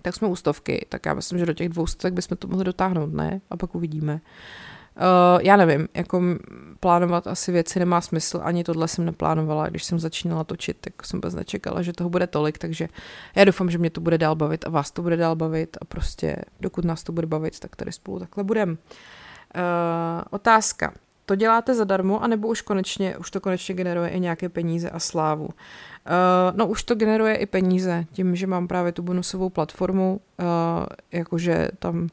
tak 0.03 0.15
jsme 0.15 0.29
u 0.29 0.37
stovky, 0.37 0.87
tak 0.89 1.07
já 1.07 1.15
myslím, 1.15 1.39
že 1.39 1.47
do 1.47 1.53
těch 1.53 1.69
dvou 1.69 1.87
stovek 1.87 2.15
bychom 2.15 2.37
to 2.37 2.49
mohli 2.49 2.65
dotáhnout, 2.65 3.13
ne? 3.13 3.41
A 3.51 3.57
pak 3.57 3.75
uvidíme. 3.75 4.15
Uh, 4.15 4.21
Uh, 4.97 5.41
já 5.43 5.57
nevím, 5.57 5.89
jako 5.95 6.23
plánovat 6.81 7.27
asi 7.27 7.53
věci 7.53 7.79
nemá 7.79 8.01
smysl, 8.01 8.41
ani 8.43 8.65
tohle 8.65 8.89
jsem 8.89 9.05
neplánovala, 9.05 9.69
když 9.69 9.85
jsem 9.85 9.99
začínala 9.99 10.45
točit, 10.45 10.77
tak 10.81 11.07
jsem 11.07 11.17
vůbec 11.19 11.35
nečekala, 11.35 11.83
že 11.83 11.93
toho 11.93 12.11
bude 12.11 12.27
tolik, 12.27 12.59
takže 12.59 12.89
já 13.37 13.45
doufám, 13.45 13.71
že 13.71 13.79
mě 13.79 13.91
to 13.91 14.01
bude 14.01 14.19
dál 14.19 14.37
bavit 14.37 14.67
a 14.67 14.71
vás 14.71 14.91
to 14.91 15.03
bude 15.03 15.17
dál 15.17 15.37
bavit 15.37 15.77
a 15.81 15.85
prostě 15.85 16.37
dokud 16.61 16.85
nás 16.85 17.03
to 17.03 17.13
bude 17.13 17.27
bavit, 17.27 17.61
tak 17.61 17.77
tady 17.77 17.93
spolu 17.93 18.19
takhle 18.19 18.45
budem. 18.45 18.71
Uh, 18.71 18.77
otázka. 20.31 20.93
To 21.27 21.35
děláte 21.35 21.75
zadarmo, 21.75 22.23
anebo 22.23 22.49
už 22.49 22.61
konečně, 22.61 23.17
už 23.17 23.31
to 23.31 23.41
konečně 23.41 23.75
generuje 23.75 24.11
i 24.11 24.21
nějaké 24.21 24.49
peníze 24.49 24.91
a 24.91 24.99
slávu? 24.99 25.45
Uh, 25.45 25.51
no 26.55 26.67
už 26.67 26.83
to 26.83 26.95
generuje 26.95 27.35
i 27.35 27.47
peníze, 27.47 28.05
tím, 28.13 28.37
že 28.37 28.47
mám 28.47 28.69
právě 28.69 28.93
tu 28.93 29.03
bonusovou 29.03 29.51
platformu, 29.51 30.21
uh, 30.41 30.47
jakože 31.13 31.69
tam 31.79 32.09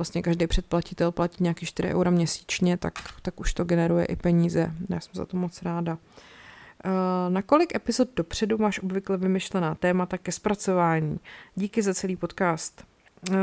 vlastně 0.00 0.22
každý 0.22 0.46
předplatitel 0.46 1.12
platí 1.12 1.36
nějaký 1.40 1.66
4 1.66 1.88
eura 1.88 2.10
měsíčně, 2.10 2.76
tak, 2.76 2.94
tak 3.22 3.40
už 3.40 3.54
to 3.54 3.64
generuje 3.64 4.04
i 4.04 4.16
peníze. 4.16 4.72
Já 4.88 5.00
jsem 5.00 5.10
za 5.14 5.24
to 5.26 5.36
moc 5.36 5.62
ráda. 5.62 5.92
Uh, 6.84 7.32
na 7.32 7.42
kolik 7.42 7.74
epizod 7.74 8.08
dopředu 8.16 8.58
máš 8.58 8.78
obvykle 8.78 9.16
vymyšlená 9.16 9.74
témata 9.74 10.18
ke 10.18 10.32
zpracování? 10.32 11.20
Díky 11.54 11.82
za 11.82 11.94
celý 11.94 12.16
podcast. 12.16 12.84
Uh, 13.30 13.36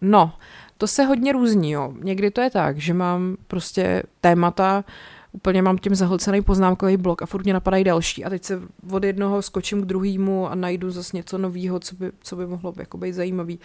no, 0.00 0.32
to 0.78 0.86
se 0.86 1.04
hodně 1.04 1.32
různí, 1.32 1.70
jo. 1.70 1.94
Někdy 2.02 2.30
to 2.30 2.40
je 2.40 2.50
tak, 2.50 2.78
že 2.78 2.94
mám 2.94 3.36
prostě 3.46 4.02
témata, 4.20 4.84
úplně 5.32 5.62
mám 5.62 5.78
tím 5.78 5.94
zahlcený 5.94 6.42
poznámkový 6.42 6.96
blok 6.96 7.22
a 7.22 7.26
furt 7.26 7.44
mě 7.44 7.52
napadají 7.52 7.84
další 7.84 8.24
a 8.24 8.30
teď 8.30 8.44
se 8.44 8.62
od 8.90 9.04
jednoho 9.04 9.42
skočím 9.42 9.82
k 9.82 9.86
druhému 9.86 10.48
a 10.48 10.54
najdu 10.54 10.90
zase 10.90 11.16
něco 11.16 11.38
nového, 11.38 11.80
co 11.80 11.94
by, 11.94 12.12
co 12.20 12.36
by 12.36 12.46
mohlo 12.46 12.74
jako 12.78 12.98
být 12.98 13.12
zajímavý. 13.12 13.58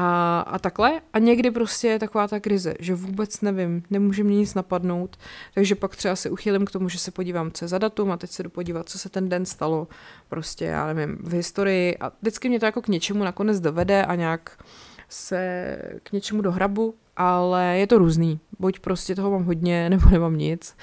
A, 0.00 0.40
a 0.40 0.58
takhle. 0.58 1.00
A 1.12 1.18
někdy 1.18 1.50
prostě 1.50 1.88
je 1.88 1.98
taková 1.98 2.28
ta 2.28 2.40
krize, 2.40 2.74
že 2.80 2.94
vůbec 2.94 3.40
nevím, 3.40 3.82
nemůže 3.90 4.24
mě 4.24 4.36
nic 4.36 4.54
napadnout, 4.54 5.16
takže 5.54 5.74
pak 5.74 5.96
třeba 5.96 6.16
se 6.16 6.30
uchylím 6.30 6.64
k 6.64 6.70
tomu, 6.70 6.88
že 6.88 6.98
se 6.98 7.10
podívám, 7.10 7.50
co 7.50 7.64
je 7.64 7.68
za 7.68 7.78
datum 7.78 8.12
a 8.12 8.16
teď 8.16 8.30
se 8.30 8.42
jdu 8.42 8.50
podívat, 8.50 8.88
co 8.88 8.98
se 8.98 9.08
ten 9.08 9.28
den 9.28 9.46
stalo, 9.46 9.88
prostě 10.28 10.64
já 10.64 10.92
nevím, 10.92 11.18
v 11.20 11.32
historii 11.32 11.96
a 11.98 12.12
vždycky 12.20 12.48
mě 12.48 12.60
to 12.60 12.66
jako 12.66 12.82
k 12.82 12.88
něčemu 12.88 13.24
nakonec 13.24 13.60
dovede 13.60 14.04
a 14.04 14.14
nějak 14.14 14.64
se 15.08 15.78
k 16.02 16.12
něčemu 16.12 16.42
dohrabu, 16.42 16.94
ale 17.16 17.78
je 17.78 17.86
to 17.86 17.98
různý. 17.98 18.40
Buď 18.58 18.80
prostě 18.80 19.14
toho 19.14 19.30
mám 19.30 19.44
hodně, 19.44 19.90
nebo 19.90 20.10
nemám 20.10 20.36
nic. 20.36 20.76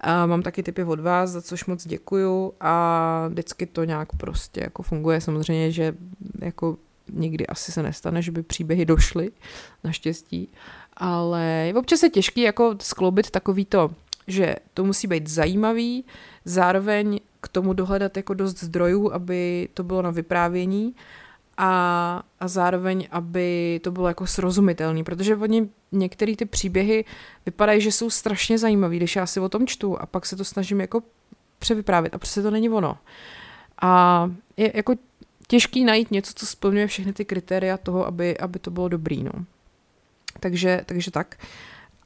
A 0.00 0.26
mám 0.26 0.42
taky 0.42 0.62
typy 0.62 0.84
od 0.84 1.00
vás, 1.00 1.30
za 1.30 1.42
což 1.42 1.64
moc 1.64 1.86
děkuju 1.86 2.52
a 2.60 3.24
vždycky 3.28 3.66
to 3.66 3.84
nějak 3.84 4.08
prostě 4.16 4.60
jako 4.60 4.82
funguje. 4.82 5.20
Samozřejmě, 5.20 5.70
že 5.70 5.94
jako 6.40 6.76
nikdy 7.12 7.46
asi 7.46 7.72
se 7.72 7.82
nestane, 7.82 8.22
že 8.22 8.32
by 8.32 8.42
příběhy 8.42 8.84
došly, 8.84 9.30
naštěstí, 9.84 10.48
ale 10.96 11.72
občas 11.76 12.02
je 12.02 12.10
těžký 12.10 12.40
jako 12.40 12.76
skloubit 12.80 13.30
takový 13.30 13.64
to, 13.64 13.90
že 14.26 14.56
to 14.74 14.84
musí 14.84 15.06
být 15.06 15.28
zajímavý, 15.28 16.04
zároveň 16.44 17.20
k 17.40 17.48
tomu 17.48 17.72
dohledat 17.72 18.16
jako 18.16 18.34
dost 18.34 18.64
zdrojů, 18.64 19.12
aby 19.12 19.68
to 19.74 19.82
bylo 19.82 20.02
na 20.02 20.10
vyprávění 20.10 20.94
a, 21.56 22.22
a 22.40 22.48
zároveň, 22.48 23.08
aby 23.10 23.80
to 23.84 23.90
bylo 23.90 24.08
jako 24.08 24.26
srozumitelný, 24.26 25.04
protože 25.04 25.36
oni 25.36 25.68
některé 25.92 26.36
ty 26.36 26.44
příběhy 26.44 27.04
vypadají, 27.46 27.80
že 27.80 27.92
jsou 27.92 28.10
strašně 28.10 28.58
zajímavý, 28.58 28.96
když 28.96 29.16
já 29.16 29.26
si 29.26 29.40
o 29.40 29.48
tom 29.48 29.66
čtu 29.66 30.00
a 30.00 30.06
pak 30.06 30.26
se 30.26 30.36
to 30.36 30.44
snažím 30.44 30.80
jako 30.80 31.02
převyprávět. 31.58 32.14
A 32.14 32.18
prostě 32.18 32.42
to 32.42 32.50
není 32.50 32.70
ono. 32.70 32.98
A 33.82 34.30
je 34.56 34.72
jako 34.74 34.94
těžký 35.48 35.84
najít 35.84 36.10
něco, 36.10 36.32
co 36.34 36.46
splňuje 36.46 36.86
všechny 36.86 37.12
ty 37.12 37.24
kritéria 37.24 37.76
toho, 37.76 38.06
aby, 38.06 38.38
aby 38.38 38.58
to 38.58 38.70
bylo 38.70 38.88
dobrý, 38.88 39.24
no. 39.24 39.32
Takže, 40.40 40.82
takže 40.86 41.10
tak. 41.10 41.36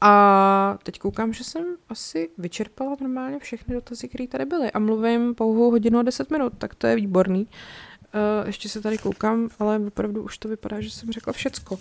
A 0.01 0.77
teď 0.83 0.99
koukám, 0.99 1.33
že 1.33 1.43
jsem 1.43 1.65
asi 1.89 2.29
vyčerpala 2.37 2.95
normálně 3.01 3.39
všechny 3.39 3.75
dotazy, 3.75 4.07
které 4.07 4.27
tady 4.27 4.45
byly 4.45 4.71
a 4.71 4.79
mluvím 4.79 5.35
pouhou 5.35 5.71
hodinu 5.71 5.99
a 5.99 6.03
deset 6.03 6.31
minut, 6.31 6.53
tak 6.57 6.75
to 6.75 6.87
je 6.87 6.95
výborný. 6.95 7.47
Uh, 7.47 8.47
ještě 8.47 8.69
se 8.69 8.81
tady 8.81 8.97
koukám, 8.97 9.49
ale 9.59 9.79
opravdu 9.79 10.23
už 10.23 10.37
to 10.37 10.49
vypadá, 10.49 10.81
že 10.81 10.91
jsem 10.91 11.11
řekla 11.11 11.33
všecko. 11.33 11.79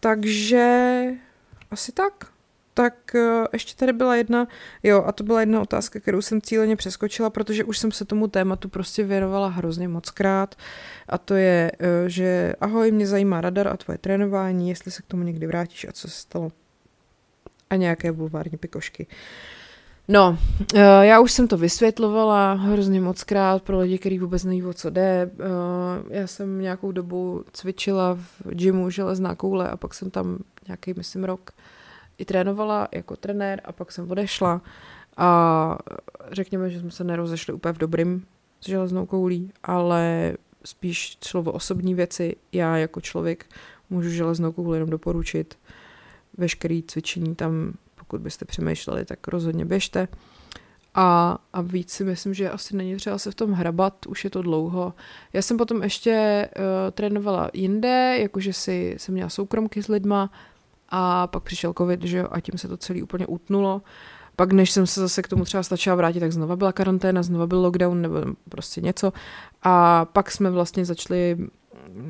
Takže 0.00 1.04
asi 1.70 1.92
tak. 1.92 2.32
Tak 2.74 2.94
uh, 3.14 3.44
ještě 3.52 3.76
tady 3.76 3.92
byla 3.92 4.16
jedna, 4.16 4.46
jo, 4.82 5.02
a 5.06 5.12
to 5.12 5.24
byla 5.24 5.40
jedna 5.40 5.60
otázka, 5.60 6.00
kterou 6.00 6.22
jsem 6.22 6.40
cíleně 6.40 6.76
přeskočila, 6.76 7.30
protože 7.30 7.64
už 7.64 7.78
jsem 7.78 7.92
se 7.92 8.04
tomu 8.04 8.28
tématu 8.28 8.68
prostě 8.68 9.04
věnovala 9.04 9.48
hrozně 9.48 9.88
moc 9.88 10.10
krát. 10.10 10.54
A 11.08 11.18
to 11.18 11.34
je, 11.34 11.72
uh, 11.80 12.08
že 12.08 12.52
ahoj, 12.60 12.92
mě 12.92 13.06
zajímá 13.06 13.40
radar 13.40 13.68
a 13.68 13.76
tvoje 13.76 13.98
trénování, 13.98 14.68
jestli 14.68 14.90
se 14.90 15.02
k 15.02 15.06
tomu 15.06 15.22
někdy 15.22 15.46
vrátíš 15.46 15.86
a 15.88 15.92
co 15.92 16.08
se 16.08 16.20
stalo. 16.20 16.52
A 17.70 17.76
nějaké 17.76 18.12
bulvární 18.12 18.58
pikošky. 18.58 19.06
No, 20.08 20.38
uh, 20.74 20.80
já 21.00 21.20
už 21.20 21.32
jsem 21.32 21.48
to 21.48 21.56
vysvětlovala 21.56 22.52
hrozně 22.52 23.00
moc 23.00 23.24
krát 23.24 23.62
pro 23.62 23.78
lidi, 23.78 23.98
kteří 23.98 24.18
vůbec 24.18 24.44
neví, 24.44 24.64
o 24.64 24.74
co 24.74 24.90
jde. 24.90 25.30
Já 26.10 26.26
jsem 26.26 26.60
nějakou 26.60 26.92
dobu 26.92 27.44
cvičila 27.52 28.14
v 28.14 28.42
gymu 28.48 28.90
železná 28.90 29.34
koule 29.34 29.70
a 29.70 29.76
pak 29.76 29.94
jsem 29.94 30.10
tam 30.10 30.38
nějaký, 30.68 30.94
myslím, 30.96 31.24
rok 31.24 31.50
i 32.20 32.24
trénovala 32.24 32.88
jako 32.92 33.16
trenér 33.16 33.60
a 33.64 33.72
pak 33.72 33.92
jsem 33.92 34.10
odešla 34.10 34.62
a 35.16 35.78
řekněme, 36.32 36.70
že 36.70 36.80
jsme 36.80 36.90
se 36.90 37.04
nerozešli 37.04 37.54
úplně 37.54 37.72
v 37.72 37.78
dobrým 37.78 38.26
s 38.60 38.68
železnou 38.68 39.06
koulí, 39.06 39.52
ale 39.62 40.34
spíš 40.64 41.18
šlo 41.24 41.40
o 41.42 41.52
osobní 41.52 41.94
věci. 41.94 42.36
Já 42.52 42.76
jako 42.76 43.00
člověk 43.00 43.46
můžu 43.90 44.10
železnou 44.10 44.52
kouli 44.52 44.76
jenom 44.76 44.90
doporučit. 44.90 45.58
Veškerý 46.36 46.82
cvičení 46.82 47.34
tam 47.34 47.72
pokud 48.10 48.20
byste 48.20 48.44
přemýšleli, 48.44 49.04
tak 49.04 49.28
rozhodně 49.28 49.64
běžte. 49.64 50.08
A, 50.94 51.38
a 51.52 51.60
víc 51.60 51.90
si 51.90 52.04
myslím, 52.04 52.34
že 52.34 52.50
asi 52.50 52.76
není 52.76 52.96
třeba 52.96 53.18
se 53.18 53.30
v 53.30 53.34
tom 53.34 53.52
hrabat, 53.52 54.06
už 54.06 54.24
je 54.24 54.30
to 54.30 54.42
dlouho. 54.42 54.94
Já 55.32 55.42
jsem 55.42 55.56
potom 55.56 55.82
ještě 55.82 56.48
uh, 56.56 56.64
trénovala 56.90 57.50
jinde, 57.52 58.16
jakože 58.20 58.52
si 58.52 58.94
jsem 58.98 59.14
měla 59.14 59.28
soukromky 59.28 59.82
s 59.82 59.88
lidma 59.88 60.30
a 60.90 61.26
pak 61.26 61.42
přišel 61.42 61.72
covid, 61.78 62.02
že 62.02 62.18
jo, 62.18 62.28
a 62.30 62.40
tím 62.40 62.58
se 62.58 62.68
to 62.68 62.76
celé 62.76 63.02
úplně 63.02 63.26
utnulo. 63.26 63.82
Pak, 64.36 64.52
než 64.52 64.70
jsem 64.70 64.86
se 64.86 65.00
zase 65.00 65.22
k 65.22 65.28
tomu 65.28 65.44
třeba 65.44 65.62
stačila 65.62 65.96
vrátit, 65.96 66.20
tak 66.20 66.32
znova 66.32 66.56
byla 66.56 66.72
karanténa, 66.72 67.22
znova 67.22 67.46
byl 67.46 67.60
lockdown 67.60 68.02
nebo 68.02 68.16
prostě 68.48 68.80
něco. 68.80 69.12
A 69.62 70.04
pak 70.04 70.30
jsme 70.30 70.50
vlastně 70.50 70.84
začali 70.84 71.36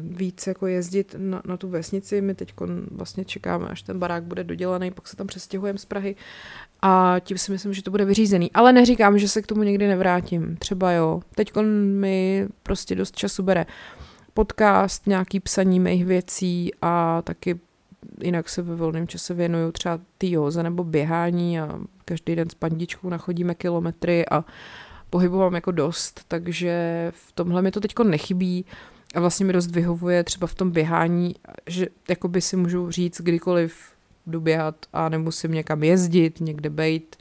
víc 0.02 0.46
jako 0.46 0.66
jezdit 0.66 1.14
na, 1.18 1.42
na 1.44 1.56
tu 1.56 1.68
vesnici. 1.68 2.20
My 2.20 2.34
teď 2.34 2.54
vlastně 2.90 3.24
čekáme, 3.24 3.68
až 3.68 3.82
ten 3.82 3.98
barák 3.98 4.24
bude 4.24 4.44
dodělaný, 4.44 4.90
pak 4.90 5.08
se 5.08 5.16
tam 5.16 5.26
přestěhujeme 5.26 5.78
z 5.78 5.84
Prahy 5.84 6.16
a 6.82 7.16
tím 7.20 7.38
si 7.38 7.52
myslím, 7.52 7.74
že 7.74 7.82
to 7.82 7.90
bude 7.90 8.04
vyřízený. 8.04 8.52
Ale 8.52 8.72
neříkám, 8.72 9.18
že 9.18 9.28
se 9.28 9.42
k 9.42 9.46
tomu 9.46 9.62
někdy 9.62 9.88
nevrátím. 9.88 10.56
Třeba 10.56 10.92
jo. 10.92 11.20
Teď 11.34 11.52
mi 11.82 12.46
prostě 12.62 12.94
dost 12.94 13.16
času 13.16 13.42
bere 13.42 13.66
podcast, 14.34 15.06
nějaký 15.06 15.40
psaní 15.40 15.80
mých 15.80 16.04
věcí 16.04 16.70
a 16.82 17.22
taky 17.22 17.60
jinak 18.22 18.48
se 18.48 18.62
ve 18.62 18.74
volném 18.74 19.08
čase 19.08 19.34
věnuju 19.34 19.72
třeba 19.72 20.00
ty 20.18 20.30
józe 20.30 20.62
nebo 20.62 20.84
běhání 20.84 21.60
a 21.60 21.80
každý 22.04 22.36
den 22.36 22.50
s 22.50 22.54
pandičkou 22.54 23.08
nachodíme 23.08 23.54
kilometry 23.54 24.28
a 24.28 24.44
pohybovám 25.10 25.54
jako 25.54 25.70
dost, 25.70 26.20
takže 26.28 26.72
v 27.14 27.32
tomhle 27.32 27.62
mi 27.62 27.70
to 27.70 27.80
teď 27.80 27.92
nechybí. 28.04 28.64
A 29.14 29.20
vlastně 29.20 29.46
mi 29.46 29.52
dost 29.52 29.70
vyhovuje 29.70 30.24
třeba 30.24 30.46
v 30.46 30.54
tom 30.54 30.70
běhání, 30.70 31.34
že 31.66 31.86
jakoby 32.08 32.40
si 32.40 32.56
můžu 32.56 32.90
říct 32.90 33.20
kdykoliv 33.20 33.92
jdu 34.26 34.40
běhat 34.40 34.86
a 34.92 35.08
nemusím 35.08 35.52
někam 35.52 35.82
jezdit, 35.82 36.40
někde 36.40 36.70
bejt, 36.70 37.16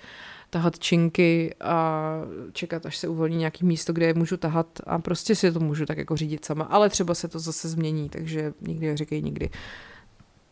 tahat 0.50 0.80
činky 0.80 1.56
a 1.62 2.14
čekat, 2.54 2.86
až 2.86 2.98
se 2.98 3.08
uvolní 3.08 3.38
nějaký 3.38 3.66
místo, 3.66 3.94
kde 3.94 4.06
je 4.06 4.14
můžu 4.14 4.38
tahat 4.38 4.68
a 4.86 5.00
prostě 5.00 5.36
si 5.36 5.52
to 5.52 5.60
můžu 5.60 5.86
tak 5.86 5.98
jako 5.98 6.18
řídit 6.18 6.46
sama, 6.46 6.66
ale 6.66 6.90
třeba 6.90 7.14
se 7.14 7.28
to 7.28 7.40
zase 7.40 7.70
změní, 7.70 8.10
takže 8.10 8.54
nikdy 8.62 8.98
říkej 8.98 9.22
nikdy. 9.22 9.50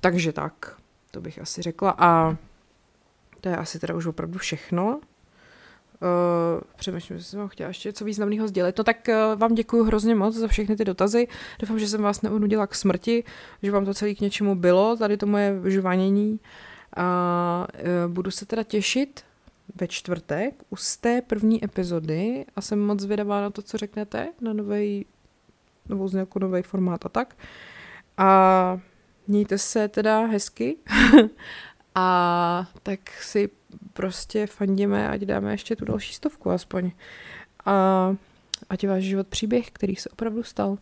Takže 0.01 0.31
tak, 0.33 0.77
to 1.11 1.21
bych 1.21 1.39
asi 1.39 1.61
řekla 1.61 1.95
a 1.97 2.37
to 3.41 3.49
je 3.49 3.57
asi 3.57 3.79
teda 3.79 3.95
už 3.95 4.05
opravdu 4.05 4.39
všechno. 4.39 4.99
Uh, 6.01 6.61
přemýšlím, 6.75 7.17
že 7.17 7.23
jsem 7.23 7.47
chtěla 7.47 7.67
ještě 7.67 7.89
něco 7.89 8.05
významného 8.05 8.47
sdělit. 8.47 8.77
No 8.77 8.83
tak 8.83 9.07
uh, 9.09 9.39
vám 9.39 9.55
děkuji 9.55 9.83
hrozně 9.83 10.15
moc 10.15 10.35
za 10.35 10.47
všechny 10.47 10.75
ty 10.75 10.85
dotazy. 10.85 11.27
Doufám, 11.59 11.79
že 11.79 11.87
jsem 11.87 12.01
vás 12.01 12.21
neunudila 12.21 12.67
k 12.67 12.75
smrti, 12.75 13.23
že 13.63 13.71
vám 13.71 13.85
to 13.85 13.93
celý 13.93 14.15
k 14.15 14.21
něčemu 14.21 14.55
bylo, 14.55 14.97
tady 14.97 15.17
to 15.17 15.25
moje 15.25 15.59
vyžvánění. 15.59 16.39
A 16.97 17.67
uh, 18.05 18.13
budu 18.13 18.31
se 18.31 18.45
teda 18.45 18.63
těšit 18.63 19.23
ve 19.75 19.87
čtvrtek 19.87 20.63
u 20.69 20.75
z 20.75 20.97
té 20.97 21.21
první 21.21 21.65
epizody 21.65 22.45
a 22.55 22.61
jsem 22.61 22.79
moc 22.79 22.99
zvědavá 22.99 23.41
na 23.41 23.49
to, 23.49 23.61
co 23.61 23.77
řeknete, 23.77 24.29
na 24.41 24.53
nový, 24.53 25.05
novou 25.89 26.07
znělku, 26.07 26.39
nový 26.39 26.61
formát 26.61 27.05
a 27.05 27.09
tak. 27.09 27.35
A 28.17 28.79
mějte 29.27 29.57
se 29.57 29.87
teda 29.87 30.25
hezky 30.25 30.77
a 31.95 32.67
tak 32.83 32.99
si 33.21 33.49
prostě 33.93 34.47
fandíme, 34.47 35.09
ať 35.09 35.21
dáme 35.21 35.51
ještě 35.51 35.75
tu 35.75 35.85
další 35.85 36.13
stovku 36.13 36.51
aspoň. 36.51 36.91
A 37.65 38.15
ať 38.69 38.87
váš 38.87 39.03
život 39.03 39.27
příběh, 39.27 39.71
který 39.71 39.95
se 39.95 40.09
opravdu 40.09 40.43
stal. 40.43 40.77